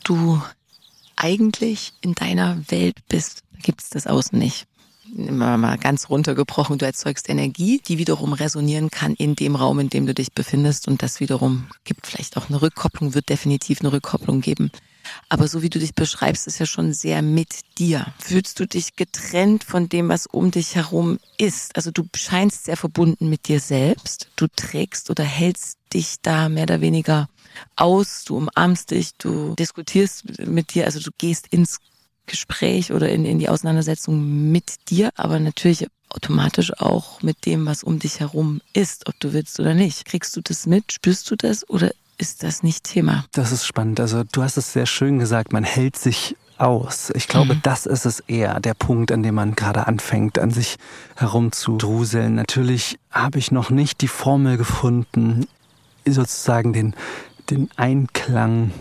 Du 0.07 0.41
eigentlich 1.15 1.93
in 2.01 2.13
deiner 2.13 2.57
Welt 2.69 2.97
bist. 3.09 3.43
Gibt 3.61 3.81
es 3.81 3.89
das 3.89 4.07
Außen 4.07 4.37
nicht. 4.37 4.67
Immer 5.15 5.57
mal 5.57 5.77
ganz 5.77 6.09
runtergebrochen, 6.09 6.77
du 6.77 6.85
erzeugst 6.85 7.29
Energie, 7.29 7.81
die 7.87 7.97
wiederum 7.97 8.33
resonieren 8.33 8.89
kann 8.89 9.13
in 9.13 9.35
dem 9.35 9.55
Raum, 9.55 9.79
in 9.79 9.89
dem 9.89 10.05
du 10.05 10.13
dich 10.13 10.33
befindest. 10.33 10.87
Und 10.87 11.01
das 11.01 11.19
wiederum 11.19 11.67
gibt 11.85 12.07
vielleicht 12.07 12.37
auch 12.37 12.49
eine 12.49 12.61
Rückkopplung, 12.61 13.13
wird 13.13 13.29
definitiv 13.29 13.79
eine 13.79 13.93
Rückkopplung 13.93 14.41
geben. 14.41 14.69
Aber 15.29 15.47
so 15.47 15.61
wie 15.61 15.69
du 15.69 15.79
dich 15.79 15.95
beschreibst, 15.95 16.47
ist 16.47 16.59
ja 16.59 16.65
schon 16.65 16.93
sehr 16.93 17.21
mit 17.21 17.61
dir. 17.77 18.05
Fühlst 18.19 18.59
du 18.59 18.65
dich 18.65 18.95
getrennt 18.95 19.63
von 19.63 19.89
dem, 19.89 20.09
was 20.09 20.25
um 20.27 20.51
dich 20.51 20.75
herum 20.75 21.19
ist? 21.37 21.75
Also 21.75 21.91
du 21.91 22.07
scheinst 22.15 22.65
sehr 22.65 22.77
verbunden 22.77 23.29
mit 23.29 23.47
dir 23.47 23.59
selbst. 23.59 24.29
Du 24.35 24.47
trägst 24.47 25.09
oder 25.09 25.23
hältst 25.23 25.77
dich 25.93 26.15
da 26.21 26.49
mehr 26.49 26.63
oder 26.63 26.81
weniger 26.81 27.29
aus, 27.75 28.23
du 28.25 28.37
umarmst 28.37 28.91
dich, 28.91 29.15
du 29.17 29.55
diskutierst 29.55 30.39
mit 30.45 30.73
dir, 30.73 30.85
also 30.85 30.99
du 30.99 31.09
gehst 31.17 31.47
ins 31.47 31.79
Gespräch 32.27 32.91
oder 32.91 33.09
in, 33.09 33.25
in 33.25 33.39
die 33.39 33.49
Auseinandersetzung 33.49 34.51
mit 34.51 34.89
dir, 34.89 35.11
aber 35.15 35.39
natürlich 35.39 35.87
automatisch 36.09 36.73
auch 36.79 37.21
mit 37.21 37.45
dem, 37.45 37.65
was 37.65 37.83
um 37.83 37.99
dich 37.99 38.19
herum 38.19 38.61
ist, 38.73 39.07
ob 39.07 39.19
du 39.19 39.33
willst 39.33 39.59
oder 39.59 39.73
nicht. 39.73 40.05
Kriegst 40.05 40.35
du 40.35 40.41
das 40.41 40.65
mit? 40.65 40.91
Spürst 40.91 41.29
du 41.31 41.35
das 41.35 41.67
oder 41.69 41.91
ist 42.17 42.43
das 42.43 42.63
nicht 42.63 42.83
Thema? 42.83 43.25
Das 43.31 43.51
ist 43.51 43.65
spannend. 43.65 43.99
Also 43.99 44.23
du 44.23 44.43
hast 44.43 44.57
es 44.57 44.73
sehr 44.73 44.85
schön 44.85 45.19
gesagt, 45.19 45.53
man 45.53 45.63
hält 45.63 45.97
sich 45.97 46.35
aus. 46.57 47.11
Ich 47.15 47.27
glaube, 47.27 47.55
mhm. 47.55 47.61
das 47.61 47.85
ist 47.85 48.05
es 48.05 48.19
eher, 48.21 48.59
der 48.59 48.73
Punkt, 48.73 49.11
an 49.11 49.21
dem 49.21 49.35
man 49.35 49.55
gerade 49.55 49.85
anfängt, 49.85 50.39
an 50.39 50.49
sich 50.49 50.77
herumzudruseln. 51.15 52.33
Natürlich 52.33 52.97
habe 53.11 53.37
ich 53.37 53.51
noch 53.51 53.69
nicht 53.69 54.01
die 54.01 54.07
Formel 54.07 54.57
gefunden, 54.57 55.45
sozusagen 56.05 56.73
den 56.73 56.95
den 57.49 57.69
Einklang 57.75 58.71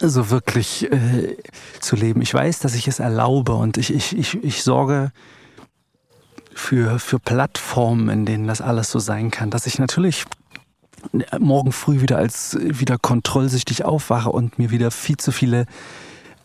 so 0.00 0.30
wirklich 0.30 0.90
äh, 0.90 1.36
zu 1.80 1.96
leben. 1.96 2.22
Ich 2.22 2.32
weiß, 2.32 2.60
dass 2.60 2.74
ich 2.74 2.88
es 2.88 3.00
erlaube 3.00 3.52
und 3.52 3.76
ich, 3.76 3.92
ich, 3.92 4.16
ich, 4.16 4.42
ich 4.42 4.62
sorge 4.62 5.12
für, 6.54 6.98
für 6.98 7.18
Plattformen, 7.18 8.08
in 8.08 8.26
denen 8.26 8.46
das 8.46 8.60
alles 8.60 8.90
so 8.90 8.98
sein 8.98 9.30
kann, 9.30 9.50
dass 9.50 9.66
ich 9.66 9.78
natürlich 9.78 10.24
morgen 11.38 11.72
früh 11.72 12.00
wieder 12.00 12.18
als 12.18 12.56
wieder 12.60 12.98
kontrollsüchtig 12.98 13.84
aufwache 13.84 14.30
und 14.30 14.58
mir 14.58 14.70
wieder 14.70 14.90
viel 14.90 15.16
zu 15.16 15.32
viele 15.32 15.66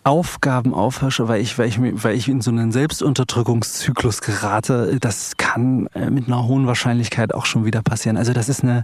Aufgaben 0.05 0.75
aufhörsche, 0.75 1.27
weil 1.27 1.41
ich, 1.41 1.57
weil 1.57 1.67
ich, 1.67 1.79
weil 1.81 2.15
ich 2.15 2.29
in 2.29 2.39
so 2.39 2.51
einen 2.51 2.71
Selbstunterdrückungszyklus 2.71 4.21
gerate. 4.21 4.99
Das 4.99 5.35
kann 5.37 5.87
äh, 5.95 6.11
mit 6.11 6.27
einer 6.27 6.45
hohen 6.47 6.67
Wahrscheinlichkeit 6.67 7.33
auch 7.33 7.47
schon 7.47 7.65
wieder 7.65 7.81
passieren. 7.81 8.15
Also 8.15 8.31
das 8.31 8.47
ist 8.47 8.61
eine, 8.61 8.83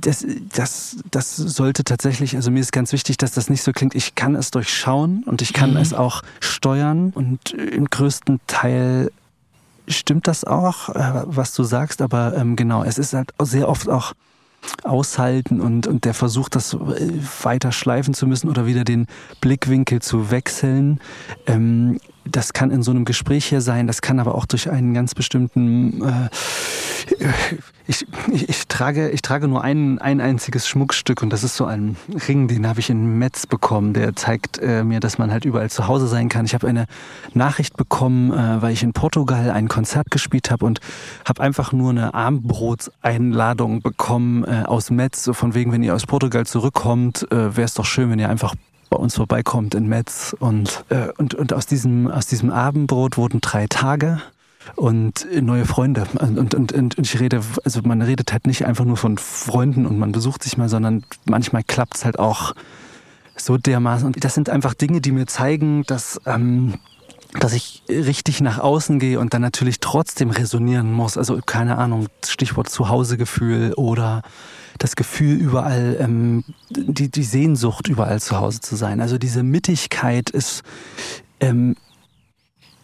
das, 0.00 0.26
das, 0.52 0.96
das 1.10 1.36
sollte 1.36 1.84
tatsächlich, 1.84 2.34
also 2.34 2.50
mir 2.50 2.58
ist 2.58 2.72
ganz 2.72 2.92
wichtig, 2.92 3.16
dass 3.16 3.30
das 3.30 3.48
nicht 3.48 3.62
so 3.62 3.70
klingt, 3.70 3.94
ich 3.94 4.16
kann 4.16 4.34
es 4.34 4.50
durchschauen 4.50 5.22
und 5.24 5.40
ich 5.40 5.52
kann 5.52 5.70
mhm. 5.70 5.76
es 5.76 5.94
auch 5.94 6.22
steuern 6.40 7.12
und 7.14 7.52
im 7.52 7.86
größten 7.86 8.40
Teil 8.48 9.12
stimmt 9.90 10.28
das 10.28 10.44
auch, 10.44 10.88
äh, 10.90 11.22
was 11.26 11.54
du 11.54 11.62
sagst, 11.62 12.02
aber 12.02 12.36
ähm, 12.36 12.56
genau, 12.56 12.82
es 12.82 12.98
ist 12.98 13.12
halt 13.12 13.32
sehr 13.40 13.68
oft 13.68 13.88
auch 13.88 14.12
aushalten 14.84 15.60
und, 15.60 15.86
und 15.86 16.04
der 16.04 16.14
Versuch, 16.14 16.48
das 16.48 16.74
äh, 16.74 16.78
weiter 17.42 17.72
schleifen 17.72 18.14
zu 18.14 18.26
müssen 18.26 18.48
oder 18.48 18.66
wieder 18.66 18.84
den 18.84 19.06
Blickwinkel 19.40 20.02
zu 20.02 20.30
wechseln. 20.30 21.00
Ähm, 21.46 21.98
das 22.24 22.52
kann 22.52 22.70
in 22.70 22.82
so 22.82 22.90
einem 22.90 23.04
Gespräch 23.04 23.46
hier 23.46 23.60
sein, 23.60 23.86
das 23.86 24.02
kann 24.02 24.20
aber 24.20 24.34
auch 24.34 24.46
durch 24.46 24.70
einen 24.70 24.94
ganz 24.94 25.14
bestimmten 25.14 26.02
äh, 26.02 26.28
ich, 27.86 28.06
ich, 28.32 28.48
ich, 28.48 28.68
trage, 28.68 29.10
ich 29.10 29.20
trage 29.20 29.48
nur 29.48 29.64
ein, 29.64 29.98
ein 29.98 30.20
einziges 30.20 30.68
Schmuckstück 30.68 31.22
und 31.22 31.30
das 31.30 31.42
ist 31.42 31.56
so 31.56 31.64
ein 31.64 31.96
Ring, 32.28 32.46
den 32.46 32.66
habe 32.68 32.78
ich 32.78 32.88
in 32.88 33.18
Metz 33.18 33.46
bekommen. 33.46 33.94
Der 33.94 34.14
zeigt 34.14 34.58
äh, 34.58 34.84
mir, 34.84 35.00
dass 35.00 35.18
man 35.18 35.32
halt 35.32 35.44
überall 35.44 35.70
zu 35.70 35.88
Hause 35.88 36.06
sein 36.06 36.28
kann. 36.28 36.44
Ich 36.46 36.54
habe 36.54 36.68
eine 36.68 36.86
Nachricht 37.34 37.76
bekommen, 37.76 38.32
äh, 38.32 38.62
weil 38.62 38.72
ich 38.72 38.82
in 38.82 38.92
Portugal 38.92 39.50
ein 39.50 39.68
Konzert 39.68 40.10
gespielt 40.10 40.50
habe 40.50 40.66
und 40.66 40.80
habe 41.24 41.42
einfach 41.42 41.72
nur 41.72 41.90
eine 41.90 42.14
Armbrotseinladung 42.14 43.82
bekommen 43.82 44.44
äh, 44.44 44.62
aus 44.66 44.90
Metz, 44.90 45.24
so 45.24 45.32
von 45.32 45.54
wegen, 45.54 45.72
wenn 45.72 45.82
ihr 45.82 45.94
aus 45.94 46.06
Portugal 46.06 46.46
zurückkommt, 46.46 47.26
äh, 47.32 47.56
wäre 47.56 47.64
es 47.64 47.74
doch 47.74 47.86
schön, 47.86 48.10
wenn 48.10 48.20
ihr 48.20 48.28
einfach 48.28 48.54
bei 48.90 48.96
uns 48.96 49.16
vorbeikommt 49.16 49.74
in 49.74 49.88
Metz 49.88 50.36
und, 50.38 50.84
äh, 50.90 51.08
und, 51.16 51.34
und 51.34 51.52
aus 51.52 51.66
diesem, 51.66 52.10
aus 52.10 52.26
diesem 52.26 52.50
Abendbrot 52.50 53.16
wurden 53.16 53.40
drei 53.40 53.66
Tage 53.66 54.20
und 54.76 55.26
neue 55.40 55.64
Freunde. 55.64 56.06
Und, 56.18 56.54
und, 56.54 56.72
und, 56.72 56.98
ich 56.98 57.18
rede, 57.18 57.40
also 57.64 57.80
man 57.82 58.02
redet 58.02 58.32
halt 58.32 58.46
nicht 58.46 58.66
einfach 58.66 58.84
nur 58.84 58.96
von 58.96 59.16
Freunden 59.16 59.86
und 59.86 59.98
man 59.98 60.12
besucht 60.12 60.42
sich 60.42 60.58
mal, 60.58 60.68
sondern 60.68 61.04
manchmal 61.24 61.62
klappt 61.62 61.96
es 61.96 62.04
halt 62.04 62.18
auch 62.18 62.52
so 63.36 63.56
dermaßen. 63.56 64.06
Und 64.06 64.22
das 64.22 64.34
sind 64.34 64.50
einfach 64.50 64.74
Dinge, 64.74 65.00
die 65.00 65.12
mir 65.12 65.26
zeigen, 65.26 65.84
dass, 65.84 66.20
ähm, 66.26 66.74
dass 67.38 67.52
ich 67.52 67.82
richtig 67.88 68.40
nach 68.40 68.58
außen 68.58 68.98
gehe 68.98 69.18
und 69.18 69.32
dann 69.32 69.42
natürlich 69.42 69.80
trotzdem 69.80 70.30
resonieren 70.30 70.92
muss. 70.92 71.16
Also 71.16 71.38
keine 71.44 71.78
Ahnung, 71.78 72.08
Stichwort 72.26 72.68
Zuhausegefühl 72.68 73.72
oder 73.74 74.22
das 74.80 74.96
Gefühl, 74.96 75.36
überall, 75.36 75.96
ähm, 76.00 76.42
die, 76.70 77.10
die 77.10 77.22
Sehnsucht, 77.22 77.86
überall 77.86 78.20
zu 78.20 78.38
Hause 78.38 78.60
zu 78.60 78.76
sein. 78.76 79.00
Also 79.00 79.18
diese 79.18 79.42
Mittigkeit 79.42 80.30
ist 80.30 80.62
ähm, 81.38 81.76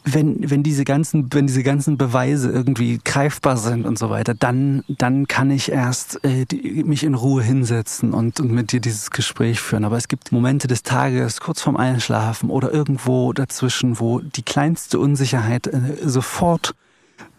wenn, 0.09 0.49
wenn 0.49 0.63
diese 0.63 0.85
ganzen, 0.85 1.33
wenn 1.33 1.49
diese 1.49 1.65
ganzen 1.65 1.99
Beweise 1.99 2.53
irgendwie 2.53 3.01
greifbar 3.05 3.57
sind 3.57 3.85
und 3.85 3.99
so 3.99 4.09
weiter, 4.09 4.35
dann, 4.35 4.85
dann 4.87 5.27
kann 5.27 5.51
ich 5.51 5.73
erst 5.73 6.25
äh, 6.25 6.45
die, 6.45 6.85
mich 6.85 7.03
in 7.03 7.15
Ruhe 7.15 7.43
hinsetzen 7.43 8.13
und, 8.15 8.39
und 8.39 8.53
mit 8.53 8.71
dir 8.71 8.81
dieses 8.81 9.11
Gespräch 9.11 9.61
führen. 9.61 9.85
Aber 9.85 9.97
es 9.97 10.07
gibt 10.07 10.31
Momente 10.31 10.69
des 10.69 10.85
Tages, 10.85 11.41
kurz 11.41 11.61
vorm 11.61 11.77
Einschlafen 11.77 12.51
oder 12.51 12.73
irgendwo 12.73 13.33
dazwischen, 13.33 13.99
wo 13.99 14.21
die 14.21 14.45
kleinste 14.45 15.01
Unsicherheit 15.01 15.67
äh, 15.67 15.81
sofort 16.05 16.77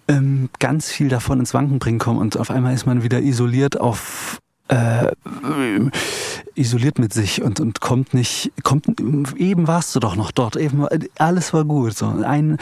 ähm, 0.09 0.49
ganz 0.59 0.91
viel 0.91 1.07
davon 1.07 1.39
ins 1.39 1.53
Wanken 1.53 1.79
bringen 1.79 1.99
kommt 1.99 2.19
und 2.19 2.37
auf 2.37 2.51
einmal 2.51 2.73
ist 2.73 2.85
man 2.85 3.01
wieder 3.01 3.21
isoliert 3.21 3.79
auf 3.79 4.39
äh, 4.67 5.11
isoliert 6.55 6.99
mit 6.99 7.13
sich 7.13 7.41
und, 7.41 7.59
und 7.59 7.81
kommt 7.81 8.13
nicht, 8.13 8.51
kommt, 8.63 8.87
eben 9.37 9.67
warst 9.67 9.95
du 9.95 9.99
doch 9.99 10.15
noch 10.15 10.31
dort, 10.31 10.55
eben, 10.55 10.85
alles 11.17 11.53
war 11.53 11.65
gut, 11.65 11.95
so, 11.95 12.07
ein, 12.07 12.57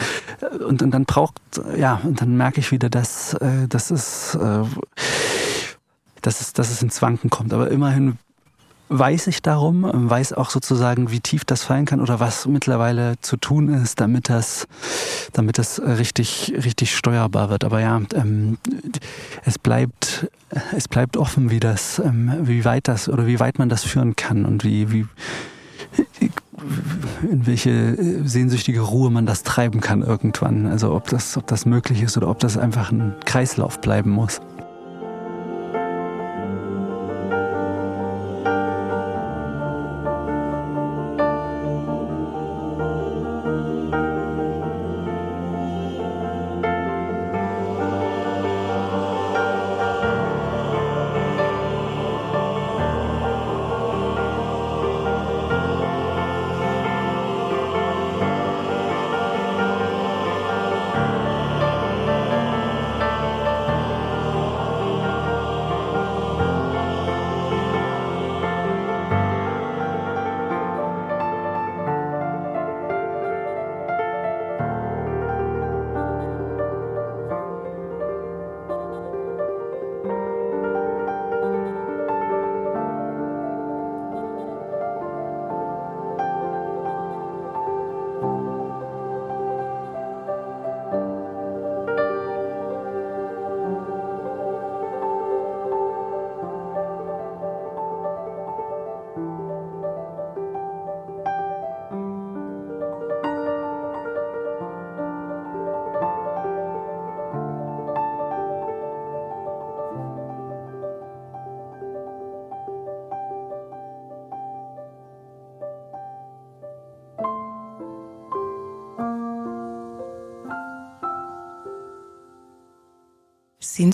und, 0.66 0.82
und 0.82 0.90
dann 0.92 1.04
braucht, 1.04 1.40
ja, 1.76 2.00
und 2.04 2.20
dann 2.20 2.36
merke 2.36 2.60
ich 2.60 2.72
wieder, 2.72 2.90
dass, 2.90 3.34
äh, 3.34 3.68
dass 3.68 3.90
es, 3.90 4.34
äh, 4.34 4.62
dass 6.22 6.40
es, 6.40 6.52
dass 6.52 6.70
es 6.70 6.82
ins 6.82 7.00
Wanken 7.02 7.30
kommt, 7.30 7.52
aber 7.52 7.70
immerhin 7.70 8.18
weiß 8.88 9.26
ich 9.26 9.42
darum, 9.42 9.84
weiß 9.92 10.32
auch 10.34 10.50
sozusagen, 10.50 11.10
wie 11.10 11.20
tief 11.20 11.44
das 11.44 11.64
fallen 11.64 11.86
kann 11.86 12.00
oder 12.00 12.20
was 12.20 12.46
mittlerweile 12.46 13.14
zu 13.20 13.36
tun 13.36 13.68
ist, 13.68 14.00
damit 14.00 14.28
das, 14.28 14.66
damit 15.32 15.58
das 15.58 15.80
richtig, 15.80 16.52
richtig 16.56 16.94
steuerbar 16.96 17.50
wird. 17.50 17.64
Aber 17.64 17.80
ja, 17.80 18.00
ähm, 18.14 18.58
es 19.44 19.58
bleibt, 19.58 20.30
es 20.76 20.88
bleibt 20.88 21.16
offen, 21.16 21.50
wie 21.50 21.60
das, 21.60 21.98
ähm, 21.98 22.32
wie 22.42 22.64
weit 22.64 22.88
das 22.88 23.08
oder 23.08 23.26
wie 23.26 23.40
weit 23.40 23.58
man 23.58 23.68
das 23.68 23.82
führen 23.82 24.14
kann 24.14 24.44
und 24.44 24.62
wie, 24.62 24.92
wie, 24.92 25.06
in 27.22 27.46
welche 27.46 27.96
sehnsüchtige 28.24 28.80
Ruhe 28.80 29.10
man 29.10 29.26
das 29.26 29.42
treiben 29.42 29.80
kann 29.80 30.02
irgendwann. 30.02 30.66
Also 30.66 30.94
ob 30.94 31.08
das, 31.08 31.36
ob 31.36 31.46
das 31.46 31.66
möglich 31.66 32.02
ist 32.02 32.16
oder 32.16 32.28
ob 32.28 32.38
das 32.38 32.56
einfach 32.56 32.92
ein 32.92 33.14
Kreislauf 33.24 33.80
bleiben 33.80 34.10
muss. 34.10 34.40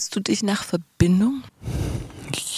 Sehnst 0.02 0.16
du 0.16 0.20
dich 0.20 0.42
nach 0.42 0.64
Verbindung? 0.64 1.44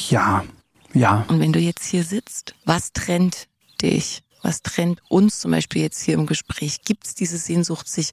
Ja, 0.09 0.47
ja. 0.95 1.27
Und 1.29 1.41
wenn 1.41 1.53
du 1.53 1.59
jetzt 1.59 1.85
hier 1.85 2.03
sitzt, 2.03 2.55
was 2.65 2.95
trennt 2.95 3.49
dich? 3.83 4.23
Was 4.41 4.63
trennt 4.63 5.03
uns 5.11 5.41
zum 5.41 5.51
Beispiel 5.51 5.83
jetzt 5.83 6.01
hier 6.01 6.15
im 6.15 6.25
Gespräch? 6.25 6.81
Gibt 6.87 7.07
es 7.07 7.15
diese 7.15 7.37
Sehnsucht, 7.37 7.87
sich, 7.87 8.13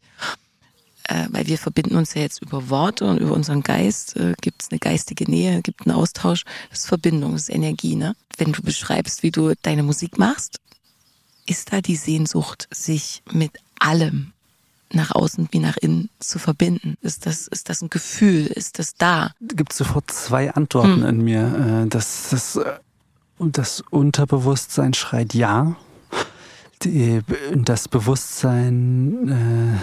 äh, 1.05 1.27
weil 1.29 1.47
wir 1.47 1.57
verbinden 1.57 1.95
uns 1.95 2.13
ja 2.13 2.23
jetzt 2.23 2.41
über 2.41 2.69
Worte 2.69 3.05
und 3.05 3.19
über 3.19 3.31
unseren 3.31 3.63
Geist, 3.63 4.17
äh, 4.17 4.33
gibt 4.41 4.63
es 4.63 4.69
eine 4.69 4.79
geistige 4.79 5.31
Nähe, 5.31 5.61
gibt 5.61 5.87
einen 5.87 5.95
Austausch, 5.95 6.43
das 6.69 6.79
ist 6.79 6.87
Verbindung, 6.87 7.31
das 7.31 7.43
ist 7.43 7.55
Energie. 7.55 7.95
Ne? 7.95 8.17
Wenn 8.37 8.51
du 8.51 8.61
beschreibst, 8.61 9.23
wie 9.23 9.31
du 9.31 9.53
deine 9.61 9.83
Musik 9.83 10.17
machst, 10.17 10.59
ist 11.45 11.71
da 11.71 11.79
die 11.79 11.95
Sehnsucht, 11.95 12.67
sich 12.69 13.23
mit 13.31 13.53
allem 13.79 14.33
nach 14.93 15.11
außen 15.11 15.49
wie 15.51 15.59
nach 15.59 15.77
innen 15.77 16.09
zu 16.19 16.39
verbinden? 16.39 16.95
Ist 17.01 17.25
das, 17.25 17.47
ist 17.47 17.69
das 17.69 17.81
ein 17.81 17.89
Gefühl? 17.89 18.47
Ist 18.47 18.79
das 18.79 18.95
da? 18.95 19.31
Gibt 19.41 19.73
sofort 19.73 20.09
zwei 20.11 20.53
Antworten 20.53 21.03
hm. 21.03 21.09
in 21.09 21.21
mir. 21.23 21.83
Äh, 21.83 21.87
das, 21.87 22.29
das, 22.29 22.55
äh, 22.57 22.79
das 23.39 23.83
Unterbewusstsein 23.89 24.93
schreit 24.93 25.33
ja. 25.33 25.75
Die, 26.83 27.21
das 27.53 27.87
Bewusstsein, 27.87 29.29
äh, 29.29 29.77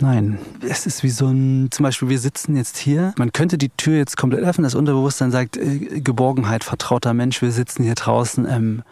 nein. 0.00 0.38
Es 0.60 0.86
ist 0.86 1.04
wie 1.04 1.10
so 1.10 1.28
ein, 1.28 1.68
zum 1.70 1.84
Beispiel, 1.84 2.08
wir 2.08 2.18
sitzen 2.18 2.56
jetzt 2.56 2.76
hier. 2.76 3.14
Man 3.16 3.32
könnte 3.32 3.58
die 3.58 3.68
Tür 3.68 3.96
jetzt 3.96 4.16
komplett 4.16 4.42
öffnen. 4.42 4.64
Das 4.64 4.74
Unterbewusstsein 4.74 5.30
sagt, 5.30 5.56
äh, 5.56 6.00
Geborgenheit, 6.00 6.64
vertrauter 6.64 7.14
Mensch, 7.14 7.40
wir 7.42 7.52
sitzen 7.52 7.84
hier 7.84 7.94
draußen. 7.94 8.44
Ähm, 8.48 8.82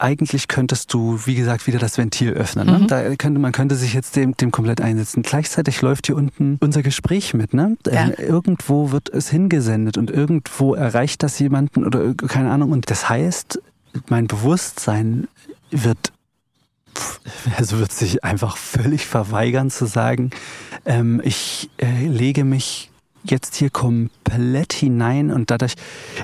eigentlich 0.00 0.48
könntest 0.48 0.92
du, 0.92 1.20
wie 1.24 1.34
gesagt, 1.34 1.66
wieder 1.66 1.78
das 1.78 1.98
Ventil 1.98 2.32
öffnen. 2.32 2.66
Ne? 2.66 2.78
Mhm. 2.80 2.86
Da 2.86 3.16
könnte, 3.16 3.40
man 3.40 3.52
könnte 3.52 3.76
sich 3.76 3.94
jetzt 3.94 4.16
dem, 4.16 4.36
dem 4.36 4.50
komplett 4.50 4.80
einsetzen. 4.80 5.22
Gleichzeitig 5.22 5.82
läuft 5.82 6.06
hier 6.06 6.16
unten 6.16 6.58
unser 6.60 6.82
Gespräch 6.82 7.34
mit. 7.34 7.54
Ne? 7.54 7.76
Ja. 7.86 8.06
Ähm, 8.06 8.14
irgendwo 8.16 8.92
wird 8.92 9.08
es 9.10 9.30
hingesendet 9.30 9.98
und 9.98 10.10
irgendwo 10.10 10.74
erreicht 10.74 11.22
das 11.22 11.38
jemanden 11.38 11.84
oder 11.84 12.14
keine 12.14 12.50
Ahnung. 12.50 12.72
Und 12.72 12.90
das 12.90 13.08
heißt, 13.08 13.60
mein 14.08 14.26
Bewusstsein 14.26 15.28
wird 15.70 16.12
also 17.56 17.78
wird 17.78 17.92
sich 17.92 18.24
einfach 18.24 18.56
völlig 18.56 19.06
verweigern 19.06 19.70
zu 19.70 19.86
sagen, 19.86 20.30
ähm, 20.84 21.20
ich 21.24 21.70
äh, 21.78 22.06
lege 22.06 22.44
mich 22.44 22.89
jetzt 23.24 23.56
hier 23.56 23.70
komplett 23.70 24.72
hinein 24.72 25.30
und 25.30 25.50
dadurch, 25.50 25.74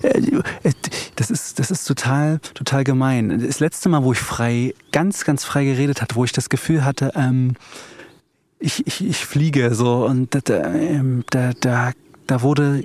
äh, 0.03 0.19
äh, 0.63 0.73
das 1.17 1.31
ist, 1.31 1.59
das 1.59 1.71
ist 1.71 1.85
total, 1.85 2.39
total 2.55 2.85
gemein. 2.85 3.45
Das 3.47 3.61
letzte 3.61 3.89
Mal, 3.89 4.05
wo 4.05 4.13
ich 4.13 4.19
frei, 4.19 4.75
ganz, 4.93 5.25
ganz 5.25 5.45
frei 5.45 5.65
geredet 5.65 6.03
hatte, 6.03 6.17
wo 6.17 6.25
ich 6.25 6.33
das 6.33 6.49
Gefühl 6.49 6.85
hatte, 6.85 7.13
ähm, 7.15 7.55
ich, 8.59 8.87
ich, 8.87 9.07
ich 9.07 9.27
fliege 9.27 9.75
so 9.75 10.07
und 10.07 10.35
da, 10.49 10.75
ähm, 10.75 11.25
da, 11.31 11.53
da, 11.61 11.93
da 12.27 12.43
wurde 12.43 12.83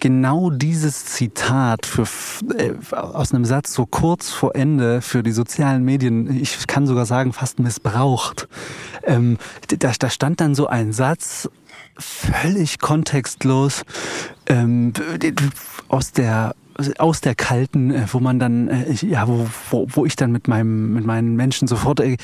genau 0.00 0.50
dieses 0.50 1.06
Zitat 1.06 1.86
für, 1.86 2.06
äh, 2.56 2.72
aus 2.94 3.34
einem 3.34 3.44
Satz 3.44 3.74
so 3.74 3.86
kurz 3.86 4.30
vor 4.30 4.54
Ende 4.54 5.00
für 5.00 5.22
die 5.22 5.32
sozialen 5.32 5.84
Medien, 5.84 6.40
ich 6.40 6.66
kann 6.66 6.86
sogar 6.86 7.06
sagen, 7.06 7.32
fast 7.32 7.58
missbraucht. 7.58 8.48
Ähm, 9.04 9.38
da, 9.78 9.92
da 9.98 10.10
stand 10.10 10.40
dann 10.40 10.54
so 10.54 10.66
ein 10.66 10.92
Satz, 10.92 11.48
völlig 11.98 12.78
kontextlos 12.78 13.82
ähm, 14.46 14.92
aus 15.88 16.12
der 16.12 16.54
aus 16.98 17.20
der 17.20 17.34
kalten, 17.34 17.90
äh, 17.90 18.06
wo 18.12 18.20
man 18.20 18.38
dann, 18.38 18.68
äh, 18.68 18.92
ja, 19.04 19.26
wo, 19.26 19.46
wo, 19.70 19.86
wo 19.90 20.06
ich 20.06 20.14
dann 20.14 20.30
mit 20.30 20.46
meinem, 20.46 20.94
mit 20.94 21.04
meinen 21.04 21.34
Menschen 21.34 21.66
sofort, 21.66 22.00
äh, 22.00 22.16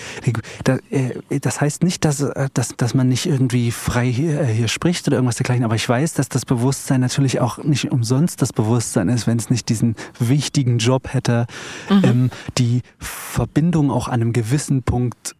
das 1.40 1.60
heißt 1.60 1.82
nicht, 1.82 2.04
dass, 2.04 2.24
dass, 2.54 2.68
dass 2.76 2.94
man 2.94 3.08
nicht 3.08 3.26
irgendwie 3.26 3.72
frei 3.72 4.06
hier, 4.06 4.44
hier 4.44 4.68
spricht 4.68 5.08
oder 5.08 5.16
irgendwas 5.16 5.36
dergleichen, 5.36 5.64
aber 5.64 5.74
ich 5.74 5.88
weiß, 5.88 6.14
dass 6.14 6.28
das 6.28 6.46
Bewusstsein 6.46 7.00
natürlich 7.00 7.40
auch 7.40 7.58
nicht 7.58 7.90
umsonst 7.90 8.42
das 8.42 8.52
Bewusstsein 8.52 9.08
ist, 9.08 9.26
wenn 9.26 9.38
es 9.38 9.50
nicht 9.50 9.68
diesen 9.68 9.96
wichtigen 10.20 10.78
Job 10.78 11.12
hätte, 11.12 11.46
mhm. 11.90 12.04
ähm, 12.04 12.30
die 12.56 12.82
Verbindung 12.98 13.90
auch 13.90 14.06
an 14.06 14.14
einem 14.14 14.32
gewissen 14.32 14.84
Punkt 14.84 15.34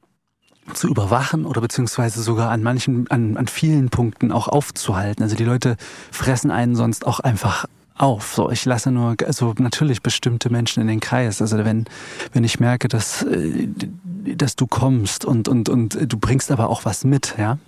zu 0.72 0.88
überwachen 0.88 1.44
oder 1.44 1.60
beziehungsweise 1.60 2.22
sogar 2.22 2.50
an 2.50 2.62
manchen, 2.62 3.10
an, 3.10 3.36
an 3.36 3.46
vielen 3.48 3.90
Punkten 3.90 4.32
auch 4.32 4.48
aufzuhalten. 4.48 5.22
Also 5.22 5.36
die 5.36 5.44
Leute 5.44 5.76
fressen 6.10 6.50
einen 6.50 6.74
sonst 6.74 7.06
auch 7.06 7.20
einfach 7.20 7.66
auf. 7.97 8.34
So, 8.34 8.51
ich 8.51 8.64
lasse 8.64 8.90
nur, 8.90 9.16
also 9.24 9.55
natürlich 9.59 10.03
bestimmte 10.03 10.51
Menschen 10.51 10.80
in 10.80 10.88
den 10.88 11.01
Kreis. 11.01 11.40
Also 11.40 11.64
wenn, 11.64 11.84
wenn 12.32 12.45
ich 12.45 12.59
merke, 12.59 12.88
dass, 12.88 13.22
äh, 13.22 13.68
dass 14.36 14.57
du 14.57 14.66
kommst 14.66 15.24
und, 15.24 15.49
und, 15.49 15.68
und 15.68 16.12
du 16.12 16.18
bringst 16.18 16.51
aber 16.51 16.70
auch 16.70 16.84
was 16.84 17.05
mit, 17.05 17.34
ja. 17.38 17.59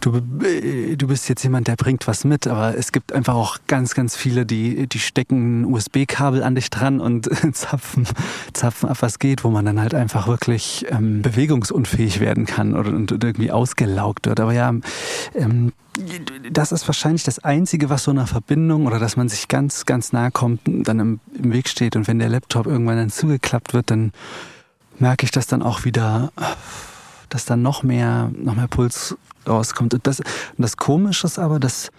Du, 0.00 0.16
äh, 0.44 0.96
du 0.96 1.06
bist 1.06 1.28
jetzt 1.28 1.44
jemand, 1.44 1.68
der 1.68 1.76
bringt 1.76 2.06
was 2.08 2.24
mit, 2.24 2.46
aber 2.46 2.76
es 2.76 2.92
gibt 2.92 3.12
einfach 3.12 3.34
auch 3.34 3.58
ganz, 3.66 3.94
ganz 3.94 4.16
viele, 4.16 4.46
die, 4.46 4.88
die 4.88 4.98
stecken 4.98 5.64
USB-Kabel 5.64 6.42
an 6.42 6.56
dich 6.56 6.70
dran 6.70 7.00
und 7.00 7.28
zapfen, 7.54 8.06
zapfen 8.52 8.88
ab, 8.88 8.98
was 9.00 9.18
geht, 9.18 9.44
wo 9.44 9.50
man 9.50 9.64
dann 9.64 9.80
halt 9.80 9.94
einfach 9.94 10.26
wirklich 10.26 10.86
ähm, 10.90 11.22
bewegungsunfähig 11.22 12.20
werden 12.20 12.46
kann 12.46 12.74
oder 12.74 12.90
und 12.90 13.12
irgendwie 13.12 13.52
ausgelaugt 13.52 14.26
wird. 14.26 14.40
Aber 14.40 14.52
ja, 14.52 14.74
ähm, 15.34 15.72
das 16.50 16.72
ist 16.72 16.86
wahrscheinlich 16.88 17.24
das 17.24 17.38
Einzige, 17.40 17.90
was 17.90 18.04
so 18.04 18.10
einer 18.10 18.26
Verbindung 18.26 18.86
oder 18.86 18.98
dass 18.98 19.16
man 19.16 19.28
sich 19.28 19.48
ganz, 19.48 19.86
ganz 19.86 20.12
nahe 20.12 20.30
kommt, 20.30 20.60
dann 20.64 21.00
im, 21.00 21.20
im 21.34 21.52
Weg 21.52 21.68
steht. 21.68 21.96
Und 21.96 22.08
wenn 22.08 22.18
der 22.18 22.28
Laptop 22.28 22.66
irgendwann 22.66 22.96
dann 22.96 23.10
zugeklappt 23.10 23.74
wird, 23.74 23.90
dann 23.90 24.12
merke 24.98 25.24
ich 25.24 25.30
das 25.30 25.46
dann 25.46 25.62
auch 25.62 25.84
wieder, 25.84 26.32
dass 27.28 27.44
dann 27.44 27.62
noch 27.62 27.82
mehr, 27.82 28.30
noch 28.34 28.54
mehr 28.54 28.68
Puls 28.68 29.16
rauskommt. 29.46 29.94
Und 29.94 30.06
das, 30.06 30.20
und 30.20 30.26
das 30.58 30.76
Komische 30.76 31.26
ist 31.26 31.38
aber, 31.38 31.60
dass 31.60 31.90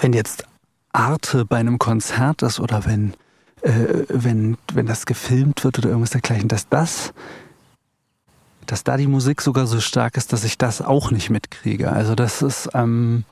wenn 0.00 0.12
jetzt 0.12 0.44
Arte 0.92 1.44
bei 1.44 1.58
einem 1.58 1.78
Konzert 1.78 2.42
ist 2.42 2.60
oder 2.60 2.84
wenn, 2.86 3.14
äh, 3.62 4.04
wenn, 4.08 4.56
wenn 4.72 4.86
das 4.86 5.06
gefilmt 5.06 5.64
wird 5.64 5.78
oder 5.78 5.88
irgendwas 5.88 6.10
dergleichen, 6.10 6.48
dass 6.48 6.68
das 6.68 7.12
dass 8.66 8.84
da 8.84 8.96
die 8.96 9.06
Musik 9.06 9.40
sogar 9.40 9.66
so 9.66 9.80
stark 9.80 10.16
ist, 10.16 10.32
dass 10.32 10.44
ich 10.44 10.58
das 10.58 10.82
auch 10.82 11.10
nicht 11.10 11.30
mitkriege. 11.30 11.92
Also 11.92 12.14
das 12.14 12.42
ist, 12.42 12.70
ähm, 12.74 13.24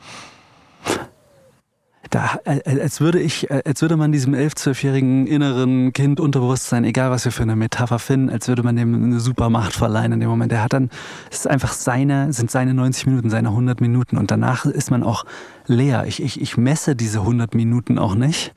da, 2.12 2.38
als 2.44 3.00
würde 3.00 3.20
ich, 3.20 3.50
als 3.50 3.80
würde 3.80 3.96
man 3.96 4.12
diesem 4.12 4.34
elf, 4.34 4.54
zwölfjährigen 4.54 5.26
inneren 5.26 5.94
Kind 5.94 6.20
Unterbewusstsein, 6.20 6.84
egal 6.84 7.10
was 7.10 7.24
wir 7.24 7.32
für 7.32 7.42
eine 7.42 7.56
Metapher 7.56 7.98
finden, 7.98 8.28
als 8.28 8.48
würde 8.48 8.62
man 8.62 8.76
dem 8.76 8.94
eine 8.94 9.20
Supermacht 9.20 9.72
verleihen 9.72 10.12
in 10.12 10.20
dem 10.20 10.28
Moment. 10.28 10.52
Der 10.52 10.62
hat 10.62 10.74
dann, 10.74 10.90
es 11.30 11.38
ist 11.38 11.48
einfach 11.48 11.72
seine, 11.72 12.32
sind 12.32 12.50
seine 12.50 12.74
90 12.74 13.06
Minuten, 13.06 13.30
seine 13.30 13.48
100 13.48 13.80
Minuten 13.80 14.18
und 14.18 14.30
danach 14.30 14.66
ist 14.66 14.90
man 14.90 15.02
auch 15.02 15.24
leer. 15.66 16.06
Ich, 16.06 16.22
ich, 16.22 16.40
ich 16.40 16.56
messe 16.56 16.96
diese 16.96 17.20
100 17.20 17.54
Minuten 17.54 17.98
auch 17.98 18.14
nicht. 18.14 18.54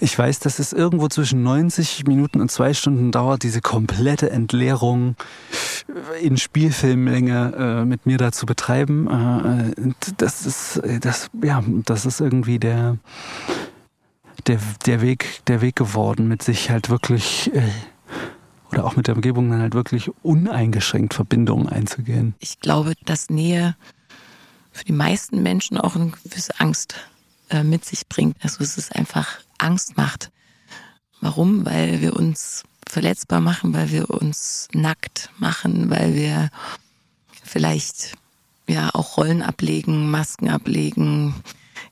Ich 0.00 0.18
weiß, 0.18 0.38
dass 0.40 0.58
es 0.58 0.72
irgendwo 0.72 1.08
zwischen 1.08 1.42
90 1.42 2.06
Minuten 2.06 2.40
und 2.40 2.50
zwei 2.50 2.72
Stunden 2.74 3.12
dauert, 3.12 3.42
diese 3.42 3.60
komplette 3.60 4.30
Entleerung 4.30 5.16
in 6.22 6.36
Spielfilmlänge 6.36 7.54
äh, 7.56 7.84
mit 7.84 8.06
mir 8.06 8.18
da 8.18 8.32
zu 8.32 8.46
betreiben. 8.46 9.74
Äh, 9.76 9.92
das 10.16 10.46
ist, 10.46 10.82
das, 11.00 11.30
ja, 11.42 11.62
das 11.84 12.06
ist 12.06 12.20
irgendwie 12.20 12.58
der, 12.58 12.96
der, 14.46 14.58
der 14.86 15.00
Weg, 15.00 15.42
der 15.46 15.60
Weg 15.60 15.76
geworden, 15.76 16.28
mit 16.28 16.42
sich 16.42 16.70
halt 16.70 16.90
wirklich, 16.90 17.50
äh, 17.54 17.62
oder 18.72 18.84
auch 18.84 18.96
mit 18.96 19.06
der 19.06 19.16
Umgebung 19.16 19.50
dann 19.50 19.60
halt 19.60 19.74
wirklich 19.74 20.10
uneingeschränkt 20.22 21.14
Verbindungen 21.14 21.68
einzugehen. 21.68 22.34
Ich 22.38 22.60
glaube, 22.60 22.94
dass 23.04 23.30
Nähe 23.30 23.76
für 24.80 24.86
die 24.86 24.92
meisten 24.92 25.42
Menschen 25.42 25.76
auch 25.76 25.94
eine 25.94 26.10
gewisse 26.24 26.58
Angst 26.58 26.94
äh, 27.50 27.62
mit 27.62 27.84
sich 27.84 28.08
bringt. 28.08 28.34
Also 28.42 28.64
es 28.64 28.78
ist 28.78 28.96
einfach 28.96 29.40
Angst 29.58 29.98
macht. 29.98 30.30
Warum? 31.20 31.66
Weil 31.66 32.00
wir 32.00 32.16
uns 32.16 32.62
verletzbar 32.88 33.42
machen, 33.42 33.74
weil 33.74 33.90
wir 33.90 34.08
uns 34.08 34.68
nackt 34.72 35.28
machen, 35.36 35.90
weil 35.90 36.14
wir 36.14 36.48
vielleicht 37.44 38.14
ja 38.66 38.88
auch 38.94 39.18
Rollen 39.18 39.42
ablegen, 39.42 40.10
Masken 40.10 40.48
ablegen, 40.48 41.34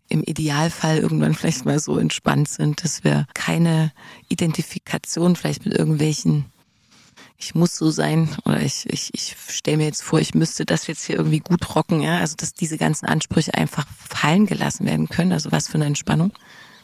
im 0.09 0.23
Idealfall 0.23 0.97
irgendwann 0.97 1.35
vielleicht 1.35 1.67
mal 1.67 1.79
so 1.81 1.99
entspannt 1.99 2.49
sind, 2.49 2.83
dass 2.83 3.05
wir 3.05 3.27
keine 3.35 3.93
Identifikation 4.31 5.37
vielleicht 5.37 5.67
mit 5.67 5.75
irgendwelchen 5.75 6.47
ich 7.41 7.55
muss 7.55 7.77
so 7.77 7.91
sein 7.91 8.37
oder 8.45 8.61
ich, 8.61 8.85
ich, 8.91 9.15
ich 9.15 9.37
stelle 9.49 9.77
mir 9.77 9.87
jetzt 9.87 10.03
vor, 10.03 10.21
ich 10.21 10.35
müsste 10.35 10.67
das 10.67 10.89
jetzt 10.89 11.05
hier 11.05 11.17
irgendwie 11.17 11.39
gut 11.39 11.75
rocken, 11.75 12.01
ja, 12.01 12.19
also 12.19 12.35
dass 12.37 12.53
diese 12.53 12.77
ganzen 12.77 13.07
Ansprüche 13.07 13.55
einfach 13.55 13.87
fallen 13.97 14.47
gelassen 14.47 14.87
werden 14.87 15.09
können, 15.09 15.33
also 15.33 15.53
was 15.53 15.69
für 15.69 15.77
eine 15.77 15.87
Entspannung. 15.87 16.33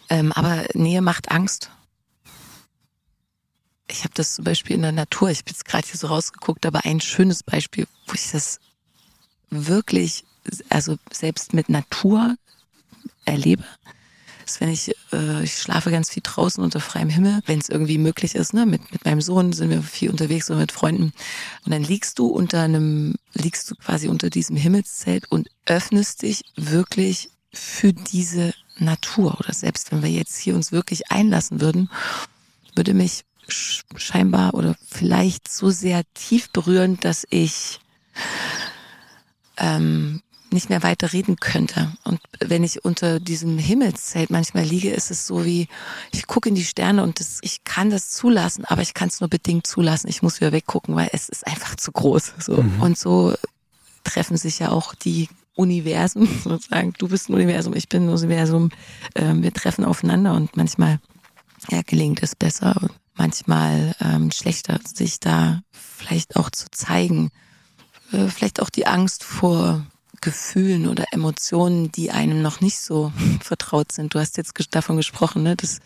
Ähm, 0.08 0.30
aber 0.32 0.64
Nähe 0.74 1.02
macht 1.02 1.32
Angst. 1.32 1.70
Ich 3.90 4.04
habe 4.04 4.14
das 4.14 4.36
zum 4.36 4.44
Beispiel 4.44 4.76
in 4.76 4.82
der 4.82 4.92
Natur, 4.92 5.28
ich 5.30 5.44
bin 5.44 5.52
jetzt 5.52 5.64
gerade 5.64 5.86
hier 5.86 5.98
so 5.98 6.06
rausgeguckt, 6.06 6.64
aber 6.66 6.84
ein 6.84 7.00
schönes 7.00 7.42
Beispiel, 7.42 7.88
wo 8.06 8.14
ich 8.14 8.30
das 8.30 8.60
wirklich, 9.50 10.24
also 10.68 10.96
selbst 11.12 11.52
mit 11.52 11.68
Natur 11.68 12.36
erlebe, 13.24 13.64
ist, 14.44 14.60
wenn 14.60 14.68
ich, 14.68 14.94
äh, 15.12 15.42
ich 15.42 15.58
schlafe 15.58 15.90
ganz 15.90 16.10
viel 16.10 16.22
draußen 16.22 16.62
unter 16.62 16.80
freiem 16.80 17.08
Himmel, 17.08 17.40
wenn 17.46 17.58
es 17.58 17.68
irgendwie 17.68 17.98
möglich 17.98 18.34
ist. 18.34 18.54
Ne? 18.54 18.66
Mit, 18.66 18.92
mit 18.92 19.04
meinem 19.04 19.20
Sohn 19.20 19.52
sind 19.52 19.70
wir 19.70 19.82
viel 19.82 20.10
unterwegs 20.10 20.50
und 20.50 20.58
mit 20.58 20.72
Freunden. 20.72 21.12
Und 21.64 21.72
dann 21.72 21.82
liegst 21.82 22.18
du 22.18 22.26
unter 22.26 22.62
einem, 22.62 23.14
liegst 23.34 23.70
du 23.70 23.74
quasi 23.76 24.08
unter 24.08 24.30
diesem 24.30 24.56
Himmelszelt 24.56 25.30
und 25.30 25.48
öffnest 25.66 26.22
dich 26.22 26.42
wirklich 26.56 27.30
für 27.52 27.92
diese 27.92 28.54
Natur. 28.78 29.38
Oder 29.38 29.52
selbst 29.52 29.92
wenn 29.92 30.02
wir 30.02 30.10
jetzt 30.10 30.36
hier 30.36 30.54
uns 30.54 30.72
wirklich 30.72 31.10
einlassen 31.10 31.60
würden, 31.60 31.90
würde 32.74 32.94
mich 32.94 33.24
scheinbar 33.96 34.54
oder 34.54 34.74
vielleicht 34.86 35.52
so 35.52 35.70
sehr 35.70 36.02
tief 36.14 36.50
berühren, 36.50 36.98
dass 37.00 37.26
ich 37.30 37.80
ähm, 39.58 40.22
nicht 40.54 40.70
mehr 40.70 40.82
weiter 40.82 41.12
reden 41.12 41.36
könnte. 41.36 41.92
Und 42.04 42.20
wenn 42.40 42.64
ich 42.64 42.84
unter 42.84 43.20
diesem 43.20 43.58
Himmelszelt 43.58 44.30
manchmal 44.30 44.64
liege, 44.64 44.90
ist 44.90 45.10
es 45.10 45.26
so 45.26 45.44
wie, 45.44 45.68
ich 46.12 46.26
gucke 46.26 46.48
in 46.48 46.54
die 46.54 46.64
Sterne 46.64 47.02
und 47.02 47.20
das, 47.20 47.38
ich 47.42 47.64
kann 47.64 47.90
das 47.90 48.10
zulassen, 48.10 48.64
aber 48.64 48.80
ich 48.80 48.94
kann 48.94 49.08
es 49.08 49.20
nur 49.20 49.28
bedingt 49.28 49.66
zulassen. 49.66 50.08
Ich 50.08 50.22
muss 50.22 50.40
wieder 50.40 50.52
weggucken, 50.52 50.96
weil 50.96 51.10
es 51.12 51.28
ist 51.28 51.46
einfach 51.46 51.74
zu 51.74 51.92
groß. 51.92 52.34
So. 52.38 52.62
Mhm. 52.62 52.80
Und 52.80 52.98
so 52.98 53.34
treffen 54.04 54.36
sich 54.36 54.60
ja 54.60 54.70
auch 54.70 54.94
die 54.94 55.28
Universen, 55.54 56.26
sozusagen. 56.44 56.94
Du 56.98 57.08
bist 57.08 57.28
ein 57.28 57.34
Universum, 57.34 57.74
ich 57.74 57.88
bin 57.88 58.08
ein 58.08 58.14
Universum. 58.14 58.70
Ähm, 59.14 59.42
wir 59.42 59.52
treffen 59.52 59.84
aufeinander 59.84 60.34
und 60.34 60.56
manchmal 60.56 61.00
ja, 61.70 61.82
gelingt 61.82 62.22
es 62.22 62.34
besser 62.34 62.76
und 62.80 62.92
manchmal 63.14 63.94
ähm, 64.00 64.30
schlechter, 64.30 64.80
sich 64.82 65.20
da 65.20 65.62
vielleicht 65.70 66.36
auch 66.36 66.50
zu 66.50 66.66
zeigen. 66.70 67.30
Äh, 68.12 68.28
vielleicht 68.28 68.60
auch 68.60 68.70
die 68.70 68.86
Angst 68.86 69.24
vor 69.24 69.86
Gefühlen 70.24 70.88
oder 70.88 71.04
Emotionen, 71.12 71.92
die 71.92 72.10
einem 72.10 72.42
noch 72.42 72.60
nicht 72.60 72.80
so 72.80 73.12
vertraut 73.40 73.92
sind. 73.92 74.14
Du 74.14 74.18
hast 74.18 74.36
jetzt 74.36 74.54
davon 74.70 74.96
gesprochen, 74.96 75.42
ne, 75.42 75.54
dass 75.54 75.80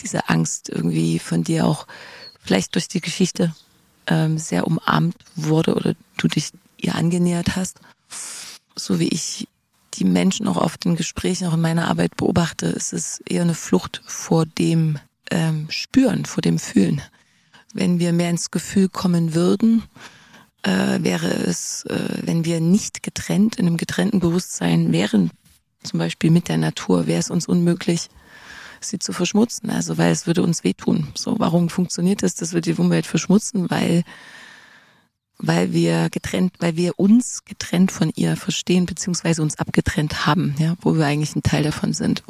diese 0.00 0.28
Angst 0.30 0.70
irgendwie 0.70 1.18
von 1.18 1.44
dir 1.44 1.66
auch 1.66 1.86
vielleicht 2.42 2.74
durch 2.74 2.88
die 2.88 3.02
Geschichte 3.02 3.54
ähm, 4.06 4.38
sehr 4.38 4.66
umarmt 4.66 5.14
wurde 5.36 5.74
oder 5.74 5.94
du 6.16 6.28
dich 6.28 6.50
ihr 6.78 6.94
angenähert 6.94 7.54
hast. 7.54 7.80
So 8.74 8.98
wie 8.98 9.08
ich 9.08 9.46
die 9.94 10.04
Menschen 10.04 10.48
auch 10.48 10.56
auf 10.56 10.78
den 10.78 10.96
Gesprächen, 10.96 11.46
auch 11.46 11.54
in 11.54 11.60
meiner 11.60 11.88
Arbeit 11.88 12.16
beobachte, 12.16 12.66
ist 12.66 12.94
es 12.94 13.20
eher 13.28 13.42
eine 13.42 13.54
Flucht 13.54 14.02
vor 14.06 14.46
dem 14.46 14.98
ähm, 15.30 15.66
Spüren, 15.68 16.24
vor 16.24 16.40
dem 16.40 16.58
Fühlen. 16.58 17.02
Wenn 17.74 17.98
wir 17.98 18.14
mehr 18.14 18.30
ins 18.30 18.50
Gefühl 18.50 18.88
kommen 18.88 19.34
würden, 19.34 19.82
äh, 20.62 21.02
wäre 21.02 21.28
es, 21.28 21.84
äh, 21.84 22.22
wenn 22.22 22.44
wir 22.44 22.60
nicht 22.60 23.02
getrennt, 23.02 23.56
in 23.56 23.66
einem 23.66 23.76
getrennten 23.76 24.20
Bewusstsein 24.20 24.92
wären, 24.92 25.30
zum 25.82 25.98
Beispiel 25.98 26.30
mit 26.30 26.48
der 26.48 26.58
Natur, 26.58 27.06
wäre 27.06 27.20
es 27.20 27.30
uns 27.30 27.46
unmöglich, 27.46 28.08
sie 28.80 28.98
zu 28.98 29.12
verschmutzen. 29.12 29.70
Also 29.70 29.98
weil 29.98 30.12
es 30.12 30.26
würde 30.26 30.42
uns 30.42 30.64
wehtun. 30.64 31.08
So, 31.14 31.38
warum 31.38 31.68
funktioniert 31.68 32.22
das, 32.22 32.34
dass 32.34 32.52
wir 32.52 32.60
die 32.60 32.74
Umwelt 32.74 33.06
verschmutzen? 33.06 33.70
Weil 33.70 34.04
weil 35.42 35.72
wir 35.72 36.08
getrennt, 36.08 36.54
weil 36.60 36.76
wir 36.76 36.98
uns 36.98 37.44
getrennt 37.44 37.90
von 37.90 38.12
ihr 38.14 38.36
verstehen, 38.36 38.86
beziehungsweise 38.86 39.42
uns 39.42 39.58
abgetrennt 39.58 40.24
haben, 40.24 40.54
ja, 40.58 40.76
wo 40.80 40.94
wir 40.94 41.04
eigentlich 41.04 41.34
ein 41.34 41.42
Teil 41.42 41.64
davon 41.64 41.92
sind. 41.92 42.22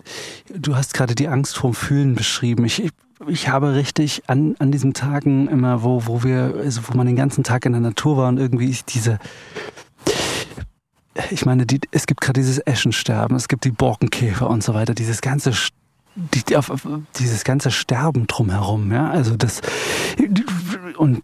Du 0.48 0.74
hast 0.74 0.94
gerade 0.94 1.14
die 1.14 1.28
Angst 1.28 1.56
vorm 1.56 1.74
Fühlen 1.74 2.14
beschrieben. 2.14 2.64
Ich, 2.64 2.82
ich 3.28 3.48
habe 3.48 3.74
richtig 3.74 4.22
an, 4.26 4.56
an 4.58 4.72
diesen 4.72 4.94
Tagen 4.94 5.48
immer, 5.48 5.82
wo, 5.82 6.06
wo 6.06 6.22
wir, 6.22 6.54
also 6.58 6.82
wo 6.88 6.96
man 6.96 7.06
den 7.06 7.16
ganzen 7.16 7.44
Tag 7.44 7.66
in 7.66 7.72
der 7.72 7.80
Natur 7.80 8.16
war 8.16 8.28
und 8.28 8.38
irgendwie 8.38 8.76
diese, 8.88 9.18
ich 11.30 11.44
meine, 11.44 11.66
die, 11.66 11.80
es 11.90 12.06
gibt 12.06 12.20
gerade 12.20 12.40
dieses 12.40 12.58
Eschensterben, 12.58 13.36
es 13.36 13.48
gibt 13.48 13.64
die 13.64 13.70
Borkenkäfer 13.70 14.48
und 14.48 14.62
so 14.62 14.74
weiter, 14.74 14.94
dieses 14.94 15.20
ganze 15.20 15.52
die, 16.14 16.56
auf, 16.56 16.70
dieses 17.18 17.42
ganze 17.42 17.70
Sterben 17.70 18.26
drumherum, 18.26 18.92
ja, 18.92 19.10
also 19.10 19.34
das 19.36 19.62
und 20.98 21.22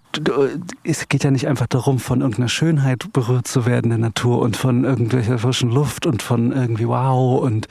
es 0.82 1.08
geht 1.08 1.24
ja 1.24 1.30
nicht 1.30 1.46
einfach 1.46 1.66
darum, 1.66 1.98
von 1.98 2.22
irgendeiner 2.22 2.48
Schönheit 2.48 3.12
berührt 3.12 3.46
zu 3.46 3.66
werden 3.66 3.84
in 3.92 4.00
der 4.00 4.08
Natur 4.08 4.40
und 4.40 4.56
von 4.56 4.84
irgendwelcher 4.84 5.38
frischen 5.38 5.70
Luft 5.70 6.06
und 6.06 6.22
von 6.22 6.52
irgendwie 6.52 6.88
wow 6.88 7.42
und 7.42 7.68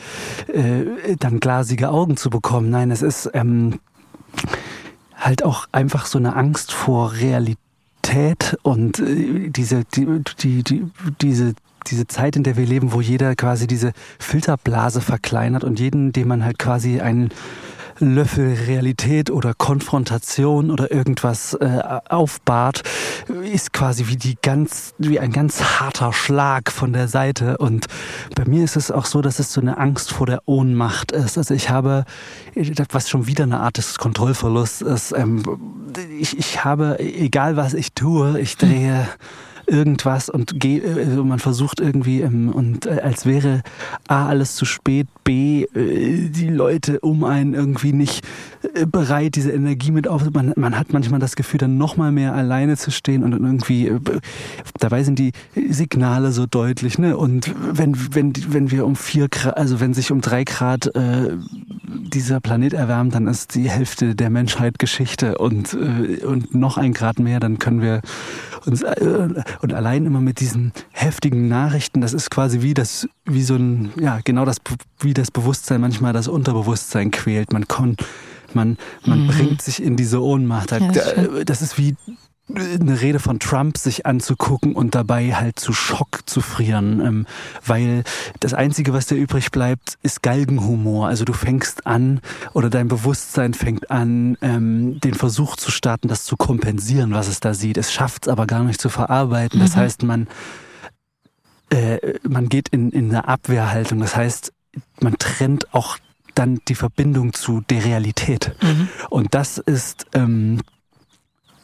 äh, 0.47 1.15
dann 1.17 1.39
glasige 1.39 1.89
Augen 1.89 2.15
zu 2.15 2.29
bekommen. 2.29 2.69
Nein, 2.69 2.91
es 2.91 3.01
ist 3.01 3.31
ähm, 3.33 3.79
halt 5.15 5.43
auch 5.43 5.67
einfach 5.71 6.05
so 6.05 6.17
eine 6.17 6.35
Angst 6.35 6.71
vor 6.71 7.13
Realität 7.13 8.57
und 8.61 8.99
äh, 8.99 9.49
diese, 9.49 9.83
die, 9.85 10.23
die, 10.39 10.63
die, 10.63 10.91
diese 11.21 11.55
diese 11.87 12.07
Zeit, 12.07 12.35
in 12.35 12.43
der 12.43 12.57
wir 12.57 12.65
leben, 12.65 12.91
wo 12.91 13.01
jeder 13.01 13.35
quasi 13.35 13.67
diese 13.67 13.93
Filterblase 14.19 15.01
verkleinert 15.01 15.63
und 15.63 15.79
jeden, 15.79 16.11
dem 16.11 16.27
man 16.27 16.43
halt 16.43 16.59
quasi 16.59 16.99
einen 16.99 17.29
Löffel 17.99 18.53
Realität 18.67 19.29
oder 19.29 19.53
Konfrontation 19.53 20.71
oder 20.71 20.91
irgendwas 20.91 21.53
äh, 21.55 21.81
aufbahrt, 22.09 22.83
ist 23.43 23.73
quasi 23.73 24.07
wie 24.07 24.17
die 24.17 24.37
ganz, 24.41 24.93
wie 24.97 25.19
ein 25.19 25.31
ganz 25.31 25.79
harter 25.79 26.13
Schlag 26.13 26.71
von 26.71 26.93
der 26.93 27.07
Seite. 27.07 27.57
Und 27.57 27.87
bei 28.35 28.45
mir 28.45 28.63
ist 28.63 28.75
es 28.75 28.91
auch 28.91 29.05
so, 29.05 29.21
dass 29.21 29.39
es 29.39 29.53
so 29.53 29.61
eine 29.61 29.77
Angst 29.77 30.11
vor 30.11 30.27
der 30.27 30.41
Ohnmacht 30.45 31.11
ist. 31.11 31.37
Also 31.37 31.53
ich 31.53 31.69
habe, 31.69 32.05
was 32.91 33.09
schon 33.09 33.27
wieder 33.27 33.43
eine 33.43 33.59
Art 33.59 33.77
des 33.77 33.97
Kontrollverlusts 33.97 34.81
ist, 34.81 35.11
ähm, 35.13 35.43
ich, 36.19 36.37
ich 36.37 36.63
habe, 36.63 36.99
egal 36.99 37.57
was 37.57 37.73
ich 37.73 37.93
tue, 37.93 38.39
ich 38.39 38.57
drehe. 38.57 39.03
Hm 39.03 39.46
irgendwas 39.67 40.29
und 40.29 40.59
geh, 40.59 40.81
also 40.83 41.23
man 41.23 41.39
versucht 41.39 41.79
irgendwie 41.79 42.21
ähm, 42.21 42.49
und 42.49 42.85
äh, 42.85 43.01
als 43.03 43.25
wäre 43.25 43.61
A 44.07 44.27
alles 44.27 44.55
zu 44.55 44.65
spät, 44.65 45.07
B 45.23 45.63
äh, 45.63 46.29
die 46.29 46.49
Leute 46.49 47.01
um 47.01 47.23
einen 47.23 47.53
irgendwie 47.53 47.91
nicht 47.91 48.25
äh, 48.73 48.85
bereit, 48.85 49.35
diese 49.35 49.51
Energie 49.51 49.91
mit 49.91 50.07
auf. 50.07 50.29
Man, 50.31 50.53
man 50.55 50.77
hat 50.77 50.93
manchmal 50.93 51.19
das 51.19 51.35
Gefühl, 51.35 51.57
dann 51.57 51.77
noch 51.77 51.97
mal 51.97 52.11
mehr 52.11 52.33
alleine 52.33 52.77
zu 52.77 52.91
stehen 52.91 53.23
und 53.23 53.33
irgendwie 53.33 53.87
äh, 53.87 53.99
dabei 54.79 55.03
sind 55.03 55.19
die 55.19 55.33
Signale 55.69 56.31
so 56.31 56.45
deutlich, 56.45 56.97
ne? 56.97 57.17
Und 57.17 57.53
wenn 57.71 58.15
wenn 58.15 58.33
wenn 58.47 58.71
wir 58.71 58.85
um 58.85 58.95
vier 58.95 59.27
Grad, 59.27 59.57
also 59.57 59.79
wenn 59.79 59.93
sich 59.93 60.11
um 60.11 60.21
drei 60.21 60.45
Grad 60.45 60.87
äh, 60.95 61.35
dieser 61.83 62.39
Planet 62.39 62.73
erwärmt, 62.73 63.15
dann 63.15 63.27
ist 63.27 63.55
die 63.55 63.69
Hälfte 63.69 64.15
der 64.15 64.29
Menschheit 64.29 64.79
Geschichte 64.79 65.37
und 65.37 65.73
äh, 65.73 66.25
und 66.25 66.55
noch 66.55 66.77
ein 66.77 66.93
Grad 66.93 67.19
mehr, 67.19 67.39
dann 67.41 67.59
können 67.59 67.81
wir 67.81 68.01
uns 68.67 68.81
äh, 68.81 69.43
und 69.61 69.73
allein 69.73 70.05
immer 70.05 70.21
mit 70.21 70.39
diesen 70.39 70.73
heftigen 70.91 71.47
Nachrichten, 71.47 72.01
das 72.01 72.13
ist 72.13 72.29
quasi 72.29 72.61
wie 72.61 72.73
das, 72.73 73.07
wie 73.25 73.43
so 73.43 73.55
ein, 73.55 73.91
ja, 73.99 74.19
genau 74.23 74.45
das, 74.45 74.57
wie 74.99 75.13
das 75.13 75.31
Bewusstsein 75.31 75.81
manchmal 75.81 76.13
das 76.13 76.27
Unterbewusstsein 76.27 77.11
quält. 77.11 77.53
Man 77.53 77.67
kann, 77.67 77.97
man, 78.53 78.77
man 79.05 79.23
mhm. 79.23 79.27
bringt 79.27 79.61
sich 79.61 79.81
in 79.81 79.95
diese 79.95 80.21
Ohnmacht. 80.21 80.71
Ja, 80.71 80.79
das, 80.79 81.15
das 81.45 81.61
ist 81.61 81.77
wie 81.77 81.95
eine 82.49 83.01
Rede 83.01 83.19
von 83.19 83.39
Trump 83.39 83.77
sich 83.77 84.05
anzugucken 84.05 84.73
und 84.73 84.95
dabei 84.95 85.33
halt 85.33 85.59
zu 85.59 85.73
Schock 85.73 86.21
zu 86.25 86.39
frieren, 86.39 87.01
ähm, 87.01 87.27
weil 87.65 88.03
das 88.39 88.53
Einzige, 88.53 88.93
was 88.93 89.07
dir 89.07 89.15
übrig 89.15 89.51
bleibt, 89.51 89.97
ist 90.01 90.23
Galgenhumor. 90.23 91.07
Also 91.07 91.25
du 91.25 91.33
fängst 91.33 91.85
an 91.85 92.21
oder 92.53 92.69
dein 92.69 92.87
Bewusstsein 92.87 93.53
fängt 93.53 93.91
an, 93.91 94.37
ähm, 94.41 94.99
den 95.01 95.13
Versuch 95.13 95.57
zu 95.57 95.71
starten, 95.71 96.07
das 96.07 96.23
zu 96.23 96.37
kompensieren, 96.37 97.13
was 97.13 97.27
es 97.27 97.41
da 97.41 97.53
sieht. 97.53 97.77
Es 97.77 97.91
schafft 97.91 98.27
es 98.27 98.31
aber 98.31 98.47
gar 98.47 98.63
nicht 98.63 98.79
zu 98.79 98.89
verarbeiten. 98.89 99.59
Das 99.59 99.75
mhm. 99.75 99.79
heißt, 99.79 100.03
man, 100.03 100.27
äh, 101.69 102.17
man 102.23 102.47
geht 102.47 102.69
in, 102.69 102.91
in 102.91 103.09
eine 103.09 103.27
Abwehrhaltung. 103.27 103.99
Das 103.99 104.15
heißt, 104.15 104.53
man 105.01 105.17
trennt 105.17 105.73
auch 105.73 105.97
dann 106.33 106.59
die 106.67 106.75
Verbindung 106.75 107.33
zu 107.33 107.61
der 107.69 107.83
Realität. 107.83 108.55
Mhm. 108.61 108.87
Und 109.09 109.33
das 109.33 109.57
ist 109.57 110.05
ähm, 110.13 110.61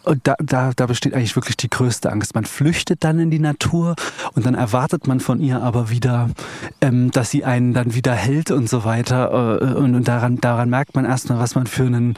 und 0.04 0.28
da, 0.28 0.36
da, 0.40 0.72
da 0.76 0.86
besteht 0.86 1.14
eigentlich 1.14 1.36
wirklich 1.36 1.58
die 1.58 1.70
größte 1.70 2.12
Angst. 2.12 2.36
Man 2.36 2.46
flüchtet 2.46 3.04
dann 3.04 3.20
in 3.20 3.32
die 3.32 3.40
Natur 3.40 3.96
und 4.34 4.46
dann 4.46 4.56
erwartet 4.56 5.08
man 5.08 5.20
von 5.20 5.40
ihr 5.40 5.62
aber 5.62 5.90
wieder, 5.90 6.30
ähm, 6.82 7.12
dass 7.12 7.32
sie 7.32 7.46
einen 7.46 7.74
dann 7.74 7.96
wieder 7.96 8.14
hält 8.14 8.52
und 8.52 8.70
so 8.70 8.84
weiter. 8.84 9.60
Äh, 9.62 9.74
und, 9.74 9.96
und 9.96 10.08
daran, 10.08 10.40
daran 10.40 10.70
merkt 10.70 10.96
man 10.96 11.06
erstmal, 11.06 11.40
was 11.40 11.56
man 11.56 11.68
für 11.68 11.86
einen 11.86 12.16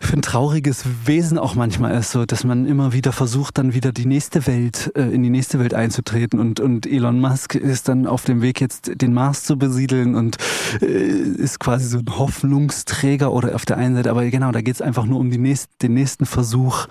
für 0.00 0.16
ein 0.16 0.22
trauriges 0.22 0.84
Wesen 1.06 1.38
auch 1.38 1.54
manchmal 1.54 1.96
ist, 1.98 2.12
so 2.12 2.24
dass 2.24 2.44
man 2.44 2.66
immer 2.66 2.92
wieder 2.92 3.12
versucht, 3.12 3.58
dann 3.58 3.74
wieder 3.74 3.92
die 3.92 4.06
nächste 4.06 4.46
Welt, 4.46 4.92
äh, 4.96 5.02
in 5.02 5.22
die 5.22 5.30
nächste 5.30 5.58
Welt 5.58 5.74
einzutreten 5.74 6.38
und, 6.38 6.60
und 6.60 6.86
Elon 6.86 7.20
Musk 7.20 7.56
ist 7.56 7.88
dann 7.88 8.06
auf 8.06 8.24
dem 8.24 8.40
Weg 8.40 8.60
jetzt 8.60 8.92
den 9.02 9.12
Mars 9.12 9.42
zu 9.42 9.56
besiedeln 9.56 10.14
und 10.14 10.36
äh, 10.80 10.86
ist 10.86 11.58
quasi 11.58 11.86
so 11.86 11.98
ein 11.98 12.18
Hoffnungsträger 12.18 13.32
oder 13.32 13.54
auf 13.54 13.66
der 13.66 13.76
einen 13.76 13.96
Seite, 13.96 14.10
aber 14.10 14.24
genau, 14.26 14.52
da 14.52 14.60
geht 14.60 14.76
es 14.76 14.82
einfach 14.82 15.04
nur 15.04 15.18
um 15.18 15.30
die 15.30 15.38
nächst, 15.38 15.70
den 15.82 15.94
nächsten 15.94 16.26
Versuch, 16.26 16.86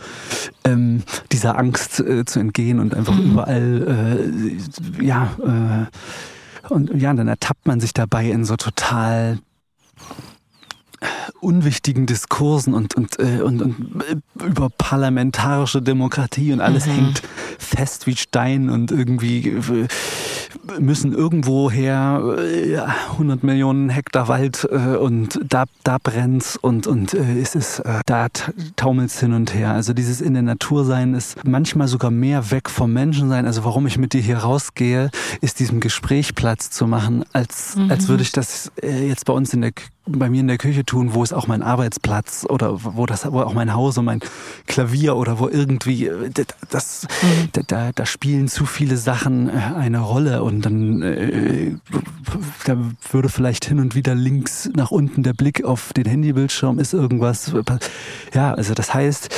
ähm, 0.66 1.04
dieser 1.32 1.58
Angst 1.58 2.02
äh, 2.02 2.26
zu 2.26 2.40
entgehen 2.40 2.80
und 2.80 2.94
einfach 2.94 3.16
mhm. 3.16 3.32
überall, 3.32 4.28
äh, 5.00 5.04
ja, 5.04 5.32
äh, 5.44 6.72
und 6.74 6.94
ja, 6.94 7.14
dann 7.14 7.30
ertappt 7.30 7.66
man 7.66 7.80
sich 7.80 7.94
dabei 7.94 8.26
in 8.30 8.44
so 8.44 8.58
total 8.58 9.40
unwichtigen 11.40 12.06
Diskursen 12.06 12.74
und, 12.74 12.96
und, 12.96 13.20
äh, 13.20 13.42
und, 13.42 13.62
und 13.62 14.04
äh, 14.10 14.46
über 14.46 14.70
parlamentarische 14.70 15.82
Demokratie 15.82 16.54
und 16.54 16.62
alles 16.62 16.86
mhm. 16.86 16.92
hängt 16.92 17.24
fest 17.58 18.08
wie 18.08 18.16
Stein 18.16 18.70
und 18.70 18.92
irgendwie 18.92 19.50
äh, 19.50 19.88
müssen 20.80 21.14
irgendwo 21.14 21.72
her 21.72 22.36
äh, 22.38 22.78
100 23.12 23.44
Millionen 23.44 23.90
Hektar 23.90 24.28
Wald 24.28 24.68
äh, 24.72 24.96
und 24.96 25.40
da, 25.48 25.66
da 25.84 25.98
brennt's 26.02 26.58
und, 26.58 26.88
und 26.88 27.14
äh, 27.14 27.40
es 27.40 27.56
ist, 27.56 27.80
äh, 27.80 28.02
da 28.06 28.28
taumelt's 28.76 29.20
hin 29.20 29.34
und 29.34 29.54
her. 29.54 29.72
Also 29.72 29.94
dieses 29.94 30.22
in 30.22 30.34
der 30.34 30.44
Natur 30.44 30.86
sein 30.86 31.14
ist 31.14 31.44
manchmal 31.46 31.88
sogar 31.88 32.12
mehr 32.12 32.52
weg 32.52 32.70
vom 32.70 32.94
Menschen 32.94 33.30
sein. 33.30 33.46
Also 33.46 33.64
warum 33.64 33.88
ich 33.88 33.98
mit 33.98 34.14
dir 34.14 34.22
hier 34.22 34.40
rausgehe, 34.40 35.10
ist 35.42 35.60
diesem 35.60 35.80
Gespräch 35.80 36.36
Platz 36.36 36.70
zu 36.70 36.88
machen, 36.88 37.24
als, 37.34 37.76
mhm. 37.76 37.92
als 37.92 38.08
würde 38.08 38.24
ich 38.24 38.32
das 38.32 38.72
äh, 38.82 39.08
jetzt 39.08 39.26
bei 39.26 39.34
uns 39.34 39.54
in 39.54 39.62
der 39.62 39.72
bei 40.08 40.30
mir 40.30 40.40
in 40.40 40.48
der 40.48 40.58
Küche 40.58 40.86
tun, 40.86 41.14
wo 41.18 41.24
ist 41.24 41.34
auch 41.34 41.48
mein 41.48 41.64
Arbeitsplatz 41.64 42.46
oder 42.48 42.84
wo 42.84 43.08
das 43.08 43.26
wo 43.32 43.42
auch 43.42 43.56
mein 43.56 43.74
Haus 43.74 43.98
und 43.98 44.06
mein 44.06 44.20
Klavier 44.68 45.16
oder 45.16 45.40
wo 45.40 45.50
irgendwie 45.50 46.06
äh, 46.06 46.30
das 46.70 47.08
mhm. 47.24 47.64
da, 47.68 47.92
da, 47.92 48.06
spielen 48.06 48.48
zu 48.48 48.68
viele 48.68 48.98
Sachen 48.98 49.50
äh, 49.50 49.54
eine 49.76 50.00
Rolle 50.00 50.44
und 50.44 50.64
dann 50.64 51.02
äh, 51.02 51.72
da 52.66 52.78
würde 53.10 53.30
vielleicht 53.30 53.66
hin 53.66 53.80
und 53.80 53.96
wieder 53.96 54.14
links 54.14 54.70
nach 54.76 54.92
unten 54.92 55.24
der 55.24 55.34
Blick 55.34 55.66
auf 55.66 55.92
den 55.94 56.06
Handybildschirm 56.06 56.78
ist 56.78 56.94
irgendwas 56.94 57.52
ja 58.36 58.54
also 58.54 58.76
das 58.76 58.94
heißt 58.94 59.30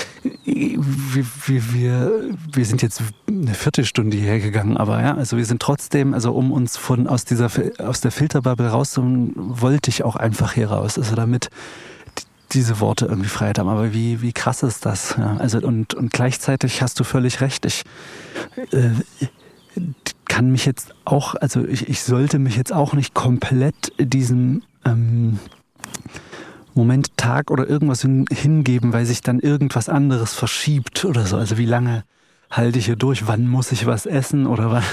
wir, 0.44 1.26
wir, 1.46 1.74
wir, 1.74 2.22
wir 2.52 2.66
sind 2.66 2.82
jetzt 2.82 3.02
eine 3.28 3.54
Viertelstunde 3.54 4.18
hierher 4.18 4.42
gegangen 4.42 4.76
aber 4.76 5.02
ja 5.02 5.16
also 5.16 5.38
wir 5.38 5.46
sind 5.46 5.62
trotzdem 5.62 6.14
also 6.14 6.34
um 6.34 6.52
uns 6.52 6.76
von 6.76 7.08
aus 7.08 7.24
dieser 7.24 7.50
aus 7.78 8.02
der 8.02 8.12
Filterbubble 8.12 8.68
rauszuholen 8.68 9.32
wollte 9.36 9.90
ich 9.90 10.04
auch 10.04 10.16
einfach 10.16 10.54
hier 10.54 10.72
raus. 10.72 10.98
Also 10.98 11.16
damit 11.16 11.50
diese 12.52 12.80
Worte 12.80 13.06
irgendwie 13.06 13.30
Freiheit 13.30 13.60
haben. 13.60 13.70
Aber 13.70 13.93
wie, 13.93 14.22
wie 14.22 14.34
krass 14.34 14.64
ist 14.64 14.86
das? 14.86 15.16
Ja, 15.18 15.38
also 15.38 15.60
und, 15.60 15.93
und 15.93 16.12
gleichzeitig 16.12 16.82
hast 16.82 17.00
du 17.00 17.04
völlig 17.04 17.41
recht. 17.41 17.66
Ich 17.66 17.84
äh, 18.72 18.91
kann 20.28 20.52
mich 20.52 20.66
jetzt 20.66 20.93
auch, 21.06 21.36
also 21.36 21.66
ich, 21.66 21.89
ich 21.89 22.02
sollte 22.02 22.39
mich 22.39 22.56
jetzt 22.56 22.74
auch 22.74 22.93
nicht 22.93 23.14
komplett 23.14 23.91
diesem 24.00 24.64
ähm, 24.86 25.39
Moment, 26.76 27.18
Tag 27.18 27.52
oder 27.52 27.68
irgendwas 27.68 28.02
hin, 28.02 28.26
hingeben, 28.32 28.93
weil 28.93 29.06
sich 29.06 29.22
dann 29.22 29.39
irgendwas 29.39 29.89
anderes 29.89 30.34
verschiebt 30.34 31.04
oder 31.04 31.26
so. 31.26 31.36
Also 31.36 31.58
wie 31.58 31.66
lange 31.66 32.04
halte 32.50 32.80
ich 32.80 32.86
hier 32.86 32.95
durch, 32.95 33.28
wann 33.28 33.47
muss 33.47 33.72
ich 33.72 33.86
was 33.86 34.06
essen 34.06 34.47
oder 34.47 34.72
wann. 34.72 34.84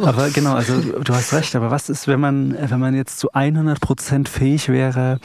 aber 0.04 0.30
genau, 0.30 0.54
also 0.54 0.80
du 0.80 1.14
hast 1.14 1.32
recht, 1.32 1.54
aber 1.56 1.70
was 1.70 1.88
ist, 1.88 2.06
wenn 2.06 2.20
man, 2.20 2.56
wenn 2.58 2.80
man 2.80 2.94
jetzt 2.94 3.18
zu 3.18 3.32
100 3.32 3.80
Prozent 3.80 4.28
fähig 4.28 4.68
wäre, 4.68 5.18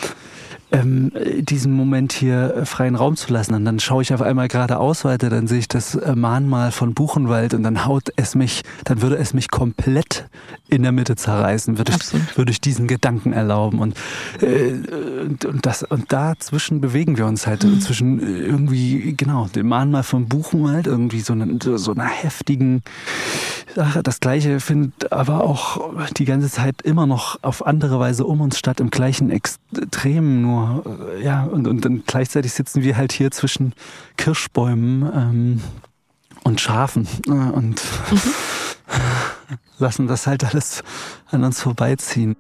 ähm, 0.72 1.12
diesen 1.40 1.72
Moment 1.74 2.12
hier 2.12 2.56
äh, 2.56 2.66
freien 2.66 2.96
Raum 2.96 3.16
zu 3.16 3.32
lassen. 3.32 3.54
Und 3.54 3.66
dann 3.66 3.80
schaue 3.80 4.02
ich 4.02 4.14
auf 4.14 4.22
einmal 4.22 4.48
geradeaus 4.48 5.06
weiter, 5.06 5.30
dann 5.30 5.48
sehe 5.48 5.60
ich 5.60 5.68
das 5.68 5.96
äh, 5.96 6.16
Mahnmal 6.16 6.72
von 6.72 6.94
Buchenwald 6.94 7.54
und 7.54 7.64
dann 7.64 7.86
haut 7.86 8.10
es 8.16 8.36
mich, 8.36 8.64
dann 8.84 9.02
würde 9.02 9.18
es 9.18 9.34
mich 9.34 9.50
komplett 9.52 10.26
in 10.68 10.82
der 10.82 10.92
Mitte 10.92 11.16
zerreißen, 11.16 11.78
würde 11.78 11.94
ich, 11.94 12.38
würde 12.38 12.52
ich 12.52 12.62
diesen 12.62 12.88
Gedanken 12.88 13.34
erlauben. 13.34 13.80
Und, 13.80 13.96
äh, 14.42 14.74
und, 15.26 15.46
und, 15.46 15.66
das, 15.66 15.84
und 15.84 16.12
dazwischen 16.12 16.82
bewegen 16.82 17.18
wir 17.18 17.28
uns 17.28 17.46
halt, 17.46 17.64
mhm. 17.64 17.80
zwischen 17.82 18.20
äh, 18.20 18.46
irgendwie, 18.46 19.14
genau, 19.16 19.48
dem 19.48 19.68
Mahnmal 19.68 20.04
von 20.04 20.28
Buchenwald, 20.28 20.88
irgendwie 20.88 21.22
so, 21.22 21.34
eine, 21.34 21.60
so 21.62 21.92
einer 21.92 22.06
heftigen 22.06 22.82
Sache. 23.76 24.02
Das 24.02 24.20
Gleiche 24.20 24.60
findet 24.60 25.12
aber 25.12 25.44
auch 25.44 25.94
die 26.18 26.26
ganze 26.26 26.50
Zeit 26.50 26.82
immer 26.82 27.06
noch 27.06 27.38
auf 27.44 27.66
andere 27.66 28.00
Weise 28.00 28.26
um 28.26 28.42
uns 28.42 28.58
statt, 28.58 28.80
im 28.80 28.90
gleichen 28.90 29.30
Extrem 29.30 30.42
nur 30.42 30.55
ja, 31.22 31.44
und, 31.44 31.68
und 31.68 31.86
dann 31.86 32.04
gleichzeitig 32.06 32.54
sitzen 32.54 32.84
wir 32.84 32.98
halt 32.98 33.12
hier 33.12 33.32
zwischen 33.32 33.74
Kirschbäumen 34.18 35.12
ähm, 35.14 35.62
und 36.44 36.62
Schafen 36.62 37.08
äh, 37.28 37.32
und 37.32 37.82
mhm. 38.12 38.22
lassen 39.80 40.08
das 40.08 40.28
halt 40.28 40.44
alles 40.44 40.84
an 41.32 41.44
uns 41.44 41.62
vorbeiziehen. 41.62 42.36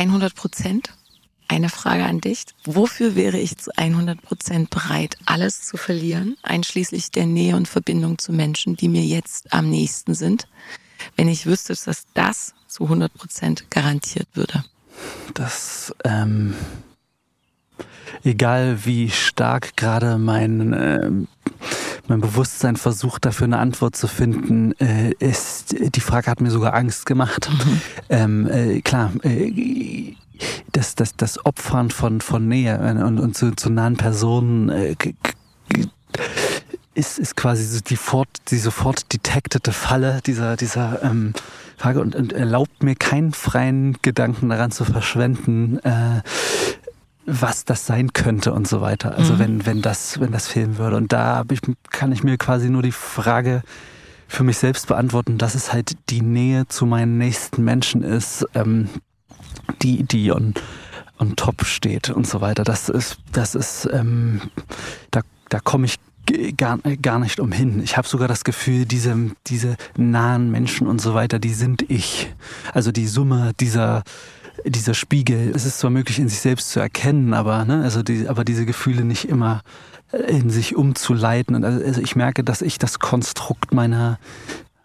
100 0.00 0.34
Prozent? 0.34 0.94
Eine 1.46 1.68
Frage 1.68 2.04
an 2.04 2.22
dich. 2.22 2.46
Wofür 2.64 3.16
wäre 3.16 3.38
ich 3.38 3.58
zu 3.58 3.70
100 3.76 4.22
Prozent 4.22 4.70
bereit, 4.70 5.18
alles 5.26 5.62
zu 5.62 5.76
verlieren, 5.76 6.38
einschließlich 6.42 7.10
der 7.10 7.26
Nähe 7.26 7.54
und 7.54 7.68
Verbindung 7.68 8.16
zu 8.16 8.32
Menschen, 8.32 8.76
die 8.76 8.88
mir 8.88 9.02
jetzt 9.02 9.52
am 9.52 9.68
nächsten 9.68 10.14
sind, 10.14 10.48
wenn 11.16 11.28
ich 11.28 11.44
wüsste, 11.44 11.74
dass 11.84 12.06
das 12.14 12.54
zu 12.66 12.84
100 12.84 13.12
Prozent 13.12 13.70
garantiert 13.70 14.28
würde? 14.32 14.64
Das, 15.34 15.94
ähm, 16.04 16.54
egal 18.24 18.86
wie 18.86 19.10
stark 19.10 19.76
gerade 19.76 20.16
mein, 20.16 20.72
äh, 20.72 21.10
mein 22.10 22.20
Bewusstsein 22.20 22.76
versucht, 22.76 23.24
dafür 23.24 23.46
eine 23.46 23.58
Antwort 23.58 23.96
zu 23.96 24.08
finden, 24.08 24.72
äh, 24.80 25.12
ist, 25.20 25.76
die 25.78 26.00
Frage 26.00 26.30
hat 26.30 26.40
mir 26.40 26.50
sogar 26.50 26.74
Angst 26.74 27.06
gemacht. 27.06 27.48
Mhm. 27.50 27.80
Ähm, 28.10 28.46
äh, 28.48 28.80
klar, 28.82 29.12
äh, 29.22 30.14
das, 30.72 30.96
das, 30.96 31.16
das 31.16 31.44
Opfern 31.46 31.90
von, 31.90 32.20
von 32.20 32.48
Nähe 32.48 32.76
äh, 32.76 33.02
und, 33.02 33.20
und 33.20 33.36
zu, 33.36 33.54
zu 33.54 33.70
nahen 33.70 33.96
Personen 33.96 34.68
äh, 34.70 34.96
ist, 36.94 37.18
ist 37.20 37.36
quasi 37.36 37.64
so 37.64 37.80
die, 37.80 37.96
fort, 37.96 38.28
die 38.48 38.58
sofort 38.58 39.12
detectete 39.12 39.72
Falle 39.72 40.20
dieser, 40.26 40.56
dieser 40.56 41.02
ähm, 41.04 41.32
Frage 41.76 42.00
und, 42.00 42.16
und 42.16 42.32
erlaubt 42.32 42.82
mir 42.82 42.96
keinen 42.96 43.32
freien 43.32 43.96
Gedanken 44.02 44.48
daran 44.48 44.72
zu 44.72 44.84
verschwenden, 44.84 45.78
äh, 45.84 46.22
was 47.30 47.64
das 47.64 47.86
sein 47.86 48.12
könnte 48.12 48.52
und 48.52 48.66
so 48.66 48.80
weiter. 48.80 49.16
Also 49.16 49.34
mhm. 49.34 49.38
wenn, 49.38 49.66
wenn 49.66 49.82
das, 49.82 50.20
wenn 50.20 50.32
das 50.32 50.48
fehlen 50.48 50.78
würde. 50.78 50.96
Und 50.96 51.12
da 51.12 51.44
ich, 51.50 51.60
kann 51.90 52.12
ich 52.12 52.22
mir 52.22 52.36
quasi 52.38 52.70
nur 52.70 52.82
die 52.82 52.92
Frage 52.92 53.62
für 54.28 54.44
mich 54.44 54.58
selbst 54.58 54.86
beantworten, 54.86 55.38
dass 55.38 55.54
es 55.54 55.72
halt 55.72 55.96
die 56.08 56.22
Nähe 56.22 56.66
zu 56.68 56.86
meinen 56.86 57.18
nächsten 57.18 57.64
Menschen 57.64 58.02
ist, 58.02 58.46
ähm, 58.54 58.88
die, 59.82 60.04
die 60.04 60.32
on, 60.32 60.54
on 61.18 61.36
top 61.36 61.64
steht 61.64 62.10
und 62.10 62.26
so 62.26 62.40
weiter. 62.40 62.64
Das 62.64 62.88
ist, 62.88 63.18
das 63.32 63.54
ist, 63.54 63.88
ähm, 63.92 64.40
da, 65.10 65.22
da 65.48 65.60
komme 65.60 65.86
ich 65.86 65.96
gar, 66.56 66.78
gar 66.78 67.18
nicht 67.18 67.40
umhin. 67.40 67.82
Ich 67.82 67.96
habe 67.96 68.06
sogar 68.06 68.28
das 68.28 68.44
Gefühl, 68.44 68.84
diese, 68.84 69.16
diese 69.46 69.76
nahen 69.96 70.50
Menschen 70.50 70.86
und 70.86 71.00
so 71.00 71.14
weiter, 71.14 71.38
die 71.38 71.54
sind 71.54 71.90
ich. 71.90 72.32
Also 72.72 72.92
die 72.92 73.06
Summe 73.06 73.52
dieser, 73.58 74.04
dieser 74.64 74.94
Spiegel. 74.94 75.52
Es 75.54 75.64
ist 75.64 75.78
zwar 75.78 75.90
möglich, 75.90 76.18
in 76.18 76.28
sich 76.28 76.40
selbst 76.40 76.70
zu 76.70 76.80
erkennen, 76.80 77.34
aber, 77.34 77.64
ne, 77.64 77.82
also 77.82 78.02
die, 78.02 78.28
aber 78.28 78.44
diese 78.44 78.66
Gefühle 78.66 79.04
nicht 79.04 79.28
immer 79.28 79.62
in 80.12 80.50
sich 80.50 80.76
umzuleiten. 80.76 81.54
Und 81.54 81.64
also, 81.64 81.84
also 81.84 82.00
ich 82.00 82.16
merke, 82.16 82.44
dass 82.44 82.62
ich 82.62 82.78
das 82.78 82.98
Konstrukt 82.98 83.72
meiner, 83.72 84.18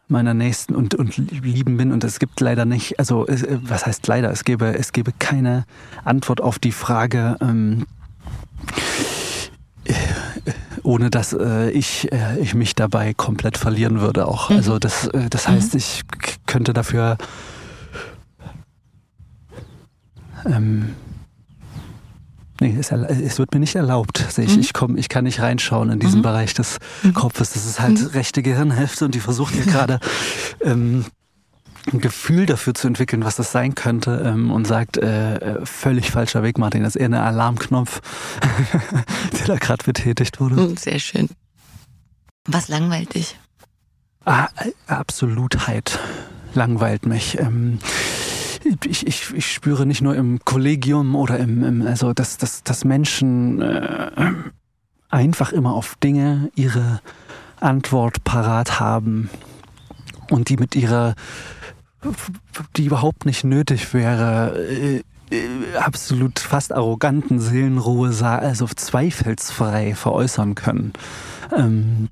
meiner 0.07 0.33
Nächsten 0.33 0.75
und, 0.75 0.95
und 0.95 1.17
Lieben 1.17 1.77
bin. 1.77 1.91
Und 1.91 2.03
es 2.03 2.19
gibt 2.19 2.39
leider 2.39 2.65
nicht, 2.65 2.99
also 2.99 3.25
es, 3.27 3.45
was 3.63 3.85
heißt 3.85 4.07
leider, 4.07 4.31
es 4.31 4.43
gäbe, 4.43 4.77
es 4.77 4.91
gäbe 4.91 5.11
keine 5.17 5.65
Antwort 6.03 6.41
auf 6.41 6.59
die 6.59 6.71
Frage, 6.71 7.37
ähm, 7.41 7.85
ohne 10.83 11.09
dass 11.09 11.33
äh, 11.33 11.71
ich, 11.71 12.11
äh, 12.11 12.39
ich 12.39 12.53
mich 12.53 12.75
dabei 12.75 13.13
komplett 13.13 13.57
verlieren 13.57 14.01
würde 14.01 14.27
auch. 14.27 14.49
Mhm. 14.49 14.57
Also 14.57 14.79
das, 14.79 15.07
äh, 15.07 15.29
das 15.29 15.47
heißt, 15.47 15.73
mhm. 15.73 15.79
ich 15.79 16.01
könnte 16.45 16.73
dafür 16.73 17.17
ähm, 20.45 20.95
Nee, 22.61 22.73
es, 22.79 22.89
es, 22.89 23.37
wird 23.37 23.53
mir 23.53 23.59
nicht 23.59 23.75
erlaubt. 23.75 24.25
Ich, 24.37 24.55
mhm. 24.55 24.61
ich, 24.61 24.71
komm, 24.71 24.97
ich 24.97 25.09
kann 25.09 25.25
nicht 25.25 25.41
reinschauen 25.41 25.89
in 25.89 25.99
diesen 25.99 26.19
mhm. 26.19 26.23
Bereich 26.23 26.53
des 26.53 26.77
mhm. 27.03 27.13
Kopfes. 27.13 27.51
Das 27.51 27.65
ist 27.65 27.81
halt 27.81 27.99
mhm. 27.99 28.07
rechte 28.07 28.41
Gehirnhälfte 28.41 29.03
und 29.03 29.13
die 29.13 29.19
versucht 29.19 29.55
hier 29.55 29.65
gerade 29.65 29.99
ähm, 30.61 31.03
ein 31.91 31.99
Gefühl 31.99 32.45
dafür 32.45 32.73
zu 32.73 32.87
entwickeln, 32.87 33.25
was 33.25 33.35
das 33.35 33.51
sein 33.51 33.75
könnte 33.75 34.23
ähm, 34.25 34.51
und 34.51 34.65
sagt, 34.65 34.97
äh, 34.97 35.35
äh 35.35 35.65
völlig 35.65 36.11
falscher 36.11 36.43
Weg, 36.43 36.57
Martin. 36.57 36.83
Das 36.83 36.95
ist 36.95 37.01
eher 37.01 37.07
ein 37.07 37.13
Alarmknopf, 37.13 38.01
der 39.37 39.47
da 39.47 39.55
gerade 39.57 39.83
betätigt 39.83 40.39
wurde. 40.39 40.55
Mhm, 40.55 40.77
sehr 40.77 40.99
schön. 40.99 41.27
Was 42.47 42.69
langweilt 42.69 43.15
dich? 43.15 43.37
Ah, 44.23 44.47
Absolutheit 44.87 45.99
langweilt 46.53 47.05
mich. 47.05 47.37
Ähm, 47.37 47.79
ich, 48.85 49.07
ich, 49.07 49.33
ich 49.33 49.51
spüre 49.51 49.85
nicht 49.85 50.01
nur 50.01 50.15
im 50.15 50.39
Kollegium 50.43 51.15
oder 51.15 51.37
im, 51.39 51.63
im 51.63 51.81
also 51.81 52.13
dass, 52.13 52.37
dass, 52.37 52.63
dass 52.63 52.83
Menschen 52.83 53.61
äh, 53.61 54.11
einfach 55.09 55.51
immer 55.51 55.73
auf 55.73 55.95
Dinge 56.03 56.49
ihre 56.55 57.01
Antwort 57.59 58.23
parat 58.23 58.79
haben 58.79 59.29
und 60.29 60.49
die 60.49 60.57
mit 60.57 60.75
ihrer, 60.75 61.15
die 62.75 62.85
überhaupt 62.85 63.25
nicht 63.25 63.43
nötig 63.43 63.93
wäre, 63.93 64.57
äh, 64.57 65.01
äh 65.31 65.49
absolut 65.77 66.39
fast 66.39 66.73
arroganten 66.73 67.39
Seelenruhe, 67.39 68.13
also 68.21 68.67
zweifelsfrei 68.67 69.95
veräußern 69.95 70.55
können. 70.55 70.93
Ähm, 71.55 72.09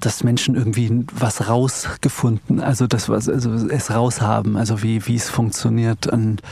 dass 0.00 0.24
Menschen 0.24 0.54
irgendwie 0.54 1.04
was 1.12 1.48
rausgefunden, 1.48 2.60
also 2.60 2.86
das 2.86 3.08
was, 3.08 3.28
also 3.28 3.52
es 3.52 3.90
raushaben, 3.90 4.56
also 4.56 4.82
wie 4.82 5.06
wie 5.06 5.16
es 5.16 5.28
funktioniert. 5.28 6.06
Und 6.06 6.42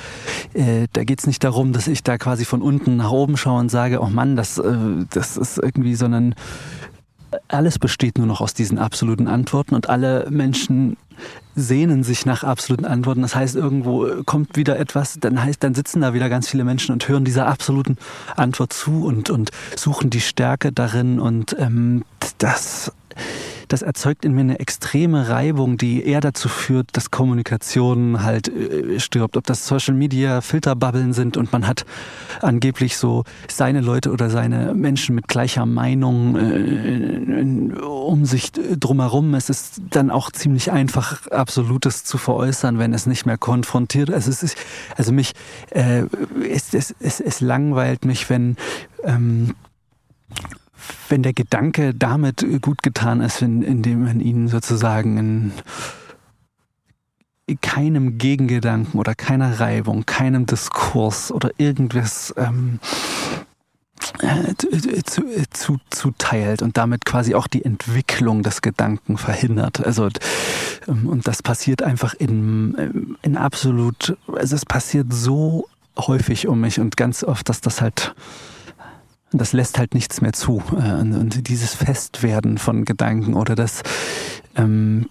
äh, 0.54 0.86
da 0.92 1.04
geht's 1.04 1.26
nicht 1.26 1.42
darum, 1.44 1.72
dass 1.72 1.88
ich 1.88 2.02
da 2.02 2.18
quasi 2.18 2.44
von 2.44 2.62
unten 2.62 2.96
nach 2.96 3.10
oben 3.10 3.36
schaue 3.36 3.60
und 3.60 3.70
sage, 3.70 4.00
oh 4.00 4.08
Mann, 4.08 4.36
das 4.36 4.58
äh, 4.58 4.74
das 5.10 5.36
ist 5.36 5.58
irgendwie, 5.58 5.94
sondern 5.94 6.34
alles 7.48 7.78
besteht 7.78 8.18
nur 8.18 8.26
noch 8.26 8.40
aus 8.40 8.54
diesen 8.54 8.78
absoluten 8.78 9.28
Antworten 9.28 9.74
und 9.74 9.88
alle 9.88 10.26
Menschen 10.30 10.96
sehnen 11.54 12.02
sich 12.02 12.26
nach 12.26 12.44
absoluten 12.44 12.84
Antworten. 12.84 13.22
Das 13.22 13.34
heißt, 13.34 13.56
irgendwo 13.56 14.22
kommt 14.24 14.56
wieder 14.56 14.78
etwas, 14.78 15.18
dann 15.20 15.42
heißt, 15.42 15.62
dann 15.62 15.74
sitzen 15.74 16.00
da 16.00 16.14
wieder 16.14 16.28
ganz 16.28 16.48
viele 16.48 16.64
Menschen 16.64 16.92
und 16.92 17.06
hören 17.08 17.24
dieser 17.24 17.46
absoluten 17.46 17.98
Antwort 18.36 18.72
zu 18.72 19.04
und, 19.04 19.30
und 19.30 19.50
suchen 19.76 20.10
die 20.10 20.20
Stärke 20.20 20.72
darin 20.72 21.20
und 21.20 21.54
ähm, 21.58 22.04
das 22.38 22.92
das 23.68 23.82
erzeugt 23.82 24.24
in 24.24 24.32
mir 24.32 24.40
eine 24.40 24.58
extreme 24.58 25.28
Reibung, 25.28 25.76
die 25.76 26.04
eher 26.04 26.20
dazu 26.20 26.48
führt, 26.48 26.88
dass 26.92 27.10
Kommunikation 27.10 28.22
halt 28.22 28.48
äh, 28.48 28.98
stirbt. 28.98 29.36
Ob 29.36 29.46
das 29.46 29.66
Social 29.66 29.94
Media 29.94 30.40
Filterbubbeln 30.40 31.12
sind 31.12 31.36
und 31.36 31.52
man 31.52 31.66
hat 31.66 31.84
angeblich 32.40 32.96
so 32.96 33.24
seine 33.48 33.80
Leute 33.80 34.10
oder 34.10 34.28
seine 34.28 34.74
Menschen 34.74 35.14
mit 35.14 35.28
gleicher 35.28 35.66
Meinung 35.66 36.36
äh, 36.36 37.80
um 37.82 38.24
sich 38.24 38.52
drumherum. 38.52 39.34
Es 39.34 39.50
ist 39.50 39.80
dann 39.90 40.10
auch 40.10 40.30
ziemlich 40.32 40.72
einfach, 40.72 41.26
Absolutes 41.28 42.04
zu 42.04 42.18
veräußern, 42.18 42.78
wenn 42.78 42.92
es 42.92 43.06
nicht 43.06 43.26
mehr 43.26 43.38
konfrontiert. 43.38 44.10
Also 44.10 44.30
ist, 44.30 44.56
also 44.96 45.12
mich, 45.12 45.32
äh, 45.70 46.02
es, 46.48 46.74
es, 46.74 46.94
es, 46.98 47.20
es 47.20 47.40
langweilt 47.40 48.04
mich, 48.04 48.28
wenn 48.30 48.56
ähm, 49.04 49.54
wenn 51.08 51.22
der 51.22 51.32
Gedanke 51.32 51.94
damit 51.94 52.44
gut 52.62 52.82
getan 52.82 53.20
ist, 53.20 53.42
indem 53.42 54.04
man 54.04 54.20
ihn 54.20 54.48
sozusagen 54.48 55.18
in 55.18 55.52
keinem 57.60 58.18
Gegengedanken 58.18 58.98
oder 58.98 59.14
keiner 59.14 59.58
Reibung, 59.60 60.06
keinem 60.06 60.46
Diskurs 60.46 61.32
oder 61.32 61.50
irgendwas 61.58 62.32
ähm, 62.36 62.78
äh, 64.20 64.54
zu, 65.04 65.24
zu, 65.50 65.78
zuteilt 65.90 66.62
und 66.62 66.76
damit 66.76 67.04
quasi 67.04 67.34
auch 67.34 67.46
die 67.46 67.64
Entwicklung 67.64 68.42
des 68.42 68.62
Gedanken 68.62 69.18
verhindert. 69.18 69.84
Also 69.84 70.08
ähm, 70.86 71.08
und 71.08 71.26
das 71.26 71.42
passiert 71.42 71.82
einfach 71.82 72.14
in, 72.14 73.16
in 73.22 73.36
absolut, 73.36 74.16
also 74.32 74.56
es 74.56 74.64
passiert 74.64 75.12
so 75.12 75.68
häufig 75.98 76.46
um 76.48 76.60
mich 76.60 76.80
und 76.80 76.96
ganz 76.96 77.24
oft, 77.24 77.48
dass 77.48 77.60
das 77.60 77.80
halt 77.80 78.14
und 79.32 79.40
das 79.40 79.52
lässt 79.52 79.78
halt 79.78 79.94
nichts 79.94 80.20
mehr 80.20 80.32
zu. 80.32 80.62
Äh, 80.72 81.00
und 81.00 81.48
dieses 81.48 81.74
Festwerden 81.74 82.58
von 82.58 82.84
Gedanken 82.84 83.34
oder 83.34 83.54
das, 83.54 83.82
ähm, 84.56 85.06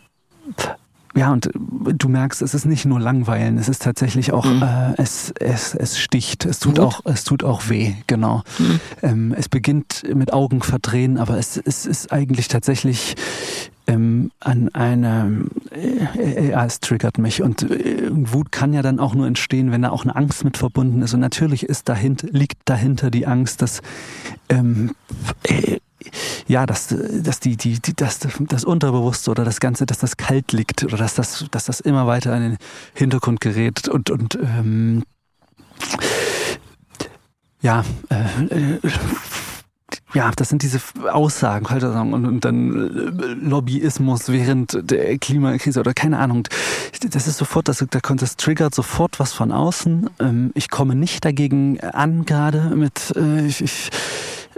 ja, 1.16 1.32
und 1.34 1.50
du 1.54 2.08
merkst, 2.08 2.42
es 2.42 2.54
ist 2.54 2.66
nicht 2.66 2.86
nur 2.86 3.00
Langweilen, 3.00 3.58
es 3.58 3.68
ist 3.68 3.82
tatsächlich 3.82 4.32
auch, 4.32 4.46
mhm. 4.46 4.62
äh, 4.62 4.94
es, 4.98 5.34
es, 5.40 5.74
es 5.74 6.00
sticht, 6.00 6.46
es 6.46 6.60
tut 6.60 6.80
auch, 6.80 7.02
es 7.06 7.24
tut 7.24 7.44
auch 7.44 7.68
weh, 7.68 7.96
genau. 8.08 8.44
Mhm. 8.58 8.80
Ähm, 9.02 9.36
es 9.38 9.50
beginnt 9.50 10.04
mit 10.14 10.34
Augen 10.34 10.62
verdrehen, 10.62 11.18
aber 11.18 11.38
es, 11.38 11.58
es 11.58 11.86
ist 11.86 12.12
eigentlich 12.12 12.48
tatsächlich 12.48 13.16
ähm, 13.90 14.32
an 14.40 14.70
einer, 14.70 15.32
äh, 15.72 16.50
ja, 16.52 16.64
es 16.64 16.80
triggert 16.80 17.18
mich. 17.18 17.42
Und 17.42 17.64
äh, 17.64 18.10
Wut 18.12 18.52
kann 18.52 18.72
ja 18.72 18.84
dann 18.84 19.00
auch 19.00 19.16
nur 19.16 19.26
entstehen, 19.26 19.72
wenn 19.72 19.82
da 19.82 19.90
auch 19.90 20.04
eine 20.04 20.16
Angst 20.16 20.44
mit 20.44 20.58
verbunden 20.58 21.02
ist. 21.02 21.14
Und 21.16 21.22
natürlich 21.22 21.64
ist 21.64 21.90
dahinter, 21.90 22.28
liegt 22.32 22.58
dahinter 22.66 23.10
die 23.10 23.26
Angst, 23.26 23.64
dass 23.64 23.82
ähm, 24.50 24.92
äh, 25.44 25.78
ja, 26.48 26.66
dass, 26.66 26.96
dass 26.98 27.40
die, 27.40 27.58
die, 27.58 27.80
die, 27.80 27.96
dass 27.96 28.20
das 28.20 28.64
Unterbewusste 28.64 29.32
oder 29.32 29.44
das 29.44 29.60
Ganze, 29.60 29.86
dass 29.86 30.00
das 30.00 30.18
kalt 30.18 30.52
liegt 30.52 30.84
oder 30.84 30.98
dass 30.98 31.16
das, 31.16 31.46
dass 31.52 31.66
das 31.66 31.80
immer 31.80 32.08
weiter 32.08 32.36
in 32.36 32.42
den 32.42 32.58
Hintergrund 32.94 33.42
gerät 33.42 33.88
und, 33.88 34.10
und 34.10 34.38
ähm, 34.42 35.04
ja, 37.62 37.84
äh, 38.10 38.78
ja, 40.14 40.32
das 40.36 40.50
sind 40.50 40.64
diese 40.64 40.80
Aussagen 41.12 41.70
halt 41.70 41.84
und, 41.84 42.26
und 42.26 42.46
dann 42.46 43.20
äh, 43.20 43.48
Lobbyismus 43.48 44.30
während 44.30 44.80
der 44.90 45.18
Klimakrise 45.18 45.80
oder 45.80 45.94
keine 45.94 46.18
Ahnung. 46.20 46.48
Das 47.12 47.28
ist 47.28 47.38
sofort, 47.38 47.68
das, 47.68 47.86
das 47.90 48.36
triggert 48.36 48.74
sofort 48.74 49.20
was 49.20 49.34
von 49.34 49.52
außen. 49.52 50.10
Ähm, 50.20 50.52
ich 50.56 50.70
komme 50.70 50.96
nicht 50.96 51.26
dagegen 51.26 51.80
an 51.82 52.26
gerade 52.26 52.76
mit, 52.76 53.14
äh, 53.16 53.46
ich, 53.46 53.62
ich 53.62 53.90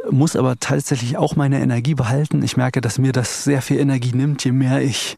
muss 0.10 0.36
aber 0.36 0.57
tatsächlich 0.60 1.18
auch 1.18 1.36
meine 1.36 1.61
Energie 1.61 1.95
behalten. 1.95 2.41
Ich 2.44 2.57
merke, 2.57 2.82
dass 2.82 2.98
mir 2.98 3.11
das 3.11 3.44
sehr 3.44 3.61
viel 3.61 3.80
Energie 3.80 4.14
nimmt, 4.14 4.44
je 4.44 4.52
mehr 4.52 4.82
ich 4.82 5.18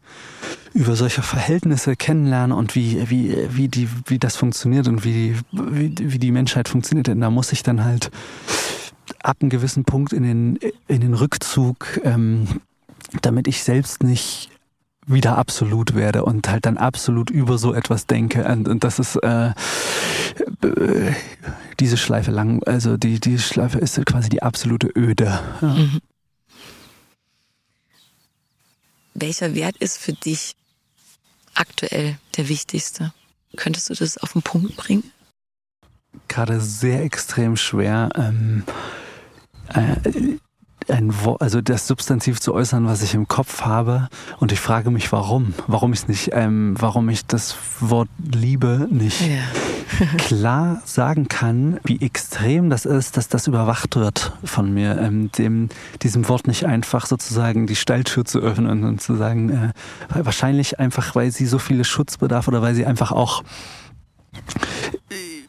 über 0.74 0.96
solche 0.96 1.22
Verhältnisse 1.22 1.94
kennenlerne 1.94 2.54
und 2.54 2.74
wie, 2.74 3.08
wie, 3.08 3.36
wie, 3.50 3.68
die, 3.68 3.88
wie 4.06 4.18
das 4.18 4.36
funktioniert 4.36 4.88
und 4.88 5.04
wie, 5.04 5.36
wie, 5.52 5.94
wie 5.96 6.18
die 6.18 6.32
Menschheit 6.32 6.68
funktioniert. 6.68 7.06
Denn 7.06 7.20
da 7.20 7.30
muss 7.30 7.52
ich 7.52 7.62
dann 7.62 7.84
halt 7.84 8.10
ab 9.24 9.38
einem 9.40 9.50
gewissen 9.50 9.84
Punkt 9.84 10.12
in 10.12 10.22
den, 10.22 10.56
in 10.86 11.00
den 11.00 11.14
Rückzug, 11.14 12.00
ähm, 12.04 12.60
damit 13.22 13.48
ich 13.48 13.62
selbst 13.62 14.02
nicht 14.02 14.50
wieder 15.06 15.36
absolut 15.36 15.94
werde 15.94 16.24
und 16.24 16.48
halt 16.48 16.66
dann 16.66 16.78
absolut 16.78 17.30
über 17.30 17.58
so 17.58 17.74
etwas 17.74 18.06
denke. 18.06 18.44
Und, 18.44 18.68
und 18.68 18.84
das 18.84 18.98
ist 18.98 19.16
äh, 19.16 19.52
diese 21.80 21.96
Schleife 21.96 22.30
lang, 22.30 22.62
also 22.64 22.96
die, 22.96 23.20
die 23.20 23.38
Schleife 23.38 23.78
ist 23.78 24.04
quasi 24.06 24.28
die 24.28 24.42
absolute 24.42 24.88
Öde. 24.96 25.40
Ja. 25.60 25.68
Mhm. 25.68 26.00
Welcher 29.14 29.54
Wert 29.54 29.76
ist 29.76 29.98
für 29.98 30.12
dich 30.12 30.56
aktuell 31.54 32.18
der 32.36 32.48
wichtigste? 32.48 33.12
Könntest 33.56 33.88
du 33.88 33.94
das 33.94 34.18
auf 34.18 34.32
den 34.32 34.42
Punkt 34.42 34.76
bringen? 34.76 35.04
Gerade 36.26 36.60
sehr 36.60 37.02
extrem 37.02 37.56
schwer. 37.56 38.08
Ähm, 38.16 38.64
äh, 39.68 40.36
ein 40.88 41.12
also 41.40 41.60
das 41.60 41.86
Substantiv 41.86 42.40
zu 42.40 42.54
äußern, 42.54 42.86
was 42.86 43.02
ich 43.02 43.14
im 43.14 43.28
Kopf 43.28 43.62
habe. 43.62 44.08
Und 44.38 44.52
ich 44.52 44.60
frage 44.60 44.90
mich, 44.90 45.10
warum? 45.12 45.54
Warum 45.66 45.92
ich 45.92 46.06
nicht, 46.08 46.30
ähm, 46.32 46.74
warum 46.78 47.08
ich 47.08 47.26
das 47.26 47.56
Wort 47.80 48.08
Liebe 48.18 48.88
nicht 48.90 49.22
ja. 49.22 50.06
klar 50.18 50.82
sagen 50.84 51.28
kann, 51.28 51.78
wie 51.84 52.00
extrem 52.00 52.70
das 52.70 52.84
ist, 52.84 53.16
dass 53.16 53.28
das 53.28 53.46
überwacht 53.46 53.96
wird 53.96 54.32
von 54.44 54.72
mir, 54.72 54.98
ähm, 54.98 55.30
dem, 55.32 55.68
diesem 56.02 56.28
Wort 56.28 56.46
nicht 56.46 56.66
einfach 56.66 57.06
sozusagen 57.06 57.66
die 57.66 57.76
Stalltür 57.76 58.24
zu 58.24 58.40
öffnen 58.40 58.84
und 58.84 59.00
zu 59.00 59.14
sagen, 59.16 59.50
äh, 59.50 59.72
wahrscheinlich 60.24 60.78
einfach, 60.78 61.14
weil 61.14 61.30
sie 61.30 61.46
so 61.46 61.58
viele 61.58 61.84
Schutz 61.84 62.18
bedarf 62.18 62.48
oder 62.48 62.62
weil 62.62 62.74
sie 62.74 62.86
einfach 62.86 63.12
auch 63.12 63.42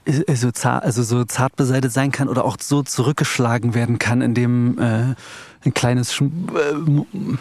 so 0.06 0.52
zart, 0.52 0.84
also 0.84 1.04
so 1.04 1.24
zart 1.26 1.56
beseitigt 1.56 1.94
sein 1.94 2.12
kann 2.12 2.30
oder 2.30 2.46
auch 2.46 2.58
so 2.60 2.84
zurückgeschlagen 2.84 3.74
werden 3.74 4.00
kann, 4.00 4.22
indem 4.22 4.78
äh, 4.80 5.16
ein 5.64 5.74
kleines 5.74 6.14
Schm 6.14 6.50
äh, 6.54 7.36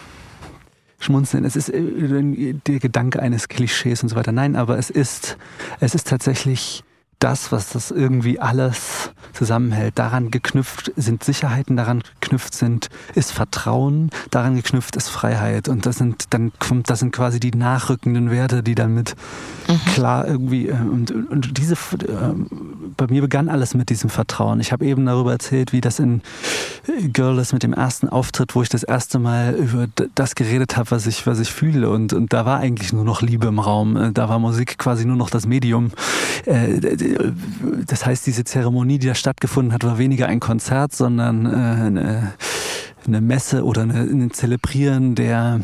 Schmunzeln. 0.97 1.45
Es 1.45 1.55
ist 1.55 1.69
äh, 1.69 2.53
der 2.65 2.79
Gedanke 2.79 3.21
eines 3.21 3.47
Klischees 3.47 4.01
und 4.01 4.09
so 4.09 4.15
weiter. 4.15 4.31
Nein, 4.31 4.55
aber 4.55 4.77
es 4.77 4.89
ist, 4.89 5.37
es 5.79 5.93
ist 5.93 6.07
tatsächlich 6.07 6.83
das, 7.25 7.51
was 7.51 7.69
das 7.69 7.89
irgendwie 7.89 8.39
alles 8.39 9.09
zusammenhält. 9.33 9.97
Daran 9.97 10.29
geknüpft 10.29 10.91
sind 10.95 11.23
Sicherheiten, 11.23 11.75
daran 11.75 12.03
geknüpft 12.21 12.53
sind, 12.53 12.89
ist 13.15 13.31
Vertrauen, 13.31 14.11
daran 14.29 14.55
geknüpft 14.55 14.95
ist 14.95 15.09
Freiheit. 15.09 15.67
Und 15.67 15.87
das 15.87 15.97
sind, 15.97 16.25
dann 16.29 16.51
kommt, 16.59 16.87
das 16.91 16.99
sind 16.99 17.11
quasi 17.11 17.39
die 17.39 17.49
nachrückenden 17.49 18.29
Werte, 18.29 18.61
die 18.61 18.75
dann 18.75 18.93
mit 18.93 19.15
mhm. 19.67 19.79
klar 19.95 20.27
irgendwie, 20.27 20.67
äh, 20.67 20.73
und, 20.73 21.09
und 21.09 21.57
diese, 21.57 21.73
äh, 21.73 22.35
bei 22.95 23.07
mir 23.07 23.21
begann 23.21 23.49
alles 23.49 23.73
mit 23.73 23.89
diesem 23.89 24.11
Vertrauen. 24.11 24.59
Ich 24.59 24.71
habe 24.71 24.85
eben 24.85 25.03
darüber 25.07 25.31
erzählt, 25.31 25.73
wie 25.73 25.81
das 25.81 25.97
in 25.97 26.21
Girl 27.11 27.39
ist 27.39 27.53
mit 27.53 27.63
dem 27.63 27.73
ersten 27.73 28.07
Auftritt, 28.07 28.53
wo 28.53 28.61
ich 28.61 28.69
das 28.69 28.83
erste 28.83 29.17
Mal 29.17 29.55
über 29.55 29.87
das 30.13 30.35
geredet 30.35 30.77
habe, 30.77 30.91
was 30.91 31.07
ich, 31.07 31.25
was 31.25 31.39
ich 31.39 31.51
fühle. 31.51 31.89
Und, 31.89 32.13
und 32.13 32.33
da 32.33 32.45
war 32.45 32.59
eigentlich 32.59 32.93
nur 32.93 33.03
noch 33.03 33.23
Liebe 33.23 33.47
im 33.47 33.57
Raum. 33.57 33.97
Äh, 33.97 34.11
da 34.11 34.29
war 34.29 34.37
Musik 34.37 34.77
quasi 34.77 35.05
nur 35.05 35.17
noch 35.17 35.31
das 35.31 35.47
Medium 35.47 35.89
das 37.87 38.05
heißt, 38.05 38.25
diese 38.25 38.43
Zeremonie, 38.43 38.99
die 38.99 39.07
da 39.07 39.15
stattgefunden 39.15 39.73
hat, 39.73 39.83
war 39.83 39.97
weniger 39.97 40.27
ein 40.27 40.39
Konzert, 40.39 40.93
sondern 40.93 41.45
äh, 41.45 41.49
eine, 41.49 42.33
eine 43.05 43.21
Messe 43.21 43.63
oder 43.63 43.83
ein 43.83 44.31
Zelebrieren 44.31 45.15
der 45.15 45.61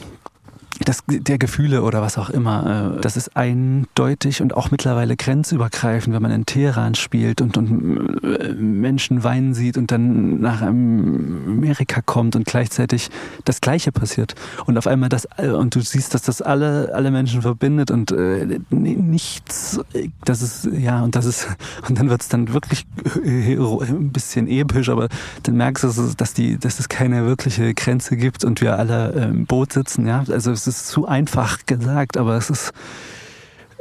das, 0.86 1.03
der 1.08 1.38
Gefühle 1.38 1.84
oder 1.84 2.02
was 2.02 2.18
auch 2.18 2.30
immer. 2.30 2.95
Äh, 2.98 3.02
das 3.02 3.18
ist 3.18 3.36
eindeutig 3.36 4.41
und 4.41 4.56
auch 4.56 4.72
mittlerweile 4.72 5.16
grenzübergreifend, 5.16 6.16
wenn 6.16 6.22
man 6.22 6.32
in 6.32 6.45
Teheran 6.45 6.95
spielt 6.95 7.41
und, 7.41 7.58
und 7.58 8.24
äh, 8.24 8.53
Menschen 8.53 9.24
weinen 9.24 9.53
sieht 9.53 9.78
und 9.78 9.91
dann 9.91 10.40
nach 10.40 10.62
Amerika 10.62 12.02
kommt 12.02 12.36
und 12.36 12.45
gleichzeitig 12.45 13.10
das 13.45 13.62
Gleiche 13.62 13.91
passiert. 13.91 14.36
Und 14.66 14.78
auf 14.78 14.88
einmal 14.88 15.10
das, 15.10 15.28
äh, 15.38 15.49
und 15.49 15.76
du 15.76 15.82
siehst, 15.82 16.14
dass 16.14 16.24
das 16.24 16.41
alle, 16.41 16.91
alle 16.94 17.12
Menschen 17.12 17.41
verbindet 17.41 17.91
und 17.91 18.12
äh, 18.12 18.60
nichts, 18.70 19.80
das 20.26 20.41
ist, 20.41 20.70
ja, 20.78 21.02
und 21.03 21.16
das 21.16 21.26
ist, 21.26 21.48
und 21.88 21.99
dann 21.99 22.10
wird 22.10 22.22
es 22.22 22.30
dann 22.30 22.53
wirklich 22.53 22.86
ein 23.24 24.12
bisschen 24.12 24.48
episch, 24.48 24.90
aber 24.90 25.10
dann 25.44 25.56
merkst 25.56 25.84
du, 25.84 26.14
dass 26.18 26.34
die, 26.34 26.58
dass 26.58 26.80
es 26.80 26.90
keine 26.90 27.26
wirkliche 27.26 27.74
Grenze 27.74 28.18
gibt 28.18 28.44
und 28.44 28.62
wir 28.62 28.78
alle 28.78 29.12
im 29.12 29.45
Boot 29.45 29.74
sitzen, 29.74 30.08
ja. 30.08 30.24
Also 30.30 30.52
es 30.52 30.68
ist 30.68 30.70
zu 30.72 31.07
einfach 31.07 31.65
gesagt, 31.65 32.18
aber 32.18 32.35
es 32.35 32.49
ist, 32.49 32.73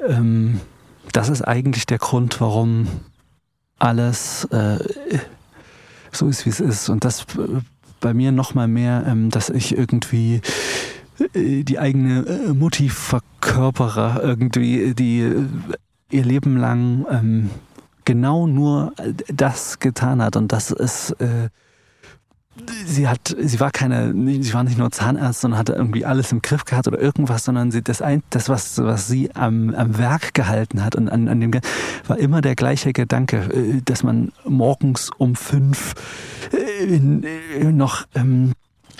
ähm, 0.06 0.60
das 1.12 1.28
ist 1.28 1.42
eigentlich 1.42 1.86
der 1.86 1.98
Grund, 1.98 2.40
warum 2.40 2.88
alles 3.78 4.44
äh, 4.46 4.78
so 6.12 6.28
ist, 6.28 6.44
wie 6.46 6.50
es 6.50 6.60
ist. 6.60 6.88
Und 6.88 7.04
das 7.04 7.22
äh, 7.36 7.60
bei 8.00 8.14
mir 8.14 8.32
noch 8.32 8.54
mal 8.54 8.68
mehr, 8.68 9.04
ähm, 9.06 9.30
dass 9.30 9.50
ich 9.50 9.76
irgendwie 9.76 10.40
äh, 11.34 11.62
die 11.64 11.78
eigene 11.78 12.26
äh, 12.26 12.52
Mutti 12.52 12.88
verkörpere, 12.88 14.20
irgendwie, 14.22 14.94
die 14.94 15.32
ihr 16.10 16.24
Leben 16.24 16.56
lang 16.56 17.06
ähm, 17.10 17.50
genau 18.04 18.46
nur 18.46 18.92
das 19.28 19.78
getan 19.78 20.22
hat. 20.22 20.36
Und 20.36 20.52
das 20.52 20.70
ist 20.70 21.14
sie 22.86 23.08
hat, 23.08 23.34
sie 23.38 23.60
war 23.60 23.70
keine, 23.70 24.12
sie 24.42 24.54
war 24.54 24.64
nicht 24.64 24.78
nur 24.78 24.90
Zahnärztin 24.90 25.52
und 25.52 25.58
hatte 25.58 25.72
irgendwie 25.72 26.04
alles 26.04 26.32
im 26.32 26.42
Griff 26.42 26.64
gehabt 26.64 26.88
oder 26.88 27.00
irgendwas, 27.00 27.44
sondern 27.44 27.70
sie, 27.70 27.82
das, 27.82 28.02
ein, 28.02 28.22
das 28.30 28.48
was, 28.48 28.78
was 28.78 29.08
sie 29.08 29.34
am, 29.34 29.74
am 29.74 29.98
Werk 29.98 30.34
gehalten 30.34 30.84
hat 30.84 30.96
und 30.96 31.08
an, 31.08 31.28
an 31.28 31.40
dem, 31.40 31.52
war 32.06 32.18
immer 32.18 32.40
der 32.40 32.54
gleiche 32.54 32.92
Gedanke, 32.92 33.36
äh, 33.52 33.80
dass 33.84 34.02
man 34.02 34.32
morgens 34.44 35.10
um 35.16 35.36
fünf 35.36 35.94
äh, 36.52 36.98
noch, 37.64 38.06
ähm, 38.14 38.52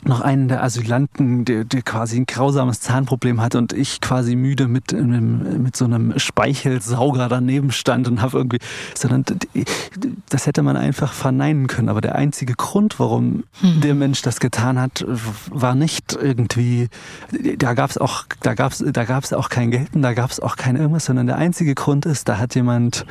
noch 0.04 0.20
einen 0.20 0.48
der 0.48 0.62
Asylanten, 0.62 1.44
der, 1.44 1.64
der 1.64 1.82
quasi 1.82 2.18
ein 2.18 2.26
grausames 2.26 2.80
Zahnproblem 2.80 3.40
hatte 3.40 3.58
und 3.58 3.72
ich 3.72 4.00
quasi 4.00 4.36
müde 4.36 4.66
mit, 4.68 4.92
mit 4.92 5.76
so 5.76 5.84
einem 5.84 6.18
Speichelsauger 6.18 7.28
daneben 7.28 7.70
stand 7.70 8.08
und 8.08 8.22
habe 8.22 8.38
irgendwie, 8.38 8.58
sondern 8.94 9.24
das 10.28 10.46
hätte 10.46 10.62
man 10.62 10.76
einfach 10.76 11.12
verneinen 11.12 11.66
können. 11.66 11.88
Aber 11.88 12.00
der 12.00 12.14
einzige 12.14 12.54
Grund, 12.54 12.98
warum 12.98 13.44
hm. 13.60 13.80
der 13.80 13.94
Mensch 13.94 14.22
das 14.22 14.40
getan 14.40 14.78
hat, 14.78 15.04
war 15.50 15.74
nicht 15.74 16.16
irgendwie, 16.20 16.88
da 17.58 17.74
gab 17.74 17.90
es 17.90 17.98
auch, 17.98 18.24
da 18.42 18.54
gab's, 18.54 18.82
da 18.86 19.04
gab's 19.04 19.32
auch 19.32 19.48
kein 19.48 19.70
Geld 19.70 19.94
und 19.94 20.02
da 20.02 20.14
gab 20.14 20.30
es 20.30 20.40
auch 20.40 20.56
kein 20.56 20.76
irgendwas, 20.76 21.04
sondern 21.04 21.26
der 21.26 21.36
einzige 21.36 21.74
Grund 21.74 22.06
ist, 22.06 22.28
da 22.28 22.38
hat 22.38 22.54
jemand, 22.54 23.04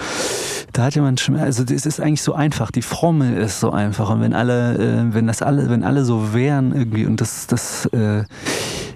da 0.73 0.85
hat 0.85 0.95
jemand 0.95 1.19
Schmerz, 1.19 1.43
also 1.43 1.63
es 1.73 1.85
ist 1.85 1.99
eigentlich 1.99 2.21
so 2.21 2.33
einfach, 2.33 2.71
die 2.71 2.81
Formel 2.81 3.37
ist 3.37 3.59
so 3.59 3.71
einfach 3.71 4.09
und 4.09 4.21
wenn 4.21 4.33
alle, 4.33 4.75
äh, 4.77 5.13
wenn 5.13 5.27
das 5.27 5.41
alle, 5.41 5.69
wenn 5.69 5.83
alle 5.83 6.03
so 6.05 6.33
wären 6.33 6.71
irgendwie. 6.79 7.05
Und 7.05 7.21
das, 7.21 7.47
das, 7.47 7.85
äh, 7.87 8.23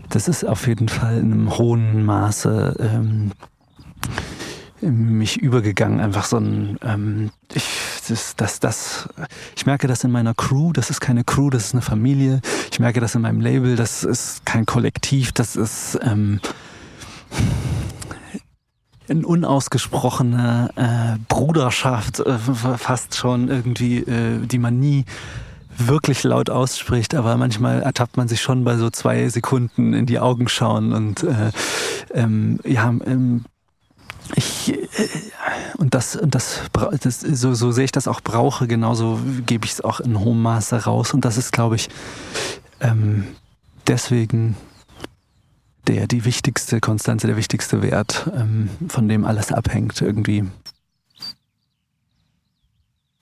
das 0.09 0.27
ist 0.27 0.45
auf 0.45 0.67
jeden 0.67 0.89
Fall 0.89 1.17
in 1.17 1.31
einem 1.31 1.57
hohen 1.57 2.05
Maße 2.05 2.75
ähm, 2.79 3.31
mich 4.81 5.37
übergegangen, 5.37 5.99
einfach 5.99 6.25
so 6.25 6.37
ein, 6.37 6.77
ähm, 6.83 7.31
ich, 7.53 7.65
das, 8.07 8.35
das, 8.35 8.59
das, 8.59 9.09
ich 9.55 9.65
merke 9.65 9.87
das 9.87 10.03
in 10.03 10.11
meiner 10.11 10.33
Crew, 10.33 10.73
das 10.73 10.89
ist 10.89 10.99
keine 10.99 11.23
Crew, 11.23 11.49
das 11.49 11.65
ist 11.65 11.73
eine 11.73 11.81
Familie. 11.81 12.41
Ich 12.71 12.79
merke 12.79 12.99
das 12.99 13.15
in 13.15 13.21
meinem 13.21 13.39
Label, 13.39 13.75
das 13.75 14.03
ist 14.03 14.45
kein 14.45 14.65
Kollektiv, 14.65 15.31
das 15.31 15.55
ist 15.55 15.97
ähm, 16.03 16.41
eine 19.09 19.25
unausgesprochene 19.25 20.69
äh, 20.75 21.19
Bruderschaft, 21.27 22.19
äh, 22.19 22.37
fast 22.77 23.15
schon 23.15 23.49
irgendwie, 23.49 23.99
äh, 23.99 24.45
die 24.45 24.59
man 24.59 24.79
nie 24.79 25.05
wirklich 25.77 26.23
laut 26.23 26.49
ausspricht, 26.49 27.15
aber 27.15 27.37
manchmal 27.37 27.81
ertappt 27.81 28.17
man 28.17 28.27
sich 28.27 28.41
schon 28.41 28.63
bei 28.63 28.77
so 28.77 28.89
zwei 28.89 29.27
Sekunden 29.29 29.93
in 29.93 30.05
die 30.05 30.19
Augen 30.19 30.47
schauen 30.47 30.93
und 30.93 31.23
äh, 31.23 31.51
ähm, 32.13 32.59
ja, 32.63 32.89
ähm, 33.05 33.45
ich 34.35 34.73
äh, 34.73 34.87
und 35.77 35.93
das 35.93 36.15
und 36.15 36.35
das, 36.35 36.61
das 37.01 37.19
so, 37.19 37.53
so 37.53 37.71
sehe 37.71 37.85
ich 37.85 37.91
das 37.91 38.07
auch 38.07 38.21
brauche, 38.21 38.67
genauso 38.67 39.19
gebe 39.45 39.65
ich 39.65 39.73
es 39.73 39.81
auch 39.81 39.99
in 39.99 40.19
hohem 40.19 40.41
Maße 40.41 40.83
raus 40.83 41.13
und 41.13 41.25
das 41.25 41.37
ist, 41.37 41.51
glaube 41.51 41.75
ich, 41.75 41.89
ähm, 42.79 43.27
deswegen 43.87 44.55
der 45.87 46.07
die 46.07 46.25
wichtigste 46.25 46.79
Konstanze, 46.79 47.27
der 47.27 47.35
wichtigste 47.35 47.81
Wert, 47.81 48.29
ähm, 48.35 48.69
von 48.87 49.07
dem 49.07 49.25
alles 49.25 49.51
abhängt 49.51 50.01
irgendwie. 50.01 50.45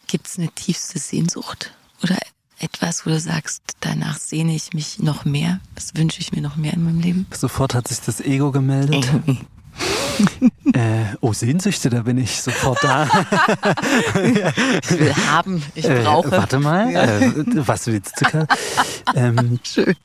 Gibt 0.08 0.28
es 0.28 0.38
eine 0.38 0.50
tiefste 0.50 1.00
Sehnsucht 1.00 1.74
oder 2.04 2.18
etwas, 2.62 3.06
wo 3.06 3.10
du 3.10 3.20
sagst, 3.20 3.64
danach 3.80 4.18
sehne 4.18 4.56
ich 4.56 4.74
mich 4.74 5.00
noch 5.00 5.26
mehr? 5.26 5.60
Das 5.76 5.96
wünsche 5.96 6.22
ich 6.22 6.32
mir 6.32 6.42
noch 6.42 6.56
mehr 6.56 6.74
in 6.74 6.84
meinem 6.84 7.00
Leben? 7.00 7.26
Sofort 7.32 7.74
hat 7.74 7.88
sich 7.88 8.02
das 8.02 8.22
Ego 8.22 8.52
gemeldet. 8.52 9.08
äh, 10.74 11.06
oh, 11.22 11.34
Sehnsüchte, 11.34 11.90
da 11.90 12.02
bin 12.02 12.18
ich 12.18 12.42
sofort 12.42 12.84
da. 12.84 13.04
ich 14.24 15.00
will 15.00 15.16
haben, 15.16 15.64
ich 15.76 15.88
brauche. 15.88 16.28
Äh, 16.28 16.32
warte 16.32 16.60
mal, 16.60 16.92
ja. 16.92 17.04
äh, 17.04 17.34
was 17.68 17.88
willst 17.88 18.22
du? 18.22 18.48
Ähm, 19.16 19.60
Schön. 19.64 19.96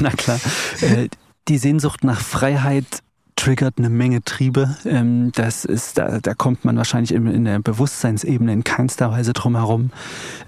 na 0.00 0.10
klar. 0.10 0.38
Äh, 0.80 1.08
die 1.48 1.58
Sehnsucht 1.58 2.04
nach 2.04 2.20
Freiheit 2.20 3.02
triggert 3.42 3.78
eine 3.78 3.90
Menge 3.90 4.22
Triebe. 4.22 4.76
Ähm, 4.84 5.32
das 5.32 5.64
ist, 5.64 5.98
da, 5.98 6.20
da 6.20 6.32
kommt 6.32 6.64
man 6.64 6.76
wahrscheinlich 6.76 7.12
in, 7.12 7.44
der 7.44 7.58
Bewusstseinsebene 7.58 8.52
in 8.52 8.62
keinster 8.62 9.10
Weise 9.10 9.32
drum 9.32 9.56
herum. 9.56 9.90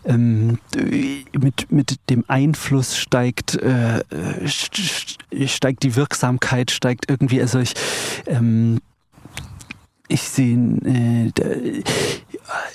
Ähm, 0.05 0.59
mit, 1.37 1.73
mit 1.73 1.99
dem 2.09 2.25
Einfluss 2.29 2.97
steigt, 2.97 3.57
äh, 3.57 4.05
steigt 4.47 5.83
die 5.83 5.97
Wirksamkeit, 5.97 6.71
steigt 6.71 7.11
irgendwie, 7.11 7.41
also 7.41 7.59
ich, 7.59 7.75
ähm, 8.27 8.79
ich 10.07 10.23
sehe, 10.23 10.57
äh, 10.85 11.83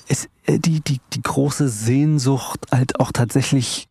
es, 0.09 0.27
äh, 0.45 0.59
die, 0.59 0.81
die, 0.81 0.99
die 1.13 1.21
große 1.21 1.69
Sehnsucht 1.69 2.59
halt 2.73 2.99
auch 2.99 3.13
tatsächlich 3.13 3.87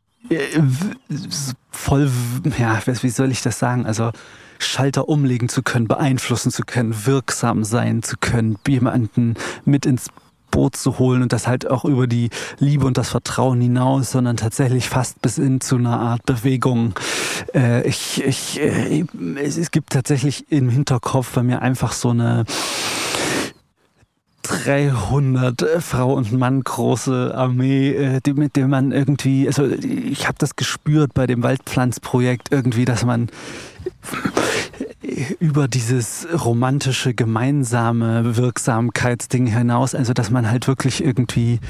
voll, 1.70 2.10
ja, 2.58 2.82
wie 2.84 3.08
soll 3.08 3.30
ich 3.30 3.40
das 3.40 3.58
sagen? 3.58 3.86
Also 3.86 4.12
Schalter 4.58 5.08
umlegen 5.08 5.48
zu 5.48 5.62
können, 5.62 5.88
beeinflussen 5.88 6.50
zu 6.50 6.62
können, 6.64 7.06
wirksam 7.06 7.64
sein 7.64 8.02
zu 8.02 8.16
können, 8.18 8.58
jemanden 8.66 9.34
mit 9.64 9.86
ins 9.86 10.08
Boot 10.50 10.76
zu 10.76 10.98
holen 10.98 11.22
und 11.22 11.32
das 11.32 11.46
halt 11.46 11.70
auch 11.70 11.84
über 11.84 12.06
die 12.06 12.30
Liebe 12.58 12.86
und 12.86 12.98
das 12.98 13.10
Vertrauen 13.10 13.60
hinaus, 13.60 14.10
sondern 14.10 14.36
tatsächlich 14.36 14.88
fast 14.88 15.20
bis 15.22 15.36
hin 15.36 15.60
zu 15.60 15.76
einer 15.76 16.00
Art 16.00 16.24
Bewegung. 16.24 16.94
Äh, 17.54 17.86
ich, 17.86 18.24
ich, 18.24 18.60
äh, 18.60 19.04
es 19.42 19.70
gibt 19.70 19.92
tatsächlich 19.92 20.50
im 20.50 20.68
Hinterkopf 20.68 21.34
bei 21.34 21.42
mir 21.42 21.62
einfach 21.62 21.92
so 21.92 22.10
eine 22.10 22.44
300 24.48 25.62
äh, 25.62 25.80
Frau 25.80 26.14
und 26.14 26.32
Mann 26.32 26.62
große 26.62 27.32
Armee, 27.34 27.90
äh, 27.90 28.20
die, 28.24 28.32
mit 28.32 28.56
der 28.56 28.66
man 28.66 28.92
irgendwie, 28.92 29.46
also 29.46 29.66
ich 29.66 30.26
habe 30.26 30.38
das 30.38 30.56
gespürt 30.56 31.12
bei 31.12 31.26
dem 31.26 31.42
Waldpflanzprojekt 31.42 32.48
irgendwie, 32.50 32.86
dass 32.86 33.04
man 33.04 33.28
über 35.40 35.68
dieses 35.68 36.26
romantische, 36.44 37.14
gemeinsame 37.14 38.36
Wirksamkeitsding 38.36 39.46
hinaus, 39.46 39.94
also 39.94 40.12
dass 40.12 40.30
man 40.30 40.50
halt 40.50 40.66
wirklich 40.66 41.02
irgendwie 41.02 41.60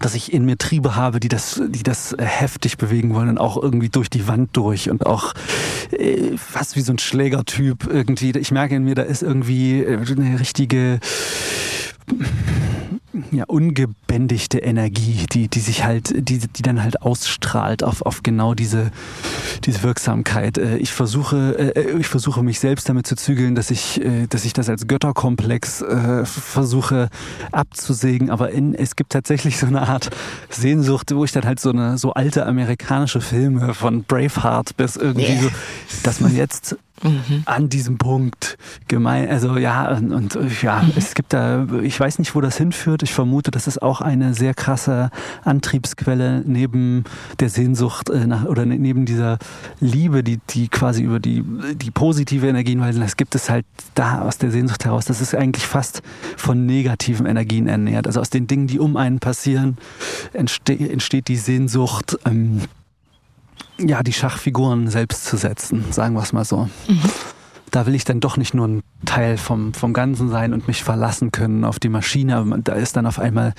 dass 0.00 0.14
ich 0.14 0.32
in 0.32 0.44
mir 0.44 0.58
Triebe 0.58 0.96
habe, 0.96 1.20
die 1.20 1.28
das, 1.28 1.62
die 1.66 1.82
das 1.82 2.16
heftig 2.18 2.78
bewegen 2.78 3.14
wollen 3.14 3.28
und 3.28 3.38
auch 3.38 3.60
irgendwie 3.60 3.88
durch 3.88 4.10
die 4.10 4.26
Wand 4.26 4.50
durch 4.56 4.90
und 4.90 5.06
auch 5.06 5.34
äh, 5.92 6.36
fast 6.36 6.76
wie 6.76 6.80
so 6.80 6.92
ein 6.92 6.98
Schlägertyp 6.98 7.86
irgendwie. 7.86 8.32
Ich 8.32 8.50
merke 8.50 8.74
in 8.74 8.84
mir, 8.84 8.96
da 8.96 9.02
ist 9.02 9.22
irgendwie 9.22 9.82
äh, 9.82 9.96
eine 9.96 10.40
richtige 10.40 10.98
ja, 13.30 13.44
ungebändigte 13.46 14.58
Energie, 14.58 15.26
die, 15.32 15.48
die 15.48 15.60
sich 15.60 15.84
halt, 15.84 16.28
die, 16.28 16.38
die 16.38 16.62
dann 16.62 16.82
halt 16.82 17.02
ausstrahlt 17.02 17.82
auf, 17.82 18.02
auf 18.02 18.22
genau 18.22 18.54
diese, 18.54 18.90
diese 19.64 19.82
Wirksamkeit. 19.82 20.58
Äh, 20.58 20.76
ich 20.78 20.92
versuche, 20.92 21.74
äh, 21.76 21.98
ich 21.98 22.08
versuche 22.08 22.42
mich 22.42 22.60
selbst 22.60 22.88
damit 22.88 23.06
zu 23.06 23.16
zügeln, 23.16 23.54
dass 23.54 23.70
ich, 23.70 24.00
äh, 24.00 24.26
dass 24.26 24.44
ich 24.44 24.52
das 24.52 24.68
als 24.68 24.86
Götterkomplex 24.86 25.84
versuche 26.24 27.08
abzusägen, 27.52 28.30
aber 28.30 28.50
in, 28.50 28.74
es 28.74 28.96
gibt 28.96 29.12
tatsächlich 29.12 29.58
so 29.58 29.66
eine 29.66 29.88
Art 29.88 30.10
Sehnsucht, 30.48 31.14
wo 31.14 31.24
ich 31.24 31.32
dann 31.32 31.44
halt 31.44 31.60
so 31.60 31.70
eine, 31.70 31.98
so 31.98 32.12
alte 32.12 32.46
amerikanische 32.46 33.20
Filme 33.20 33.74
von 33.74 34.04
Braveheart 34.04 34.76
bis 34.76 34.96
irgendwie 34.96 35.32
yeah. 35.32 35.42
so, 35.42 35.48
dass 36.02 36.20
man 36.20 36.34
jetzt 36.34 36.76
mhm. 37.04 37.42
an 37.44 37.68
diesem 37.68 37.98
Punkt 37.98 38.56
gemein, 38.88 39.28
also 39.28 39.56
ja, 39.56 39.96
und, 39.96 40.12
und 40.12 40.62
ja, 40.62 40.82
mhm. 40.82 40.92
es 40.96 41.14
gibt 41.14 41.32
da, 41.32 41.66
ich 41.82 41.98
weiß 41.98 42.18
nicht, 42.18 42.34
wo 42.34 42.40
das 42.40 42.56
hinführt. 42.56 43.02
Ich 43.02 43.14
vermute, 43.14 43.50
das 43.50 43.66
ist 43.66 43.82
auch 43.82 44.00
eine 44.00 44.34
sehr 44.34 44.54
krasse 44.54 45.10
Antriebsquelle 45.44 46.42
neben 46.46 47.04
der 47.40 47.48
Sehnsucht 47.48 48.10
äh, 48.10 48.26
nach, 48.26 48.44
oder 48.46 48.66
ne, 48.66 48.78
neben 48.78 49.06
dieser 49.06 49.38
Liebe, 49.80 50.22
die, 50.22 50.40
die 50.50 50.68
quasi 50.68 51.02
über 51.02 51.20
die, 51.20 51.44
die 51.74 51.90
positive 51.90 52.46
Energien, 52.48 52.80
weil 52.80 52.94
das 52.94 53.16
gibt 53.16 53.34
es 53.34 53.50
halt 53.50 53.66
da 53.94 54.22
aus 54.22 54.38
der 54.38 54.50
Sehnsucht 54.50 54.84
heraus. 54.84 55.04
Das 55.04 55.20
ist 55.20 55.34
eigentlich 55.34 55.66
fast 55.66 56.02
von 56.36 56.66
negativen 56.66 57.26
Energien 57.26 57.68
ernährt. 57.68 58.06
Also 58.06 58.20
aus 58.20 58.30
den 58.30 58.46
Dingen, 58.46 58.66
die 58.66 58.78
um 58.78 58.96
einen 58.96 59.20
passieren, 59.20 59.78
entste 60.32 60.74
entsteht 60.74 61.28
die 61.28 61.36
Sehnsucht. 61.36 62.18
Ähm, 62.24 62.62
ja, 63.78 64.02
die 64.02 64.12
Schachfiguren 64.12 64.88
selbst 64.88 65.24
zu 65.24 65.36
setzen, 65.36 65.84
sagen 65.92 66.14
wir 66.14 66.22
es 66.22 66.32
mal 66.32 66.44
so. 66.44 66.68
Mhm. 66.88 67.00
Da 67.70 67.86
will 67.86 67.94
ich 67.94 68.04
dann 68.04 68.20
doch 68.20 68.36
nicht 68.36 68.54
nur 68.54 68.68
ein 68.68 68.82
Teil 69.04 69.36
vom, 69.36 69.74
vom 69.74 69.92
Ganzen 69.92 70.28
sein 70.30 70.52
und 70.52 70.68
mich 70.68 70.84
verlassen 70.84 71.32
können 71.32 71.64
auf 71.64 71.80
die 71.80 71.88
Maschine, 71.88 72.60
da 72.62 72.74
ist 72.74 72.96
dann 72.96 73.06
auf 73.06 73.18
einmal 73.18 73.52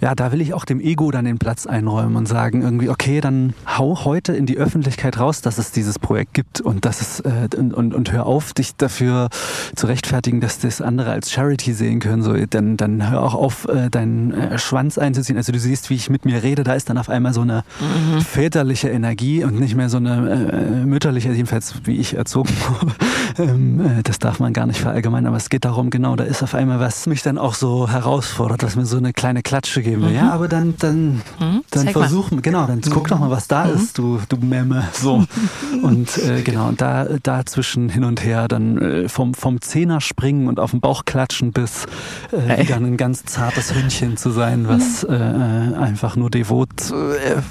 ja, 0.00 0.14
da 0.14 0.30
will 0.32 0.40
ich 0.40 0.54
auch 0.54 0.64
dem 0.64 0.80
Ego 0.80 1.10
dann 1.10 1.24
den 1.24 1.38
Platz 1.38 1.66
einräumen 1.66 2.16
und 2.16 2.26
sagen 2.26 2.62
irgendwie, 2.62 2.88
okay, 2.88 3.20
dann 3.20 3.54
hau 3.66 4.04
heute 4.04 4.32
in 4.32 4.46
die 4.46 4.56
Öffentlichkeit 4.56 5.18
raus, 5.18 5.42
dass 5.42 5.58
es 5.58 5.72
dieses 5.72 5.98
Projekt 5.98 6.34
gibt 6.34 6.60
und 6.60 6.84
dass 6.84 7.00
es 7.00 7.20
äh, 7.20 7.48
und, 7.56 7.74
und, 7.74 7.94
und 7.94 8.12
hör 8.12 8.26
auf, 8.26 8.52
dich 8.52 8.76
dafür 8.76 9.28
zu 9.74 9.86
rechtfertigen, 9.86 10.40
dass 10.40 10.60
das 10.60 10.80
andere 10.80 11.10
als 11.10 11.32
Charity 11.32 11.72
sehen 11.72 11.98
können. 11.98 12.22
So, 12.22 12.34
dann, 12.34 12.76
dann 12.76 13.10
hör 13.10 13.22
auch 13.22 13.34
auf, 13.34 13.66
äh, 13.68 13.90
deinen 13.90 14.32
äh, 14.32 14.58
Schwanz 14.58 14.98
einzuziehen. 14.98 15.36
Also 15.36 15.52
du 15.52 15.58
siehst, 15.58 15.90
wie 15.90 15.94
ich 15.94 16.10
mit 16.10 16.24
mir 16.24 16.42
rede, 16.42 16.62
da 16.62 16.74
ist 16.74 16.88
dann 16.90 16.98
auf 16.98 17.08
einmal 17.08 17.34
so 17.34 17.40
eine 17.40 17.64
mhm. 17.80 18.20
väterliche 18.20 18.88
Energie 18.88 19.42
und 19.42 19.58
nicht 19.58 19.74
mehr 19.74 19.88
so 19.88 19.96
eine 19.96 20.50
äh, 20.52 20.86
mütterliche, 20.86 21.32
jedenfalls 21.32 21.74
wie 21.84 21.96
ich 21.96 22.14
erzogen 22.14 22.50
wurde. 22.68 23.50
ähm, 23.50 23.80
äh, 23.80 24.02
das 24.04 24.20
darf 24.20 24.38
man 24.38 24.52
gar 24.52 24.66
nicht 24.66 24.80
verallgemeinern, 24.80 25.28
aber 25.28 25.38
es 25.38 25.50
geht 25.50 25.64
darum, 25.64 25.90
genau, 25.90 26.14
da 26.14 26.24
ist 26.24 26.42
auf 26.42 26.54
einmal 26.54 26.78
was 26.78 27.06
mich 27.06 27.22
dann 27.22 27.36
auch 27.36 27.54
so 27.54 27.90
herausfordert, 27.90 28.62
was 28.62 28.76
mir 28.76 28.86
so 28.86 28.96
eine 28.96 29.12
kleine 29.12 29.42
Klatsche 29.42 29.82
gibt 29.82 29.87
geben 29.88 30.02
will. 30.02 30.10
Mhm. 30.10 30.16
Ja, 30.16 30.30
aber 30.30 30.48
dann, 30.48 30.74
dann, 30.78 31.22
mhm. 31.38 31.64
dann 31.70 31.88
versuch, 31.88 32.30
mal. 32.30 32.40
genau, 32.40 32.66
dann 32.66 32.80
guck 32.80 33.08
doch 33.08 33.18
mal, 33.18 33.30
was 33.30 33.48
da 33.48 33.64
mhm. 33.64 33.74
ist, 33.74 33.98
du, 33.98 34.20
du 34.28 34.36
Memme. 34.36 34.88
So. 34.92 35.24
und 35.82 36.18
äh, 36.18 36.42
genau, 36.42 36.68
und 36.68 36.80
da 36.80 37.04
dazwischen 37.22 37.88
hin 37.88 38.04
und 38.04 38.24
her 38.24 38.48
dann 38.48 38.78
äh, 38.78 39.08
vom, 39.08 39.34
vom 39.34 39.60
Zehner 39.60 40.00
springen 40.00 40.48
und 40.48 40.60
auf 40.60 40.70
den 40.72 40.80
Bauch 40.80 41.04
klatschen 41.04 41.52
bis 41.52 41.86
äh, 42.32 42.62
wieder 42.62 42.76
ein 42.76 42.96
ganz 42.96 43.24
zartes 43.24 43.74
Hündchen 43.74 44.16
zu 44.16 44.30
sein, 44.30 44.68
was 44.68 45.06
mhm. 45.06 45.14
äh, 45.14 45.76
einfach 45.76 46.16
nur 46.16 46.30
devot 46.30 46.90
äh, 46.90 47.42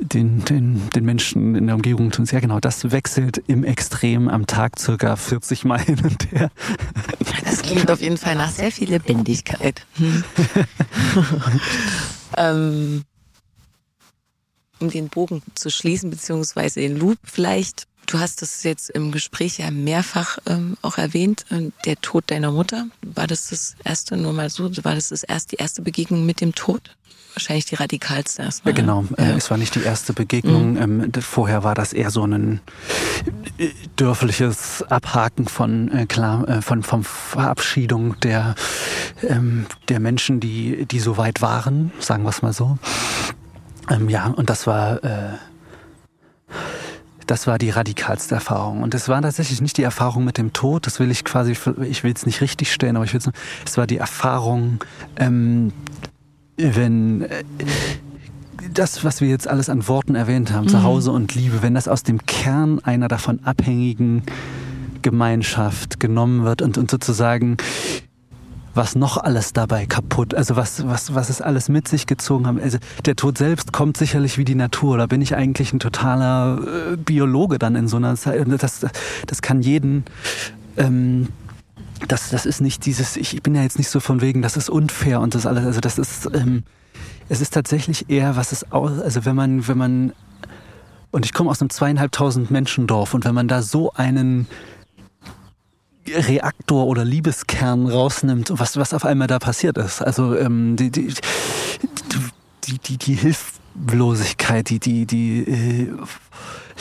den, 0.00 0.44
den, 0.44 0.90
den 0.90 1.04
Menschen 1.04 1.54
in 1.54 1.66
der 1.66 1.76
Umgebung 1.76 2.10
tun. 2.10 2.26
Ja, 2.30 2.40
genau, 2.40 2.60
das 2.60 2.90
wechselt 2.90 3.42
im 3.46 3.64
Extrem 3.64 4.28
am 4.28 4.46
Tag 4.46 4.78
circa 4.78 5.16
40 5.16 5.64
Mal 5.64 5.80
hin 5.80 6.00
und 6.02 6.32
her. 6.32 6.50
Das 7.44 7.62
klingt 7.62 7.90
auf 7.90 8.00
jeden 8.00 8.16
Fall 8.16 8.34
nach 8.34 8.50
sehr 8.50 8.72
viel 8.72 8.90
Lebendigkeit. 8.90 9.86
Hm. 9.94 10.24
ähm, 12.36 13.04
um 14.80 14.90
den 14.90 15.08
Bogen 15.08 15.42
zu 15.54 15.70
schließen, 15.70 16.10
beziehungsweise 16.10 16.80
den 16.80 16.96
Loop 16.96 17.18
vielleicht. 17.24 17.86
Du 18.06 18.18
hast 18.18 18.42
es 18.42 18.62
jetzt 18.64 18.90
im 18.90 19.12
Gespräch 19.12 19.58
ja 19.58 19.70
mehrfach 19.70 20.38
ähm, 20.46 20.76
auch 20.82 20.98
erwähnt, 20.98 21.46
äh, 21.50 21.70
der 21.86 21.96
Tod 21.96 22.24
deiner 22.30 22.52
Mutter. 22.52 22.86
War 23.02 23.26
das 23.26 23.48
das 23.48 23.76
erste, 23.82 24.18
nur 24.18 24.34
mal 24.34 24.50
so, 24.50 24.64
war 24.84 24.94
das 24.94 25.08
das 25.08 25.22
erst 25.22 25.52
die 25.52 25.56
erste 25.56 25.80
Begegnung 25.80 26.26
mit 26.26 26.42
dem 26.42 26.54
Tod? 26.54 26.94
Wahrscheinlich 27.34 27.66
die 27.66 27.74
radikalste 27.74 28.42
erstmal. 28.42 28.74
Ja, 28.74 28.80
genau, 28.80 29.04
äh, 29.16 29.30
ja. 29.30 29.36
es 29.36 29.50
war 29.50 29.58
nicht 29.58 29.74
die 29.74 29.82
erste 29.82 30.12
Begegnung. 30.12 30.72
Mhm. 30.72 31.04
Ähm, 31.04 31.12
vorher 31.20 31.64
war 31.64 31.74
das 31.74 31.92
eher 31.92 32.10
so 32.10 32.24
ein 32.24 32.60
äh, 33.58 33.68
dörfliches 33.96 34.82
Abhaken 34.82 35.46
von 35.46 35.90
äh, 35.92 36.06
klar 36.06 36.62
von 36.62 36.82
von 36.82 37.04
Verabschiedung 37.04 38.18
der 38.20 38.54
ähm, 39.22 39.66
der 39.88 40.00
Menschen, 40.00 40.40
die 40.40 40.86
die 40.86 41.00
so 41.00 41.16
weit 41.16 41.42
waren, 41.42 41.92
sagen 42.00 42.24
wir 42.24 42.30
es 42.30 42.42
mal 42.42 42.52
so. 42.52 42.78
Ähm, 43.90 44.08
ja, 44.08 44.26
und 44.26 44.50
das 44.50 44.66
war 44.66 45.00
das 47.26 47.46
war 47.46 47.58
die 47.58 47.70
radikalste 47.70 48.34
Erfahrung. 48.34 48.82
Und 48.82 48.94
es 48.94 49.08
war 49.08 49.20
tatsächlich 49.22 49.60
nicht 49.60 49.76
die 49.78 49.82
Erfahrung 49.82 50.24
mit 50.24 50.38
dem 50.38 50.52
Tod, 50.52 50.86
das 50.86 51.00
will 51.00 51.10
ich 51.10 51.24
quasi, 51.24 51.56
ich 51.82 52.04
will 52.04 52.12
es 52.14 52.26
nicht 52.26 52.40
richtig 52.40 52.72
stellen, 52.72 52.96
aber 52.96 53.04
ich 53.04 53.12
will 53.12 53.20
es, 53.20 53.30
es 53.64 53.76
war 53.76 53.86
die 53.86 53.98
Erfahrung, 53.98 54.84
ähm, 55.16 55.72
wenn 56.56 57.22
äh, 57.22 57.44
das, 58.72 59.04
was 59.04 59.20
wir 59.20 59.28
jetzt 59.28 59.48
alles 59.48 59.68
an 59.68 59.86
Worten 59.88 60.14
erwähnt 60.14 60.52
haben, 60.52 60.64
mhm. 60.64 60.70
Zuhause 60.70 61.12
und 61.12 61.34
Liebe, 61.34 61.62
wenn 61.62 61.74
das 61.74 61.88
aus 61.88 62.02
dem 62.02 62.24
Kern 62.26 62.80
einer 62.80 63.08
davon 63.08 63.40
abhängigen 63.44 64.22
Gemeinschaft 65.02 66.00
genommen 66.00 66.44
wird 66.44 66.62
und, 66.62 66.78
und 66.78 66.90
sozusagen 66.90 67.56
was 68.74 68.96
noch 68.96 69.16
alles 69.16 69.52
dabei 69.52 69.86
kaputt, 69.86 70.34
also 70.34 70.56
was, 70.56 70.86
was, 70.86 71.14
was 71.14 71.30
es 71.30 71.40
alles 71.40 71.68
mit 71.68 71.86
sich 71.86 72.06
gezogen 72.06 72.46
haben. 72.46 72.60
Also 72.60 72.78
der 73.04 73.14
Tod 73.14 73.38
selbst 73.38 73.72
kommt 73.72 73.96
sicherlich 73.96 74.36
wie 74.36 74.44
die 74.44 74.56
Natur. 74.56 74.98
Da 74.98 75.06
bin 75.06 75.22
ich 75.22 75.36
eigentlich 75.36 75.72
ein 75.72 75.78
totaler 75.78 76.58
äh, 76.92 76.96
Biologe 76.96 77.58
dann 77.58 77.76
in 77.76 77.86
so 77.86 77.98
einer 77.98 78.16
Zeit. 78.16 78.44
Das, 78.60 78.84
das 79.26 79.42
kann 79.42 79.62
jeden 79.62 80.04
ähm, 80.76 81.28
das, 82.08 82.30
das 82.30 82.46
ist 82.46 82.60
nicht 82.60 82.84
dieses, 82.86 83.16
ich 83.16 83.42
bin 83.42 83.54
ja 83.54 83.62
jetzt 83.62 83.78
nicht 83.78 83.88
so 83.88 84.00
von 84.00 84.20
wegen, 84.20 84.42
das 84.42 84.56
ist 84.56 84.68
unfair 84.68 85.20
und 85.20 85.34
das 85.34 85.46
alles, 85.46 85.64
also 85.64 85.80
das 85.80 85.98
ist, 85.98 86.28
ähm, 86.34 86.64
es 87.28 87.40
ist 87.40 87.54
tatsächlich 87.54 88.10
eher, 88.10 88.36
was 88.36 88.52
es 88.52 88.70
aus, 88.72 89.00
also 89.00 89.24
wenn 89.24 89.36
man, 89.36 89.66
wenn 89.68 89.78
man, 89.78 90.12
und 91.10 91.24
ich 91.24 91.32
komme 91.32 91.50
aus 91.50 91.60
einem 91.60 91.70
zweieinhalbtausend 91.70 92.50
Menschendorf 92.50 93.14
und 93.14 93.24
wenn 93.24 93.34
man 93.34 93.48
da 93.48 93.62
so 93.62 93.92
einen 93.92 94.46
Reaktor 96.06 96.86
oder 96.86 97.04
Liebeskern 97.04 97.86
rausnimmt, 97.86 98.52
was, 98.54 98.76
was 98.76 98.92
auf 98.92 99.04
einmal 99.04 99.26
da 99.26 99.38
passiert 99.38 99.78
ist. 99.78 100.02
Also 100.02 100.36
ähm, 100.36 100.76
die, 100.76 100.90
die, 100.90 101.14
die, 102.66 102.78
die, 102.78 102.98
die 102.98 103.14
Hilflosigkeit, 103.14 104.68
die, 104.68 104.80
die, 104.80 105.06
die, 105.06 105.38
äh, 105.40 105.88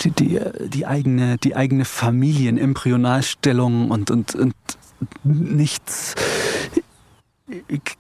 die, 0.03 0.11
die, 0.11 0.40
die, 0.68 0.85
eigene, 0.85 1.38
die 1.38 1.56
eigene 1.56 1.85
Familienembryonalstellung 1.85 3.91
und, 3.91 4.11
und, 4.11 4.35
und 4.35 4.53
nichts, 5.24 6.16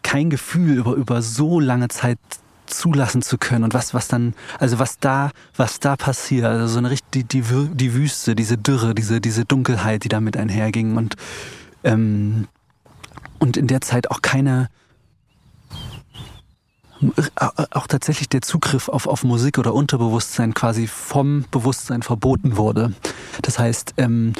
kein 0.01 0.29
Gefühl 0.29 0.77
über, 0.77 0.93
über 0.93 1.21
so 1.21 1.59
lange 1.59 1.87
Zeit 1.89 2.19
zulassen 2.65 3.21
zu 3.21 3.37
können 3.37 3.65
und 3.65 3.73
was 3.73 3.93
was 3.93 4.07
dann 4.07 4.33
also 4.57 4.79
was 4.79 4.97
da 4.97 5.31
was 5.55 5.79
da 5.79 5.95
passiert 5.97 6.45
also 6.45 6.65
so 6.67 6.79
eine 6.79 6.89
richtig 6.89 7.27
die, 7.29 7.41
die, 7.41 7.43
die 7.73 7.93
Wüste 7.93 8.35
diese 8.35 8.57
Dürre 8.57 8.95
diese 8.95 9.19
diese 9.19 9.43
Dunkelheit 9.45 10.05
die 10.05 10.09
damit 10.09 10.37
einherging 10.37 10.95
und 10.95 11.15
ähm, 11.83 12.47
und 13.37 13.57
in 13.57 13.67
der 13.67 13.81
Zeit 13.81 14.09
auch 14.09 14.21
keine 14.21 14.69
auch 17.71 17.87
tatsächlich 17.87 18.29
der 18.29 18.41
Zugriff 18.41 18.87
auf, 18.89 19.07
auf 19.07 19.23
Musik 19.23 19.57
oder 19.57 19.73
Unterbewusstsein 19.73 20.53
quasi 20.53 20.87
vom 20.87 21.45
Bewusstsein 21.51 22.01
verboten 22.01 22.55
wurde. 22.57 22.93
Das 23.41 23.59
heißt, 23.59 23.95
ähm, 23.97 24.33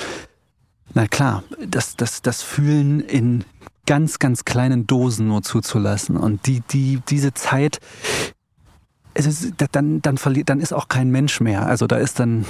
na 0.94 1.08
klar, 1.08 1.44
das, 1.66 1.96
das, 1.96 2.22
das 2.22 2.42
Fühlen 2.44 3.00
in 3.00 3.44
ganz, 3.86 4.20
ganz 4.20 4.46
kleinen 4.46 4.88
Dosen 4.88 5.28
nur 5.28 5.42
zuzulassen. 5.42 6.18
Und 6.18 6.46
die, 6.48 6.62
die, 6.62 7.02
diese 7.10 7.34
Zeit, 7.34 7.80
es 9.14 9.26
ist, 9.26 9.54
dann, 9.72 10.02
dann 10.02 10.18
dann 10.46 10.60
ist 10.60 10.74
auch 10.74 10.88
kein 10.88 11.10
Mensch 11.12 11.40
mehr. 11.40 11.66
Also 11.66 11.88
da 11.88 11.98
ist 11.98 12.20
dann, 12.20 12.46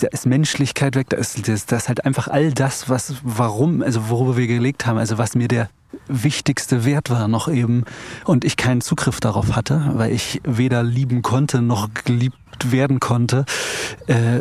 da 0.00 0.08
ist 0.08 0.26
Menschlichkeit 0.26 0.96
weg, 0.96 1.08
da 1.10 1.16
ist, 1.16 1.46
das 1.48 1.64
ist 1.70 1.88
halt 1.88 2.04
einfach 2.04 2.28
all 2.28 2.52
das, 2.52 2.88
was, 2.88 3.14
warum, 3.22 3.82
also 3.82 4.08
worüber 4.08 4.36
wir 4.36 4.46
gelegt 4.46 4.86
haben, 4.86 4.98
also 4.98 5.18
was 5.18 5.34
mir 5.34 5.48
der 5.48 5.68
wichtigste 6.08 6.84
Wert 6.84 7.10
war 7.10 7.28
noch 7.28 7.48
eben 7.48 7.84
und 8.24 8.44
ich 8.44 8.56
keinen 8.56 8.80
Zugriff 8.80 9.20
darauf 9.20 9.54
hatte, 9.54 9.92
weil 9.94 10.12
ich 10.12 10.40
weder 10.44 10.82
lieben 10.82 11.22
konnte 11.22 11.62
noch 11.62 11.88
geliebt 12.04 12.36
werden 12.72 13.00
konnte. 13.00 13.44
Äh, 14.06 14.40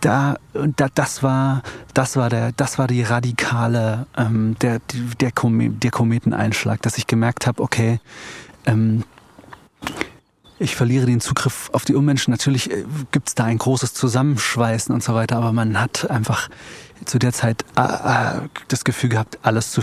da, 0.00 0.36
da, 0.52 0.88
das 0.94 1.22
war, 1.22 1.62
das 1.94 2.16
war 2.16 2.30
der, 2.30 2.52
das 2.52 2.78
war 2.78 2.86
die 2.86 3.02
radikale, 3.02 4.06
ähm, 4.16 4.56
der, 4.60 4.80
der, 5.20 5.32
Komet, 5.32 5.82
der 5.82 5.90
Kometeneinschlag, 5.90 6.82
dass 6.82 6.98
ich 6.98 7.06
gemerkt 7.06 7.46
habe, 7.46 7.62
okay, 7.62 8.00
ähm, 8.66 9.04
ich 10.58 10.76
verliere 10.76 11.06
den 11.06 11.20
Zugriff 11.20 11.68
auf 11.72 11.84
die 11.84 11.94
Ummenschen. 11.94 12.30
Natürlich 12.30 12.70
äh, 12.70 12.84
gibt 13.10 13.28
es 13.28 13.34
da 13.34 13.44
ein 13.44 13.58
großes 13.58 13.94
Zusammenschweißen 13.94 14.94
und 14.94 15.02
so 15.02 15.14
weiter, 15.14 15.36
aber 15.36 15.52
man 15.52 15.80
hat 15.80 16.10
einfach 16.10 16.48
zu 17.04 17.18
der 17.18 17.32
Zeit 17.32 17.64
äh, 17.76 17.82
äh, 17.82 18.40
das 18.68 18.84
Gefühl 18.84 19.10
gehabt, 19.10 19.38
alles 19.42 19.72
zu 19.72 19.82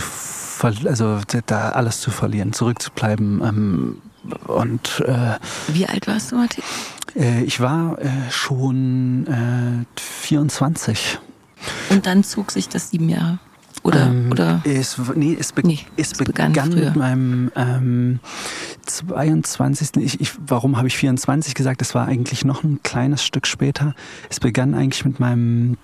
also 0.84 1.20
da 1.46 1.70
alles 1.70 2.00
zu 2.00 2.10
verlieren, 2.10 2.52
zurückzubleiben. 2.52 3.42
Ähm, 3.42 4.02
und 4.46 5.02
äh, 5.06 5.38
wie 5.68 5.86
alt 5.86 6.06
warst 6.06 6.30
du, 6.30 6.36
Martin? 6.36 6.62
Äh, 7.16 7.44
ich 7.44 7.60
war 7.60 7.98
äh, 7.98 8.08
schon 8.30 9.86
24. 9.96 11.18
Und 11.90 12.06
dann 12.06 12.24
zog 12.24 12.50
sich 12.50 12.68
das 12.68 12.90
sieben 12.90 13.08
Jahre. 13.08 13.38
Oder, 13.84 14.06
ähm, 14.06 14.30
oder? 14.30 14.62
Es, 14.64 14.96
nee, 15.14 15.36
es, 15.38 15.52
be 15.52 15.62
nee, 15.66 15.80
es, 15.96 16.12
es 16.12 16.18
begann, 16.18 16.52
begann 16.52 16.68
mit 16.70 16.94
meinem 16.94 17.50
ähm, 17.56 18.20
22. 18.86 19.96
Ich, 19.96 20.20
ich, 20.20 20.32
warum 20.46 20.76
habe 20.76 20.86
ich 20.88 20.96
24 20.96 21.54
gesagt? 21.54 21.82
Es 21.82 21.94
war 21.94 22.06
eigentlich 22.06 22.44
noch 22.44 22.62
ein 22.62 22.80
kleines 22.82 23.24
Stück 23.24 23.46
später. 23.46 23.94
Es 24.30 24.40
begann 24.40 24.74
eigentlich 24.74 25.04
mit 25.04 25.20
meinem 25.20 25.76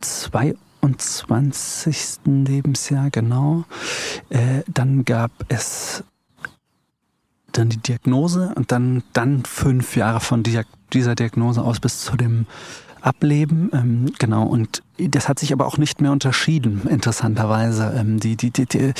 22. 0.00 2.20
Lebensjahr, 2.24 3.10
genau. 3.10 3.64
Äh, 4.30 4.62
dann 4.66 5.04
gab 5.04 5.30
es 5.48 6.04
dann 7.58 7.68
die 7.68 7.78
Diagnose 7.78 8.52
und 8.54 8.72
dann, 8.72 9.02
dann 9.12 9.44
fünf 9.44 9.96
Jahre 9.96 10.20
von 10.20 10.42
dieser, 10.42 10.64
dieser 10.92 11.14
Diagnose 11.14 11.62
aus 11.62 11.80
bis 11.80 12.00
zu 12.00 12.16
dem 12.16 12.46
Ableben. 13.00 13.70
Ähm, 13.72 14.12
genau, 14.18 14.44
und 14.44 14.82
das 14.98 15.28
hat 15.28 15.38
sich 15.38 15.52
aber 15.52 15.66
auch 15.66 15.78
nicht 15.78 16.00
mehr 16.00 16.12
unterschieden, 16.12 16.82
interessanterweise. 16.88 17.92
Ähm, 17.96 18.20
die, 18.20 18.36
die, 18.36 18.50
die, 18.50 18.66
die, 18.66 18.92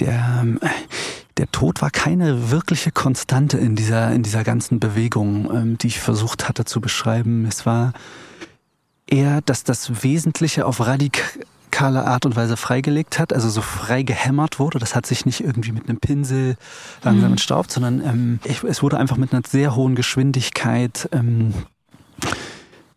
der, 0.00 0.46
der 1.36 1.50
Tod 1.52 1.82
war 1.82 1.90
keine 1.90 2.50
wirkliche 2.50 2.90
Konstante 2.90 3.58
in 3.58 3.76
dieser, 3.76 4.12
in 4.12 4.22
dieser 4.22 4.44
ganzen 4.44 4.80
Bewegung, 4.80 5.50
ähm, 5.52 5.78
die 5.78 5.88
ich 5.88 6.00
versucht 6.00 6.48
hatte 6.48 6.64
zu 6.64 6.80
beschreiben. 6.80 7.44
Es 7.46 7.66
war 7.66 7.92
eher, 9.06 9.42
dass 9.42 9.64
das 9.64 10.02
Wesentliche 10.02 10.66
auf 10.66 10.80
radikale 11.66 12.06
Art 12.06 12.26
und 12.26 12.36
Weise 12.36 12.56
freigelegt 12.56 13.18
hat, 13.18 13.32
also 13.32 13.48
so 13.48 13.60
frei 13.60 14.02
gehämmert 14.02 14.58
wurde. 14.58 14.78
Das 14.78 14.94
hat 14.94 15.06
sich 15.06 15.26
nicht 15.26 15.42
irgendwie 15.42 15.72
mit 15.72 15.88
einem 15.88 15.98
Pinsel 15.98 16.56
langsam 17.02 17.28
mhm. 17.28 17.32
entstaubt, 17.32 17.70
sondern 17.70 18.00
ähm, 18.00 18.40
es 18.44 18.82
wurde 18.82 18.98
einfach 18.98 19.16
mit 19.16 19.32
einer 19.32 19.42
sehr 19.46 19.74
hohen 19.74 19.94
Geschwindigkeit 19.94 21.08
ähm, 21.12 21.52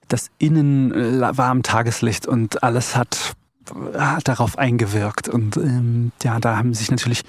das 0.07 0.31
Innen 0.39 0.91
äh, 0.91 1.37
war 1.37 1.49
am 1.49 1.61
Tageslicht 1.61 2.25
und 2.25 2.63
alles 2.63 2.95
hat, 2.95 3.33
hat 3.95 4.27
darauf 4.27 4.57
eingewirkt. 4.57 5.29
Und 5.29 5.57
ähm, 5.57 6.11
ja, 6.23 6.39
da 6.39 6.57
haben 6.57 6.73
sich 6.73 6.89
natürlich 6.89 7.21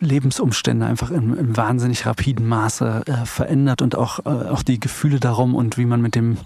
Lebensumstände 0.00 0.84
einfach 0.86 1.10
in, 1.10 1.36
in 1.36 1.56
wahnsinnig 1.56 2.04
rapiden 2.04 2.46
Maße 2.46 3.04
äh, 3.06 3.24
verändert 3.24 3.80
und 3.80 3.96
auch, 3.96 4.18
äh, 4.20 4.48
auch 4.48 4.62
die 4.62 4.80
Gefühle 4.80 5.20
darum 5.20 5.54
und 5.54 5.78
wie 5.78 5.86
man 5.86 6.02
mit 6.02 6.14
dem 6.14 6.36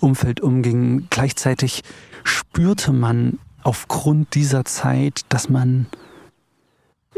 Umfeld 0.00 0.40
umging. 0.40 1.06
Gleichzeitig 1.10 1.82
spürte 2.24 2.92
man 2.92 3.38
aufgrund 3.62 4.34
dieser 4.34 4.64
Zeit, 4.64 5.22
dass 5.28 5.48
man 5.48 5.86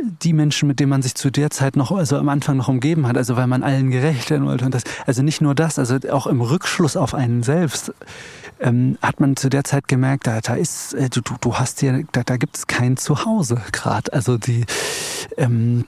die 0.02 0.32
Menschen, 0.32 0.66
mit 0.66 0.80
denen 0.80 0.90
man 0.90 1.02
sich 1.02 1.14
zu 1.14 1.30
der 1.30 1.50
Zeit 1.50 1.76
noch, 1.76 1.92
also 1.92 2.16
am 2.16 2.28
Anfang 2.28 2.56
noch 2.56 2.68
umgeben 2.68 3.06
hat, 3.06 3.16
also 3.16 3.36
weil 3.36 3.46
man 3.46 3.62
allen 3.62 3.90
gerecht 3.90 4.30
werden 4.30 4.46
wollte 4.46 4.64
und 4.64 4.74
das, 4.74 4.82
also 5.06 5.22
nicht 5.22 5.40
nur 5.40 5.54
das, 5.54 5.78
also 5.78 5.98
auch 6.10 6.26
im 6.26 6.40
Rückschluss 6.40 6.96
auf 6.96 7.14
einen 7.14 7.42
selbst, 7.42 7.92
ähm, 8.60 8.98
hat 9.02 9.20
man 9.20 9.36
zu 9.36 9.48
der 9.48 9.64
Zeit 9.64 9.88
gemerkt, 9.88 10.26
da, 10.26 10.40
da 10.40 10.54
ist, 10.54 10.94
äh, 10.94 11.08
du, 11.08 11.20
du 11.40 11.56
hast 11.56 11.80
hier, 11.80 12.04
da, 12.12 12.22
da 12.22 12.36
gibt 12.36 12.56
es 12.56 12.66
kein 12.66 12.96
Zuhause 12.96 13.60
gerade. 13.72 14.12
Also 14.12 14.38
die, 14.38 14.64
ähm, 15.36 15.84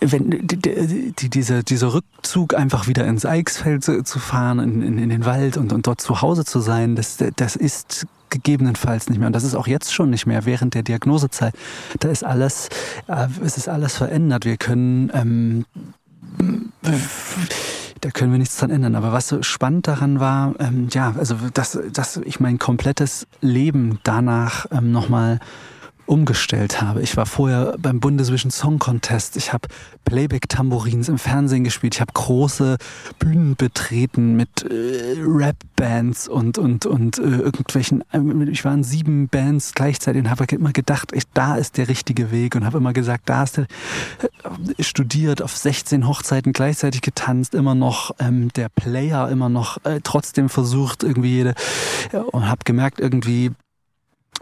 wenn 0.00 0.46
die, 0.46 1.12
die, 1.12 1.28
diese, 1.28 1.64
dieser 1.64 1.94
Rückzug 1.94 2.54
einfach 2.54 2.86
wieder 2.86 3.06
ins 3.06 3.26
Eichsfeld 3.26 3.84
zu, 3.84 4.02
zu 4.04 4.18
fahren, 4.18 4.58
in, 4.58 4.82
in, 4.82 4.98
in, 4.98 5.08
den 5.08 5.24
Wald 5.24 5.56
und, 5.56 5.72
und 5.72 5.86
dort 5.86 6.00
zu 6.00 6.22
Hause 6.22 6.44
zu 6.44 6.60
sein, 6.60 6.94
das, 6.96 7.18
das 7.36 7.56
ist 7.56 8.06
gegebenenfalls 8.30 9.08
nicht 9.08 9.18
mehr. 9.18 9.26
Und 9.26 9.34
das 9.34 9.44
ist 9.44 9.54
auch 9.54 9.66
jetzt 9.66 9.92
schon 9.92 10.10
nicht 10.10 10.26
mehr 10.26 10.44
während 10.44 10.74
der 10.74 10.82
Diagnosezeit. 10.82 11.54
Da 12.00 12.08
ist 12.08 12.24
alles, 12.24 12.68
äh, 13.06 13.28
es 13.44 13.56
ist 13.56 13.68
alles 13.68 13.96
verändert. 13.96 14.44
Wir 14.44 14.56
können, 14.56 15.10
ähm, 15.14 15.64
da 18.00 18.10
können 18.10 18.32
wir 18.32 18.38
nichts 18.38 18.56
dran 18.56 18.70
ändern. 18.70 18.94
Aber 18.94 19.12
was 19.12 19.28
so 19.28 19.42
spannend 19.42 19.86
daran 19.86 20.18
war, 20.18 20.54
ähm, 20.58 20.88
ja, 20.90 21.14
also 21.18 21.36
dass, 21.52 21.78
dass 21.92 22.16
ich 22.16 22.40
mein 22.40 22.58
komplettes 22.58 23.26
Leben 23.40 23.98
danach 24.02 24.66
ähm, 24.70 24.92
nochmal 24.92 25.38
umgestellt 26.06 26.80
habe. 26.80 27.02
Ich 27.02 27.16
war 27.16 27.26
vorher 27.26 27.76
beim 27.78 28.00
Bundesvision 28.00 28.50
Song 28.50 28.78
Contest. 28.78 29.36
Ich 29.36 29.52
habe 29.52 29.68
Playback-Tambourins 30.04 31.08
im 31.08 31.18
Fernsehen 31.18 31.64
gespielt. 31.64 31.94
Ich 31.94 32.00
habe 32.00 32.12
große 32.12 32.76
Bühnen 33.18 33.56
betreten 33.56 34.34
mit 34.34 34.62
äh, 34.62 35.16
Rap-Bands 35.18 36.28
und, 36.28 36.58
und, 36.58 36.86
und 36.86 37.18
äh, 37.18 37.22
irgendwelchen, 37.22 38.02
äh, 38.12 38.50
ich 38.50 38.64
war 38.64 38.74
in 38.74 38.84
sieben 38.84 39.28
Bands 39.28 39.72
gleichzeitig 39.74 40.22
und 40.22 40.30
habe 40.30 40.44
immer 40.54 40.72
gedacht, 40.72 41.12
ich, 41.12 41.24
da 41.34 41.56
ist 41.56 41.76
der 41.76 41.88
richtige 41.88 42.30
Weg 42.30 42.56
und 42.56 42.64
habe 42.64 42.78
immer 42.78 42.92
gesagt, 42.92 43.28
da 43.28 43.44
ist 43.44 43.58
der, 43.58 43.66
äh, 44.76 44.82
studiert, 44.82 45.42
auf 45.42 45.56
16 45.56 46.06
Hochzeiten 46.06 46.52
gleichzeitig 46.52 47.00
getanzt, 47.00 47.54
immer 47.54 47.74
noch 47.74 48.10
ähm, 48.18 48.52
der 48.54 48.68
Player, 48.68 49.28
immer 49.28 49.48
noch 49.48 49.84
äh, 49.84 50.00
trotzdem 50.02 50.48
versucht 50.48 51.02
irgendwie 51.02 51.30
jede 51.30 51.54
und 52.32 52.48
habe 52.48 52.60
gemerkt 52.64 53.00
irgendwie, 53.00 53.52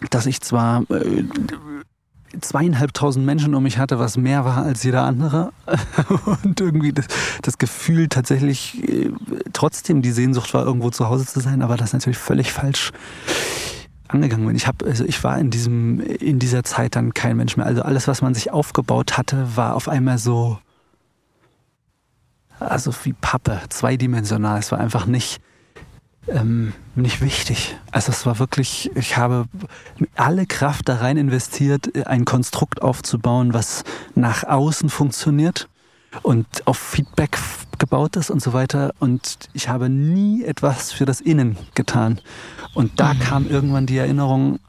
dass 0.08 0.26
ich 0.26 0.40
zwar 0.40 0.82
äh, 0.90 1.24
zweieinhalbtausend 2.40 3.24
Menschen 3.26 3.54
um 3.54 3.62
mich 3.62 3.78
hatte, 3.78 3.98
was 3.98 4.16
mehr 4.16 4.44
war 4.44 4.58
als 4.58 4.82
jeder 4.82 5.02
andere. 5.04 5.52
Und 6.42 6.60
irgendwie 6.60 6.92
das, 6.92 7.06
das 7.42 7.58
Gefühl 7.58 8.08
tatsächlich 8.08 8.88
äh, 8.88 9.10
trotzdem 9.52 10.02
die 10.02 10.12
Sehnsucht 10.12 10.54
war, 10.54 10.64
irgendwo 10.64 10.90
zu 10.90 11.08
Hause 11.08 11.26
zu 11.26 11.40
sein, 11.40 11.62
aber 11.62 11.76
das 11.76 11.92
natürlich 11.92 12.18
völlig 12.18 12.52
falsch 12.52 12.92
angegangen 14.08 14.46
bin. 14.46 14.56
Ich 14.56 14.66
habe, 14.66 14.84
also 14.86 15.04
ich 15.04 15.22
war 15.22 15.38
in 15.38 15.50
diesem, 15.50 16.00
in 16.00 16.38
dieser 16.38 16.64
Zeit 16.64 16.96
dann 16.96 17.14
kein 17.14 17.36
Mensch 17.36 17.56
mehr. 17.56 17.66
Also 17.66 17.82
alles, 17.82 18.08
was 18.08 18.22
man 18.22 18.34
sich 18.34 18.50
aufgebaut 18.52 19.16
hatte, 19.16 19.56
war 19.56 19.74
auf 19.74 19.88
einmal 19.88 20.18
so, 20.18 20.58
also 22.58 22.92
wie 23.04 23.12
Pappe, 23.12 23.60
zweidimensional. 23.68 24.58
Es 24.58 24.72
war 24.72 24.78
einfach 24.78 25.06
nicht, 25.06 25.40
ähm, 26.28 26.72
nicht 26.94 27.20
wichtig. 27.22 27.76
Also 27.90 28.12
es 28.12 28.26
war 28.26 28.38
wirklich, 28.38 28.90
ich 28.94 29.16
habe 29.16 29.46
alle 30.16 30.46
Kraft 30.46 30.88
da 30.88 30.96
rein 30.96 31.16
investiert, 31.16 32.06
ein 32.06 32.24
Konstrukt 32.24 32.82
aufzubauen, 32.82 33.54
was 33.54 33.84
nach 34.14 34.44
außen 34.44 34.90
funktioniert 34.90 35.68
und 36.22 36.46
auf 36.66 36.78
Feedback 36.78 37.38
gebaut 37.78 38.16
ist 38.16 38.30
und 38.30 38.42
so 38.42 38.52
weiter. 38.52 38.92
Und 38.98 39.38
ich 39.52 39.68
habe 39.68 39.88
nie 39.88 40.44
etwas 40.44 40.92
für 40.92 41.06
das 41.06 41.20
Innen 41.20 41.56
getan. 41.74 42.20
Und 42.74 43.00
da 43.00 43.14
mhm. 43.14 43.18
kam 43.20 43.48
irgendwann 43.48 43.86
die 43.86 43.96
Erinnerung, 43.96 44.60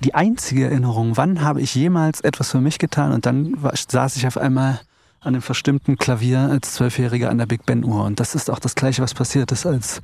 die 0.00 0.14
einzige 0.14 0.64
Erinnerung, 0.64 1.16
wann 1.16 1.42
habe 1.42 1.60
ich 1.60 1.74
jemals 1.74 2.20
etwas 2.20 2.50
für 2.50 2.60
mich 2.60 2.78
getan? 2.78 3.12
Und 3.12 3.24
dann 3.24 3.62
war, 3.62 3.72
saß 3.76 4.16
ich 4.16 4.26
auf 4.26 4.36
einmal 4.36 4.80
an 5.20 5.34
dem 5.34 5.42
verstimmten 5.42 5.96
Klavier 5.96 6.40
als 6.40 6.74
Zwölfjähriger 6.74 7.30
an 7.30 7.38
der 7.38 7.46
Big 7.46 7.64
Ben 7.64 7.84
Uhr. 7.84 8.04
Und 8.04 8.18
das 8.18 8.34
ist 8.34 8.50
auch 8.50 8.58
das 8.58 8.74
Gleiche, 8.74 9.02
was 9.02 9.14
passiert 9.14 9.52
ist, 9.52 9.64
als 9.64 10.02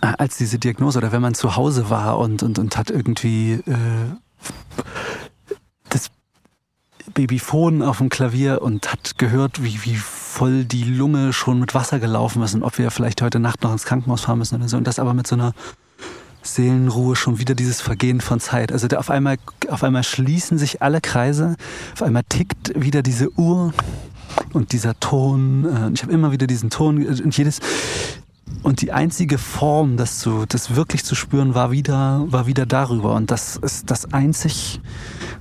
als 0.00 0.36
diese 0.36 0.58
Diagnose 0.58 0.98
oder 0.98 1.12
wenn 1.12 1.22
man 1.22 1.34
zu 1.34 1.56
Hause 1.56 1.90
war 1.90 2.18
und, 2.18 2.42
und, 2.42 2.58
und 2.58 2.76
hat 2.76 2.90
irgendwie 2.90 3.54
äh, 3.54 4.44
das 5.88 6.10
Babyphon 7.14 7.82
auf 7.82 7.98
dem 7.98 8.08
Klavier 8.08 8.62
und 8.62 8.92
hat 8.92 9.18
gehört, 9.18 9.62
wie, 9.62 9.84
wie 9.84 9.96
voll 9.96 10.64
die 10.64 10.84
Lunge 10.84 11.32
schon 11.32 11.58
mit 11.58 11.74
Wasser 11.74 11.98
gelaufen 11.98 12.42
ist 12.42 12.54
und 12.54 12.62
ob 12.62 12.78
wir 12.78 12.90
vielleicht 12.90 13.22
heute 13.22 13.40
Nacht 13.40 13.62
noch 13.62 13.72
ins 13.72 13.84
Krankenhaus 13.84 14.22
fahren 14.22 14.38
müssen 14.38 14.56
oder 14.56 14.68
so. 14.68 14.76
Und 14.76 14.86
das 14.86 14.98
aber 14.98 15.14
mit 15.14 15.26
so 15.26 15.34
einer 15.34 15.52
Seelenruhe 16.42 17.16
schon 17.16 17.38
wieder 17.38 17.54
dieses 17.54 17.80
Vergehen 17.80 18.20
von 18.20 18.40
Zeit. 18.40 18.72
Also 18.72 18.86
auf 18.96 19.10
einmal, 19.10 19.36
auf 19.68 19.82
einmal 19.82 20.04
schließen 20.04 20.58
sich 20.58 20.82
alle 20.82 21.00
Kreise, 21.00 21.56
auf 21.94 22.02
einmal 22.02 22.22
tickt 22.28 22.72
wieder 22.80 23.02
diese 23.02 23.30
Uhr 23.38 23.72
und 24.52 24.72
dieser 24.72 24.98
Ton. 25.00 25.64
Äh, 25.64 25.90
ich 25.94 26.02
habe 26.02 26.12
immer 26.12 26.32
wieder 26.32 26.46
diesen 26.46 26.70
Ton 26.70 27.04
und 27.04 27.36
jedes, 27.36 27.60
und 28.62 28.82
die 28.82 28.92
einzige 28.92 29.38
Form, 29.38 29.96
das 29.96 30.18
zu, 30.18 30.44
das 30.46 30.74
wirklich 30.74 31.04
zu 31.04 31.14
spüren, 31.14 31.54
war 31.54 31.70
wieder, 31.70 32.24
war 32.28 32.46
wieder 32.46 32.66
darüber. 32.66 33.14
Und 33.14 33.30
das 33.30 33.56
ist 33.56 33.90
das 33.90 34.12
einzig, 34.12 34.80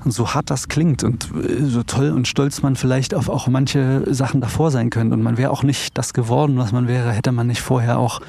so 0.06 0.34
hart 0.34 0.50
das 0.50 0.68
klingt 0.68 1.04
und 1.04 1.30
äh, 1.36 1.66
so 1.66 1.84
toll 1.84 2.12
und 2.12 2.28
stolz 2.28 2.62
man 2.62 2.76
vielleicht 2.76 3.14
auf 3.14 3.30
auch 3.30 3.48
manche 3.48 4.04
Sachen 4.14 4.42
davor 4.42 4.72
sein 4.72 4.90
könnte. 4.90 5.16
Und 5.16 5.24
man 5.24 5.38
wäre 5.38 5.52
auch 5.52 5.64
nicht 5.64 5.98
das 5.98 6.14
geworden, 6.14 6.58
was 6.58 6.72
man 6.72 6.88
wäre, 6.88 7.12
hätte 7.12 7.32
man 7.32 7.48
nicht 7.48 7.62
vorher 7.62 8.00
auch 8.00 8.22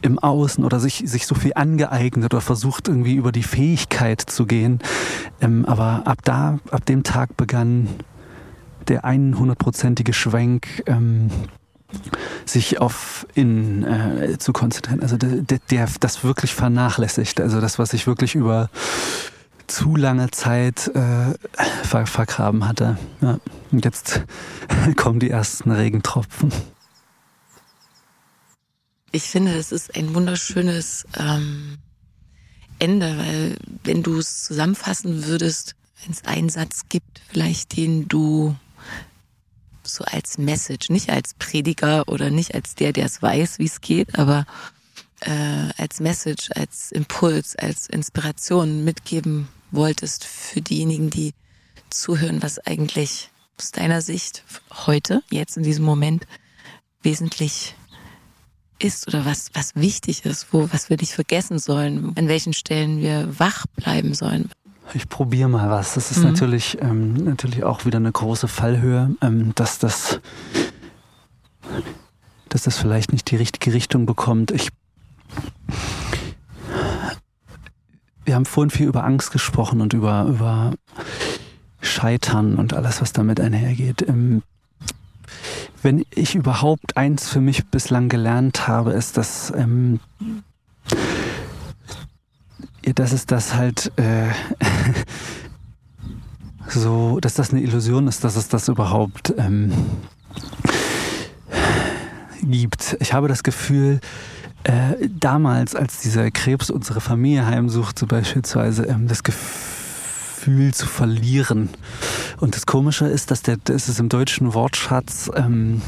im 0.00 0.18
Außen 0.18 0.64
oder 0.64 0.78
sich, 0.78 1.02
sich 1.06 1.26
so 1.26 1.34
viel 1.34 1.52
angeeignet 1.54 2.32
oder 2.32 2.40
versucht 2.40 2.88
irgendwie 2.88 3.14
über 3.14 3.32
die 3.32 3.42
Fähigkeit 3.42 4.20
zu 4.20 4.46
gehen. 4.46 4.78
Ähm, 5.40 5.64
aber 5.66 6.02
ab 6.06 6.18
da, 6.24 6.58
ab 6.70 6.86
dem 6.86 7.02
Tag 7.02 7.36
begann 7.36 7.88
der 8.86 9.04
100-prozentige 9.04 10.12
Schwenk, 10.12 10.84
ähm, 10.86 11.30
sich 12.44 12.80
auf 12.80 13.26
in 13.34 13.84
äh, 13.84 14.38
zu 14.38 14.52
konzentrieren. 14.52 15.00
Also 15.00 15.16
der, 15.16 15.58
der 15.70 15.88
das 16.00 16.24
wirklich 16.24 16.54
vernachlässigt. 16.54 17.40
Also 17.40 17.60
das, 17.60 17.78
was 17.78 17.92
ich 17.92 18.06
wirklich 18.06 18.34
über 18.34 18.70
zu 19.66 19.96
lange 19.96 20.30
Zeit 20.30 20.88
äh, 20.94 21.34
ver 21.84 22.06
vergraben 22.06 22.66
hatte. 22.66 22.98
Ja. 23.20 23.38
Und 23.70 23.84
jetzt 23.84 24.22
kommen 24.96 25.20
die 25.20 25.30
ersten 25.30 25.70
Regentropfen. 25.70 26.52
Ich 29.12 29.24
finde, 29.24 29.56
das 29.56 29.72
ist 29.72 29.94
ein 29.96 30.14
wunderschönes 30.14 31.06
ähm, 31.18 31.78
Ende, 32.78 33.16
weil 33.18 33.56
wenn 33.84 34.02
du 34.02 34.18
es 34.18 34.44
zusammenfassen 34.44 35.24
würdest, 35.26 35.74
wenn 36.02 36.12
es 36.12 36.24
einen 36.24 36.48
Satz 36.48 36.82
gibt, 36.88 37.20
vielleicht 37.28 37.76
den 37.76 38.06
du 38.08 38.54
so 39.88 40.04
als 40.04 40.38
Message, 40.38 40.90
nicht 40.90 41.10
als 41.10 41.34
Prediger 41.34 42.08
oder 42.08 42.30
nicht 42.30 42.54
als 42.54 42.74
der, 42.74 42.92
der 42.92 43.06
es 43.06 43.22
weiß, 43.22 43.58
wie 43.58 43.66
es 43.66 43.80
geht, 43.80 44.18
aber 44.18 44.46
äh, 45.20 45.70
als 45.76 46.00
Message, 46.00 46.50
als 46.54 46.92
Impuls, 46.92 47.56
als 47.56 47.88
Inspiration 47.88 48.84
mitgeben 48.84 49.48
wolltest 49.70 50.24
für 50.24 50.60
diejenigen, 50.60 51.10
die 51.10 51.34
zuhören, 51.90 52.42
was 52.42 52.58
eigentlich 52.58 53.30
aus 53.58 53.72
deiner 53.72 54.02
Sicht 54.02 54.44
heute, 54.86 55.22
jetzt 55.30 55.56
in 55.56 55.62
diesem 55.62 55.84
Moment, 55.84 56.26
wesentlich 57.02 57.74
ist 58.78 59.08
oder 59.08 59.24
was, 59.24 59.50
was 59.54 59.74
wichtig 59.74 60.24
ist, 60.24 60.52
wo, 60.52 60.68
was 60.72 60.88
wir 60.88 60.96
nicht 60.96 61.12
vergessen 61.12 61.58
sollen, 61.58 62.12
an 62.16 62.28
welchen 62.28 62.52
Stellen 62.52 63.00
wir 63.00 63.38
wach 63.38 63.66
bleiben 63.74 64.14
sollen. 64.14 64.50
Ich 64.94 65.08
probiere 65.08 65.48
mal 65.48 65.70
was. 65.70 65.94
Das 65.94 66.10
ist 66.10 66.18
mhm. 66.18 66.30
natürlich, 66.30 66.78
ähm, 66.80 67.12
natürlich 67.12 67.64
auch 67.64 67.84
wieder 67.84 67.98
eine 67.98 68.12
große 68.12 68.48
Fallhöhe, 68.48 69.14
ähm, 69.20 69.52
dass 69.54 69.78
das 69.78 70.20
dass 72.48 72.62
das 72.62 72.78
vielleicht 72.78 73.12
nicht 73.12 73.30
die 73.30 73.36
richtige 73.36 73.74
Richtung 73.74 74.06
bekommt. 74.06 74.50
Ich 74.50 74.70
wir 78.24 78.34
haben 78.34 78.44
vorhin 78.44 78.70
viel 78.70 78.86
über 78.86 79.04
Angst 79.04 79.32
gesprochen 79.32 79.80
und 79.80 79.94
über, 79.94 80.26
über 80.28 80.74
Scheitern 81.80 82.56
und 82.56 82.74
alles, 82.74 83.00
was 83.00 83.14
damit 83.14 83.40
einhergeht. 83.40 84.06
Ähm, 84.06 84.42
wenn 85.82 86.04
ich 86.14 86.34
überhaupt 86.34 86.98
eins 86.98 87.28
für 87.28 87.40
mich 87.40 87.66
bislang 87.68 88.10
gelernt 88.10 88.68
habe, 88.68 88.92
ist, 88.92 89.16
dass 89.16 89.50
ähm, 89.56 90.00
dass 92.94 93.12
es 93.12 93.26
das 93.26 93.54
halt 93.54 93.92
äh, 93.96 94.28
so, 96.68 97.18
dass 97.20 97.34
das 97.34 97.50
eine 97.50 97.60
Illusion 97.60 98.08
ist, 98.08 98.24
dass 98.24 98.36
es 98.36 98.48
das 98.48 98.68
überhaupt 98.68 99.34
ähm, 99.38 99.72
gibt. 102.42 102.96
Ich 103.00 103.12
habe 103.12 103.28
das 103.28 103.42
Gefühl, 103.42 104.00
äh, 104.64 105.08
damals, 105.08 105.74
als 105.74 106.00
dieser 106.00 106.30
Krebs 106.30 106.70
unsere 106.70 107.00
Familie 107.00 107.46
heimsuchte, 107.46 108.06
beispielsweise, 108.06 108.84
ähm, 108.84 109.08
das 109.08 109.22
Gefühl 109.22 110.74
zu 110.74 110.86
verlieren. 110.86 111.70
Und 112.38 112.56
das 112.56 112.66
Komische 112.66 113.06
ist, 113.06 113.30
dass 113.30 113.42
der, 113.42 113.58
das 113.62 113.88
ist 113.88 114.00
im 114.00 114.08
deutschen 114.08 114.54
Wortschatz 114.54 115.30
ähm, 115.34 115.82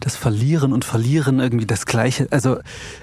das 0.00 0.16
Verlieren 0.16 0.72
und 0.72 0.84
Verlieren 0.84 1.40
irgendwie 1.40 1.66
das 1.66 1.86
Gleiche. 1.86 2.26
Also 2.30 2.58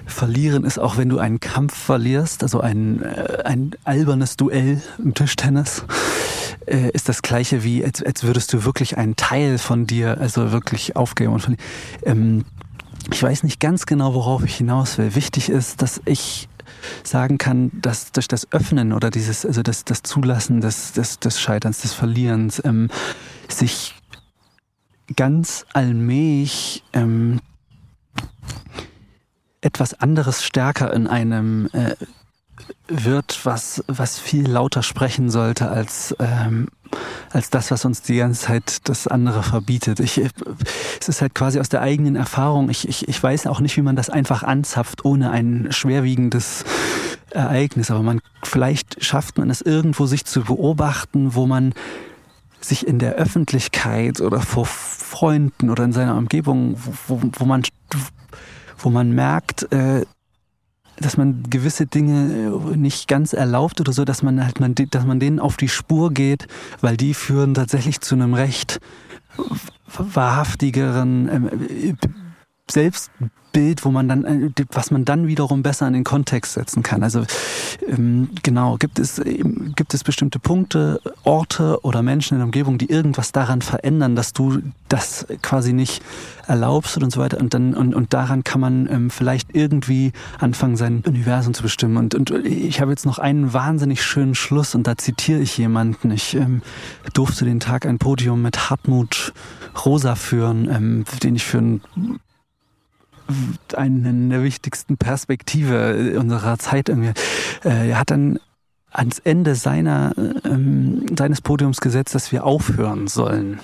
Verlieren 0.06 0.64
ist 0.64 0.78
auch, 0.78 0.96
wenn 0.96 1.08
du 1.08 1.18
einen 1.18 1.40
Kampf 1.40 1.74
verlierst, 1.74 2.42
also 2.42 2.60
ein, 2.60 3.02
äh, 3.02 3.42
ein 3.44 3.70
albernes 3.84 4.36
Duell 4.36 4.82
im 4.98 5.14
Tischtennis, 5.14 5.84
äh, 6.66 6.90
ist 6.90 7.08
das 7.08 7.22
Gleiche 7.22 7.64
wie, 7.64 7.84
als, 7.84 8.02
als 8.02 8.24
würdest 8.24 8.52
du 8.52 8.64
wirklich 8.64 8.98
einen 8.98 9.16
Teil 9.16 9.58
von 9.58 9.86
dir, 9.86 10.18
also 10.20 10.52
wirklich 10.52 10.96
aufgeben 10.96 11.32
und 11.32 11.40
verlieren. 11.40 11.64
Ähm, 12.02 12.44
ich 13.12 13.22
weiß 13.22 13.42
nicht 13.44 13.60
ganz 13.60 13.86
genau, 13.86 14.12
worauf 14.14 14.44
ich 14.44 14.56
hinaus 14.56 14.98
will. 14.98 15.14
Wichtig 15.14 15.48
ist, 15.48 15.80
dass 15.80 16.00
ich 16.04 16.48
sagen 17.02 17.38
kann, 17.38 17.70
dass 17.74 18.12
durch 18.12 18.28
das 18.28 18.52
Öffnen 18.52 18.92
oder 18.92 19.10
dieses, 19.10 19.46
also 19.46 19.62
das, 19.62 19.84
das 19.84 20.02
Zulassen 20.02 20.60
des, 20.60 20.92
des, 20.92 21.18
des 21.18 21.40
Scheiterns, 21.40 21.80
des 21.80 21.94
Verlierens, 21.94 22.62
ähm, 22.64 22.88
sich 23.48 23.94
ganz 25.16 25.64
allmählich 25.72 26.82
ähm, 26.92 27.40
etwas 29.60 29.94
anderes 29.94 30.44
stärker 30.44 30.92
in 30.92 31.06
einem 31.06 31.68
äh, 31.72 31.94
wird, 32.88 33.40
was, 33.44 33.84
was 33.86 34.18
viel 34.18 34.48
lauter 34.48 34.82
sprechen 34.82 35.30
sollte 35.30 35.68
als, 35.68 36.14
ähm, 36.18 36.68
als 37.30 37.50
das, 37.50 37.70
was 37.70 37.84
uns 37.84 38.02
die 38.02 38.16
ganze 38.16 38.46
Zeit 38.46 38.88
das 38.88 39.06
andere 39.06 39.42
verbietet. 39.42 40.00
Ich, 40.00 40.18
es 40.18 41.08
ist 41.08 41.20
halt 41.20 41.34
quasi 41.34 41.60
aus 41.60 41.68
der 41.68 41.82
eigenen 41.82 42.16
Erfahrung. 42.16 42.70
Ich, 42.70 42.88
ich, 42.88 43.08
ich 43.08 43.22
weiß 43.22 43.46
auch 43.46 43.60
nicht, 43.60 43.76
wie 43.76 43.82
man 43.82 43.96
das 43.96 44.10
einfach 44.10 44.42
anzapft, 44.42 45.04
ohne 45.04 45.30
ein 45.30 45.68
schwerwiegendes 45.70 46.64
Ereignis. 47.30 47.90
Aber 47.90 48.02
man, 48.02 48.20
vielleicht 48.42 49.04
schafft 49.04 49.38
man 49.38 49.50
es 49.50 49.60
irgendwo, 49.60 50.06
sich 50.06 50.24
zu 50.24 50.42
beobachten, 50.42 51.34
wo 51.34 51.46
man 51.46 51.74
sich 52.60 52.86
in 52.86 52.98
der 52.98 53.14
Öffentlichkeit 53.14 54.20
oder 54.20 54.40
vor 54.40 54.66
Freunden 54.66 55.70
oder 55.70 55.84
in 55.84 55.92
seiner 55.92 56.16
Umgebung, 56.16 56.76
wo, 57.06 57.20
wo 57.32 57.44
man 57.44 57.62
wo 58.80 58.90
man 58.90 59.12
merkt, 59.12 59.70
äh, 59.72 60.04
dass 61.00 61.16
man 61.16 61.44
gewisse 61.48 61.86
Dinge 61.86 62.52
äh, 62.72 62.76
nicht 62.76 63.08
ganz 63.08 63.32
erlaubt 63.32 63.80
oder 63.80 63.92
so, 63.92 64.04
dass 64.04 64.22
man 64.22 64.44
halt 64.44 64.60
man, 64.60 64.74
dass 64.74 65.04
man 65.04 65.20
denen 65.20 65.40
auf 65.40 65.56
die 65.56 65.68
Spur 65.68 66.12
geht, 66.12 66.46
weil 66.80 66.96
die 66.96 67.14
führen 67.14 67.54
tatsächlich 67.54 68.00
zu 68.00 68.14
einem 68.14 68.34
recht 68.34 68.80
wahrhaftigeren 69.96 71.28
ähm, 71.28 71.98
Selbstbild, 72.70 73.84
wo 73.84 73.90
man 73.90 74.08
dann, 74.08 74.24
äh, 74.24 74.64
was 74.72 74.90
man 74.90 75.04
dann 75.04 75.26
wiederum 75.26 75.62
besser 75.62 75.86
in 75.86 75.94
den 75.94 76.04
Kontext 76.04 76.54
setzen 76.54 76.82
kann. 76.82 77.02
Also 77.02 77.24
ähm, 77.86 78.30
genau, 78.42 78.76
gibt 78.76 78.98
es, 78.98 79.20
gibt 79.76 79.94
es 79.94 80.04
bestimmte 80.04 80.38
Punkte, 80.38 81.00
Orte 81.24 81.78
oder 81.82 82.02
Menschen 82.02 82.34
in 82.34 82.38
der 82.38 82.46
Umgebung, 82.46 82.78
die 82.78 82.90
irgendwas 82.90 83.32
daran 83.32 83.62
verändern, 83.62 84.16
dass 84.16 84.32
du 84.32 84.60
das 84.88 85.26
quasi 85.42 85.72
nicht 85.72 86.02
erlaubst 86.46 86.96
und 86.98 87.10
so 87.10 87.20
weiter. 87.20 87.38
Und 87.38 87.54
dann 87.54 87.74
und, 87.74 87.94
und 87.94 88.14
daran 88.14 88.44
kann 88.44 88.60
man 88.60 88.88
ähm, 88.90 89.10
vielleicht 89.10 89.54
irgendwie 89.54 90.12
anfangen, 90.38 90.76
sein 90.76 91.02
Universum 91.06 91.54
zu 91.54 91.62
bestimmen. 91.62 91.96
Und, 91.96 92.14
und 92.14 92.30
ich 92.30 92.80
habe 92.80 92.90
jetzt 92.90 93.06
noch 93.06 93.18
einen 93.18 93.52
wahnsinnig 93.52 94.02
schönen 94.02 94.34
Schluss 94.34 94.74
und 94.74 94.86
da 94.86 94.96
zitiere 94.96 95.40
ich 95.40 95.56
jemanden. 95.58 96.10
Ich 96.10 96.34
ähm, 96.34 96.62
durfte 97.12 97.44
den 97.44 97.60
Tag 97.60 97.86
ein 97.86 97.98
Podium 97.98 98.42
mit 98.42 98.70
Hartmut 98.70 99.32
Rosa 99.84 100.14
führen, 100.14 100.68
ähm, 100.70 101.04
den 101.22 101.36
ich 101.36 101.44
für 101.44 101.58
einen 101.58 101.80
eine 103.76 104.28
der 104.28 104.42
wichtigsten 104.42 104.96
Perspektive 104.96 106.18
unserer 106.18 106.58
Zeit 106.58 106.88
irgendwie. 106.88 107.12
Äh, 107.64 107.90
er 107.90 108.00
hat 108.00 108.10
dann 108.10 108.38
ans 108.90 109.18
Ende 109.18 109.54
seiner, 109.54 110.12
ähm, 110.44 111.04
seines 111.16 111.40
Podiums 111.40 111.80
gesetzt, 111.80 112.14
dass 112.14 112.32
wir 112.32 112.44
aufhören 112.44 113.06
sollen. 113.06 113.60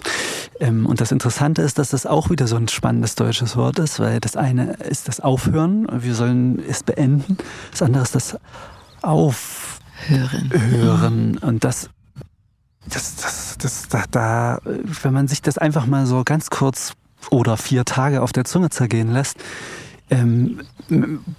Ähm, 0.61 0.87
und 0.87 1.01
das 1.01 1.13
Interessante 1.13 1.63
ist, 1.63 1.79
dass 1.79 1.91
das 1.91 2.07
auch 2.07 2.31
wieder 2.31 2.47
so 2.47 2.57
ein 2.57 2.69
spannendes 2.69 3.15
deutsches 3.15 3.57
Wort 3.57 3.79
ist, 3.79 4.01
weil 4.01 4.21
das 4.21 4.37
eine 4.37 4.75
ist 4.75 5.09
das 5.09 5.21
Aufhören, 5.21 5.87
wir 5.91 6.15
sollen 6.15 6.63
es 6.69 6.83
beenden. 6.83 7.39
Das 7.71 7.83
andere 7.83 8.03
ist 8.03 8.15
das 8.15 8.39
Aufhören. 9.03 10.51
Hören. 10.51 11.39
Und 11.39 11.65
das, 11.65 11.89
das, 12.89 13.17
das, 13.17 13.57
das, 13.59 13.89
da, 13.89 14.05
da, 14.11 14.59
wenn 14.65 15.13
man 15.13 15.29
sich 15.29 15.41
das 15.41 15.57
einfach 15.57 15.87
mal 15.87 16.07
so 16.07 16.23
ganz 16.25 16.51
kurz 16.51 16.93
oder 17.31 17.57
vier 17.57 17.85
Tage 17.85 18.23
auf 18.23 18.33
der 18.33 18.45
Zunge 18.45 18.71
zergehen 18.71 19.13
lässt, 19.13 19.37
ähm, 20.11 20.61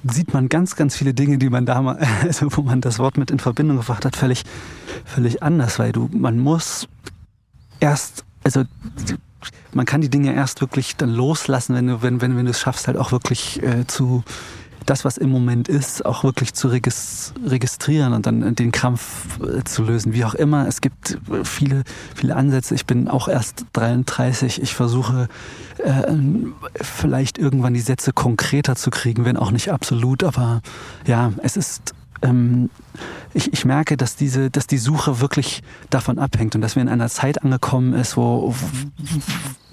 sieht 0.03 0.33
man 0.33 0.49
ganz, 0.49 0.75
ganz 0.75 0.95
viele 0.95 1.13
Dinge, 1.13 1.37
die 1.37 1.49
man 1.49 1.65
damals, 1.65 2.05
also 2.23 2.47
wo 2.51 2.61
man 2.61 2.81
das 2.81 2.99
Wort 2.99 3.17
mit 3.17 3.31
in 3.31 3.39
Verbindung 3.39 3.77
gebracht 3.77 4.05
hat, 4.05 4.15
völlig, 4.15 4.43
völlig 5.05 5.43
anders, 5.43 5.79
weil 5.79 5.91
du, 5.91 6.09
man 6.11 6.39
muss 6.39 6.87
erst, 7.79 8.23
also 8.43 8.63
man 9.73 9.85
kann 9.85 10.01
die 10.01 10.09
Dinge 10.09 10.33
erst 10.33 10.61
wirklich 10.61 10.95
dann 10.95 11.09
loslassen, 11.09 11.75
wenn 11.75 11.87
du, 11.87 12.01
wenn, 12.01 12.21
wenn, 12.21 12.37
wenn 12.37 12.45
du 12.45 12.51
es 12.51 12.59
schaffst, 12.59 12.87
halt 12.87 12.97
auch 12.97 13.11
wirklich 13.11 13.61
äh, 13.61 13.85
zu 13.85 14.23
das, 14.85 15.05
was 15.05 15.17
im 15.17 15.29
Moment 15.29 15.67
ist, 15.67 16.05
auch 16.05 16.23
wirklich 16.23 16.53
zu 16.53 16.67
registrieren 16.67 18.13
und 18.13 18.25
dann 18.25 18.55
den 18.55 18.71
Krampf 18.71 19.39
äh, 19.41 19.63
zu 19.63 19.83
lösen. 19.83 20.13
Wie 20.13 20.25
auch 20.25 20.35
immer, 20.35 20.67
es 20.67 20.81
gibt 20.81 21.17
äh, 21.31 21.43
viele, 21.43 21.83
viele 22.15 22.35
Ansätze. 22.35 22.75
Ich 22.75 22.85
bin 22.85 23.07
auch 23.07 23.27
erst 23.27 23.65
33. 23.73 24.61
Ich 24.61 24.73
versuche 24.73 25.27
äh, 25.77 26.13
vielleicht 26.81 27.37
irgendwann 27.37 27.73
die 27.73 27.81
Sätze 27.81 28.13
konkreter 28.13 28.75
zu 28.75 28.91
kriegen, 28.91 29.25
wenn 29.25 29.37
auch 29.37 29.51
nicht 29.51 29.71
absolut. 29.71 30.23
Aber 30.23 30.61
ja, 31.05 31.31
es 31.41 31.57
ist 31.57 31.93
ähm, 32.21 32.69
ich, 33.33 33.51
ich 33.53 33.65
merke, 33.65 33.97
dass 33.97 34.15
diese, 34.15 34.49
dass 34.49 34.67
die 34.67 34.77
Suche 34.77 35.19
wirklich 35.19 35.61
davon 35.89 36.19
abhängt 36.19 36.55
und 36.55 36.61
dass 36.61 36.75
wir 36.75 36.81
in 36.81 36.89
einer 36.89 37.09
Zeit 37.09 37.43
angekommen 37.43 37.93
ist, 37.93 38.17
wo, 38.17 38.53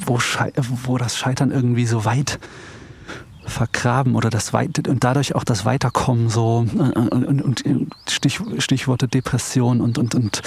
wo, 0.05 0.19
wo, 0.19 0.21
wo 0.85 0.99
das 0.99 1.17
Scheitern 1.17 1.51
irgendwie 1.51 1.87
so 1.87 2.05
weit 2.05 2.39
vergraben 3.45 4.15
oder 4.15 4.31
das 4.31 4.53
Weit 4.53 4.89
und 4.89 5.05
dadurch 5.05 5.35
auch 5.35 5.45
das 5.45 5.65
Weiterkommen 5.65 6.29
so 6.29 6.67
äh, 6.75 6.99
und, 6.99 7.43
und, 7.43 7.65
und 7.65 7.91
Stich, 8.09 8.41
Stichworte 8.59 9.09
Depression 9.09 9.81
und, 9.81 9.99
und, 9.99 10.15
und 10.15 10.43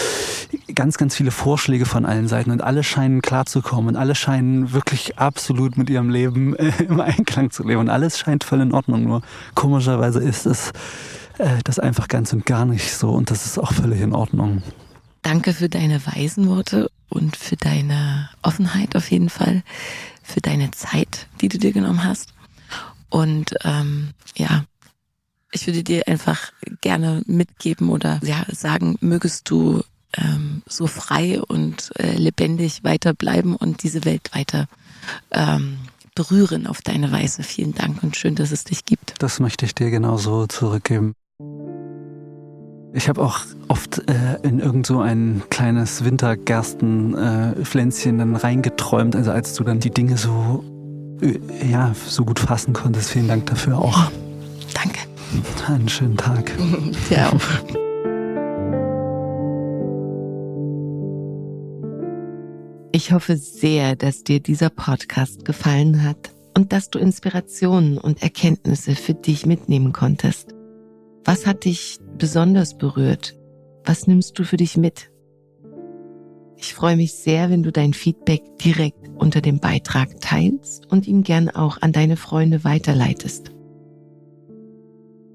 ganz, 0.74 0.98
ganz 0.98 1.16
viele 1.16 1.32
Vorschläge 1.32 1.86
von 1.86 2.06
allen 2.06 2.28
Seiten 2.28 2.52
und 2.52 2.62
alle 2.62 2.84
scheinen 2.84 3.22
klarzukommen 3.22 3.90
und 3.90 3.96
alle 3.96 4.16
scheinen 4.16 4.74
wirklich 4.74 5.18
absolut 5.18 5.78
mit 5.78 5.90
ihrem 5.90 6.10
Leben 6.10 6.56
äh, 6.56 6.72
im 6.84 7.00
Einklang 7.00 7.52
zu 7.52 7.64
leben 7.64 7.82
und 7.82 7.90
alles 7.90 8.20
scheint 8.20 8.44
voll 8.44 8.62
in 8.62 8.74
Ordnung. 8.74 9.04
Nur 9.04 9.22
komischerweise 9.56 10.20
ist 10.20 10.46
es 10.46 10.72
äh, 11.38 11.58
das 11.64 11.80
einfach 11.80 12.08
ganz 12.08 12.34
und 12.34 12.46
gar 12.46 12.66
nicht 12.66 12.94
so 12.94 13.12
und 13.12 13.32
das 13.32 13.46
ist 13.46 13.58
auch 13.58 13.74
völlig 13.74 14.02
in 14.02 14.14
Ordnung. 14.14 14.64
Danke 15.22 15.54
für 15.54 15.70
deine 15.70 16.06
weisen 16.06 16.48
Worte 16.48 16.90
und 17.10 17.36
für 17.36 17.56
deine 17.56 18.30
Offenheit 18.44 18.96
auf 18.96 19.10
jeden 19.10 19.30
Fall, 19.30 19.64
für 20.22 20.42
deine 20.42 20.72
Zeit, 20.72 21.28
die 21.42 21.50
du 21.50 21.58
dir 21.58 21.72
genommen 21.72 22.04
hast. 22.04 22.35
Und 23.16 23.56
ähm, 23.64 24.10
ja, 24.36 24.66
ich 25.54 25.66
würde 25.68 25.84
dir 25.84 26.10
einfach 26.10 26.52
gerne 26.82 27.22
mitgeben 27.28 27.88
oder 27.88 28.20
ja 28.22 28.46
sagen, 28.52 28.98
mögest 29.00 29.50
du 29.50 29.84
ähm, 30.18 30.64
so 30.68 30.86
frei 30.86 31.42
und 31.42 31.94
äh, 31.98 32.18
lebendig 32.18 32.84
weiterbleiben 32.84 33.56
und 33.56 33.84
diese 33.84 34.04
Welt 34.04 34.36
weiter 34.36 34.68
ähm, 35.32 35.78
berühren 36.14 36.68
auf 36.68 36.82
deine 36.82 37.14
Weise. 37.14 37.44
Vielen 37.44 37.74
Dank 37.74 38.04
und 38.04 38.18
schön, 38.18 38.36
dass 38.36 38.52
es 38.52 38.66
dich 38.66 38.84
gibt. 38.84 39.14
Das 39.20 39.40
möchte 39.40 39.66
ich 39.66 39.74
dir 39.74 39.92
genauso 39.92 40.46
zurückgeben. 40.48 41.14
Ich 42.92 43.08
habe 43.08 43.22
auch 43.22 43.40
oft 43.70 44.10
äh, 44.10 44.40
in 44.44 44.60
irgend 44.60 44.88
so 44.88 45.00
ein 45.00 45.42
kleines 45.50 46.04
Wintergerstenpflänzchen 46.04 48.16
äh, 48.16 48.20
dann 48.20 48.36
reingeträumt, 48.36 49.16
also 49.16 49.32
als 49.32 49.54
du 49.54 49.64
dann 49.64 49.80
die 49.80 49.92
Dinge 49.92 50.18
so 50.18 50.66
ja, 51.72 51.94
so 52.08 52.26
gut 52.26 52.40
fassen 52.40 52.74
konntest. 52.74 53.10
Vielen 53.10 53.28
Dank 53.28 53.46
dafür 53.48 53.78
auch. 53.78 54.12
Danke. 54.74 55.00
Einen 55.68 55.90
schönen 55.90 56.18
Tag. 56.18 56.52
Auch. 57.12 57.42
Ich 62.92 63.12
hoffe 63.12 63.36
sehr, 63.36 63.96
dass 63.96 64.24
dir 64.24 64.40
dieser 64.40 64.70
Podcast 64.70 65.44
gefallen 65.44 66.04
hat 66.04 66.32
und 66.56 66.72
dass 66.72 66.90
du 66.90 67.00
Inspirationen 67.00 67.98
und 67.98 68.24
Erkenntnisse 68.24 68.96
für 68.96 69.14
dich 69.14 69.46
mitnehmen 69.46 69.92
konntest. 69.92 70.56
Was 71.26 71.46
hat 71.46 71.66
dich 71.66 72.00
besonders 72.18 72.78
berührt? 72.78 73.36
Was 73.84 74.08
nimmst 74.08 74.40
du 74.40 74.46
für 74.46 74.58
dich 74.58 74.78
mit? 74.78 75.10
Ich 76.66 76.74
freue 76.74 76.98
mich 76.98 77.14
sehr, 77.14 77.52
wenn 77.52 77.62
du 77.62 77.72
dein 77.72 77.94
Feedback 77.94 78.42
direkt 78.58 79.08
unter 79.20 79.40
dem 79.40 79.60
Beitrag 79.60 80.20
teilst 80.20 80.92
und 80.92 81.06
ihn 81.08 81.22
gern 81.22 81.48
auch 81.52 81.80
an 81.84 81.92
deine 81.92 82.18
Freunde 82.18 82.64
weiterleitest. 82.64 83.52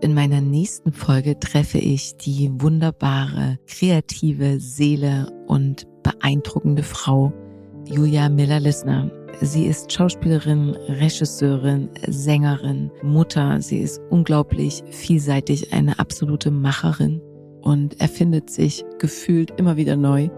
In 0.01 0.12
meiner 0.12 0.40
nächsten 0.40 0.93
Folge 0.93 1.39
treffe 1.39 1.78
ich 1.78 2.16
die 2.16 2.51
wunderbare, 2.61 3.61
kreative 3.69 4.59
Seele 4.59 5.32
und 5.47 5.86
beeindruckende 6.02 6.82
Frau 6.82 7.32
Julia 7.86 8.28
Miller-Lissner. 8.28 9.12
Sie 9.40 9.66
ist 9.66 9.93
Schauspielerin, 9.93 10.70
Regisseurin, 10.89 11.90
Sängerin, 12.09 12.90
Mutter. 13.05 13.62
Sie 13.62 13.78
ist 13.78 14.01
unglaublich 14.11 14.82
vielseitig, 14.90 15.73
eine 15.73 16.01
absolute 16.01 16.51
Macherin 16.51 17.23
und 17.62 18.01
erfindet 18.01 18.51
sich 18.51 18.85
gefühlt 18.98 19.52
immer 19.61 19.77
wieder 19.77 19.94
neu. 19.94 20.28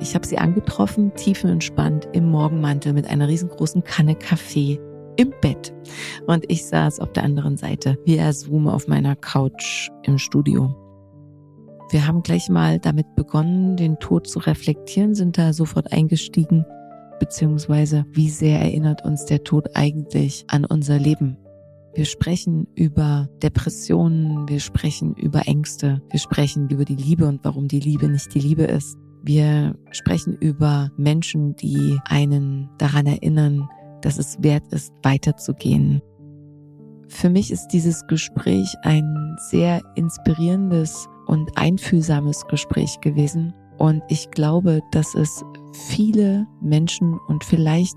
Ich 0.00 0.14
habe 0.14 0.26
sie 0.26 0.38
angetroffen, 0.38 1.14
tiefenentspannt 1.14 2.08
im 2.12 2.30
Morgenmantel 2.30 2.92
mit 2.92 3.08
einer 3.08 3.28
riesengroßen 3.28 3.84
Kanne 3.84 4.14
Kaffee 4.14 4.78
im 5.16 5.32
Bett. 5.40 5.72
Und 6.26 6.44
ich 6.48 6.66
saß 6.66 7.00
auf 7.00 7.12
der 7.12 7.22
anderen 7.22 7.56
Seite 7.56 7.98
via 8.04 8.32
Zoom 8.32 8.68
auf 8.68 8.88
meiner 8.88 9.16
Couch 9.16 9.90
im 10.02 10.18
Studio. 10.18 10.74
Wir 11.90 12.06
haben 12.06 12.22
gleich 12.22 12.48
mal 12.48 12.78
damit 12.78 13.14
begonnen, 13.14 13.76
den 13.76 13.98
Tod 13.98 14.26
zu 14.26 14.40
reflektieren, 14.40 15.14
sind 15.14 15.38
da 15.38 15.52
sofort 15.52 15.92
eingestiegen, 15.92 16.66
beziehungsweise 17.20 18.04
wie 18.10 18.30
sehr 18.30 18.60
erinnert 18.60 19.04
uns 19.04 19.26
der 19.26 19.44
Tod 19.44 19.68
eigentlich 19.74 20.44
an 20.48 20.64
unser 20.64 20.98
Leben. 20.98 21.36
Wir 21.94 22.06
sprechen 22.06 22.66
über 22.74 23.28
Depressionen, 23.42 24.48
wir 24.48 24.58
sprechen 24.58 25.14
über 25.14 25.46
Ängste, 25.46 26.02
wir 26.10 26.18
sprechen 26.18 26.68
über 26.68 26.84
die 26.84 26.96
Liebe 26.96 27.26
und 27.26 27.44
warum 27.44 27.68
die 27.68 27.78
Liebe 27.78 28.08
nicht 28.08 28.34
die 28.34 28.40
Liebe 28.40 28.64
ist. 28.64 28.98
Wir 29.26 29.74
sprechen 29.90 30.36
über 30.38 30.90
Menschen, 30.98 31.56
die 31.56 31.98
einen 32.04 32.68
daran 32.76 33.06
erinnern, 33.06 33.66
dass 34.02 34.18
es 34.18 34.36
wert 34.42 34.70
ist, 34.70 34.92
weiterzugehen. 35.02 36.02
Für 37.08 37.30
mich 37.30 37.50
ist 37.50 37.68
dieses 37.68 38.06
Gespräch 38.06 38.74
ein 38.82 39.36
sehr 39.50 39.80
inspirierendes 39.94 41.08
und 41.26 41.56
einfühlsames 41.56 42.46
Gespräch 42.48 43.00
gewesen. 43.00 43.54
Und 43.78 44.02
ich 44.08 44.30
glaube, 44.30 44.82
dass 44.90 45.14
es 45.14 45.42
viele 45.72 46.46
Menschen 46.60 47.18
und 47.26 47.44
vielleicht 47.44 47.96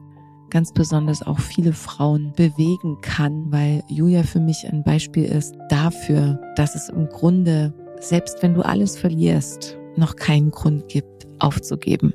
ganz 0.50 0.72
besonders 0.72 1.22
auch 1.24 1.40
viele 1.40 1.74
Frauen 1.74 2.32
bewegen 2.38 3.02
kann, 3.02 3.52
weil 3.52 3.84
Julia 3.90 4.24
für 4.24 4.40
mich 4.40 4.66
ein 4.72 4.82
Beispiel 4.82 5.26
ist 5.26 5.56
dafür, 5.68 6.40
dass 6.56 6.74
es 6.74 6.88
im 6.88 7.10
Grunde, 7.10 7.74
selbst 8.00 8.42
wenn 8.42 8.54
du 8.54 8.62
alles 8.62 8.98
verlierst, 8.98 9.77
noch 9.98 10.16
keinen 10.16 10.52
Grund 10.52 10.88
gibt, 10.88 11.28
aufzugeben. 11.40 12.14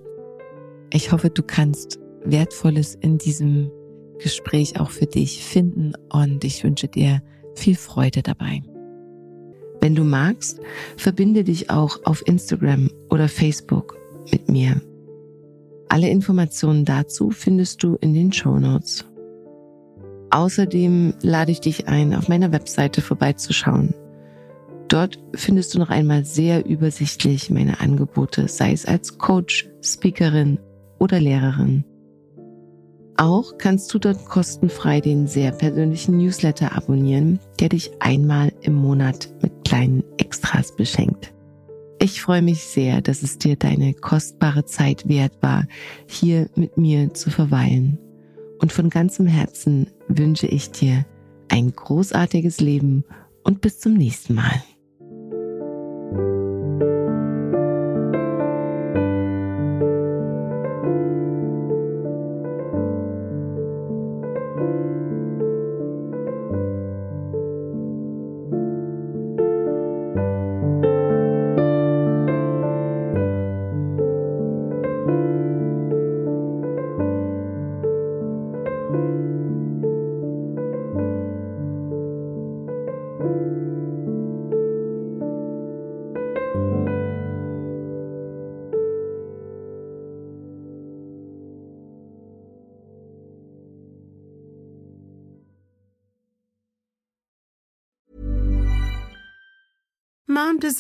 Ich 0.93 1.13
hoffe, 1.13 1.31
du 1.31 1.43
kannst 1.43 1.99
Wertvolles 2.25 2.95
in 2.95 3.19
diesem 3.19 3.71
Gespräch 4.19 4.79
auch 4.79 4.91
für 4.91 5.07
dich 5.07 5.45
finden 5.45 5.93
und 6.11 6.45
ich 6.45 6.63
wünsche 6.65 6.89
dir 6.89 7.23
viel 7.55 7.77
Freude 7.77 8.23
dabei. 8.23 8.63
Wenn 9.81 9.95
du 9.95 10.05
magst, 10.05 10.61
verbinde 10.97 11.45
dich 11.45 11.71
auch 11.71 11.99
auf 12.05 12.23
Instagram 12.27 12.91
oder 13.11 13.29
Facebook 13.29 13.97
mit 14.31 14.49
mir. 14.49 14.81
Alle 15.89 16.09
Informationen 16.09 16.85
dazu 16.85 17.31
findest 17.31 17.83
du 17.83 17.97
in 17.97 18.15
den 18.15 18.33
Show 18.33 18.59
Notes. 18.59 19.05
Außerdem 20.31 21.15
lade 21.21 21.53
ich 21.53 21.61
dich 21.61 21.89
ein, 21.89 22.15
auf 22.15 22.29
meiner 22.29 22.53
Webseite 22.53 23.03
vorbeizuschauen 23.03 23.93
Dort 24.89 25.19
findest 25.35 25.75
du 25.75 25.79
noch 25.79 25.91
einmal 25.91 26.25
sehr 26.25 26.67
übersichtlich 26.67 27.51
meine 27.51 27.81
Angebote, 27.81 28.49
sei 28.49 28.73
es 28.73 28.85
als 28.85 29.19
Coach, 29.19 29.69
Speakerin 29.81 30.59
oder 30.99 31.19
Lehrerin. 31.19 31.85
Auch 33.17 33.59
kannst 33.59 33.93
du 33.93 33.99
dort 33.99 34.25
kostenfrei 34.25 35.01
den 35.01 35.27
sehr 35.27 35.53
persönlichen 35.53 36.17
Newsletter 36.17 36.77
abonnieren, 36.77 37.39
der 37.61 37.69
dich 37.69 37.91
einmal 38.01 38.53
im 38.63 38.75
Monat 38.75 39.33
mit 39.43 39.65
kleinen 39.65 40.03
Extras 40.19 40.75
beschenkt. 40.75 41.33
Ich 41.99 42.21
freue 42.21 42.43
mich 42.43 42.65
sehr, 42.65 43.01
dass 43.01 43.23
es 43.23 43.39
dir 43.39 43.55
deine 43.55 43.95
kostbare 43.95 44.65
Zeit 44.65 45.09
wert 45.09 45.35
war, 45.41 45.67
hier 46.07 46.49
mit 46.57 46.77
mir 46.77 47.15
zu 47.15 47.31
verweilen. 47.31 47.99
Und 48.59 48.73
von 48.73 48.91
ganzem 48.91 49.27
Herzen 49.27 49.87
wünsche 50.09 50.49
ich 50.49 50.73
dir 50.73 51.07
ein 51.49 51.71
großartiges 51.71 52.61
Leben 52.61 53.05
und 53.45 53.61
bis 53.61 53.79
zum 53.79 53.95
nächsten 53.95 54.35
Mal. 54.35 54.63